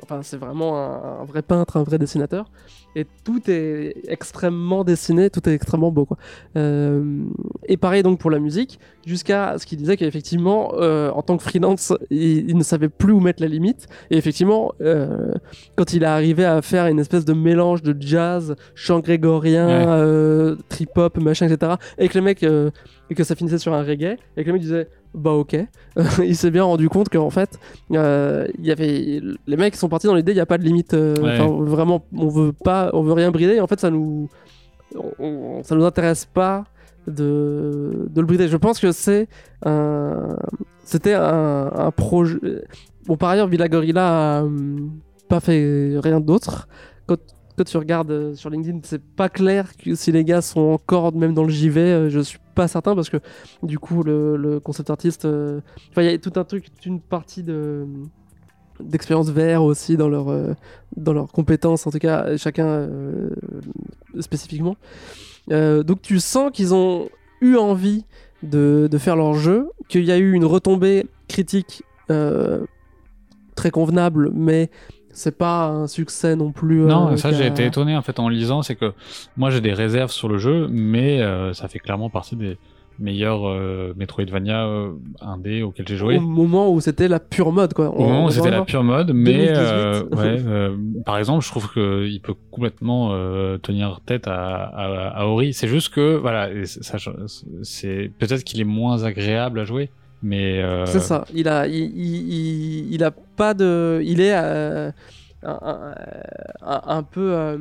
enfin, 0.03 0.21
c'est 0.23 0.37
vraiment 0.37 0.77
un 1.21 1.25
vrai 1.25 1.43
peintre, 1.43 1.79
un 1.79 1.83
vrai 1.83 1.99
dessinateur 1.99 2.51
et 2.97 3.07
tout 3.25 3.41
est 3.49 3.95
extrêmement 4.09 4.85
dessiné, 4.85 5.31
tout 5.31 5.49
est 5.49 5.55
extrêmement 5.55 5.91
beau 5.91 6.05
quoi. 6.07 6.17
Euh, 6.57 7.23
et 7.69 7.77
pareil 7.77 8.03
donc 8.03 8.19
pour 8.19 8.31
la 8.31 8.39
musique, 8.39 8.79
jusqu'à 9.07 9.57
ce 9.59 9.67
qu'il 9.67 9.79
disait 9.79 9.97
qu'effectivement 9.97 10.73
euh, 10.75 11.11
en 11.11 11.23
tant 11.23 11.37
que 11.37 11.43
freelance, 11.43 11.93
il, 12.11 12.51
il 12.51 12.57
ne 12.57 12.63
savait 12.63 12.89
plus 12.89 13.13
où 13.13 13.21
mettre 13.21 13.43
la 13.43 13.49
limite. 13.49 13.87
Et 14.11 14.17
effectivement, 14.17 14.73
euh, 14.81 15.33
quand 15.77 15.93
il 15.93 16.03
est 16.03 16.07
arrivé 16.07 16.45
à 16.45 16.63
faire 16.63 16.87
une 16.87 16.99
espèce 16.99 17.25
de 17.25 17.33
mélange 17.33 17.83
de 17.83 17.95
jazz, 18.01 18.55
chant 18.75 19.01
grégorien, 19.01 19.69
Ouais. 19.69 19.85
euh, 19.89 20.57
trip 20.69 20.91
hop, 20.97 21.19
machin, 21.19 21.47
etc. 21.49 21.75
Et 21.99 22.09
que 22.09 22.15
les 22.15 22.21
mecs 22.21 22.43
euh, 22.43 22.71
et 23.11 23.15
que 23.15 23.25
ça 23.25 23.35
finissait 23.35 23.59
sur 23.59 23.75
un 23.75 23.83
reggae, 23.83 24.17
et 24.37 24.43
que 24.45 24.47
le 24.47 24.53
mec 24.55 24.63
disait 24.63 24.89
bah 25.15 25.33
ok. 25.33 25.57
il 26.25 26.37
s'est 26.37 26.51
bien 26.53 26.63
rendu 26.65 26.89
compte 26.89 27.09
qu'en 27.09 27.31
fait, 27.31 27.59
euh, 27.93 28.47
il 28.59 28.65
y 28.67 28.71
avait 28.71 29.21
les 29.47 29.57
mecs 29.57 29.75
sont 29.77 29.89
partis 29.89 30.07
dans 30.07 30.15
l'idée 30.15 30.31
il 30.33 30.37
n'y 30.37 30.41
a 30.41 30.47
pas 30.47 30.59
de 30.59 30.65
limite. 30.65 30.95
euh, 30.95 31.17
Ouais. 31.21 31.65
vraiment, 31.67 32.05
on 32.17 32.29
veut 32.29 32.53
pas, 32.53 32.91
on 32.93 33.03
veut 33.03 33.13
rien 33.13 33.31
brider. 33.33 33.55
Et 33.57 33.61
en 33.61 33.67
fait, 33.67 33.81
ça 33.81 33.91
nous, 33.91 34.29
on- 35.19 35.63
ça 35.65 35.75
nous 35.75 35.85
intéresse 35.85 36.25
pas 36.27 36.65
de, 37.07 38.07
de 38.11 38.21
le 38.21 38.27
brider. 38.27 38.47
Je 38.49 38.57
pense 38.57 38.79
que 38.79 38.93
c'est 38.93 39.29
un, 39.65 40.37
c'était 40.85 41.15
un, 41.15 41.71
un 41.75 41.91
projet. 41.91 42.39
Bon, 43.07 43.17
par 43.17 43.31
ailleurs, 43.31 43.49
Villa 43.49 43.69
Gorilla 43.69 44.39
a 44.39 44.43
hum, 44.43 44.93
pas 45.29 45.41
fait 45.41 45.95
rien 45.99 46.21
d'autre. 46.21 46.69
Quand, 47.07 47.17
tu 47.63 47.77
regardes 47.77 48.11
euh, 48.11 48.35
sur 48.35 48.51
LinkedIn, 48.51 48.81
c'est 48.83 49.03
pas 49.03 49.29
clair 49.29 49.77
que 49.77 49.95
si 49.95 50.13
les 50.13 50.25
gars 50.25 50.43
sont 50.43 50.61
encore 50.61 51.15
même 51.15 51.35
dans 51.35 51.45
le 51.45 51.51
JV. 51.51 51.81
euh, 51.81 52.11
Je 52.11 52.21
suis 52.21 52.39
pas 52.55 52.69
certain 52.69 52.95
parce 52.95 53.11
que 53.11 53.19
du 53.63 53.79
coup, 53.79 54.03
le, 54.03 54.61
concept 54.61 54.91
artiste, 54.91 55.25
euh, 55.25 55.61
il 55.97 56.05
y 56.05 56.09
a 56.09 56.19
tout 56.19 56.33
un 56.37 56.45
truc, 56.45 56.67
une 56.85 57.01
partie 57.01 57.43
de 57.43 57.87
d'expérience 58.81 59.31
VR 59.31 59.63
aussi 59.63 59.99
dans 59.99 60.09
leur 60.09 60.35
dans 60.97 61.13
leurs 61.13 61.31
compétences 61.31 61.87
en 61.87 61.91
tout 61.91 61.99
cas 61.99 62.39
chacun 62.39 62.89
spécifiquement. 64.21 64.75
Donc 65.51 66.01
tu 66.01 66.19
sens 66.19 66.51
qu'ils 66.51 66.73
ont 66.73 67.11
eu 67.43 67.57
envie 67.57 68.07
de, 68.43 68.89
de 68.91 68.99
faire 68.99 69.17
leur 69.17 69.35
jeu, 69.35 69.69
qu'il 69.89 70.05
y 70.05 70.11
a 70.11 70.17
eu 70.17 70.33
une 70.33 70.47
retombée 70.47 71.07
critique 71.29 71.83
très 73.55 73.71
convenable, 73.71 74.31
mais 74.33 74.71
c'est 75.13 75.37
pas 75.37 75.67
un 75.67 75.87
succès 75.87 76.37
non 76.37 76.53
plus. 76.53 76.81
Non, 76.81 77.09
euh, 77.13 77.17
ça 77.17 77.33
j'ai 77.33 77.47
été 77.47 77.67
étonné 77.67 77.97
en 77.97 78.03
fait 78.03 78.19
en 78.19 78.29
lisant, 78.29 78.63
c'est 78.63 78.77
que 78.77 78.93
moi 79.37 79.51
j'ai 79.51 79.61
des 79.61 79.73
réserves 79.73 80.11
sur 80.11 80.29
le 80.29 80.39
jeu, 80.39 80.69
mais 80.71 81.21
euh, 81.21 81.53
ça 81.53 81.69
fait 81.69 81.79
clairement 81.79 82.11
partie 82.11 82.37
des 82.37 82.59
meilleurs 82.99 83.49
euh, 83.49 83.95
Metroidvania 83.97 84.67
euh, 84.67 84.91
indés 85.23 85.63
auxquels 85.63 85.89
j'ai 85.89 85.97
joué. 85.97 86.19
Au 86.19 86.21
moment 86.21 86.71
où 86.71 86.81
c'était 86.83 87.09
la 87.09 87.19
pure 87.19 87.51
mode 87.51 87.73
quoi. 87.73 87.89
Au 87.89 88.03
moment 88.03 88.27
où 88.27 88.31
c'était 88.31 88.51
la 88.51 88.63
pure 88.63 88.85
mode, 88.85 89.13
mais 89.15 89.33
2018. 89.33 89.57
euh, 89.57 90.03
ouais, 90.03 90.09
euh, 90.47 90.77
par 91.07 91.17
exemple, 91.17 91.43
je 91.43 91.49
trouve 91.51 91.73
que 91.73 92.07
il 92.07 92.21
peut 92.21 92.35
complètement 92.51 93.11
euh, 93.13 93.57
tenir 93.57 94.01
tête 94.05 94.29
à, 94.29 94.65
à, 94.65 95.09
à 95.19 95.25
Ori. 95.27 95.55
C'est 95.55 95.69
juste 95.69 95.95
que 95.95 96.17
voilà, 96.17 96.51
c'est 97.63 98.11
peut-être 98.19 98.45
qu'il 98.45 98.61
est 98.61 98.65
moins 98.65 99.03
agréable 99.05 99.61
à 99.61 99.65
jouer, 99.65 99.91
mais 100.23 100.63
euh, 100.63 100.87
C'est 100.87 101.01
ça. 101.01 101.25
Il 101.35 101.49
a, 101.49 101.67
il, 101.67 102.93
il, 102.93 103.05
a 103.05 103.11
pas 103.11 103.55
de, 103.55 104.01
il 104.05 104.21
est 104.21 104.35
euh, 104.35 104.91
un, 105.43 105.95
un- 106.63 107.03
peu 107.03 107.33
euh, 107.33 107.59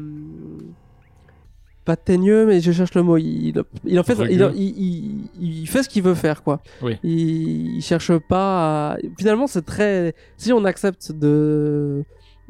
pas 1.85 1.95
teigneux, 1.95 2.45
mais 2.45 2.59
je 2.59 2.71
cherche 2.71 2.93
le 2.93 3.03
mot. 3.03 3.17
Il, 3.17 3.63
il 3.85 3.99
en 3.99 4.03
fait, 4.03 4.17
il, 4.29 5.67
fait 5.67 5.83
ce 5.83 5.89
qu'il 5.89 6.03
veut 6.03 6.15
faire, 6.15 6.43
quoi. 6.43 6.61
Oui. 6.81 6.97
Il, 7.03 7.77
il 7.77 7.81
cherche 7.81 8.11
pas. 8.17 8.93
À... 8.93 8.97
Finalement, 9.17 9.47
c'est 9.47 9.65
très. 9.65 10.13
Si 10.37 10.51
on 10.53 10.65
accepte 10.65 11.11
de 11.11 12.03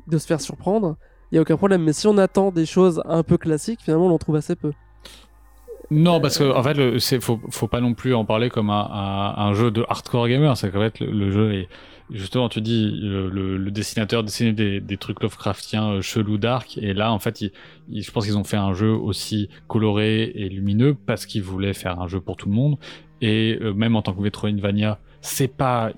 de 0.07 0.18
se 0.18 0.26
faire 0.26 0.41
surprendre, 0.41 0.97
il 1.32 1.36
y 1.36 1.38
a 1.38 1.41
aucun 1.41 1.57
problème. 1.57 1.84
Mais 1.84 1.93
si 1.93 2.07
on 2.07 2.18
attend 2.18 2.51
des 2.51 2.66
choses 2.66 3.01
un 3.05 3.22
peu 3.24 3.38
classiques, 3.38 3.82
finalement, 3.84 4.07
on 4.07 4.12
en 4.14 4.18
trouve 4.18 4.36
assez 4.36 4.55
peu. 4.55 4.72
Non, 5.91 6.21
parce 6.21 6.37
que 6.37 6.43
en 6.43 6.61
fait, 6.61 6.75
le, 6.75 6.99
faut, 7.19 7.39
faut 7.49 7.67
pas 7.67 7.81
non 7.81 7.93
plus 7.93 8.13
en 8.13 8.23
parler 8.23 8.49
comme 8.49 8.69
un, 8.69 9.53
jeu 9.53 9.71
de 9.71 9.83
hardcore 9.87 10.27
gamer. 10.27 10.55
C'est 10.55 10.71
qu'en 10.71 10.79
fait, 10.79 10.99
le, 10.99 11.31
jeu 11.31 11.53
est 11.53 11.67
justement, 12.11 12.49
tu 12.49 12.61
dis, 12.61 12.91
le, 12.91 13.71
dessinateur 13.71 14.23
dessinait 14.23 14.79
des, 14.81 14.97
trucs 14.97 15.21
Lovecraftiens 15.21 15.93
euh, 15.93 16.01
chelous 16.01 16.37
dark, 16.37 16.77
et 16.77 16.93
là, 16.93 17.11
en 17.11 17.19
fait, 17.19 17.43
je 17.91 18.11
pense 18.11 18.25
qu'ils 18.25 18.37
ont 18.37 18.43
fait 18.43 18.57
un 18.57 18.73
jeu 18.73 18.91
aussi 18.91 19.49
coloré 19.67 20.31
et 20.35 20.49
lumineux 20.49 20.95
parce 21.05 21.25
qu'ils 21.25 21.43
voulaient 21.43 21.73
faire 21.73 21.99
un 21.99 22.07
jeu 22.07 22.19
pour 22.19 22.35
tout 22.35 22.49
le 22.49 22.55
monde. 22.55 22.77
Et 23.21 23.57
euh, 23.61 23.73
même 23.73 23.95
en 23.95 24.01
tant 24.01 24.13
que 24.13 24.21
Metroidvania, 24.21 24.99
c'est 25.21 25.47
pas, 25.47 25.91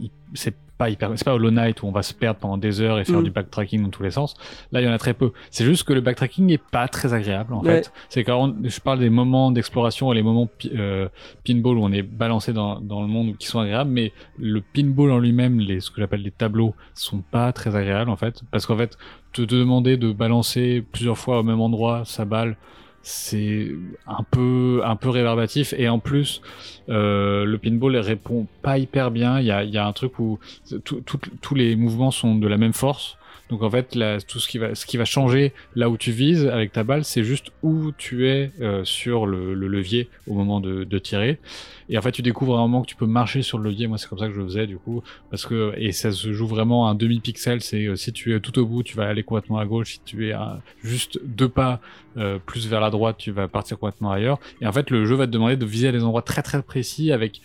pas 0.84 0.90
hyper, 0.90 1.12
c'est 1.16 1.24
pas 1.26 1.34
Hollow 1.36 1.52
Knight 1.52 1.84
où 1.84 1.88
on 1.88 1.92
va 1.92 2.02
se 2.04 2.14
perdre 2.14 2.40
pendant 2.40 2.58
des 2.58 2.82
heures 2.82 2.98
et 3.00 3.06
faire 3.06 3.20
Mm. 3.20 3.24
du 3.24 3.32
backtracking 3.32 3.84
dans 3.84 3.90
tous 3.90 4.04
les 4.04 4.12
sens. 4.12 4.36
Là, 4.72 4.82
il 4.82 4.86
y 4.86 4.90
en 4.90 4.94
a 4.94 4.98
très 4.98 5.14
peu. 5.14 5.32
C'est 5.50 5.66
juste 5.66 5.84
que 5.84 5.94
le 5.94 6.02
backtracking 6.02 6.50
est 6.52 6.62
pas 6.72 6.88
très 6.88 7.14
agréable 7.14 7.54
en 7.54 7.62
Ouais. 7.62 7.84
fait. 7.84 7.94
C'est 8.10 8.24
quand 8.24 8.44
on- 8.50 8.56
je 8.64 8.80
parle 8.80 9.00
des 9.00 9.10
moments 9.10 9.52
d'exploration 9.52 10.12
et 10.12 10.16
les 10.16 10.24
moments 10.24 10.48
pi- 10.48 10.72
euh, 10.76 11.08
pinball 11.46 11.78
où 11.78 11.84
on 11.84 11.92
est 11.92 12.02
balancé 12.02 12.54
dans, 12.54 12.80
dans 12.80 13.02
le 13.02 13.08
monde 13.08 13.38
qui 13.38 13.48
sont 13.48 13.60
agréables, 13.60 13.92
mais 13.92 14.12
le 14.40 14.62
pinball 14.62 15.12
en 15.12 15.20
lui-même, 15.20 15.60
les, 15.60 15.80
ce 15.82 15.92
que 15.92 16.02
j'appelle 16.02 16.22
les 16.24 16.32
tableaux, 16.32 16.74
sont 16.94 17.20
pas 17.20 17.52
très 17.54 17.76
agréables 17.76 18.10
en 18.10 18.16
fait. 18.16 18.42
Parce 18.52 18.66
qu'en 18.66 18.78
fait, 18.78 18.98
te 19.34 19.42
demander 19.44 19.98
de 19.98 20.12
balancer 20.12 20.84
plusieurs 20.92 21.18
fois 21.18 21.40
au 21.40 21.44
même 21.44 21.62
endroit 21.62 22.04
sa 22.06 22.26
balle, 22.26 22.58
c'est 23.04 23.68
un 24.08 24.24
peu 24.30 24.82
un 24.84 24.96
peu 24.96 25.10
réverbatif 25.10 25.74
et 25.78 25.90
en 25.90 26.00
plus 26.00 26.42
euh, 26.90 27.46
le 27.46 27.58
pinball 27.58 27.96
répond 27.98 28.48
pas 28.62 28.78
hyper 28.78 29.12
bien. 29.12 29.40
Il 29.40 29.46
y 29.46 29.52
a, 29.52 29.64
y 29.64 29.78
a 29.78 29.86
un 29.86 29.94
truc 29.94 30.20
où 30.20 30.40
tous 31.42 31.56
les 31.56 31.76
mouvements 31.76 32.12
sont 32.12 32.36
de 32.36 32.48
la 32.48 32.58
même 32.58 32.74
force 32.74 33.18
donc 33.52 33.64
en 33.64 33.70
fait 33.70 33.96
là, 33.96 34.20
tout 34.22 34.40
ce 34.40 34.48
qui 34.48 34.98
va 34.98 35.06
changer 35.06 35.54
là 35.76 35.90
où 35.90 35.98
tu 35.98 36.12
vises 36.12 36.48
avec 36.48 36.72
ta 36.72 36.84
balle 36.84 37.04
c'est 37.04 37.24
juste 37.24 37.52
où 37.64 37.92
tu 37.92 38.28
es 38.30 38.52
euh, 38.62 38.86
sur 38.86 39.26
le, 39.28 39.54
le 39.54 39.68
levier 39.68 40.10
au 40.26 40.34
moment 40.34 40.62
de, 40.62 40.86
de 40.86 41.00
tirer. 41.00 41.38
Et 41.90 41.98
en 41.98 42.02
fait 42.02 42.14
tu 42.14 42.22
découvres 42.22 42.56
à 42.56 42.60
un 42.60 42.62
moment 42.62 42.82
que 42.82 42.88
tu 42.88 42.96
peux 42.96 43.06
marcher 43.06 43.42
sur 43.42 43.58
le 43.58 43.70
levier. 43.70 43.88
Moi 43.88 43.98
c'est 43.98 44.08
comme 44.08 44.20
ça 44.20 44.28
que 44.28 44.34
je 44.34 44.42
faisais 44.42 44.68
du 44.68 44.78
coup. 44.78 45.04
Parce 45.30 45.46
que 45.46 45.74
et 45.78 45.92
ça 45.92 46.14
se 46.14 46.32
joue 46.32 46.48
vraiment 46.48 46.88
à 46.88 46.92
un 46.92 46.96
demi 46.96 47.20
pixel 47.20 47.62
c'est 47.62 47.86
euh, 47.86 47.96
si 47.98 48.14
tu 48.14 48.34
es 48.34 48.40
tout 48.40 48.58
au 48.58 48.66
bout 48.66 48.84
tu 48.84 48.96
vas 48.96 49.08
aller 49.08 49.24
complètement 49.24 49.60
à 49.60 49.66
gauche. 49.66 49.94
Si 49.94 50.02
tu 50.06 50.30
es 50.30 50.32
à 50.32 50.62
juste 50.82 51.20
deux 51.26 51.50
pas 51.50 51.82
euh, 52.18 52.40
plus 52.40 52.68
vers 52.70 52.80
la 52.80 52.90
droite 52.90 53.18
tu 53.20 53.32
vas 53.32 53.50
partir 53.50 53.78
complètement 53.78 54.12
ailleurs. 54.12 54.40
Et 54.62 54.68
en 54.68 54.72
fait 54.72 54.90
le 54.90 55.06
jeu 55.06 55.16
va 55.16 55.28
te 55.28 55.32
demander 55.32 55.58
de 55.58 55.66
viser 55.66 55.90
à 55.90 55.92
des 55.92 56.04
endroits 56.06 56.22
très 56.22 56.42
très 56.42 56.62
précis 56.62 57.12
avec 57.12 57.42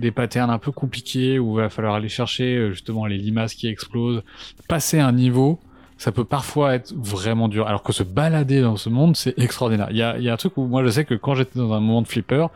des 0.00 0.10
patterns 0.10 0.50
un 0.50 0.58
peu 0.58 0.72
compliqués 0.72 1.38
où 1.38 1.58
il 1.58 1.62
va 1.62 1.68
falloir 1.70 1.94
aller 1.94 2.08
chercher 2.08 2.56
euh, 2.56 2.70
justement 2.72 3.06
les 3.06 3.18
limaces 3.18 3.54
qui 3.54 3.68
explosent 3.68 4.22
passer 4.68 4.98
un 4.98 5.12
niveau 5.12 5.60
ça 6.00 6.12
peut 6.12 6.24
parfois 6.24 6.74
être 6.74 6.94
vraiment 6.96 7.46
dur. 7.46 7.66
Alors 7.66 7.82
que 7.82 7.92
se 7.92 8.02
balader 8.02 8.62
dans 8.62 8.76
ce 8.76 8.88
monde, 8.88 9.16
c'est 9.16 9.38
extraordinaire. 9.38 9.88
Il 9.90 9.98
y 9.98 10.02
a, 10.02 10.16
y 10.16 10.30
a 10.30 10.32
un 10.32 10.36
truc 10.38 10.56
où 10.56 10.64
moi 10.64 10.82
je 10.82 10.88
sais 10.88 11.04
que 11.04 11.12
quand 11.12 11.34
j'étais 11.34 11.58
dans 11.58 11.74
un 11.74 11.80
moment 11.80 12.00
de 12.00 12.08
flipper, 12.08 12.46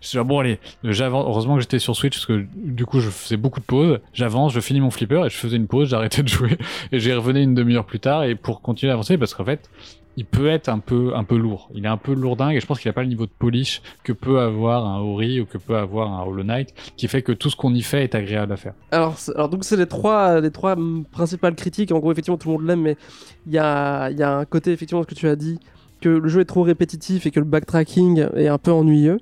je 0.00 0.06
suis 0.06 0.16
genre, 0.16 0.24
bon 0.24 0.38
allez, 0.38 0.60
j'avance. 0.84 1.26
Heureusement 1.26 1.56
que 1.56 1.62
j'étais 1.62 1.80
sur 1.80 1.96
Switch 1.96 2.14
parce 2.14 2.26
que 2.26 2.46
du 2.54 2.86
coup 2.86 3.00
je 3.00 3.10
faisais 3.10 3.36
beaucoup 3.36 3.58
de 3.58 3.64
pauses. 3.64 3.98
J'avance, 4.12 4.52
je 4.52 4.60
finis 4.60 4.80
mon 4.80 4.92
flipper 4.92 5.26
et 5.26 5.30
je 5.30 5.36
faisais 5.36 5.56
une 5.56 5.66
pause, 5.66 5.88
j'arrêtais 5.90 6.22
de 6.22 6.28
jouer 6.28 6.56
et 6.92 7.00
j'y 7.00 7.12
revenais 7.12 7.42
une 7.42 7.56
demi-heure 7.56 7.86
plus 7.86 7.98
tard 7.98 8.22
et 8.22 8.36
pour 8.36 8.62
continuer 8.62 8.92
à 8.92 8.94
avancer 8.94 9.18
parce 9.18 9.34
qu'en 9.34 9.44
fait, 9.44 9.68
il 10.16 10.24
peut 10.24 10.48
être 10.48 10.68
un 10.68 10.78
peu, 10.78 11.12
lourd. 11.30 11.70
Il 11.74 11.84
est 11.84 11.88
un 11.88 11.96
peu 11.96 12.12
lourdingue 12.14 12.56
et 12.56 12.60
je 12.60 12.66
pense 12.66 12.80
qu'il 12.80 12.88
a 12.88 12.92
pas 12.92 13.02
le 13.02 13.08
niveau 13.08 13.26
de 13.26 13.32
polish 13.38 13.82
que 14.04 14.12
peut 14.12 14.40
avoir 14.40 14.86
un 14.86 15.00
Ori 15.00 15.40
ou 15.40 15.46
que 15.46 15.58
peut 15.58 15.76
avoir 15.76 16.12
un 16.12 16.22
Hollow 16.24 16.44
Knight 16.44 16.74
qui 16.96 17.08
fait 17.08 17.22
que 17.22 17.32
tout 17.32 17.50
ce 17.50 17.56
qu'on 17.56 17.74
y 17.74 17.82
fait 17.82 18.04
est 18.04 18.14
agréable 18.14 18.52
à 18.52 18.56
faire. 18.56 18.74
Alors, 18.90 19.16
donc 19.48 19.64
c'est 19.64 19.76
les 19.76 19.86
trois, 19.86 20.40
les 20.40 20.50
principales 21.10 21.54
critiques. 21.54 21.92
En 21.92 21.98
gros, 21.98 22.12
effectivement, 22.12 22.36
tout 22.36 22.48
le 22.48 22.54
monde 22.58 22.66
l'aime, 22.66 22.82
mais 22.82 22.96
il 23.46 23.52
y 23.52 23.58
a, 23.58 24.06
un 24.06 24.44
côté, 24.44 24.72
effectivement, 24.72 25.02
ce 25.02 25.08
que 25.08 25.14
tu 25.14 25.28
as 25.28 25.36
dit, 25.36 25.58
que 26.00 26.08
le 26.08 26.28
jeu 26.28 26.40
est 26.40 26.46
trop 26.46 26.62
répétitif 26.62 27.26
et 27.26 27.30
que 27.30 27.40
le 27.40 27.46
backtracking 27.46 28.26
est 28.36 28.48
un 28.48 28.58
peu 28.58 28.72
ennuyeux. 28.72 29.18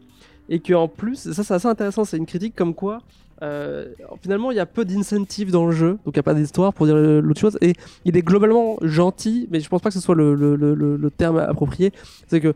Et 0.49 0.59
que 0.59 0.75
en 0.75 0.89
plus, 0.89 1.33
ça 1.33 1.45
c'est 1.45 1.55
assez 1.55 1.69
intéressant, 1.69 2.05
c'est 2.05 2.17
une 2.17 2.27
critique 2.27 2.57
comme 2.57 2.75
quoi, 2.75 3.03
euh, 3.43 3.87
finalement, 4.23 4.51
il 4.51 4.57
y 4.57 4.61
a 4.61 4.67
peu 4.67 4.85
d'incentives 4.85 5.51
dans 5.51 5.67
le 5.67 5.73
jeu, 5.73 5.93
donc 6.05 6.15
il 6.15 6.17
n'y 6.17 6.21
a 6.21 6.23
pas 6.25 6.35
d'histoire 6.35 6.73
pour 6.75 6.87
dire 6.87 6.97
l'autre 6.97 7.41
chose. 7.41 7.59
Et 7.63 7.73
il 8.05 8.17
est 8.17 8.23
globalement 8.23 8.77
gentil, 8.83 9.49
mais 9.51 9.61
je 9.61 9.69
pense 9.69 9.81
pas 9.81 9.89
que 9.91 9.95
ce 9.95 10.01
soit 10.01 10.15
le, 10.15 10.35
le- 10.35 10.57
le- 10.57 10.75
le- 10.75 10.97
le 10.97 11.11
terme 11.11 11.39
approprié. 11.39 11.93
C'est 12.27 12.41
que 12.41 12.55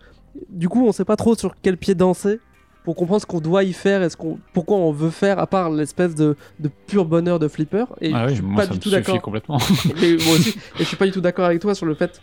du 0.50 0.68
coup, 0.68 0.84
on 0.86 0.92
sait 0.92 1.04
pas 1.04 1.16
trop 1.16 1.34
sur 1.34 1.54
quel 1.62 1.76
pied 1.76 1.94
danser 1.94 2.40
pour 2.84 2.96
comprendre 2.96 3.22
ce 3.22 3.26
qu'on 3.26 3.40
doit 3.40 3.62
y 3.64 3.72
faire 3.72 4.02
et 4.02 4.10
ce 4.10 4.16
qu'on, 4.16 4.38
pourquoi 4.52 4.76
on 4.76 4.92
veut 4.92 5.08
faire, 5.08 5.38
à 5.38 5.46
part 5.46 5.70
l'espèce 5.70 6.14
de, 6.14 6.36
de 6.60 6.68
pur 6.86 7.06
bonheur 7.06 7.38
de 7.38 7.48
flipper. 7.48 7.86
Et 8.02 8.12
ah 8.12 8.24
je 8.26 8.32
oui, 8.32 8.34
suis 8.36 8.44
moi 8.44 8.56
pas 8.56 8.62
ça 8.66 8.72
du 8.72 8.76
me 8.76 8.82
tout 8.82 8.90
d'accord. 8.90 9.22
complètement. 9.22 9.56
Mais 10.02 10.16
moi 10.26 10.34
aussi, 10.34 10.50
et 10.50 10.80
je 10.80 10.84
suis 10.84 10.96
pas 10.98 11.06
du 11.06 11.12
tout 11.12 11.22
d'accord 11.22 11.46
avec 11.46 11.60
toi 11.60 11.74
sur 11.74 11.86
le 11.86 11.94
fait. 11.94 12.20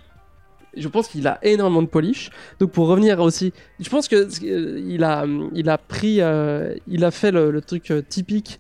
Je 0.76 0.88
pense 0.88 1.08
qu'il 1.10 1.28
a 1.28 1.38
énormément 1.44 1.82
de 1.82 1.88
polish. 1.88 2.30
Donc 2.60 2.72
pour 2.72 2.88
revenir 2.88 3.20
aussi, 3.20 3.52
je 3.80 3.90
pense 3.90 4.08
que 4.08 4.28
euh, 4.46 4.82
il 4.88 5.04
a, 5.04 5.26
il 5.54 5.70
a 5.70 5.78
pris, 5.78 6.22
euh, 6.22 6.76
il 6.88 7.04
a 7.04 7.12
fait 7.12 7.32
le, 7.32 7.62
truc 7.62 7.92
euh, 7.92 8.02
typique, 8.08 8.60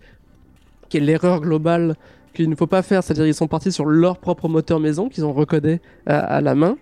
qui 0.89 0.97
est 0.97 1.01
l'erreur 1.01 1.39
globale 1.39 1.95
qu'il 2.34 2.49
ne 2.49 2.55
faut 2.55 2.68
pas 2.68 2.82
faire, 2.82 3.03
c'est-à-dire 3.03 3.26
ils 3.28 3.34
sont 3.34 3.47
partis 3.47 3.72
sur 3.72 3.86
leur 3.86 4.18
propre 4.18 4.47
moteur 4.49 4.80
maison 4.80 5.09
qu'ils 5.09 5.26
ont 5.26 5.34
recodé 5.34 5.80
à, 6.05 6.41
la 6.41 6.55
main. 6.55 6.78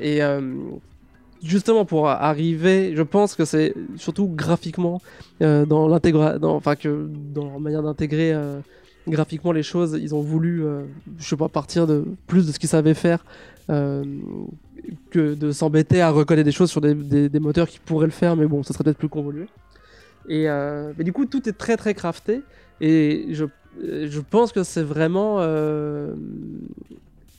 Et 0.00 0.20
justement 1.42 1.84
pour 1.84 2.08
arriver, 2.08 2.94
je 2.96 3.02
pense 3.02 3.34
que 3.34 3.44
c'est 3.44 3.74
surtout 3.96 4.28
graphiquement 4.28 5.02
dans 5.40 5.86
l'intégra, 5.86 6.38
dans- 6.38 6.56
enfin 6.56 6.76
que 6.76 7.08
dans 7.34 7.44
leur 7.44 7.60
manière 7.60 7.82
d'intégrer 7.82 8.34
graphiquement 9.06 9.52
les 9.52 9.62
choses, 9.62 9.98
ils 10.00 10.14
ont 10.14 10.22
voulu, 10.22 10.64
je 11.18 11.28
sais 11.28 11.36
pas, 11.36 11.48
partir 11.48 11.86
de 11.86 12.04
plus 12.26 12.46
de 12.46 12.52
ce 12.52 12.58
qu'ils 12.58 12.70
savaient 12.70 12.94
faire 12.94 13.24
euh, 13.70 14.04
que 15.10 15.34
de 15.34 15.52
s'embêter 15.52 16.00
à 16.00 16.10
recoder 16.10 16.44
des 16.44 16.52
choses 16.52 16.70
sur 16.70 16.80
des, 16.80 16.94
des- 16.94 17.28
des 17.28 17.40
moteurs 17.40 17.68
qui 17.68 17.78
pourraient 17.78 18.06
le 18.06 18.12
faire, 18.12 18.36
mais 18.36 18.46
bon, 18.46 18.62
ça 18.62 18.72
serait 18.74 18.84
peut-être 18.84 18.98
plus 18.98 19.08
convolué. 19.08 19.46
Et 20.28 20.48
euh, 20.48 20.92
mais 20.96 21.04
du 21.04 21.12
coup, 21.12 21.26
tout 21.26 21.48
est 21.48 21.52
très 21.58 21.76
très 21.76 21.94
crafté 21.94 22.42
et 22.80 23.28
je, 23.32 23.44
je 23.82 24.20
pense 24.20 24.52
que 24.52 24.62
c'est 24.62 24.82
vraiment 24.82 25.36
euh, 25.40 26.14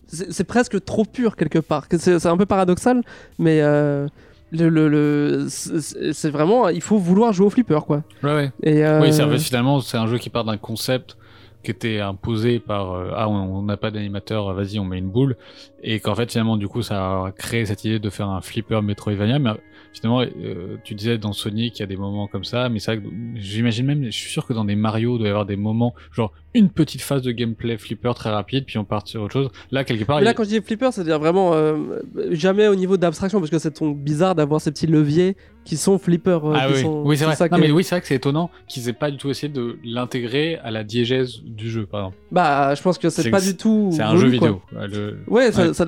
c'est 0.07 0.43
presque 0.43 0.83
trop 0.83 1.05
pur 1.05 1.35
quelque 1.35 1.59
part. 1.59 1.87
C'est 1.97 2.25
un 2.25 2.37
peu 2.37 2.45
paradoxal, 2.45 3.01
mais 3.39 3.61
le, 3.61 4.69
le, 4.69 4.87
le- 4.87 5.45
c'est 5.49 6.29
vraiment 6.29 6.69
il 6.69 6.81
faut 6.81 6.97
vouloir 6.97 7.33
jouer 7.33 7.47
au 7.47 7.49
flipper 7.49 7.79
quoi. 7.85 8.03
Ouais, 8.21 8.33
ouais. 8.35 8.51
Et 8.61 8.85
euh, 8.85 9.01
Oui, 9.01 9.11
c'est 9.13 9.37
finalement, 9.39 9.79
c'est 9.81 9.97
un 9.97 10.05
jeu 10.07 10.17
qui 10.19 10.29
part 10.29 10.43
d'un 10.43 10.57
concept 10.57 11.17
qui 11.63 11.71
était 11.71 11.99
imposé 11.99 12.59
par 12.59 12.93
euh, 12.93 13.11
ah 13.15 13.29
on 13.29 13.63
n'a 13.63 13.77
pas 13.77 13.91
d'animateur 13.91 14.53
vas-y 14.53 14.79
on 14.79 14.85
met 14.85 14.97
une 14.97 15.09
boule. 15.09 15.37
Et 15.81 15.99
qu'en 15.99 16.15
fait 16.15 16.31
finalement 16.31 16.57
du 16.57 16.67
coup 16.67 16.81
ça 16.81 17.25
a 17.25 17.31
créé 17.31 17.65
cette 17.65 17.83
idée 17.85 17.99
de 17.99 18.09
faire 18.09 18.29
un 18.29 18.41
flipper 18.41 18.81
Metroidvania 18.81 19.39
mais 19.39 19.51
finalement 19.93 20.21
euh, 20.21 20.77
tu 20.83 20.95
disais 20.95 21.17
dans 21.17 21.33
Sonic 21.33 21.77
il 21.77 21.81
y 21.81 21.83
a 21.83 21.87
des 21.87 21.97
moments 21.97 22.27
comme 22.27 22.43
ça 22.43 22.67
mais 22.69 22.79
c'est 22.79 22.95
vrai 22.95 23.03
que 23.03 23.09
j'imagine 23.35 23.85
même 23.85 24.05
je 24.05 24.09
suis 24.11 24.29
sûr 24.31 24.45
que 24.45 24.53
dans 24.53 24.65
des 24.65 24.75
Mario 24.75 25.15
il 25.15 25.19
doit 25.19 25.27
y 25.27 25.29
avoir 25.29 25.45
des 25.45 25.55
moments 25.55 25.93
genre 26.11 26.33
une 26.55 26.69
petite 26.69 27.01
phase 27.01 27.23
de 27.23 27.31
gameplay 27.31 27.79
flipper 27.79 28.11
très 28.15 28.29
rapide, 28.29 28.65
puis 28.67 28.77
on 28.77 28.85
part 28.85 29.07
sur 29.07 29.23
autre 29.23 29.33
chose. 29.33 29.49
Là, 29.71 29.83
quelque 29.83 30.03
part, 30.03 30.19
Mais 30.19 30.23
là, 30.25 30.31
il- 30.31 30.33
quand 30.35 30.43
je 30.43 30.49
dis 30.49 30.61
flipper, 30.61 30.91
c'est-à-dire 30.91 31.17
vraiment 31.17 31.55
euh, 31.55 31.97
jamais 32.29 32.67
au 32.67 32.75
niveau 32.75 32.95
d'abstraction, 32.95 33.39
parce 33.39 33.49
que 33.49 33.57
c'est 33.57 33.81
bizarre 33.83 34.35
d'avoir 34.35 34.61
ces 34.61 34.69
petits 34.69 34.85
leviers 34.85 35.35
qui 35.65 35.77
sont 35.77 35.97
flippers. 35.97 36.45
euh, 36.47 36.53
Ah 36.55 36.67
qui 36.67 36.73
oui, 36.75 36.81
sont- 36.81 37.01
oui 37.05 37.17
c'est 37.17 37.25
vrai. 37.25 37.35
ça 37.35 37.47
Non, 37.49 37.57
que- 37.57 37.61
mais 37.63 37.71
oui, 37.71 37.83
c'est 37.83 37.95
vrai 37.95 38.01
que 38.01 38.07
c'est 38.07 38.13
étonnant 38.17 38.51
qu'ils 38.67 38.87
aient 38.87 38.93
pas 38.93 39.09
du 39.09 39.17
tout 39.17 39.31
essayé 39.31 39.51
de 39.51 39.79
l'intégrer 39.83 40.57
à 40.57 40.69
la 40.69 40.83
diégèse 40.83 41.41
du 41.43 41.71
jeu, 41.71 41.87
par 41.87 42.01
exemple. 42.01 42.17
Bah, 42.31 42.75
je 42.75 42.81
pense 42.83 42.99
que 42.99 43.09
c'est 43.09 43.31
pas 43.31 43.41
du 43.41 43.57
tout. 43.57 43.89
C'est 43.91 44.03
un 44.03 44.15
jeu 44.15 44.27
vidéo. 44.27 44.61
Ouais, 44.75 44.87
le- 44.89 45.17
Ouais, 45.25 45.51
ça- 45.51 45.65
Ouais. 45.69 45.73
ça- 45.73 45.87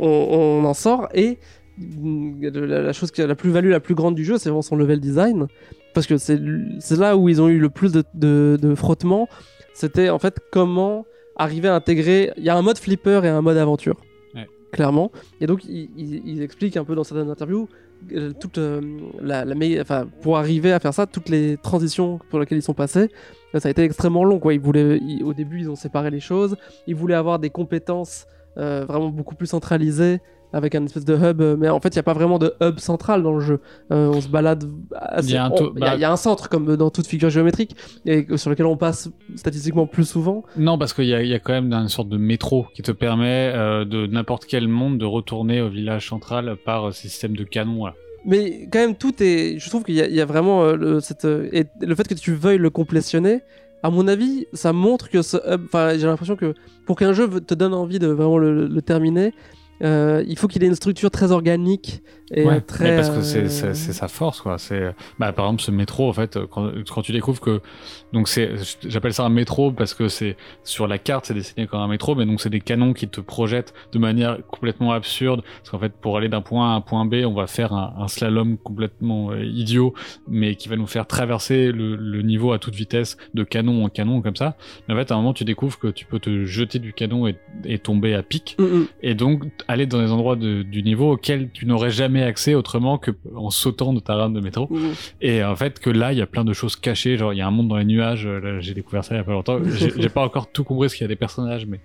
on, 0.00 0.06
on 0.06 0.64
en 0.64 0.74
sort 0.74 1.08
et 1.14 1.38
la, 1.78 2.92
chose 2.92 3.10
qui 3.10 3.22
a 3.22 3.26
la 3.26 3.34
plus-value 3.34 3.70
la 3.70 3.80
plus 3.80 3.94
grande 3.94 4.14
du 4.14 4.24
jeu, 4.24 4.38
c'est 4.38 4.48
vraiment 4.48 4.62
son 4.62 4.76
level 4.76 5.00
design. 5.00 5.46
Parce 5.94 6.06
que 6.06 6.16
c'est 6.18 6.38
là 6.98 7.16
où 7.16 7.28
ils 7.28 7.40
ont 7.40 7.48
eu 7.48 7.58
le 7.58 7.70
plus 7.70 7.92
de, 7.92 8.04
de, 8.14 8.58
de 8.60 8.74
frottement. 8.74 9.28
C'était 9.72 10.10
en 10.10 10.18
fait 10.18 10.38
comment 10.50 11.06
arriver 11.36 11.68
à 11.68 11.74
intégrer. 11.74 12.32
Il 12.36 12.44
y 12.44 12.48
a 12.50 12.56
un 12.56 12.62
mode 12.62 12.78
flipper 12.78 13.20
et 13.24 13.28
un 13.28 13.40
mode 13.42 13.56
aventure. 13.56 13.96
Ouais. 14.34 14.46
Clairement. 14.72 15.10
Et 15.40 15.46
donc, 15.46 15.64
ils, 15.64 15.88
ils- 15.96 16.22
ils 16.26 16.42
expliquent 16.42 16.76
un 16.76 16.84
peu 16.84 16.94
dans 16.94 17.04
certaines 17.04 17.30
interviews 17.30 17.68
euh, 18.12 18.32
toute 18.38 18.58
euh, 18.58 18.80
la, 19.22 19.46
la 19.46 19.54
meille- 19.54 19.80
enfin, 19.80 20.06
pour 20.20 20.36
arriver 20.36 20.70
à 20.72 20.80
faire 20.80 20.92
ça, 20.92 21.06
toutes 21.06 21.30
les 21.30 21.56
transitions 21.56 22.20
pour 22.28 22.38
lesquelles 22.40 22.58
ils 22.58 22.62
sont 22.62 22.74
passés, 22.74 23.08
euh, 23.54 23.60
ça 23.60 23.68
a 23.68 23.70
été 23.70 23.82
extrêmement 23.82 24.24
long. 24.24 24.38
Quoi. 24.38 24.52
Ils 24.52 24.60
voulaient, 24.60 24.98
ils- 24.98 25.22
au 25.24 25.32
début, 25.32 25.60
ils 25.60 25.70
ont 25.70 25.76
séparé 25.76 26.10
les 26.10 26.20
choses. 26.20 26.56
Ils 26.86 26.94
voulaient 26.94 27.14
avoir 27.14 27.38
des 27.38 27.48
compétences 27.50 28.26
euh, 28.58 28.84
vraiment 28.86 29.08
beaucoup 29.08 29.34
plus 29.34 29.46
centralisées 29.46 30.20
avec 30.56 30.74
un 30.74 30.84
espèce 30.84 31.04
de 31.04 31.14
hub. 31.14 31.40
euh, 31.40 31.56
Mais 31.58 31.68
en 31.68 31.80
fait, 31.80 31.90
il 31.90 31.96
n'y 31.96 32.00
a 32.00 32.02
pas 32.02 32.14
vraiment 32.14 32.38
de 32.38 32.54
hub 32.62 32.78
central 32.78 33.22
dans 33.22 33.34
le 33.34 33.40
jeu. 33.40 33.60
Euh, 33.92 34.08
on 34.08 34.20
se 34.20 34.28
balade. 34.28 34.64
Il 35.22 35.30
y 35.30 35.38
on- 35.38 35.74
y 35.76 35.80
bah- 35.80 35.94
il 35.94 36.00
y 36.00 36.04
a 36.04 36.10
un 36.10 36.16
centre 36.16 36.48
comme 36.48 36.76
dans 36.76 36.90
toute 36.90 37.06
figure 37.06 37.30
géométrique 37.30 37.76
et 38.06 38.26
sur 38.36 38.50
lequel 38.50 38.66
on 38.66 38.76
passe 38.76 39.10
statistiquement 39.36 39.86
plus 39.86 40.08
souvent. 40.08 40.42
Non, 40.56 40.78
parce 40.78 40.92
qu'il 40.94 41.04
y, 41.06 41.14
a- 41.14 41.22
il 41.22 41.28
y 41.28 41.34
a 41.34 41.38
quand 41.38 41.52
même 41.52 41.72
une 41.72 41.88
sorte 41.88 42.08
de 42.08 42.16
métro 42.16 42.66
qui 42.74 42.82
te 42.82 42.92
permet 42.92 43.52
euh, 43.54 43.84
de 43.84 44.06
n'importe 44.06 44.46
quel 44.46 44.66
monde 44.68 44.98
de 44.98 45.04
retourner 45.04 45.60
au 45.60 45.68
village 45.68 46.08
central 46.08 46.56
par 46.64 46.92
ces 46.94 47.08
systèmes 47.08 47.36
de 47.36 47.44
canons. 47.44 47.86
Là. 47.86 47.94
Mais 48.24 48.66
quand 48.72 48.78
même, 48.80 48.96
tout 48.96 49.22
est. 49.22 49.58
Je 49.58 49.68
trouve 49.68 49.84
qu'il 49.84 49.94
y, 49.94 50.00
a- 50.00 50.08
il 50.08 50.14
y 50.14 50.20
a 50.20 50.24
vraiment 50.26 50.62
euh, 50.64 50.74
le, 50.76 51.00
cette, 51.00 51.24
euh, 51.26 51.48
et 51.52 51.64
le 51.80 51.94
fait 51.94 52.08
que 52.08 52.14
tu 52.14 52.34
veuilles 52.34 52.58
le 52.58 52.70
complétionner. 52.70 53.42
À 53.82 53.90
mon 53.90 54.08
avis, 54.08 54.46
ça 54.52 54.72
montre 54.72 55.10
que 55.10 55.22
ce 55.22 55.36
hub. 55.48 55.62
Enfin, 55.66 55.92
j'ai 55.96 56.06
l'impression 56.06 56.34
que 56.34 56.54
pour 56.86 56.96
qu'un 56.96 57.12
jeu 57.12 57.28
te 57.40 57.54
donne 57.54 57.74
envie 57.74 57.98
de 58.00 58.08
vraiment 58.08 58.38
le, 58.38 58.66
le 58.66 58.82
terminer, 58.82 59.32
euh, 59.82 60.24
il 60.26 60.38
faut 60.38 60.48
qu'il 60.48 60.62
ait 60.64 60.66
une 60.66 60.74
structure 60.74 61.10
très 61.10 61.32
organique 61.32 62.02
et 62.30 62.44
Ouais, 62.44 62.56
euh, 62.56 62.60
très. 62.60 62.84
mais 62.84 62.96
parce 62.96 63.10
que 63.10 63.38
euh, 63.38 63.74
c'est 63.74 63.92
sa 63.92 64.08
force, 64.08 64.40
quoi. 64.40 64.58
C'est, 64.58 64.94
bah, 65.18 65.32
par 65.32 65.46
exemple, 65.46 65.62
ce 65.62 65.70
métro, 65.70 66.08
en 66.08 66.12
fait, 66.12 66.38
quand, 66.46 66.70
quand 66.88 67.02
tu 67.02 67.12
découvres 67.12 67.40
que, 67.40 67.60
donc 68.16 68.28
c'est, 68.28 68.50
j'appelle 68.88 69.12
ça 69.12 69.24
un 69.24 69.28
métro 69.28 69.70
parce 69.70 69.92
que 69.94 70.08
c'est 70.08 70.36
sur 70.64 70.86
la 70.88 70.98
carte, 70.98 71.26
c'est 71.26 71.34
dessiné 71.34 71.66
comme 71.66 71.80
un 71.80 71.86
métro, 71.88 72.14
mais 72.14 72.24
donc 72.26 72.40
c'est 72.40 72.50
des 72.50 72.60
canons 72.60 72.94
qui 72.94 73.06
te 73.08 73.20
projettent 73.20 73.74
de 73.92 73.98
manière 73.98 74.38
complètement 74.46 74.92
absurde. 74.92 75.42
Parce 75.58 75.70
qu'en 75.70 75.78
fait, 75.78 75.92
pour 75.92 76.16
aller 76.16 76.28
d'un 76.28 76.40
point 76.40 76.70
A 76.70 76.72
à 76.72 76.76
un 76.76 76.80
point 76.80 77.04
B, 77.04 77.16
on 77.26 77.34
va 77.34 77.46
faire 77.46 77.72
un, 77.74 77.94
un 77.98 78.08
slalom 78.08 78.56
complètement 78.58 79.30
euh, 79.32 79.44
idiot, 79.44 79.92
mais 80.26 80.54
qui 80.56 80.68
va 80.68 80.76
nous 80.76 80.86
faire 80.86 81.06
traverser 81.06 81.70
le, 81.72 81.94
le 81.96 82.22
niveau 82.22 82.52
à 82.52 82.58
toute 82.58 82.74
vitesse 82.74 83.16
de 83.34 83.44
canon 83.44 83.84
en 83.84 83.88
canon 83.88 84.22
comme 84.22 84.36
ça. 84.36 84.56
Mais 84.88 84.94
en 84.94 84.96
fait, 84.96 85.10
à 85.12 85.14
un 85.14 85.18
moment, 85.18 85.34
tu 85.34 85.44
découvres 85.44 85.78
que 85.78 85.88
tu 85.88 86.06
peux 86.06 86.18
te 86.18 86.44
jeter 86.46 86.78
du 86.78 86.92
canon 86.94 87.26
et, 87.28 87.36
et 87.64 87.78
tomber 87.78 88.14
à 88.14 88.22
pic 88.22 88.56
Mm, 88.58 88.62
mm. 88.64 88.86
et 89.02 89.14
donc 89.14 89.42
aller 89.68 89.86
dans 89.86 90.00
des 90.00 90.10
endroits 90.10 90.36
de- 90.36 90.62
du 90.62 90.82
niveau 90.82 91.12
auxquels 91.12 91.50
tu 91.52 91.66
n'aurais 91.66 91.90
jamais 91.90 92.22
accès 92.22 92.54
autrement 92.54 92.96
que 92.96 93.10
en 93.34 93.50
sautant 93.50 93.92
de 93.92 94.00
ta 94.00 94.14
rame 94.14 94.32
de 94.32 94.40
métro. 94.40 94.68
Mm. 94.70 94.78
Et 95.20 95.44
en 95.44 95.56
fait 95.56 95.78
que 95.80 95.90
là, 95.90 96.12
il 96.12 96.18
y 96.18 96.22
a 96.22 96.26
plein 96.26 96.44
de 96.44 96.52
choses 96.54 96.76
cachées, 96.76 97.16
genre 97.18 97.32
il 97.34 97.36
y 97.38 97.40
a 97.42 97.46
un 97.46 97.50
monde 97.50 97.68
dans 97.68 97.76
les 97.76 97.84
nuages, 97.84 98.05
euh, 98.14 98.60
j'ai 98.60 98.74
découvert 98.74 99.04
ça 99.04 99.14
il 99.14 99.18
y 99.18 99.20
a 99.20 99.24
pas 99.24 99.32
longtemps. 99.32 99.58
J'ai 99.64 100.08
pas 100.08 100.22
encore 100.22 100.50
tout 100.50 100.64
compris 100.64 100.90
ce 100.90 100.94
qu'il 100.94 101.04
y 101.04 101.06
a 101.06 101.08
des 101.08 101.16
personnages, 101.16 101.66
mais 101.66 101.80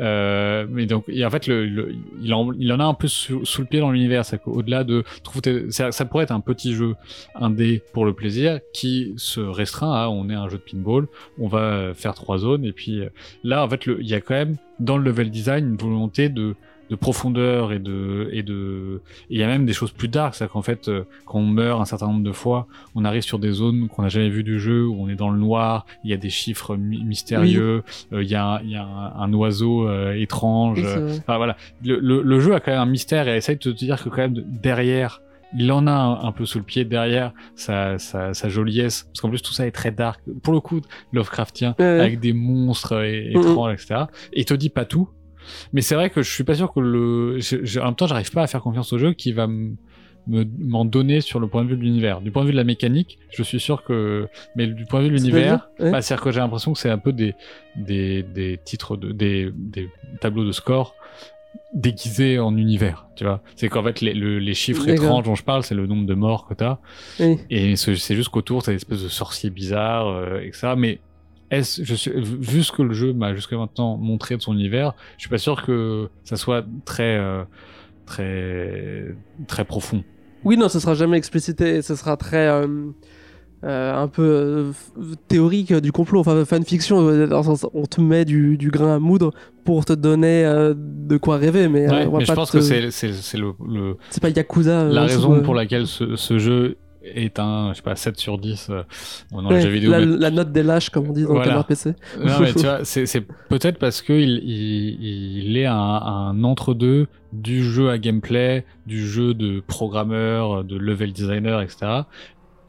euh, 0.00 0.66
mais 0.70 0.86
donc 0.86 1.04
en 1.08 1.30
fait 1.30 1.46
il, 1.46 2.34
en, 2.34 2.48
en 2.48 2.80
a 2.80 2.84
un 2.84 2.94
peu 2.94 3.08
sous, 3.08 3.40
le 3.40 3.64
pied 3.64 3.80
dans 3.80 3.90
l'univers, 3.90 4.24
c'est 4.24 4.40
qu'au-delà 4.40 4.84
de 4.84 5.04
trouve 5.22 5.42
ça, 5.70 6.04
pourrait 6.04 6.24
être 6.24 6.32
un 6.32 6.40
petit 6.40 6.74
jeu 6.74 6.94
indé 7.34 7.82
pour 7.92 8.04
le 8.04 8.12
plaisir 8.12 8.60
qui 8.72 9.14
se 9.16 9.40
restreint 9.40 9.92
à 9.92 10.08
on 10.08 10.28
est 10.30 10.34
un 10.34 10.48
jeu 10.48 10.58
de 10.58 10.62
pinball, 10.62 11.06
on 11.38 11.48
va 11.48 11.92
faire 11.94 12.14
trois 12.14 12.38
zones 12.38 12.64
et 12.64 12.72
puis 12.72 13.00
euh, 13.00 13.08
là 13.44 13.64
en 13.64 13.68
fait 13.68 13.86
il 13.86 14.06
y 14.06 14.14
a 14.14 14.20
quand 14.20 14.34
même 14.34 14.56
dans 14.78 14.96
le 14.96 15.04
level 15.04 15.30
design 15.30 15.68
une 15.68 15.76
volonté 15.76 16.28
de 16.28 16.54
de 16.90 16.96
profondeur 16.96 17.72
et 17.72 17.78
de 17.78 18.28
et 18.32 18.42
de 18.42 19.00
il 19.30 19.38
y 19.38 19.42
a 19.42 19.46
même 19.46 19.66
des 19.66 19.72
choses 19.72 19.90
plus 19.92 20.08
dark 20.08 20.34
c'est 20.34 20.48
qu'en 20.48 20.62
fait 20.62 20.88
euh, 20.88 21.04
quand 21.26 21.38
on 21.38 21.46
meurt 21.46 21.80
un 21.80 21.84
certain 21.84 22.06
nombre 22.06 22.22
de 22.24 22.32
fois 22.32 22.66
on 22.94 23.04
arrive 23.04 23.22
sur 23.22 23.38
des 23.38 23.50
zones 23.52 23.88
qu'on 23.88 24.02
n'a 24.02 24.08
jamais 24.08 24.28
vues 24.30 24.42
du 24.44 24.58
jeu 24.58 24.86
où 24.86 24.96
on 24.98 25.08
est 25.08 25.14
dans 25.16 25.30
le 25.30 25.38
noir 25.38 25.84
il 26.04 26.10
y 26.10 26.14
a 26.14 26.16
des 26.16 26.30
chiffres 26.30 26.76
mystérieux 26.76 27.82
euh, 28.12 28.22
il 28.22 28.28
y 28.30 28.34
a 28.34 28.44
un, 28.54 28.60
il 28.62 28.70
y 28.70 28.76
a 28.76 28.84
un, 28.84 29.20
un 29.20 29.32
oiseau 29.34 29.88
euh, 29.88 30.12
étrange 30.14 30.80
enfin 31.18 31.36
voilà. 31.36 31.56
Le, 31.84 31.98
le, 31.98 32.22
le 32.22 32.40
jeu 32.40 32.54
a 32.54 32.60
quand 32.60 32.70
même 32.72 32.80
un 32.80 32.86
mystère 32.86 33.28
et 33.28 33.36
essaye 33.36 33.56
de 33.56 33.60
te 33.60 33.68
dire 33.68 34.02
que 34.02 34.08
quand 34.08 34.18
même 34.18 34.34
derrière 34.62 35.20
il 35.56 35.72
en 35.72 35.86
a 35.86 35.92
un, 35.92 36.24
un 36.24 36.32
peu 36.32 36.44
sous 36.44 36.58
le 36.58 36.64
pied 36.64 36.84
derrière 36.84 37.32
sa, 37.54 37.98
sa, 37.98 38.34
sa 38.34 38.48
joliesse 38.50 39.04
parce 39.04 39.20
qu'en 39.22 39.30
plus 39.30 39.40
tout 39.40 39.52
ça 39.54 39.66
est 39.66 39.70
très 39.70 39.90
dark. 39.90 40.20
Pour 40.42 40.52
le 40.52 40.60
coup 40.60 40.80
Lovecraftien 41.12 41.74
Ouais, 41.78 41.84
avec 41.86 42.20
des 42.20 42.34
monstres 42.34 43.02
et- 43.02 43.30
étranges 43.32 43.72
etc 43.72 44.04
et 44.34 44.40
il 44.40 44.44
te 44.44 44.52
dit 44.54 44.68
pas 44.68 44.84
tout 44.84 45.08
mais 45.72 45.80
c'est 45.80 45.94
vrai 45.94 46.10
que 46.10 46.22
je 46.22 46.30
suis 46.30 46.44
pas 46.44 46.54
sûr 46.54 46.72
que 46.72 46.80
le 46.80 47.38
je- 47.40 47.64
je- 47.64 47.80
en 47.80 47.86
même 47.86 47.94
temps 47.94 48.06
j'arrive 48.06 48.30
pas 48.30 48.42
à 48.42 48.46
faire 48.46 48.62
confiance 48.62 48.92
au 48.92 48.98
jeu 48.98 49.12
qui 49.12 49.32
va 49.32 49.46
me 49.46 49.74
m'en 50.26 50.84
donner 50.84 51.22
sur 51.22 51.40
le 51.40 51.48
point 51.48 51.64
de 51.64 51.70
vue 51.70 51.76
de 51.78 51.80
l'univers 51.82 52.20
du 52.20 52.30
point 52.30 52.42
de 52.42 52.48
vue 52.48 52.52
de 52.52 52.58
la 52.58 52.64
mécanique 52.64 53.18
je 53.30 53.42
suis 53.42 53.58
sûr 53.58 53.82
que 53.82 54.28
mais 54.56 54.66
du 54.66 54.84
point 54.84 55.00
de 55.00 55.04
vue 55.04 55.10
de 55.12 55.16
l'univers 55.16 55.70
Ouais. 55.80 55.90
bah, 55.90 56.02
c'est-à-dire 56.02 56.22
que 56.24 56.30
j'ai 56.32 56.40
l'impression 56.40 56.74
que 56.74 56.78
c'est 56.78 56.90
un 56.90 56.98
peu 56.98 57.14
des, 57.14 57.34
des, 57.76 58.22
des 58.24 58.58
titres, 58.62 58.98
de, 58.98 59.12
des, 59.12 59.50
des 59.56 59.88
tableaux 60.20 60.44
de 60.44 60.52
score 60.52 60.94
déguisés 61.74 62.38
en 62.38 62.56
univers, 62.56 63.06
tu 63.16 63.24
vois. 63.24 63.42
C'est 63.56 63.68
qu'en 63.68 63.82
fait, 63.82 64.00
les, 64.00 64.14
le- 64.14 64.38
les 64.38 64.54
chiffres 64.54 64.86
étranges 64.88 65.24
dont 65.24 65.34
je 65.34 65.42
parle, 65.44 65.62
c'est 65.62 65.74
le 65.74 65.86
nombre 65.86 66.06
de 66.06 66.14
morts 66.14 66.46
que 66.46 66.54
t'as. 66.54 66.78
Oui. 67.20 67.38
Et 67.50 67.76
c'est 67.76 67.94
juste 68.14 68.28
qu'autour, 68.30 68.62
t'as 68.62 68.72
des 68.72 68.76
espèces 68.76 69.02
de 69.02 69.08
sorciers 69.08 69.50
bizarres, 69.50 70.08
euh, 70.08 70.40
etc. 70.40 70.74
Mais 70.76 70.98
est-ce, 71.50 71.82
je 71.84 71.94
suis, 71.94 72.10
vu 72.14 72.62
ce 72.62 72.72
que 72.72 72.82
le 72.82 72.92
jeu 72.94 73.12
m'a 73.12 73.34
jusqu'à 73.34 73.56
maintenant 73.56 73.96
montré 73.96 74.36
de 74.36 74.42
son 74.42 74.52
univers, 74.54 74.94
je 75.16 75.22
suis 75.22 75.30
pas 75.30 75.38
sûr 75.38 75.62
que 75.64 76.08
ça 76.24 76.36
soit 76.36 76.64
très, 76.84 77.16
euh, 77.18 77.42
très, 78.06 79.14
très 79.46 79.64
profond. 79.64 80.02
Oui, 80.44 80.56
non, 80.56 80.68
ce 80.68 80.78
sera 80.80 80.94
jamais 80.94 81.16
explicité. 81.18 81.82
Ce 81.82 81.94
sera 81.94 82.16
très. 82.16 82.48
euh, 82.48 82.66
euh, 83.64 83.92
un 83.92 84.06
peu 84.06 84.70
théorique 85.26 85.72
du 85.74 85.90
complot, 85.90 86.20
enfin 86.20 86.44
fanfiction, 86.44 87.02
dans 87.26 87.38
le 87.38 87.42
sens, 87.42 87.66
on 87.74 87.86
te 87.86 88.00
met 88.00 88.24
du, 88.24 88.56
du 88.56 88.70
grain 88.70 88.94
à 88.94 88.98
moudre 89.00 89.32
pour 89.64 89.84
te 89.84 89.92
donner 89.94 90.44
de 90.76 91.16
quoi 91.16 91.38
rêver, 91.38 91.66
mais, 91.66 91.90
Ouais, 91.90 92.06
on 92.06 92.10
va 92.12 92.18
mais 92.18 92.24
je 92.24 92.32
pense 92.34 92.52
te- 92.52 92.58
que 92.58 92.62
c'est, 92.62 92.92
c'est, 92.92 93.12
c'est 93.12 93.36
le, 93.36 93.54
le, 93.68 93.96
c'est 94.10 94.22
pas 94.22 94.28
Yakuza. 94.28 94.84
la 94.84 95.06
raison 95.06 95.42
pour 95.42 95.56
laquelle 95.56 95.88
ce, 95.88 96.14
ce 96.14 96.38
jeu 96.38 96.76
est 97.14 97.38
un, 97.38 97.70
je 97.72 97.76
sais 97.76 97.82
pas, 97.82 97.96
7 97.96 98.16
sur 98.18 98.38
10 98.38 98.68
euh, 98.70 98.82
dans 99.32 99.46
Ouais, 99.48 99.66
vidéo. 99.68 99.90
la, 99.90 100.00
mais- 100.00 100.16
la 100.18 100.30
note 100.30 100.52
des 100.52 100.62
lâches, 100.62 100.90
comme 100.90 101.08
on 101.08 101.12
dit 101.12 101.22
dans 101.22 101.30
Voilà. 101.34 101.56
le 101.58 101.62
PC. 101.62 101.94
Non, 102.18 102.40
mais 102.40 102.52
tu 102.52 102.58
vois, 102.64 102.80
c'est, 102.84 103.20
peut-être 103.48 103.78
parce 103.78 104.02
que 104.02 104.12
il, 104.12 104.38
il, 104.44 105.46
il 105.48 105.56
est 105.56 105.66
un, 105.66 105.74
un 105.74 106.44
entre-deux 106.44 107.06
du 107.32 107.62
jeu 107.62 107.90
à 107.90 107.98
gameplay, 107.98 108.64
du 108.86 109.06
jeu 109.06 109.34
de 109.34 109.60
programmeur, 109.60 110.64
de 110.64 110.76
level 110.76 111.12
designer, 111.12 111.60
etc. 111.60 112.02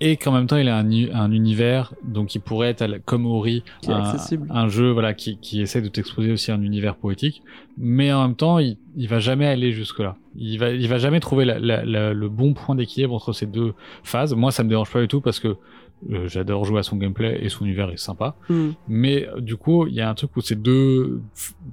Et 0.02 0.16
qu'en 0.16 0.32
même 0.32 0.47
temps, 0.47 0.56
il 0.58 0.70
a 0.70 0.78
un, 0.78 0.89
un 1.14 1.32
univers, 1.32 1.93
donc 2.04 2.34
il 2.34 2.39
pourrait 2.39 2.70
être 2.70 3.02
comme 3.04 3.26
Ori, 3.26 3.64
un, 4.50 4.68
jeu 4.70 4.91
voilà 4.91 5.14
qui, 5.14 5.38
qui 5.38 5.62
essaie 5.62 5.82
de 5.82 5.89
t'exposer 5.89 6.32
aussi 6.32 6.52
un 6.52 6.62
univers 6.62 6.95
poétique, 6.95 7.41
mais 7.78 8.14
en 8.14 8.22
même 8.26 8.36
temps, 8.38 8.60
il, 8.60 8.78
il 8.95 9.08
va 9.10 9.20
jamais 9.20 9.45
aller 9.45 9.72
jusque 9.74 10.00
là. 10.00 10.16
Il 10.38 10.58
va, 10.58 10.70
il 10.70 10.88
va 10.88 11.00
jamais 11.00 11.20
trouver 11.20 11.43
la, 11.43 11.60
la- 11.60 11.84
la- 11.84 12.14
le 12.14 12.30
bon 12.30 12.54
point 12.54 12.76
d'équilibre 12.76 13.14
entre 13.14 13.34
ces 13.34 13.45
deux 13.45 13.74
phases. 14.04 14.34
Moi, 14.34 14.52
ça 14.52 14.64
me 14.64 14.70
dérange 14.70 14.89
pas 14.91 15.02
du 15.02 15.08
tout 15.10 15.20
parce 15.20 15.39
que 15.41 15.58
euh, 16.12 16.28
j'adore 16.30 16.64
jouer 16.64 16.80
à 16.80 16.84
son 16.84 16.95
gameplay 16.95 17.38
et 17.41 17.50
son 17.50 17.66
univers 17.66 17.89
est 17.89 17.97
sympa. 17.97 18.36
Hmm. 18.47 18.70
Mais 18.88 19.28
euh, 19.28 19.41
du 19.41 19.58
coup, 19.58 19.86
il 19.86 19.95
y 19.95 20.02
a 20.02 20.10
un 20.10 20.14
truc 20.14 20.32
où 20.38 20.41
ces 20.41 20.56
deux 20.56 21.22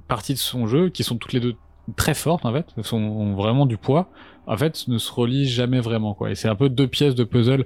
parties 0.09 0.33
de 0.33 0.39
son 0.39 0.67
jeu, 0.67 0.89
qui 0.89 1.03
sont 1.05 1.15
toutes 1.15 1.31
les 1.31 1.39
deux 1.39 1.55
très 1.95 2.13
fortes 2.13 2.45
en 2.45 2.51
fait, 2.51 2.65
sont 2.81 2.97
ont 2.97 3.35
vraiment 3.35 3.65
du 3.65 3.77
poids, 3.77 4.09
en 4.45 4.57
fait, 4.57 4.85
ne 4.89 4.97
se 4.97 5.09
relient 5.11 5.45
jamais 5.45 5.79
vraiment 5.79 6.13
quoi. 6.13 6.29
Et 6.31 6.35
c'est 6.35 6.49
un 6.49 6.55
peu 6.55 6.67
deux 6.67 6.87
pièces 6.87 7.15
de 7.15 7.23
puzzle 7.23 7.65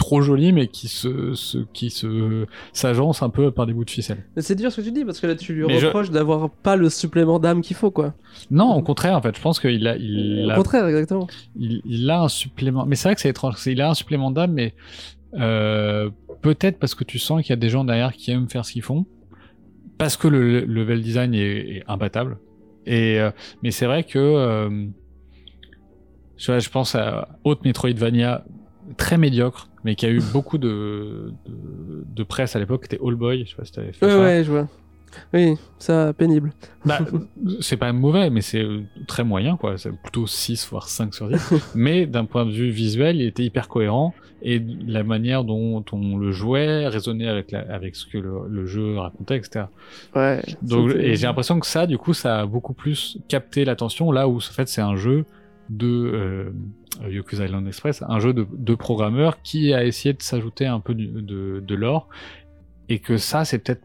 trop 0.00 0.20
jolies, 0.22 0.52
mais 0.52 0.66
qui 0.66 0.88
se, 0.88 1.34
se 1.34 1.58
qui 1.72 1.90
se 1.90 2.46
s'agencent 2.72 3.22
un 3.22 3.30
peu 3.30 3.52
par 3.52 3.66
des 3.66 3.72
bouts 3.72 3.84
de 3.84 3.90
ficelle. 3.90 4.24
Mais 4.34 4.42
c'est 4.42 4.56
dur 4.56 4.72
ce 4.72 4.80
que 4.80 4.86
tu 4.86 4.90
dis 4.92 5.04
parce 5.04 5.20
que 5.20 5.26
là 5.28 5.36
tu 5.36 5.52
lui 5.52 5.64
Mais 5.66 5.78
je- 5.78 5.86
reproches 5.86 6.10
d'avoir 6.10 6.50
pas 6.50 6.74
le 6.74 6.88
supplément 6.90 7.38
d'âme 7.38 7.60
qu'il 7.60 7.76
faut 7.76 7.90
quoi. 7.92 8.14
Non, 8.50 8.74
au 8.74 8.82
contraire, 8.82 9.16
en 9.16 9.22
fait, 9.22 9.36
je 9.36 9.40
pense 9.40 9.60
qu'il 9.60 9.86
a, 9.86 9.96
il 9.96 10.44
Au 10.46 10.50
a, 10.50 10.54
contraire, 10.56 10.86
exactement. 10.88 11.28
il, 11.56 11.80
il 11.84 12.10
a 12.10 12.22
un 12.22 12.28
supplément. 12.28 12.84
Mais 12.86 12.96
c'est 12.96 13.08
vrai 13.08 13.14
que 13.14 13.20
c'est 13.20 13.28
étrange. 13.30 13.54
Il 13.66 13.80
a 13.80 13.90
un 13.90 13.94
supplément 13.94 14.30
d'âme, 14.30 14.52
mais 14.52 14.74
euh, 15.38 16.10
peut-être 16.42 16.78
parce 16.78 16.94
que 16.94 17.04
tu 17.04 17.18
sens 17.18 17.42
qu'il 17.42 17.50
y 17.50 17.52
a 17.52 17.56
des 17.56 17.68
gens 17.68 17.84
derrière 17.84 18.12
qui 18.12 18.30
aiment 18.32 18.48
faire 18.48 18.64
ce 18.64 18.72
qu'ils 18.72 18.82
font, 18.82 19.06
parce 19.98 20.16
que 20.16 20.26
le, 20.28 20.60
le 20.60 20.64
level 20.66 21.02
design 21.02 21.34
est, 21.34 21.76
est 21.76 21.84
imbattable. 21.86 22.38
Et 22.86 23.20
euh, 23.20 23.30
mais 23.62 23.70
c'est 23.70 23.86
vrai 23.86 24.02
que 24.04 24.18
euh, 24.18 24.86
je, 26.36 26.58
je 26.58 26.70
pense 26.70 26.94
à 26.94 27.28
autre 27.44 27.60
Metroidvania 27.64 28.44
très 28.96 29.18
médiocre, 29.18 29.68
mais 29.84 29.94
qui 29.94 30.06
a 30.06 30.10
eu 30.10 30.20
beaucoup 30.32 30.58
de, 30.58 31.32
de, 31.46 32.04
de 32.06 32.22
presse 32.22 32.56
à 32.56 32.58
l'époque. 32.58 32.82
C'était 32.84 33.02
All 33.04 33.14
Boy. 33.14 33.44
Je 33.44 33.50
sais 33.50 33.56
pas 33.56 33.64
si 33.64 33.72
t'avais 33.72 33.92
fait 33.92 34.04
Ouais, 34.06 34.12
ça. 34.12 34.20
ouais, 34.20 34.44
je 34.44 34.50
vois. 34.50 34.68
Oui, 35.34 35.56
ça 35.78 36.12
pénible. 36.12 36.52
Bah, 36.84 37.00
c'est 37.60 37.76
pas 37.76 37.92
mauvais, 37.92 38.30
mais 38.30 38.42
c'est 38.42 38.62
euh, 38.62 38.82
très 39.08 39.24
moyen, 39.24 39.56
quoi. 39.56 39.76
C'est 39.76 39.90
plutôt 39.90 40.26
6 40.28 40.68
voire 40.70 40.88
5 40.88 41.12
sur 41.14 41.28
10. 41.28 41.52
mais 41.74 42.06
d'un 42.06 42.24
point 42.26 42.46
de 42.46 42.52
vue 42.52 42.70
visuel, 42.70 43.16
il 43.16 43.26
était 43.26 43.42
hyper 43.42 43.66
cohérent 43.66 44.14
et 44.42 44.62
la 44.86 45.02
manière 45.02 45.42
dont 45.44 45.84
on 45.92 46.16
le 46.16 46.30
jouait 46.30 46.86
résonnait 46.86 47.26
avec, 47.28 47.50
la, 47.50 47.60
avec 47.74 47.96
ce 47.96 48.06
que 48.06 48.18
le, 48.18 48.48
le 48.48 48.66
jeu 48.66 48.98
racontait, 48.98 49.36
etc. 49.36 49.66
Ouais. 50.14 50.42
Donc, 50.62 50.92
et 50.94 51.16
j'ai 51.16 51.26
l'impression 51.26 51.58
que 51.58 51.66
ça, 51.66 51.86
du 51.88 51.98
coup, 51.98 52.14
ça 52.14 52.40
a 52.42 52.46
beaucoup 52.46 52.72
plus 52.72 53.18
capté 53.28 53.64
l'attention 53.64 54.12
là 54.12 54.28
où, 54.28 54.36
en 54.36 54.40
fait, 54.40 54.68
c'est 54.68 54.80
un 54.80 54.94
jeu 54.96 55.24
de 55.70 55.86
euh, 55.86 57.08
Yoku's 57.08 57.38
Island 57.38 57.66
Express, 57.66 58.02
un 58.06 58.18
jeu 58.20 58.32
de, 58.34 58.46
de 58.52 58.74
programmeurs 58.74 59.40
qui 59.42 59.72
a 59.72 59.84
essayé 59.84 60.12
de 60.12 60.20
s'ajouter 60.22 60.66
un 60.66 60.80
peu 60.80 60.94
de, 60.94 61.60
de 61.60 61.74
l'or 61.74 62.08
et 62.88 62.98
que 62.98 63.16
ça, 63.16 63.44
c'est 63.46 63.58
peut-être 63.60 63.82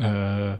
euh, 0.00 0.54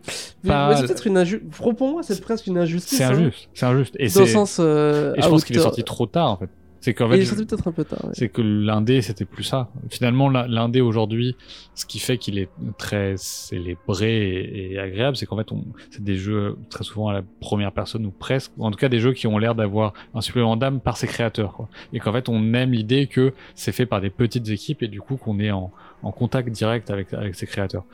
pas- 0.46 0.76
c'est 0.76 0.86
peut-être 0.86 1.06
une 1.06 1.16
injustice. 1.16 1.48
Pour 1.76 1.90
moi, 1.90 2.02
c'est 2.02 2.20
presque 2.20 2.46
une 2.46 2.58
injustice. 2.58 2.98
c'est 2.98 3.04
hein. 3.04 3.10
injuste, 3.12 3.48
c'est 3.54 3.66
injuste. 3.66 3.96
Et 3.98 4.08
Dans 4.08 4.20
le 4.20 4.26
c'est 4.26 4.32
sens. 4.32 4.58
euh, 4.60 5.14
et 5.16 5.22
je 5.22 5.28
pense 5.28 5.44
qu'il 5.44 5.56
est 5.56 5.60
sorti 5.60 5.82
trop 5.84 6.06
tard 6.06 6.30
en 6.32 6.36
fait. 6.36 6.50
C'est 6.84 6.94
qu'en 6.94 7.08
fait, 7.08 7.14
il 7.16 7.20
est 7.20 7.24
je- 7.24 7.28
sorti 7.30 7.46
peut-être 7.46 7.68
un 7.68 7.72
peu 7.72 7.84
tard. 7.84 8.04
ouais. 8.04 8.10
c'est 8.12 8.28
que 8.28 8.42
l'indé 8.42 9.00
c'était 9.02 9.24
plus 9.24 9.44
ça. 9.44 9.70
Finalement, 9.88 10.28
l'in- 10.28 10.46
l'indé 10.48 10.80
aujourd'hui, 10.80 11.36
ce 11.74 11.86
qui 11.86 12.00
fait 12.00 12.18
qu'il 12.18 12.38
est 12.38 12.48
très 12.76 13.14
célébré 13.16 14.10
et, 14.40 14.72
et 14.72 14.78
agréable, 14.78 15.16
c'est 15.16 15.24
qu'en 15.26 15.36
fait, 15.36 15.52
on, 15.52 15.64
c'est 15.90 16.02
des 16.02 16.16
jeux 16.16 16.56
très 16.70 16.82
souvent 16.84 17.08
à 17.08 17.12
la 17.12 17.22
première 17.40 17.70
personne 17.72 18.04
ou 18.04 18.10
presque, 18.10 18.50
ou 18.58 18.66
en 18.66 18.70
tout 18.72 18.78
cas 18.78 18.88
des 18.88 18.98
jeux 18.98 19.12
qui 19.12 19.26
ont 19.28 19.38
l'air 19.38 19.54
d'avoir 19.54 19.92
un 20.14 20.20
supplément 20.20 20.56
d'âme 20.56 20.80
par 20.80 20.96
ses 20.96 21.06
créateurs. 21.06 21.52
Quoi. 21.54 21.68
Et 21.92 22.00
qu'en 22.00 22.12
fait, 22.12 22.28
on 22.28 22.52
aime 22.54 22.72
l'idée 22.72 23.06
que 23.06 23.32
c'est 23.54 23.72
fait 23.72 23.86
par 23.86 24.00
des 24.00 24.10
petites 24.10 24.48
équipes 24.48 24.82
et 24.82 24.88
du 24.88 25.00
coup 25.00 25.16
qu'on 25.16 25.38
est 25.38 25.52
en, 25.52 25.70
en 26.02 26.10
contact 26.10 26.48
direct 26.50 26.90
avec 26.90 27.14
avec 27.14 27.36
ses 27.36 27.46
créateurs. 27.46 27.84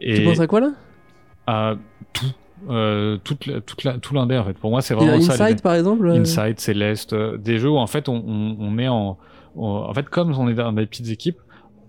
Et 0.00 0.14
Tu 0.14 0.24
penses 0.24 0.40
à 0.40 0.46
quoi 0.46 0.60
là? 0.60 0.72
à 1.46 1.74
tout. 2.14 2.26
Euh, 2.70 3.18
toute 3.24 3.46
la- 3.46 3.60
toute 3.60 3.82
la- 3.82 3.98
tout 3.98 4.14
l'indé 4.14 4.38
en 4.38 4.44
fait 4.44 4.52
pour 4.52 4.70
moi 4.70 4.82
c'est 4.82 4.94
vraiment 4.94 5.20
ça. 5.22 5.32
Inside 5.46 5.62
par 5.62 5.74
exemple 5.74 6.06
euh, 6.06 6.20
Inside, 6.20 6.60
Céleste, 6.60 7.12
euh, 7.12 7.36
des 7.36 7.58
jeux 7.58 7.70
où 7.70 7.76
en 7.78 7.86
fait 7.88 8.08
on, 8.08 8.14
on, 8.24 8.56
on 8.60 8.78
est 8.78 8.86
en, 8.88 9.18
en 9.56 9.94
fait 9.94 10.08
comme 10.08 10.32
on 10.38 10.48
est 10.48 10.54
dans 10.54 10.72
des 10.72 10.86
petites 10.86 11.08
équipes, 11.08 11.38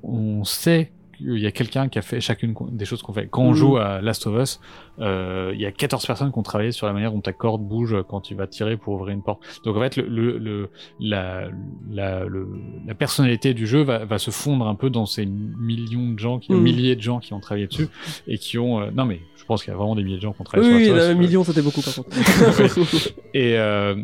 on 0.01 0.43
sait 0.43 0.91
qu'il 1.17 1.37
y 1.39 1.45
a 1.47 1.51
quelqu'un 1.51 1.87
qui 1.89 1.97
a 1.99 2.01
fait 2.01 2.19
chacune 2.21 2.53
des 2.71 2.85
choses 2.85 3.01
qu'on 3.01 3.13
fait. 3.13 3.27
Quand 3.29 3.43
on 3.43 3.49
Mhm. 3.51 3.55
joue 3.55 3.77
à 3.77 4.01
Last 4.01 4.27
of 4.27 4.41
Us, 4.41 4.59
euh, 4.99 5.51
il 5.53 5.61
y 5.61 5.65
a 5.65 5.71
14 5.71 6.05
personnes 6.05 6.31
qui 6.31 6.37
ont 6.39 6.43
travaillé 6.43 6.71
sur 6.71 6.85
la 6.87 6.93
manière 6.93 7.11
dont 7.11 7.21
ta 7.21 7.33
corde 7.33 7.61
bouge 7.61 7.95
quand 8.09 8.21
tu 8.21 8.35
vas 8.35 8.47
tirer 8.47 8.77
pour 8.77 8.93
ouvrir 8.95 9.13
une 9.13 9.23
porte. 9.23 9.41
Donc 9.63 9.77
en 9.77 9.79
fait 9.79 9.95
le, 9.97 10.07
le, 10.07 10.37
le- 10.37 10.69
la, 10.99 11.47
la, 11.89 12.25
le- 12.25 12.47
la 12.85 12.93
personnalité 12.95 13.53
du 13.53 13.65
jeu 13.67 13.81
va, 13.83 14.05
va 14.05 14.17
se 14.17 14.31
fondre 14.31 14.67
un 14.67 14.75
peu 14.75 14.89
dans 14.89 15.05
ces 15.05 15.25
millions 15.25 16.11
de 16.13 16.19
gens, 16.19 16.39
qui, 16.39 16.51
Mhm. 16.53 16.61
milliers 16.61 16.95
de 16.95 17.01
gens 17.01 17.19
qui 17.19 17.33
ont 17.33 17.39
travaillé 17.39 17.67
dessus 17.67 17.87
et 18.27 18.37
qui 18.37 18.57
ont 18.57 18.81
euh, 18.81 18.91
non 18.93 19.05
mais 19.05 19.19
je 19.37 19.45
pense 19.45 19.63
qu'il 19.63 19.71
y 19.71 19.73
a 19.73 19.77
vraiment 19.77 19.95
des 19.95 20.03
milliers 20.03 20.17
de 20.17 20.21
gens 20.21 20.33
qui 20.33 20.41
ont 20.41 20.45
travaillé 20.45 20.69
Oui, 20.71 20.77
oui, 20.77 20.85
sur 20.85 20.95
Last 20.95 21.05
of 21.09 21.11
un 21.11 21.19
Us. 21.19 21.25
million 21.27 21.43
c'était 21.43 21.61
beaucoup 21.61 21.81
par 21.81 21.95
contre. 21.95 22.09
Et, 23.33 23.57
euh, 23.57 23.95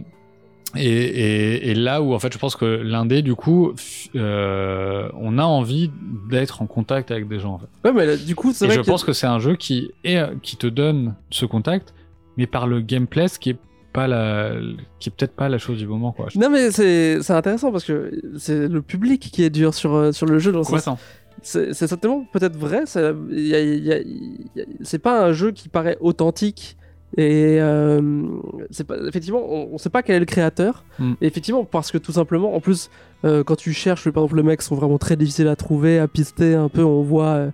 et, 0.75 0.85
et, 0.87 1.69
et 1.71 1.73
là 1.75 2.01
où 2.01 2.13
en 2.13 2.19
fait 2.19 2.31
je 2.31 2.37
pense 2.37 2.55
que 2.55 2.65
l'indé 2.65 3.21
du 3.21 3.33
coup 3.35 3.73
euh, 4.15 5.09
on 5.15 5.37
a 5.39 5.43
envie 5.43 5.89
d'être 6.29 6.61
en 6.61 6.67
contact 6.67 7.09
avec 7.11 7.27
des 7.27 7.39
gens 7.39 7.53
en 7.53 7.59
fait. 7.59 7.67
ouais, 7.85 7.93
mais 7.93 8.05
là, 8.05 8.17
du 8.17 8.35
coup, 8.35 8.51
c'est 8.53 8.65
Et 8.65 8.67
vrai 8.67 8.77
je 8.77 8.81
pense 8.81 9.03
que 9.03 9.13
c'est 9.13 9.27
un 9.27 9.39
jeu 9.39 9.55
qui 9.55 9.91
est 10.03 10.21
qui 10.41 10.57
te 10.57 10.67
donne 10.67 11.15
ce 11.31 11.45
contact 11.45 11.93
mais 12.37 12.45
par 12.47 12.67
le 12.67 12.81
gameplay 12.81 13.27
ce 13.27 13.39
qui 13.39 13.49
est 13.51 13.57
pas 13.91 14.07
la 14.07 14.53
qui 14.99 15.09
est 15.09 15.11
peut-être 15.11 15.35
pas 15.35 15.49
la 15.49 15.57
chose 15.57 15.79
du 15.79 15.87
moment 15.87 16.11
quoi. 16.11 16.27
Non, 16.35 16.49
mais 16.51 16.69
c'est 16.71 17.31
intéressant 17.31 17.71
parce 17.71 17.83
que 17.83 18.11
c'est 18.37 18.67
le 18.67 18.81
public 18.83 19.19
qui 19.33 19.43
est 19.43 19.49
dur 19.49 19.73
sur, 19.73 19.95
euh, 19.95 20.11
sur 20.11 20.27
le 20.27 20.37
jeu. 20.37 20.51
Dans 20.51 20.59
le. 20.59 20.65
C'est 21.41 21.73
certainement 21.73 22.25
peut-être 22.31 22.55
vrai. 22.55 22.83
C'est 24.83 24.99
pas 24.99 25.25
un 25.25 25.31
jeu 25.31 25.51
qui 25.51 25.69
paraît 25.69 25.97
authentique. 26.01 26.77
Et 27.17 27.57
euh, 27.59 28.01
pas, 28.87 28.95
effectivement, 29.07 29.41
on, 29.49 29.69
on 29.73 29.77
sait 29.77 29.89
pas 29.89 30.03
quel 30.03 30.17
est 30.17 30.19
le 30.19 30.25
créateur. 30.25 30.83
Mm. 30.99 31.13
Et 31.21 31.27
effectivement, 31.27 31.65
parce 31.65 31.91
que 31.91 31.97
tout 31.97 32.11
simplement, 32.11 32.53
en 32.55 32.59
plus, 32.59 32.89
euh, 33.25 33.43
quand 33.43 33.55
tu 33.55 33.73
cherches, 33.73 34.09
par 34.11 34.23
exemple, 34.23 34.37
les 34.37 34.43
mecs 34.43 34.61
sont 34.61 34.75
vraiment 34.75 34.97
très 34.99 35.15
difficiles 35.15 35.47
à 35.47 35.55
trouver, 35.55 35.97
à 35.99 36.07
pister 36.07 36.53
un 36.53 36.69
peu. 36.69 36.83
On 36.83 37.01
voit, 37.01 37.25
euh, 37.25 37.51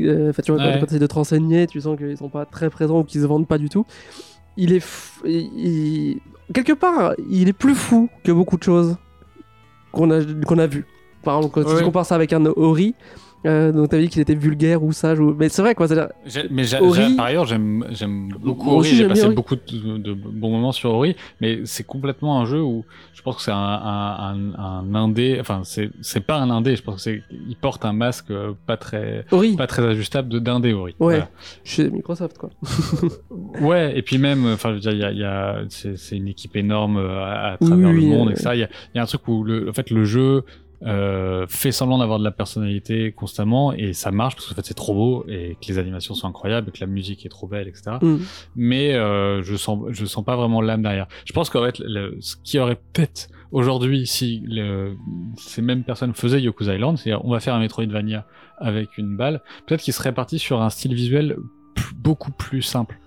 euh, 0.00 0.32
tu 0.42 0.50
vois, 0.52 0.60
quand 0.60 0.66
Ouais. 0.66 0.78
quand 0.80 0.86
tu 0.86 0.98
de 0.98 1.06
te 1.06 1.14
renseigner, 1.14 1.66
tu 1.66 1.80
sens 1.80 1.96
qu'ils 1.98 2.16
sont 2.16 2.30
pas 2.30 2.46
très 2.46 2.70
présents 2.70 3.00
ou 3.00 3.04
qu'ils 3.04 3.20
se 3.20 3.26
vendent 3.26 3.46
pas 3.46 3.58
du 3.58 3.68
tout. 3.68 3.84
Il 4.56 4.72
est, 4.72 4.78
f- 4.84 5.20
il- 5.26 5.50
il- 5.58 6.52
quelque 6.54 6.72
part, 6.72 7.12
il 7.28 7.48
est 7.48 7.52
plus 7.52 7.74
fou 7.74 8.08
que 8.24 8.32
beaucoup 8.32 8.56
de 8.56 8.62
choses 8.62 8.96
qu'on 9.92 10.10
a, 10.10 10.20
qu'on 10.46 10.58
a 10.58 10.66
vues. 10.66 10.86
Par 11.22 11.36
exemple, 11.36 11.54
quand 11.62 11.70
Ouais. 11.70 11.78
tu 11.78 11.84
compares 11.84 12.06
ça 12.06 12.14
avec 12.14 12.32
un 12.32 12.46
Ori, 12.46 12.94
euh, 13.44 13.70
donc 13.72 13.90
t'as 13.90 13.98
dit 13.98 14.08
qu'il 14.08 14.22
était 14.22 14.34
vulgaire 14.34 14.82
ou 14.82 14.92
sage, 14.92 15.20
ou... 15.20 15.34
mais 15.38 15.48
c'est 15.48 15.62
vrai 15.62 15.74
quoi. 15.74 15.86
Mais 16.50 16.74
Ori- 16.80 17.14
par 17.16 17.26
ailleurs, 17.26 17.44
j'aime 17.46 18.28
beaucoup 18.40 18.70
Ori. 18.70 18.88
J'ai 18.88 19.06
passé 19.06 19.24
Ori. 19.26 19.34
beaucoup 19.34 19.56
de, 19.56 19.98
de 19.98 20.12
bons 20.14 20.50
moments 20.50 20.72
sur 20.72 20.90
Ori, 20.94 21.14
mais 21.40 21.60
c'est 21.64 21.84
complètement 21.84 22.40
un 22.40 22.44
jeu 22.46 22.62
où 22.62 22.84
je 23.12 23.22
pense 23.22 23.36
que 23.36 23.42
c'est 23.42 23.50
un, 23.52 23.56
un, 23.56 24.36
un, 24.54 24.54
un 24.58 24.94
indé. 24.94 25.38
Enfin, 25.40 25.62
c'est 25.64 26.20
pas 26.20 26.36
un 26.38 26.50
indé. 26.50 26.76
Je 26.76 26.82
pense 26.82 26.96
que 26.96 27.00
c'est 27.02 27.22
il 27.48 27.56
porte 27.56 27.84
un 27.84 27.92
masque 27.92 28.30
euh, 28.30 28.52
pas 28.66 28.76
très 28.76 29.24
Ori, 29.30 29.56
pas 29.56 29.66
très 29.66 29.84
ajustable 29.86 30.28
de 30.28 30.38
d'indé 30.38 30.72
Ori. 30.72 30.92
Ouais. 30.98 31.16
Voilà. 31.16 31.28
chez 31.64 31.90
Microsoft 31.90 32.38
quoi. 32.38 32.50
Ouais. 33.60 33.96
Et 33.98 34.02
puis 34.02 34.18
même, 34.18 34.46
enfin, 34.46 34.70
je 34.70 34.74
veux 34.74 34.80
dire, 34.80 34.92
il 34.92 34.98
y 34.98 35.04
a, 35.04 35.10
il 35.12 35.18
y 35.18 35.24
a 35.24 35.60
c'est 35.68 36.16
une 36.16 36.28
équipe 36.28 36.56
énorme 36.56 36.96
euh, 36.98 37.22
à, 37.24 37.52
à 37.52 37.56
travers 37.58 37.88
Oui, 37.90 38.02
le 38.02 38.06
monde, 38.08 38.28
euh, 38.28 38.32
etc. 38.32 38.50
Il 38.54 38.58
y 38.60 38.64
a, 38.64 38.68
il 38.94 38.96
y 38.96 38.98
a 38.98 39.02
un 39.02 39.06
truc 39.06 39.26
où 39.28 39.44
le, 39.44 39.68
en 39.68 39.72
fait, 39.72 39.90
le 39.90 40.04
jeu 40.04 40.42
euh, 40.84 41.46
fait 41.48 41.72
semblant 41.72 41.98
d'avoir 41.98 42.18
de 42.18 42.24
la 42.24 42.30
personnalité 42.30 43.12
constamment 43.12 43.72
et 43.72 43.92
ça 43.94 44.10
marche 44.10 44.34
parce 44.34 44.46
que 44.46 44.52
en 44.52 44.56
fait 44.56 44.66
c'est 44.66 44.74
trop 44.74 44.94
beau 44.94 45.24
et 45.28 45.56
que 45.60 45.66
les 45.68 45.78
animations 45.78 46.14
sont 46.14 46.28
incroyables 46.28 46.68
et 46.68 46.72
que 46.72 46.80
la 46.80 46.86
musique 46.86 47.24
est 47.24 47.30
trop 47.30 47.46
belle 47.46 47.66
etc 47.68 47.96
Mm. 48.02 48.16
mais 48.56 48.94
euh, 48.94 49.42
je 49.42 49.56
sens 49.56 49.78
je 49.90 50.04
sens 50.04 50.24
pas 50.24 50.36
vraiment 50.36 50.60
l'âme 50.60 50.82
derrière. 50.82 51.06
Je 51.24 51.32
pense 51.32 51.48
qu'en 51.50 51.64
fait 51.64 51.78
le- 51.78 52.16
ce 52.20 52.36
qui 52.44 52.58
aurait 52.58 52.78
peut-être 52.92 53.28
aujourd'hui 53.52 54.06
si 54.06 54.42
le- 54.46 54.96
ces 55.38 55.62
mêmes 55.62 55.82
personnes 55.84 56.12
faisaient 56.14 56.40
Yoku's 56.42 56.66
Island 56.66 56.98
c'est-à-dire 56.98 57.24
on 57.24 57.30
va 57.30 57.40
faire 57.40 57.54
un 57.54 57.60
Metroidvania 57.60 58.26
avec 58.58 58.98
une 58.98 59.16
balle 59.16 59.40
peut-être 59.66 59.82
qu'ils 59.82 59.94
seraient 59.94 60.12
partis 60.14 60.38
sur 60.38 60.60
un 60.62 60.68
style 60.70 60.94
visuel 60.94 61.36
beaucoup 61.94 62.32
plus 62.32 62.62
simple 62.62 62.98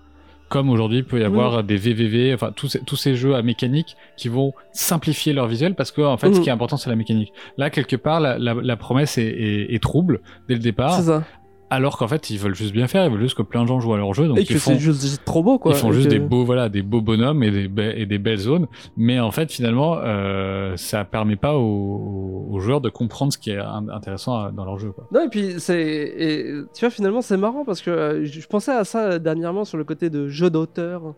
comme 0.50 0.68
aujourd'hui 0.68 0.98
il 0.98 1.04
peut 1.04 1.20
y 1.20 1.24
avoir 1.24 1.64
des 1.64 1.76
VVV, 1.76 2.34
enfin 2.34 2.52
tous 2.54 2.68
ces, 2.68 2.80
tous 2.80 2.96
ces 2.96 3.14
jeux 3.16 3.34
à 3.36 3.42
mécanique 3.42 3.96
qui 4.18 4.28
vont 4.28 4.52
simplifier 4.72 5.32
leur 5.32 5.46
visuel 5.46 5.74
parce 5.74 5.92
que 5.92 6.02
en 6.02 6.16
fait 6.18 6.26
ce 6.34 6.38
Mhm. 6.38 6.42
qui 6.42 6.48
est 6.50 6.52
important 6.52 6.76
c'est 6.76 6.90
la 6.90 6.96
mécanique. 6.96 7.32
Là 7.56 7.70
quelque 7.70 7.96
part 7.96 8.20
la, 8.20 8.38
la, 8.38 8.54
la 8.54 8.76
promesse 8.76 9.16
est, 9.16 9.22
est, 9.26 9.74
est 9.74 9.82
trouble 9.82 10.20
dès 10.48 10.54
le 10.54 10.60
départ, 10.60 10.94
C'est 10.98 11.06
ça. 11.06 11.22
Alors 11.70 11.96
qu'en 11.96 12.08
fait 12.08 12.30
ils 12.30 12.38
veulent 12.38 12.54
juste 12.54 12.72
bien 12.72 12.86
faire, 12.88 13.04
ils 13.06 13.10
veulent 13.12 13.20
juste 13.20 13.36
que 13.36 13.42
plein 13.42 13.62
de 13.62 13.68
gens 13.68 13.80
jouent 13.80 13.94
à 13.94 13.96
leur 13.96 14.12
jeu, 14.12 14.26
donc 14.28 14.38
et 14.38 14.42
ils 14.42 14.46
que 14.48 14.58
font, 14.58 14.72
c'est 14.72 14.78
juste 14.80 15.24
trop 15.24 15.42
beau 15.42 15.58
quoi. 15.58 15.72
ils 15.72 15.78
font 15.78 15.92
juste 15.92 16.08
que- 16.08 16.12
des 16.14 16.18
beaux 16.18 16.44
voilà 16.44 16.68
des 16.68 16.82
beaux 16.82 17.00
bonhommes 17.00 17.42
et 17.42 17.50
des, 17.50 17.68
be- 17.68 17.94
et 17.96 18.06
des 18.06 18.18
belles 18.18 18.38
zones, 18.38 18.66
mais 18.96 19.20
en 19.20 19.30
fait 19.30 19.50
finalement 19.52 19.96
euh, 19.98 20.76
ça 20.76 21.04
permet 21.04 21.36
pas 21.36 21.56
aux, 21.56 22.48
aux 22.50 22.58
joueurs 22.60 22.80
de 22.80 22.88
comprendre 22.90 23.32
ce 23.32 23.38
qui 23.38 23.50
est 23.50 23.58
in- 23.58 23.88
intéressant 23.88 24.50
dans 24.52 24.64
leur 24.64 24.78
jeu. 24.78 24.90
Quoi. 24.92 25.06
Non, 25.12 25.22
et 25.24 25.28
puis 25.28 25.54
c'est. 25.58 25.80
et, 25.80 26.44
Tu 26.74 26.80
vois, 26.80 26.90
finalement, 26.90 27.22
c'est 27.22 27.36
marrant 27.36 27.64
parce 27.64 27.80
que 27.82 27.90
euh, 27.90 28.24
je 28.24 28.46
pensais 28.46 28.72
à 28.72 28.84
ça 28.84 29.18
dernièrement 29.18 29.64
sur 29.64 29.78
le 29.78 29.84
côté 29.84 30.10
de 30.10 30.28
jeux 30.28 30.50
d'auteur, 30.50 31.14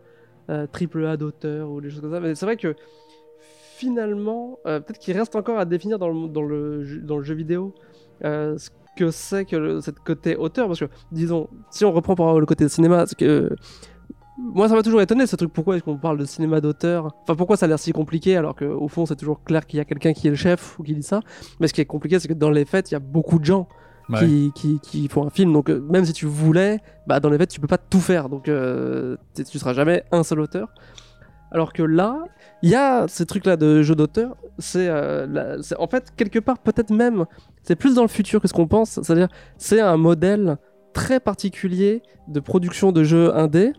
euh, 0.50 0.66
triple 0.70 1.06
A 1.06 1.16
d'auteur 1.16 1.70
ou 1.70 1.80
des 1.80 1.88
choses 1.90 2.00
comme 2.02 2.12
ça. 2.12 2.20
Mais 2.20 2.34
c'est 2.34 2.44
vrai 2.46 2.56
que 2.56 2.74
finalement, 3.76 4.58
euh, 4.66 4.80
peut-être 4.80 4.98
qu'il 4.98 5.16
reste 5.16 5.34
encore 5.36 5.58
à 5.58 5.64
définir 5.64 5.98
dans 5.98 6.08
le, 6.08 6.28
dans 6.28 6.42
le, 6.42 6.84
jeu- 6.84 7.00
dans 7.00 7.16
le 7.18 7.24
jeu 7.24 7.34
vidéo 7.34 7.74
euh, 8.24 8.56
ce 8.58 8.70
que 8.96 9.10
c'est 9.10 9.44
que 9.44 9.56
le, 9.56 9.80
cette 9.80 10.00
côté 10.00 10.36
auteur. 10.36 10.66
Parce 10.68 10.80
que, 10.80 10.86
disons, 11.10 11.48
si 11.70 11.84
on 11.84 11.92
reprend 11.92 12.14
par 12.14 12.38
le 12.38 12.46
côté 12.46 12.68
cinéma, 12.68 13.06
c'est 13.06 13.16
que. 13.18 13.54
Moi, 14.38 14.68
ça 14.68 14.74
m'a 14.74 14.82
toujours 14.82 15.02
étonné 15.02 15.26
ce 15.26 15.36
truc. 15.36 15.52
Pourquoi 15.52 15.76
est-ce 15.76 15.84
qu'on 15.84 15.98
parle 15.98 16.16
de 16.18 16.24
cinéma 16.24 16.60
d'auteur? 16.60 17.14
Enfin, 17.22 17.36
pourquoi 17.36 17.56
ça 17.56 17.66
a 17.66 17.68
l'air 17.68 17.78
si 17.78 17.92
compliqué 17.92 18.34
alors 18.36 18.56
qu'au 18.56 18.88
fond, 18.88 19.04
c'est 19.04 19.14
toujours 19.16 19.44
clair 19.44 19.66
qu'il 19.66 19.76
y 19.76 19.80
a 19.80 19.84
quelqu'un 19.84 20.14
qui 20.14 20.26
est 20.26 20.30
le 20.30 20.36
chef 20.36 20.78
ou 20.78 20.82
qui 20.82 20.94
dit 20.94 21.02
ça. 21.02 21.20
Mais 21.60 21.68
ce 21.68 21.74
qui 21.74 21.80
est 21.82 21.86
compliqué, 21.86 22.18
c'est 22.18 22.28
que 22.28 22.32
dans 22.32 22.50
les 22.50 22.64
faits, 22.64 22.90
il 22.90 22.94
y 22.94 22.96
a 22.96 23.00
beaucoup 23.00 23.38
de 23.38 23.44
gens 23.44 23.68
Ouais. 24.08 24.18
qui, 24.18 24.52
qui, 24.54 24.80
qui 24.80 25.08
font 25.08 25.24
un 25.26 25.30
film. 25.30 25.52
Donc, 25.52 25.70
euh, 25.70 25.80
même 25.88 26.04
si 26.04 26.12
tu 26.12 26.26
voulais, 26.26 26.80
bah, 27.06 27.20
dans 27.20 27.30
les 27.30 27.38
faits, 27.38 27.50
tu 27.50 27.60
peux 27.60 27.68
pas 27.68 27.78
tout 27.78 28.00
faire. 28.00 28.28
Donc, 28.28 28.48
euh, 28.48 29.16
tu 29.34 29.58
seras 29.58 29.74
jamais 29.74 30.02
un 30.10 30.24
seul 30.24 30.40
auteur. 30.40 30.68
Alors 31.52 31.72
que 31.72 31.82
là, 31.82 32.18
il 32.62 32.70
y 32.70 32.74
a 32.74 33.06
ces 33.08 33.26
trucs-là 33.26 33.56
de 33.56 33.82
jeux 33.82 33.94
d'auteur. 33.94 34.36
C'est 34.58 34.88
euh, 34.88 35.60
c'est- 35.62 35.76
en 35.78 35.86
fait, 35.86 36.12
quelque 36.16 36.38
part, 36.38 36.58
peut-être 36.58 36.90
même, 36.90 37.26
c'est 37.62 37.76
plus 37.76 37.94
dans 37.94 38.02
le 38.02 38.08
futur 38.08 38.40
que 38.40 38.48
ce 38.48 38.52
qu'on 38.54 38.66
pense. 38.66 39.00
C'est-à-dire, 39.02 39.28
c'est 39.58 39.80
un 39.80 39.96
modèle 39.98 40.56
très 40.94 41.20
particulier 41.20 42.02
de 42.28 42.40
production 42.40 42.90
de 42.92 43.02
jeux 43.04 43.34
indé. 43.36 43.72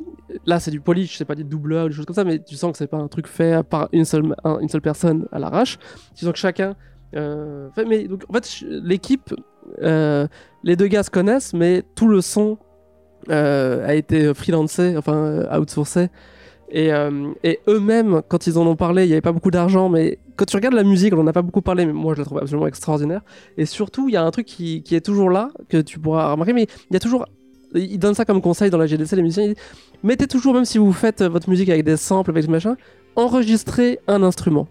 Là, 0.46 0.60
c'est 0.60 0.72
du 0.72 0.80
polish, 0.82 1.18
c'est 1.18 1.26
pas 1.26 1.36
du 1.36 1.44
double 1.44 1.78
A 1.78 1.86
ou 1.86 1.90
des 1.90 1.94
choses 1.96 2.06
comme 2.06 2.16
ça, 2.16 2.24
mais 2.24 2.40
tu 2.40 2.56
sens 2.56 2.72
que 2.72 2.78
c'est 2.78 2.88
pas 2.88 2.98
un 2.98 3.08
truc 3.08 3.28
fait 3.28 3.62
par 3.64 3.90
une 3.92 4.06
seule, 4.06 4.36
un- 4.44 4.60
une 4.60 4.70
seule 4.70 4.82
personne 4.82 5.28
à 5.32 5.40
l'arrache. 5.40 5.78
Tu 6.16 6.26
sens 6.26 6.34
que 6.34 6.40
chacun. 6.40 6.76
euh, 7.16 7.70
mais 7.88 8.08
en 8.30 8.34
fait, 8.34 8.64
l'équipe, 8.68 9.36
euh, 9.84 10.28
les 10.64 10.76
deux 10.76 10.88
gars 10.88 11.04
se 11.04 11.12
connaissent, 11.12 11.54
mais 11.54 11.84
tout 11.96 12.08
le 12.08 12.22
son 12.22 12.58
a 13.30 13.94
été 13.94 14.34
freelancé, 14.34 14.96
enfin 14.98 15.46
outsourcé. 15.60 16.10
Et, 16.76 16.92
euh, 16.92 17.30
et 17.44 17.60
eux-mêmes, 17.68 18.22
quand 18.28 18.48
ils 18.48 18.58
en 18.58 18.66
ont 18.66 18.76
parlé, 18.76 19.04
il 19.04 19.08
n'y 19.08 19.14
avait 19.14 19.22
pas 19.22 19.32
beaucoup 19.32 19.52
d'argent, 19.52 19.90
mais 19.90 20.18
quand 20.36 20.46
tu 20.46 20.56
regardes 20.56 20.74
la 20.74 20.84
musique, 20.84 21.14
on 21.14 21.18
n'en 21.18 21.28
a 21.28 21.34
pas 21.34 21.44
beaucoup 21.44 21.62
parlé, 21.62 21.86
mais 21.86 21.94
moi 21.94 22.16
je 22.16 22.20
la 22.20 22.26
trouve 22.26 22.40
absolument 22.40 22.66
extraordinaire. 22.66 23.22
Et 23.58 23.66
surtout, 23.68 24.10
il 24.10 24.14
y 24.14 24.18
a 24.18 24.24
un 24.24 24.32
truc 24.32 24.48
qui, 24.48 24.82
qui 24.82 24.96
est 24.96 25.02
toujours 25.02 25.30
là, 25.30 25.50
que 25.70 25.80
tu 25.82 26.00
pourras 26.00 26.32
remarquer, 26.32 26.54
mais 26.54 26.64
il 26.90 26.94
y 26.94 26.98
a 26.98 27.00
toujours 27.00 27.28
il 27.76 27.98
donne 27.98 28.14
ça 28.14 28.24
comme 28.26 28.40
conseil 28.42 28.70
dans 28.70 28.78
la 28.78 28.86
GDC, 28.88 29.16
les 29.16 29.22
musiciens. 29.24 29.44
Il 29.46 29.54
dit, 29.54 29.60
mettez 30.04 30.28
toujours, 30.28 30.54
même 30.54 30.66
si 30.66 30.78
vous 30.78 30.94
faites 30.94 31.24
votre 31.24 31.50
musique 31.50 31.70
avec 31.70 31.84
des 31.84 31.98
samples, 31.98 32.30
avec 32.32 32.46
des 32.46 32.52
machins, 32.52 32.76
enregistrez 33.16 34.00
un 34.08 34.22
instrument. 34.24 34.68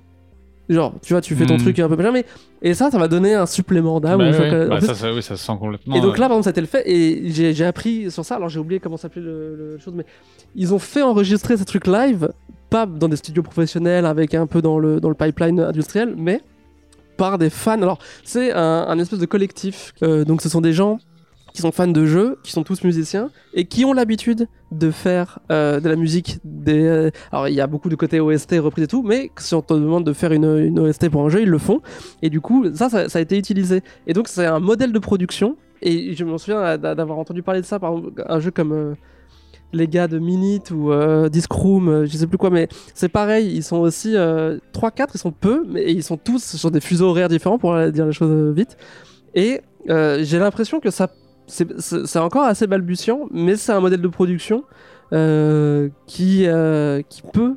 Genre, 0.68 0.94
tu 1.02 1.12
vois, 1.12 1.20
tu 1.20 1.34
fais 1.34 1.44
ton 1.44 1.54
Hmm. 1.56 1.58
truc 1.58 1.78
un 1.80 1.88
peu 1.88 1.96
machin, 1.96 2.12
mais 2.12 2.24
et 2.62 2.74
ça, 2.74 2.90
ça 2.92 2.98
va 2.98 3.08
donner 3.08 3.34
un 3.34 3.46
supplément 3.46 3.98
d'âme. 4.00 4.18
Bah 4.20 4.28
ou- 4.28 4.30
ouais, 4.30 4.46
enfin, 4.46 4.66
en 4.66 4.68
bah 4.68 4.80
ça, 4.80 4.94
ça, 4.94 5.12
oui, 5.12 5.20
ça 5.22 5.36
se 5.36 5.44
sent 5.44 5.52
complètement. 5.58 5.96
et 5.96 6.00
donc 6.00 6.16
là, 6.18 6.28
par 6.28 6.36
exemple, 6.38 6.44
ça 6.44 6.50
a 6.50 6.52
été 6.52 6.60
le 6.60 6.66
fait, 6.68 6.84
et 6.88 7.28
j'ai 7.30 7.52
j'ai 7.52 7.64
appris 7.64 8.08
sur 8.10 8.24
ça, 8.24 8.36
alors 8.36 8.48
j'ai 8.48 8.60
oublié 8.60 8.78
comment 8.78 8.96
s'appelait 8.96 9.20
le, 9.22 9.56
le 9.56 9.78
chose, 9.78 9.92
mais 9.96 10.06
ils 10.54 10.74
ont 10.74 10.78
fait 10.78 11.02
enregistrer 11.02 11.56
ces 11.56 11.64
trucs 11.64 11.86
live, 11.86 12.30
pas 12.70 12.86
dans 12.86 13.08
des 13.08 13.16
studios 13.16 13.42
professionnels, 13.42 14.06
avec 14.06 14.34
un 14.34 14.46
peu 14.46 14.62
dans 14.62 14.78
le, 14.78 15.00
dans 15.00 15.08
le 15.08 15.14
pipeline 15.14 15.60
industriel, 15.60 16.14
mais 16.16 16.40
par 17.16 17.38
des 17.38 17.50
fans. 17.50 17.80
Alors, 17.82 17.98
c'est 18.24 18.52
un, 18.52 18.86
un 18.88 18.98
espèce 18.98 19.18
de 19.18 19.26
collectif, 19.26 19.92
euh, 20.02 20.24
donc 20.24 20.42
ce 20.42 20.48
sont 20.48 20.60
des 20.60 20.72
gens 20.72 20.98
qui 21.52 21.60
sont 21.60 21.72
fans 21.72 21.86
de 21.86 22.06
jeux, 22.06 22.38
qui 22.42 22.50
sont 22.50 22.62
tous 22.62 22.82
musiciens, 22.82 23.30
et 23.52 23.66
qui 23.66 23.84
ont 23.84 23.92
l'habitude 23.92 24.48
de 24.70 24.90
faire 24.90 25.38
euh, 25.50 25.80
de 25.80 25.88
la 25.88 25.96
musique. 25.96 26.38
Euh, 26.68 27.10
alors, 27.30 27.48
il 27.48 27.54
y 27.54 27.60
a 27.60 27.66
beaucoup 27.66 27.90
de 27.90 27.94
côté 27.94 28.20
OST, 28.20 28.54
reprise 28.58 28.84
et 28.84 28.88
tout, 28.88 29.02
mais 29.02 29.30
si 29.38 29.54
on 29.54 29.60
te 29.60 29.74
demande 29.74 30.04
de 30.04 30.12
faire 30.12 30.32
une, 30.32 30.78
OST 30.78 31.10
pour 31.10 31.24
un 31.24 31.28
jeu, 31.28 31.42
ils 31.42 31.50
le 31.50 31.58
font. 31.58 31.82
Et 32.22 32.30
du 32.30 32.40
coup, 32.40 32.64
ça, 32.74 32.88
ça, 32.88 33.18
a 33.18 33.20
été 33.20 33.36
utilisé. 33.36 33.82
Et 34.06 34.14
donc, 34.14 34.28
c'est 34.28 34.46
un 34.46 34.60
modèle 34.60 34.92
de 34.92 34.98
production. 34.98 35.56
Et 35.82 36.14
je 36.14 36.24
me 36.24 36.38
souviens 36.38 36.78
d'a- 36.78 36.94
d'avoir 36.94 37.18
entendu 37.18 37.42
parler 37.42 37.60
de 37.60 37.66
ça, 37.66 37.78
par 37.78 37.92
un 38.28 38.40
jeu 38.40 38.50
comme 38.50 38.94
les 39.72 39.88
gars 39.88 40.08
de 40.08 40.18
Minute 40.18 40.70
ou 40.70 40.92
euh, 40.92 41.28
Discroom, 41.28 41.88
euh, 41.88 42.06
je 42.06 42.16
sais 42.16 42.26
plus 42.26 42.38
quoi, 42.38 42.50
mais 42.50 42.68
c'est 42.94 43.08
pareil, 43.08 43.50
ils 43.54 43.62
sont 43.62 43.78
aussi 43.78 44.16
euh, 44.16 44.58
3-4, 44.74 45.08
ils 45.14 45.18
sont 45.18 45.32
peu, 45.32 45.64
mais 45.68 45.92
ils 45.92 46.02
sont 46.02 46.16
tous 46.16 46.56
sur 46.56 46.70
des 46.70 46.80
fuseaux 46.80 47.08
horaires 47.08 47.28
différents 47.28 47.58
pour 47.58 47.76
dire 47.90 48.06
les 48.06 48.12
choses 48.12 48.30
euh, 48.30 48.52
vite. 48.52 48.76
Et 49.34 49.62
euh, 49.88 50.20
j'ai 50.22 50.38
l'impression 50.38 50.80
que 50.80 50.90
ça, 50.90 51.08
c'est 51.46 52.18
encore 52.18 52.44
assez 52.44 52.66
balbutiant, 52.66 53.26
mais 53.30 53.56
c'est 53.56 53.72
un 53.72 53.80
modèle 53.80 54.00
de 54.00 54.08
production 54.08 54.64
euh, 55.12 55.88
qui, 56.06 56.46
qui 57.08 57.22
peut 57.32 57.56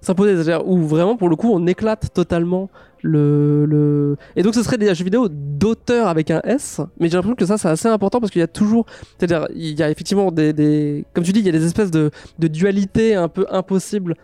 s'imposer, 0.00 0.34
c'est-à-dire 0.34 0.66
où 0.68 0.78
vraiment 0.78 1.16
pour 1.16 1.28
le 1.28 1.36
coup 1.36 1.50
on 1.52 1.66
éclate 1.66 2.12
totalement 2.12 2.68
le, 3.04 3.66
le... 3.66 4.16
Et 4.34 4.42
donc 4.42 4.54
ce 4.54 4.62
serait 4.62 4.78
des 4.78 4.92
jeux 4.94 5.04
vidéo 5.04 5.28
d'auteur 5.30 6.08
avec 6.08 6.30
un 6.30 6.40
S, 6.42 6.80
mais 6.98 7.08
j'ai 7.08 7.16
l'impression 7.16 7.36
que 7.36 7.44
ça 7.46 7.58
c'est 7.58 7.68
assez 7.68 7.88
important 7.88 8.18
parce 8.18 8.32
qu'il 8.32 8.40
y 8.40 8.42
a 8.42 8.48
toujours, 8.48 8.86
c'est-à-dire 9.18 9.46
il 9.54 9.78
y 9.78 9.82
a 9.82 9.90
effectivement 9.90 10.32
des, 10.32 10.52
des... 10.52 11.04
comme 11.12 11.22
tu 11.22 11.32
dis, 11.32 11.40
il 11.40 11.46
y 11.46 11.50
a 11.50 11.52
des 11.52 11.66
espèces 11.66 11.90
de, 11.90 12.10
de 12.38 13.14
un 13.14 13.28
peu 13.28 13.46
impossibles. 13.50 14.14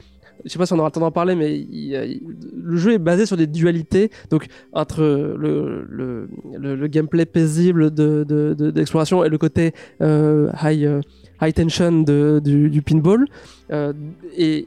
Je 0.44 0.51
sais 0.51 0.59
pas 0.59 0.65
si 0.65 0.73
on 0.73 0.78
aura 0.78 0.89
le 0.89 0.93
temps 0.93 1.01
d'en 1.01 1.11
parler, 1.11 1.35
mais 1.35 1.66
le 1.70 2.77
jeu 2.77 2.93
est 2.93 2.98
basé 2.98 3.27
sur 3.27 3.36
des 3.36 3.47
dualités, 3.47 4.11
donc 4.31 4.47
entre 4.73 5.02
le, 5.02 5.86
le, 5.90 6.28
le, 6.59 6.86
gameplay 6.86 7.27
paisible 7.27 7.93
de, 7.93 8.24
de, 8.27 8.55
de- 8.55 8.70
d'exploration 8.70 9.23
et 9.23 9.28
le 9.28 9.36
côté 9.36 9.73
euh, 10.01 10.51
high, 10.62 10.85
euh, 10.85 11.01
high 11.41 11.53
tension 11.53 12.03
du, 12.03 12.83
pinball. 12.83 13.27
Euh, 13.73 13.93
et 14.37 14.67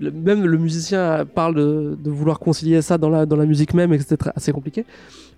même 0.00 0.44
le 0.44 0.58
musicien 0.58 1.24
parle 1.24 1.54
de, 1.54 2.10
vouloir 2.10 2.38
concilier 2.38 2.82
ça 2.82 2.98
dans 2.98 3.10
la, 3.10 3.26
dans 3.26 3.36
la 3.36 3.46
musique 3.46 3.74
même 3.74 3.92
et 3.92 3.98
que 3.98 4.04
c'était 4.04 4.30
assez 4.34 4.52
compliqué. 4.52 4.84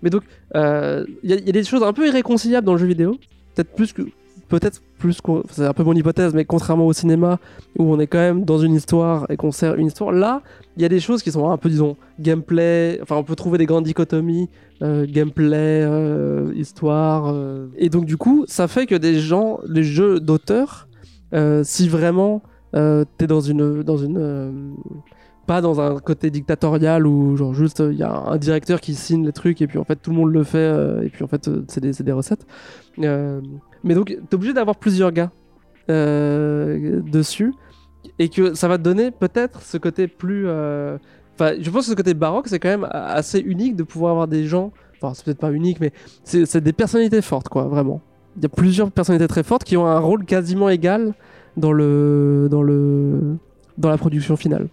Mais 0.01 0.09
donc, 0.09 0.23
euh, 0.55 1.05
il 1.23 1.31
il 1.31 1.45
y 1.45 1.49
a 1.49 1.53
des 1.53 1.63
choses 1.63 1.83
un 1.83 1.93
peu 1.93 2.07
irréconciliables 2.07 2.65
dans 2.65 2.73
le 2.73 2.79
jeu 2.79 2.87
vidéo. 2.87 3.17
Peut-être 3.55 3.73
plus 3.73 3.93
que. 3.93 4.03
Peut-être 4.49 4.81
plus. 4.97 5.17
C'est 5.51 5.65
un 5.65 5.73
peu 5.73 5.83
mon 5.83 5.93
hypothèse, 5.93 6.33
mais 6.33 6.45
contrairement 6.45 6.85
au 6.85 6.93
cinéma, 6.93 7.39
où 7.77 7.91
on 7.91 7.99
est 7.99 8.07
quand 8.07 8.19
même 8.19 8.43
dans 8.43 8.57
une 8.57 8.75
histoire 8.75 9.25
et 9.29 9.37
qu'on 9.37 9.51
sert 9.51 9.75
une 9.75 9.87
histoire, 9.87 10.11
là, 10.11 10.41
il 10.77 10.81
y 10.81 10.85
a 10.85 10.89
des 10.89 10.99
choses 10.99 11.23
qui 11.23 11.31
sont 11.31 11.49
un 11.49 11.57
peu, 11.57 11.69
disons, 11.69 11.95
gameplay. 12.19 12.99
Enfin, 13.01 13.15
on 13.15 13.23
peut 13.23 13.35
trouver 13.35 13.57
des 13.57 13.65
grandes 13.65 13.85
dichotomies. 13.85 14.49
Euh, 14.81 15.05
gameplay, 15.07 15.83
euh, 15.83 16.51
histoire. 16.55 17.27
euh. 17.27 17.67
Et 17.77 17.89
donc, 17.89 18.05
du 18.05 18.17
coup, 18.17 18.45
ça 18.47 18.67
fait 18.67 18.87
que 18.87 18.95
des 18.95 19.19
gens, 19.19 19.59
les 19.67 19.83
jeux 19.83 20.19
d'auteur, 20.19 20.87
si 21.63 21.87
vraiment 21.87 22.41
t'es 22.73 23.27
dans 23.27 23.41
une 23.41 23.83
dans 23.83 23.97
une 23.97 24.75
pas 25.47 25.61
dans 25.61 25.79
un 25.79 25.99
côté 25.99 26.29
dictatorial 26.29 27.07
où 27.07 27.37
genre 27.37 27.53
juste 27.53 27.81
il 27.85 27.97
y 27.97 28.03
a 28.03 28.11
un 28.11 28.37
directeur 28.37 28.81
qui 28.81 28.95
signe 28.95 29.25
les 29.25 29.31
trucs 29.31 29.61
et 29.61 29.67
puis 29.67 29.77
en 29.77 29.83
fait 29.85 29.95
tout 29.95 30.11
le 30.11 30.17
monde 30.17 30.31
le 30.33 30.43
fait 30.43 31.03
et 31.03 31.09
puis 31.09 31.23
en 31.23 31.27
fait 31.27 31.49
c'est 31.69 31.79
des, 31.79 31.91
des 32.03 32.11
recettes 32.11 32.45
mais 32.97 33.93
donc 33.95 34.07
t'es 34.29 34.35
obligé 34.35 34.53
d'avoir 34.53 34.75
plusieurs 34.75 35.11
gars 35.13 35.31
dessus 35.87 37.53
et 38.19 38.27
que 38.27 38.53
ça 38.53 38.67
va 38.67 38.77
te 38.77 38.83
donner 38.83 39.11
peut-être 39.11 39.61
ce 39.61 39.77
côté 39.77 40.07
plus 40.07 40.47
enfin 41.35 41.53
je 41.59 41.69
pense 41.69 41.85
que 41.85 41.91
ce 41.91 41.95
côté 41.95 42.13
baroque 42.13 42.47
c'est 42.47 42.59
quand 42.59 42.69
même 42.69 42.87
assez 42.91 43.39
unique 43.39 43.75
de 43.75 43.83
pouvoir 43.83 44.11
avoir 44.11 44.27
des 44.27 44.45
gens 44.45 44.71
enfin 45.01 45.13
c'est 45.13 45.25
peut-être 45.25 45.39
pas 45.39 45.51
unique 45.51 45.79
mais 45.79 45.91
c'est 46.23 46.61
des 46.63 46.73
personnalités 46.73 47.21
fortes 47.21 47.49
quoi 47.49 47.63
vraiment 47.65 48.01
il 48.37 48.43
y 48.43 48.45
a 48.45 48.49
plusieurs 48.49 48.91
personnalités 48.91 49.27
très 49.27 49.43
fortes 49.43 49.63
qui 49.63 49.75
ont 49.77 49.85
un 49.87 49.99
rôle 49.99 50.23
quasiment 50.25 50.69
égal 50.69 51.13
dans 51.57 51.71
le 51.73 52.47
dans 52.49 52.61
le 52.63 53.35
dans 53.77 53.89
la 53.89 53.97
production 53.97 54.37
finale. 54.37 54.67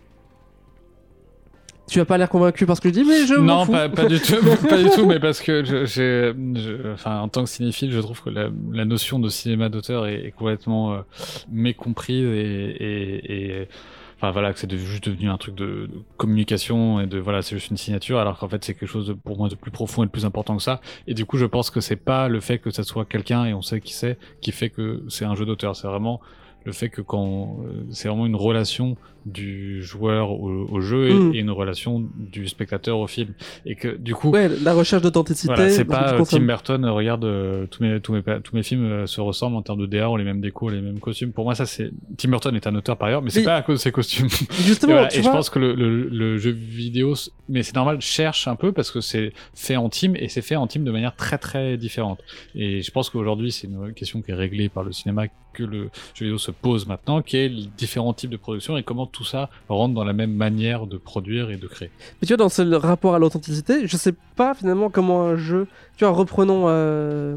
Tu 1.89 2.01
as 2.01 2.05
pas 2.05 2.18
l'air 2.18 2.28
convaincu 2.28 2.66
parce 2.66 2.80
que 2.80 2.90
je 2.90 2.94
dis 2.94 3.05
mais 3.05 3.24
je 3.26 3.35
Non, 3.35 3.64
fous. 3.64 3.72
pas, 3.72 3.89
pas 3.89 4.05
du 4.05 4.20
tout, 4.20 4.36
pas 4.68 4.76
du 4.82 4.90
tout, 4.90 5.06
mais 5.06 5.18
parce 5.18 5.40
que 5.40 5.64
je, 5.64 5.86
j'ai- 5.86 6.35
je- 6.55 6.93
enfin, 6.93 7.20
en 7.20 7.28
tant 7.28 7.44
que 7.44 7.48
cinéphile, 7.48 7.90
je 7.90 7.98
trouve 8.01 8.22
que 8.22 8.28
la, 8.28 8.51
la 8.72 8.85
notion 8.85 9.18
de 9.18 9.30
cinéma 9.30 9.70
d'auteur 9.70 10.06
est, 10.06 10.26
est 10.26 10.30
complètement 10.32 10.93
euh, 10.93 10.98
mécomprise 11.51 12.26
et, 12.26 12.76
et, 12.78 13.60
et 13.62 13.68
enfin 14.19 14.32
voilà, 14.32 14.53
que 14.53 14.59
c'est 14.59 14.70
juste 14.77 15.09
devenu 15.09 15.31
un 15.31 15.39
truc 15.39 15.55
de, 15.55 15.86
de 15.86 16.03
communication 16.16 17.01
et 17.01 17.07
de 17.07 17.19
voilà, 17.19 17.40
c'est 17.40 17.57
juste 17.57 17.70
une 17.70 17.77
signature, 17.77 18.19
alors 18.19 18.39
qu'en 18.39 18.49
fait 18.49 18.65
c'est 18.65 18.74
quelque 18.74 18.89
chose 18.89 19.07
de, 19.07 19.12
pour 19.12 19.39
moi 19.39 19.49
de 19.49 19.55
plus 19.55 19.70
profond 19.70 20.03
et 20.03 20.07
de 20.07 20.11
plus 20.11 20.24
important 20.24 20.57
que 20.57 20.62
ça. 20.62 20.81
Et 21.07 21.15
du 21.15 21.24
coup, 21.24 21.39
je 21.39 21.47
pense 21.47 21.70
que 21.70 21.81
c'est 21.81 21.97
pas 21.97 22.28
le 22.28 22.40
fait 22.40 22.59
que 22.59 22.70
ça 22.70 22.82
soit 22.82 23.05
quelqu'un 23.05 23.45
et 23.45 23.55
on 23.55 23.62
sait 23.62 23.81
qui 23.81 23.93
c'est 23.93 24.19
qui 24.40 24.51
fait 24.51 24.70
que 24.70 25.05
c'est 25.09 25.24
un 25.24 25.36
jeu 25.36 25.47
d'auteur. 25.47 25.77
C'est 25.77 25.86
vraiment 25.86 26.20
le 26.65 26.73
fait 26.73 26.89
que 26.89 27.01
quand 27.01 27.59
euh, 27.65 27.85
c'est 27.90 28.09
vraiment 28.09 28.27
une 28.27 28.36
relation 28.36 28.97
du 29.32 29.82
joueur 29.82 30.30
au, 30.32 30.66
au 30.70 30.80
jeu 30.80 31.09
et, 31.09 31.14
Mm. 31.14 31.34
et 31.34 31.38
une 31.38 31.50
relation 31.50 32.05
du 32.16 32.48
spectateur 32.48 32.98
au 32.98 33.06
film 33.06 33.32
et 33.66 33.74
que 33.74 33.96
du 33.96 34.14
coup 34.14 34.30
Ouais, 34.30 34.48
la 34.62 34.74
recherche 34.74 35.02
d'authenticité. 35.02 35.52
voilà, 35.55 35.70
c'est 35.70 35.84
pas 35.84 36.14
euh. 36.14 36.24
Tim 36.24 36.40
Burton 36.40 36.84
euh, 36.84 36.92
regarde 36.92 37.24
euh, 37.24 37.66
tous 37.66 37.82
mes 37.82 38.00
tous 38.00 38.12
mes 38.12 38.22
tous 38.42 38.55
mes 38.56 38.62
films 38.62 38.84
euh, 38.84 39.06
se 39.06 39.20
ressemblent 39.20 39.56
en 39.56 39.62
termes 39.62 39.80
de 39.80 39.86
DA 39.86 40.09
ont 40.10 40.16
les 40.16 40.24
mêmes 40.24 40.40
décos 40.40 40.68
les 40.70 40.80
mêmes 40.80 41.00
costumes 41.00 41.32
pour 41.32 41.44
moi 41.44 41.55
ça 41.55 41.66
c'est 41.66 41.90
Tim 42.16 42.30
Burton 42.30 42.55
est 42.55 42.66
un 42.66 42.74
auteur 42.74 42.96
par 42.96 43.09
ailleurs 43.09 43.22
mais 43.22 43.30
c'est 43.30 43.42
pas 43.42 43.56
à 43.56 43.62
cause 43.62 43.78
de 43.78 43.82
ses 43.82 43.92
costumes 43.92 44.26
et, 44.50 44.62
Justement, 44.62 44.92
voilà, 44.94 45.09
tu 45.09 45.18
et 45.18 45.22
je 45.22 45.28
pense 45.28 45.50
que 45.50 45.59
le, 45.59 45.74
le, 45.74 46.09
le 46.09 46.38
jeu 46.38 46.50
vidéo 46.50 47.14
mais 47.48 47.62
c'est 47.62 47.74
normal 47.74 48.00
cherche 48.00 48.48
un 48.48 48.56
peu 48.56 48.72
parce 48.72 48.90
que 48.90 49.00
c'est 49.00 49.32
fait 49.55 49.76
en 49.76 49.88
team 49.88 50.14
et 50.16 50.28
c'est 50.28 50.42
fait 50.42 50.56
en 50.56 50.66
team 50.66 50.84
de 50.84 50.90
manière 50.90 51.14
très 51.16 51.38
très 51.38 51.76
différente 51.76 52.20
et 52.55 52.82
je 52.82 52.90
pense 52.90 53.10
qu'aujourd'hui 53.10 53.52
c'est 53.52 53.66
une 53.66 53.92
question 53.94 54.22
qui 54.22 54.30
est 54.30 54.34
réglée 54.34 54.68
par 54.68 54.84
le 54.84 54.92
cinéma 54.92 55.24
que 55.55 55.62
le 55.64 55.84
jeu 56.14 56.26
vidéo 56.26 56.38
se 56.38 56.50
pose 56.50 56.86
maintenant 56.86 57.20
qui 57.22 57.36
est 57.36 57.48
les 57.48 57.66
différents 57.76 58.12
types 58.12 58.30
de 58.30 58.36
production 58.36 58.76
et 58.76 58.82
comment 58.82 59.06
tout 59.06 59.18
ça 59.24 59.51
rentre 59.69 59.95
dans 59.95 60.05
la 60.05 60.12
même 60.12 60.32
manière 60.35 60.86
de 60.86 60.97
produire 60.97 61.51
et 61.51 61.57
de 61.57 61.66
créer 61.66 61.90
mais 62.20 62.27
tu 62.27 62.32
vois 62.35 62.36
dans 62.36 62.49
ce 62.49 62.62
rapport 62.74 63.15
à 63.15 63.19
l'authenticité, 63.19 63.86
je 63.86 63.97
sais 63.97 64.15
pas 64.36 64.55
finalement 64.55 64.90
comment 64.90 65.23
un 65.23 65.36
jeu. 65.36 65.66
Tu 65.97 66.05
vois, 66.05 66.12
reprenons 66.15 66.65
euh, 66.69 67.36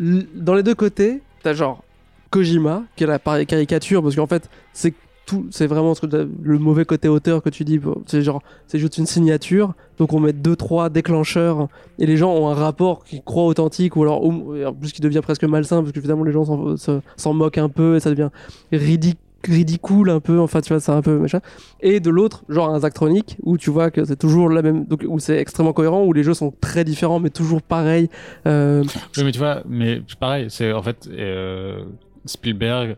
dans 0.00 0.54
les 0.54 0.62
deux 0.62 0.74
côtés, 0.74 1.22
t'as 1.42 1.54
genre 1.54 1.82
Kojima 2.30 2.84
qui 2.96 3.04
est 3.04 3.06
la 3.06 3.18
caricature 3.18 4.02
parce 4.02 4.14
qu'en 4.16 4.26
fait 4.26 4.48
c'est 4.72 4.94
tout, 5.26 5.46
c'est 5.50 5.66
vraiment 5.66 5.94
ce 5.94 6.06
que- 6.06 6.28
le 6.42 6.58
mauvais 6.58 6.86
côté 6.86 7.06
auteur 7.06 7.42
que 7.42 7.50
tu 7.50 7.62
dis. 7.64 7.78
C'est 8.06 8.22
genre 8.22 8.42
c'est 8.66 8.78
juste 8.78 8.96
une 8.96 9.04
signature, 9.06 9.74
donc 9.98 10.12
on 10.14 10.20
met 10.20 10.32
deux 10.32 10.56
trois 10.56 10.88
déclencheurs 10.88 11.68
et 11.98 12.06
les 12.06 12.16
gens 12.16 12.32
ont 12.32 12.48
un 12.48 12.54
rapport 12.54 13.04
qu'ils 13.04 13.22
croient 13.22 13.44
authentique 13.44 13.96
ou 13.96 14.02
alors 14.02 14.24
en 14.24 14.72
plus 14.72 14.92
qui 14.92 15.02
devient 15.02 15.20
presque 15.22 15.44
malsain 15.44 15.80
parce 15.82 15.92
que 15.92 16.00
finalement 16.00 16.24
les 16.24 16.32
gens 16.32 16.44
s'en- 16.46 16.76
se- 16.78 17.00
s'en 17.16 17.34
moquent 17.34 17.58
un 17.58 17.68
peu 17.68 17.96
et 17.96 18.00
ça 18.00 18.08
devient 18.10 18.30
ridicule 18.72 19.20
ridicule 19.46 20.10
un 20.10 20.20
peu 20.20 20.40
enfin 20.40 20.60
tu 20.60 20.72
vois 20.72 20.80
c'est 20.80 20.90
un 20.90 21.00
peu 21.02 21.16
machin 21.18 21.40
et 21.80 22.00
de 22.00 22.10
l'autre 22.10 22.42
genre 22.48 22.70
un 22.70 22.80
Zachtronic 22.80 23.36
où 23.42 23.56
tu 23.56 23.70
vois 23.70 23.90
que 23.92 24.04
c'est 24.04 24.16
toujours 24.16 24.48
la 24.48 24.62
même 24.62 24.84
donc 24.84 25.04
où 25.06 25.18
c'est 25.20 25.36
extrêmement 25.38 25.72
cohérent 25.72 26.02
où 26.04 26.12
les 26.12 26.24
jeux 26.24 26.34
sont 26.34 26.52
très 26.60 26.82
différents 26.84 27.20
mais 27.20 27.30
toujours 27.30 27.62
pareils 27.62 28.08
euh, 28.46 28.82
Oui, 29.16 29.22
mais 29.24 29.30
tu 29.32 29.38
vois, 29.38 29.62
mais 29.68 30.02
pareil, 30.18 30.46
c'est 30.48 30.72
en 30.72 30.82
fait 30.82 31.08
euh, 31.12 31.84
Spielberg, 32.24 32.96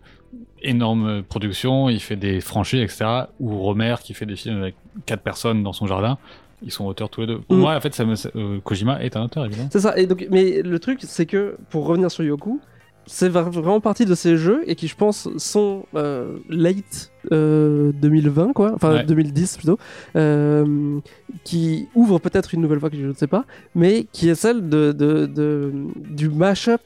énorme 0.63 1.23
production, 1.23 1.89
il 1.89 2.01
fait 2.01 2.17
des 2.17 2.41
franchises, 2.41 2.81
etc. 2.83 3.05
Ou 3.39 3.59
Romer 3.59 3.97
qui 4.03 4.15
fait 4.15 4.27
des 4.27 4.37
films 4.37 4.63
avec 4.63 4.75
quatre 5.07 5.23
personnes 5.23 5.63
dans 5.63 5.73
son 5.73 5.87
jardin. 5.87 6.19
Ils 6.63 6.71
sont 6.71 6.85
auteurs 6.87 7.09
tous 7.09 7.23
les 7.23 7.27
deux. 7.27 7.39
Pour 7.41 7.57
Mm. 7.57 7.61
moi, 7.61 7.75
en 7.77 7.81
fait, 7.81 7.95
ça 7.95 8.05
me, 8.05 8.15
euh, 8.37 8.61
Kojima 8.63 9.03
est 9.03 9.17
un 9.17 9.25
auteur, 9.25 9.45
évidemment. 9.47 9.69
c'est 9.73 9.81
ça 9.81 9.97
et 9.99 10.07
donc 10.07 10.27
mais 10.31 10.63
le 10.63 10.79
truc 10.79 11.01
c'est 11.03 11.27
que 11.27 11.57
pour 11.71 11.87
revenir 11.87 12.11
sur 12.11 12.25
Yoku 12.25 12.61
c'est 13.07 13.29
vra- 13.29 13.51
vraiment 13.51 13.81
partie 13.81 14.05
de 14.05 14.15
ces 14.15 14.37
jeux 14.37 14.63
et 14.67 14.75
qui 14.77 14.87
je 14.89 14.95
pense 14.97 15.29
sont 15.37 15.85
euh, 15.95 16.39
late 16.49 17.11
euh, 17.33 17.93
2020 18.01 18.53
quoi. 18.53 18.73
Enfin 18.75 18.93
Ouais. 18.95 19.05
2010 19.05 19.57
plutôt. 19.57 19.79
Euh, 20.17 20.99
qui 21.45 21.89
ouvre 21.95 22.19
peut-être 22.19 22.55
une 22.55 22.61
nouvelle 22.61 22.79
voie 22.79 22.91
que 22.91 22.97
je 22.97 23.07
ne 23.07 23.13
sais 23.13 23.27
pas 23.27 23.45
mais 23.75 24.07
qui 24.13 24.29
est 24.29 24.35
celle 24.35 24.69
de, 24.69 24.93
de, 24.93 25.27
de- 25.27 25.73
du 26.11 26.29
mashup 26.29 26.81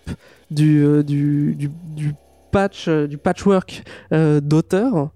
du, 0.50 0.84
euh, 0.84 1.02
du, 1.02 1.54
du, 1.56 1.70
du 1.96 2.12
patch 2.52 2.86
euh, 2.88 3.06
du 3.06 3.18
patchwork 3.18 3.82
euh, 4.12 4.40
d'auteur 4.40 5.10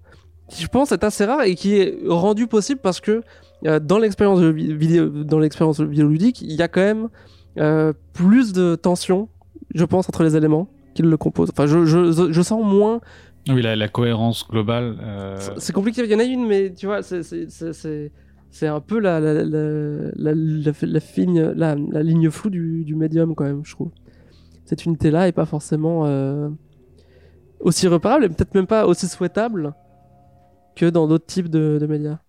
qui 0.49 0.63
je 0.63 0.67
pense 0.67 0.91
est 0.91 1.03
assez 1.03 1.25
rare 1.25 1.43
et 1.43 1.55
qui 1.55 1.75
est 1.77 1.97
rendu 2.07 2.47
possible 2.47 2.81
parce 2.81 2.99
que 2.99 3.21
euh, 3.65 3.79
dans 3.79 3.99
l'expérience 3.99 4.39
vidéo 4.41 5.07
dans 5.09 5.39
l'expérience 5.39 5.79
vidéoludique 5.79 6.41
il 6.41 6.53
y 6.53 6.61
a 6.61 6.67
quand 6.67 6.81
même 6.81 7.07
euh, 7.57 7.93
plus 8.13 8.51
de 8.53 8.75
tension 8.75 9.29
je 9.75 9.85
pense 9.85 10.09
entre 10.09 10.23
les 10.23 10.35
éléments 10.35 10.67
qui 11.01 11.09
le 11.09 11.17
composent. 11.17 11.49
Enfin, 11.51 11.65
je, 11.65 11.85
je, 11.85 12.31
je 12.31 12.41
sens 12.41 12.63
moins. 12.63 12.99
Oui, 13.47 13.61
la, 13.61 13.75
la 13.75 13.87
cohérence 13.87 14.45
globale. 14.47 14.97
euh, 15.01 15.37
C'est- 15.39 15.59
compliqué. 15.73 16.01
Il 16.03 16.11
y 16.11 16.15
en 16.15 16.19
a 16.19 16.23
une, 16.23 16.45
mais 16.45 16.73
tu 16.73 16.85
vois, 16.87 17.01
c'est- 17.01 17.23
c'est 17.23 17.49
c'est- 17.49 18.11
un 18.67 18.81
peu 18.81 18.99
la, 18.99 19.19
la, 19.19 19.33
la, 19.33 20.33
fine- 20.99 21.53
ligne 22.01 22.29
floue 22.29 22.49
du, 22.49 22.83
du 22.83 22.95
médium, 22.95 23.33
quand 23.35 23.45
même, 23.45 23.61
je 23.63 23.71
trouve. 23.71 23.91
Cette 24.65 24.85
unité-là 24.85 25.27
est 25.27 25.31
pas 25.31 25.45
forcément 25.45 26.05
euh, 26.05 26.49
aussi 27.59 27.87
reparable 27.87 28.25
et 28.25 28.29
peut-être 28.29 28.53
même 28.55 28.67
pas 28.67 28.85
aussi 28.85 29.07
souhaitable 29.07 29.73
que 30.75 30.85
dans 30.89 31.07
d'autres 31.07 31.25
types 31.25 31.49
de, 31.49 31.77
de 31.79 31.87
médias. 31.87 32.19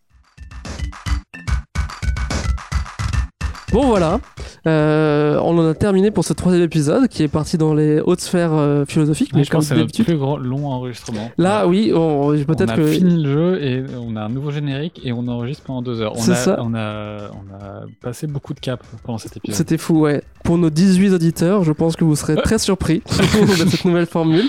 Bon 3.72 3.86
voilà, 3.86 4.20
Euh, 4.66 5.38
on 5.42 5.56
en 5.58 5.68
a 5.70 5.74
terminé 5.74 6.10
pour 6.10 6.24
ce 6.24 6.32
troisième 6.34 6.64
épisode 6.64 7.08
qui 7.08 7.22
est 7.22 7.28
parti 7.28 7.56
dans 7.56 7.72
les 7.72 8.00
hautes 8.00 8.20
sphères 8.20 8.52
euh, 8.52 8.84
philosophiques. 8.84 9.30
mais 9.34 9.42
je 9.44 9.50
pense 9.50 9.68
que 9.68 9.74
c'est 9.74 9.80
notre 9.80 10.04
plus 10.04 10.18
grand, 10.18 10.36
long 10.36 10.66
enregistrement. 10.66 11.30
Là, 11.38 11.66
oui, 11.66 11.92
on- 11.94 12.28
on 12.28 12.44
peut-être 12.44 12.72
a 12.72 12.76
que 12.76 12.86
fini 12.86 13.22
le 13.22 13.32
jeu 13.32 13.62
et 13.62 13.84
on 13.98 14.16
a 14.16 14.22
un 14.22 14.28
nouveau 14.28 14.50
générique 14.50 15.00
et 15.04 15.12
on 15.12 15.26
enregistre 15.28 15.62
pendant 15.64 15.80
deux 15.82 16.00
heures. 16.02 16.12
On 16.14 16.20
C'est 16.20 16.34
ça. 16.34 16.56
On 16.60 16.74
a, 16.74 17.30
on 17.30 17.54
a 17.54 17.82
passé 18.02 18.26
beaucoup 18.26 18.52
de 18.52 18.60
caps 18.60 18.84
pendant 19.04 19.18
cet 19.18 19.36
épisode. 19.38 19.56
C'était 19.56 19.78
fou, 19.78 20.00
ouais. 20.00 20.22
Pour 20.44 20.58
nos 20.58 20.68
18 20.70 21.12
auditeurs, 21.14 21.64
je 21.64 21.72
pense 21.72 21.96
que 21.96 22.04
vous 22.04 22.16
serez 22.16 22.36
très 22.36 22.58
surpris 22.58 23.02
de 23.08 23.54
cette 23.68 23.84
nouvelle 23.86 24.06
formule. 24.06 24.44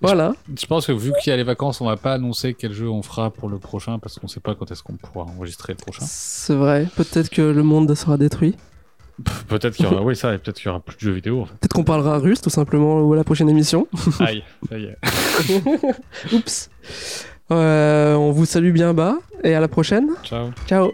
Voilà. 0.00 0.32
Je 0.60 0.66
pense 0.66 0.86
que 0.86 0.92
vu 0.92 1.12
qu'il 1.22 1.30
y 1.30 1.34
a 1.34 1.36
les 1.36 1.42
vacances, 1.44 1.80
on 1.80 1.86
va 1.86 1.96
pas 1.96 2.12
annoncer 2.12 2.54
quel 2.54 2.72
jeu 2.72 2.88
on 2.88 3.02
fera 3.02 3.30
pour 3.30 3.48
le 3.48 3.58
prochain 3.58 3.98
parce 3.98 4.18
qu'on 4.18 4.28
sait 4.28 4.40
pas 4.40 4.54
quand 4.54 4.70
est-ce 4.70 4.82
qu'on 4.82 4.94
pourra 4.94 5.24
enregistrer 5.36 5.72
le 5.72 5.78
prochain. 5.82 6.04
C'est 6.06 6.54
vrai. 6.54 6.86
Peut-être 6.96 7.30
que 7.30 7.42
le 7.42 7.62
monde 7.64 7.92
sera 7.94 8.16
détruit. 8.16 8.49
Peut-être 9.48 9.74
qu'il 9.74 9.86
y 9.86 9.88
aura, 9.88 10.02
oui, 10.02 10.16
ça, 10.16 10.34
et 10.34 10.38
peut-être 10.38 10.56
qu'il 10.56 10.66
y 10.66 10.68
aura 10.68 10.80
plus 10.80 10.96
de 10.96 11.00
jeux 11.00 11.12
vidéo. 11.12 11.42
En 11.42 11.46
fait. 11.46 11.54
Peut-être 11.60 11.72
qu'on 11.72 11.84
parlera 11.84 12.18
russe, 12.18 12.40
tout 12.40 12.50
simplement, 12.50 13.00
ou 13.00 13.12
à 13.12 13.16
la 13.16 13.24
prochaine 13.24 13.48
émission. 13.48 13.86
Aïe, 14.20 14.42
ça 14.68 14.78
y 14.78 14.84
est. 14.84 14.96
Oups. 16.32 16.70
Euh, 17.52 18.14
on 18.14 18.30
vous 18.30 18.46
salue 18.46 18.72
bien 18.72 18.94
bas 18.94 19.16
et 19.42 19.54
à 19.54 19.60
la 19.60 19.68
prochaine. 19.68 20.10
Ciao. 20.22 20.50
Ciao. 20.66 20.92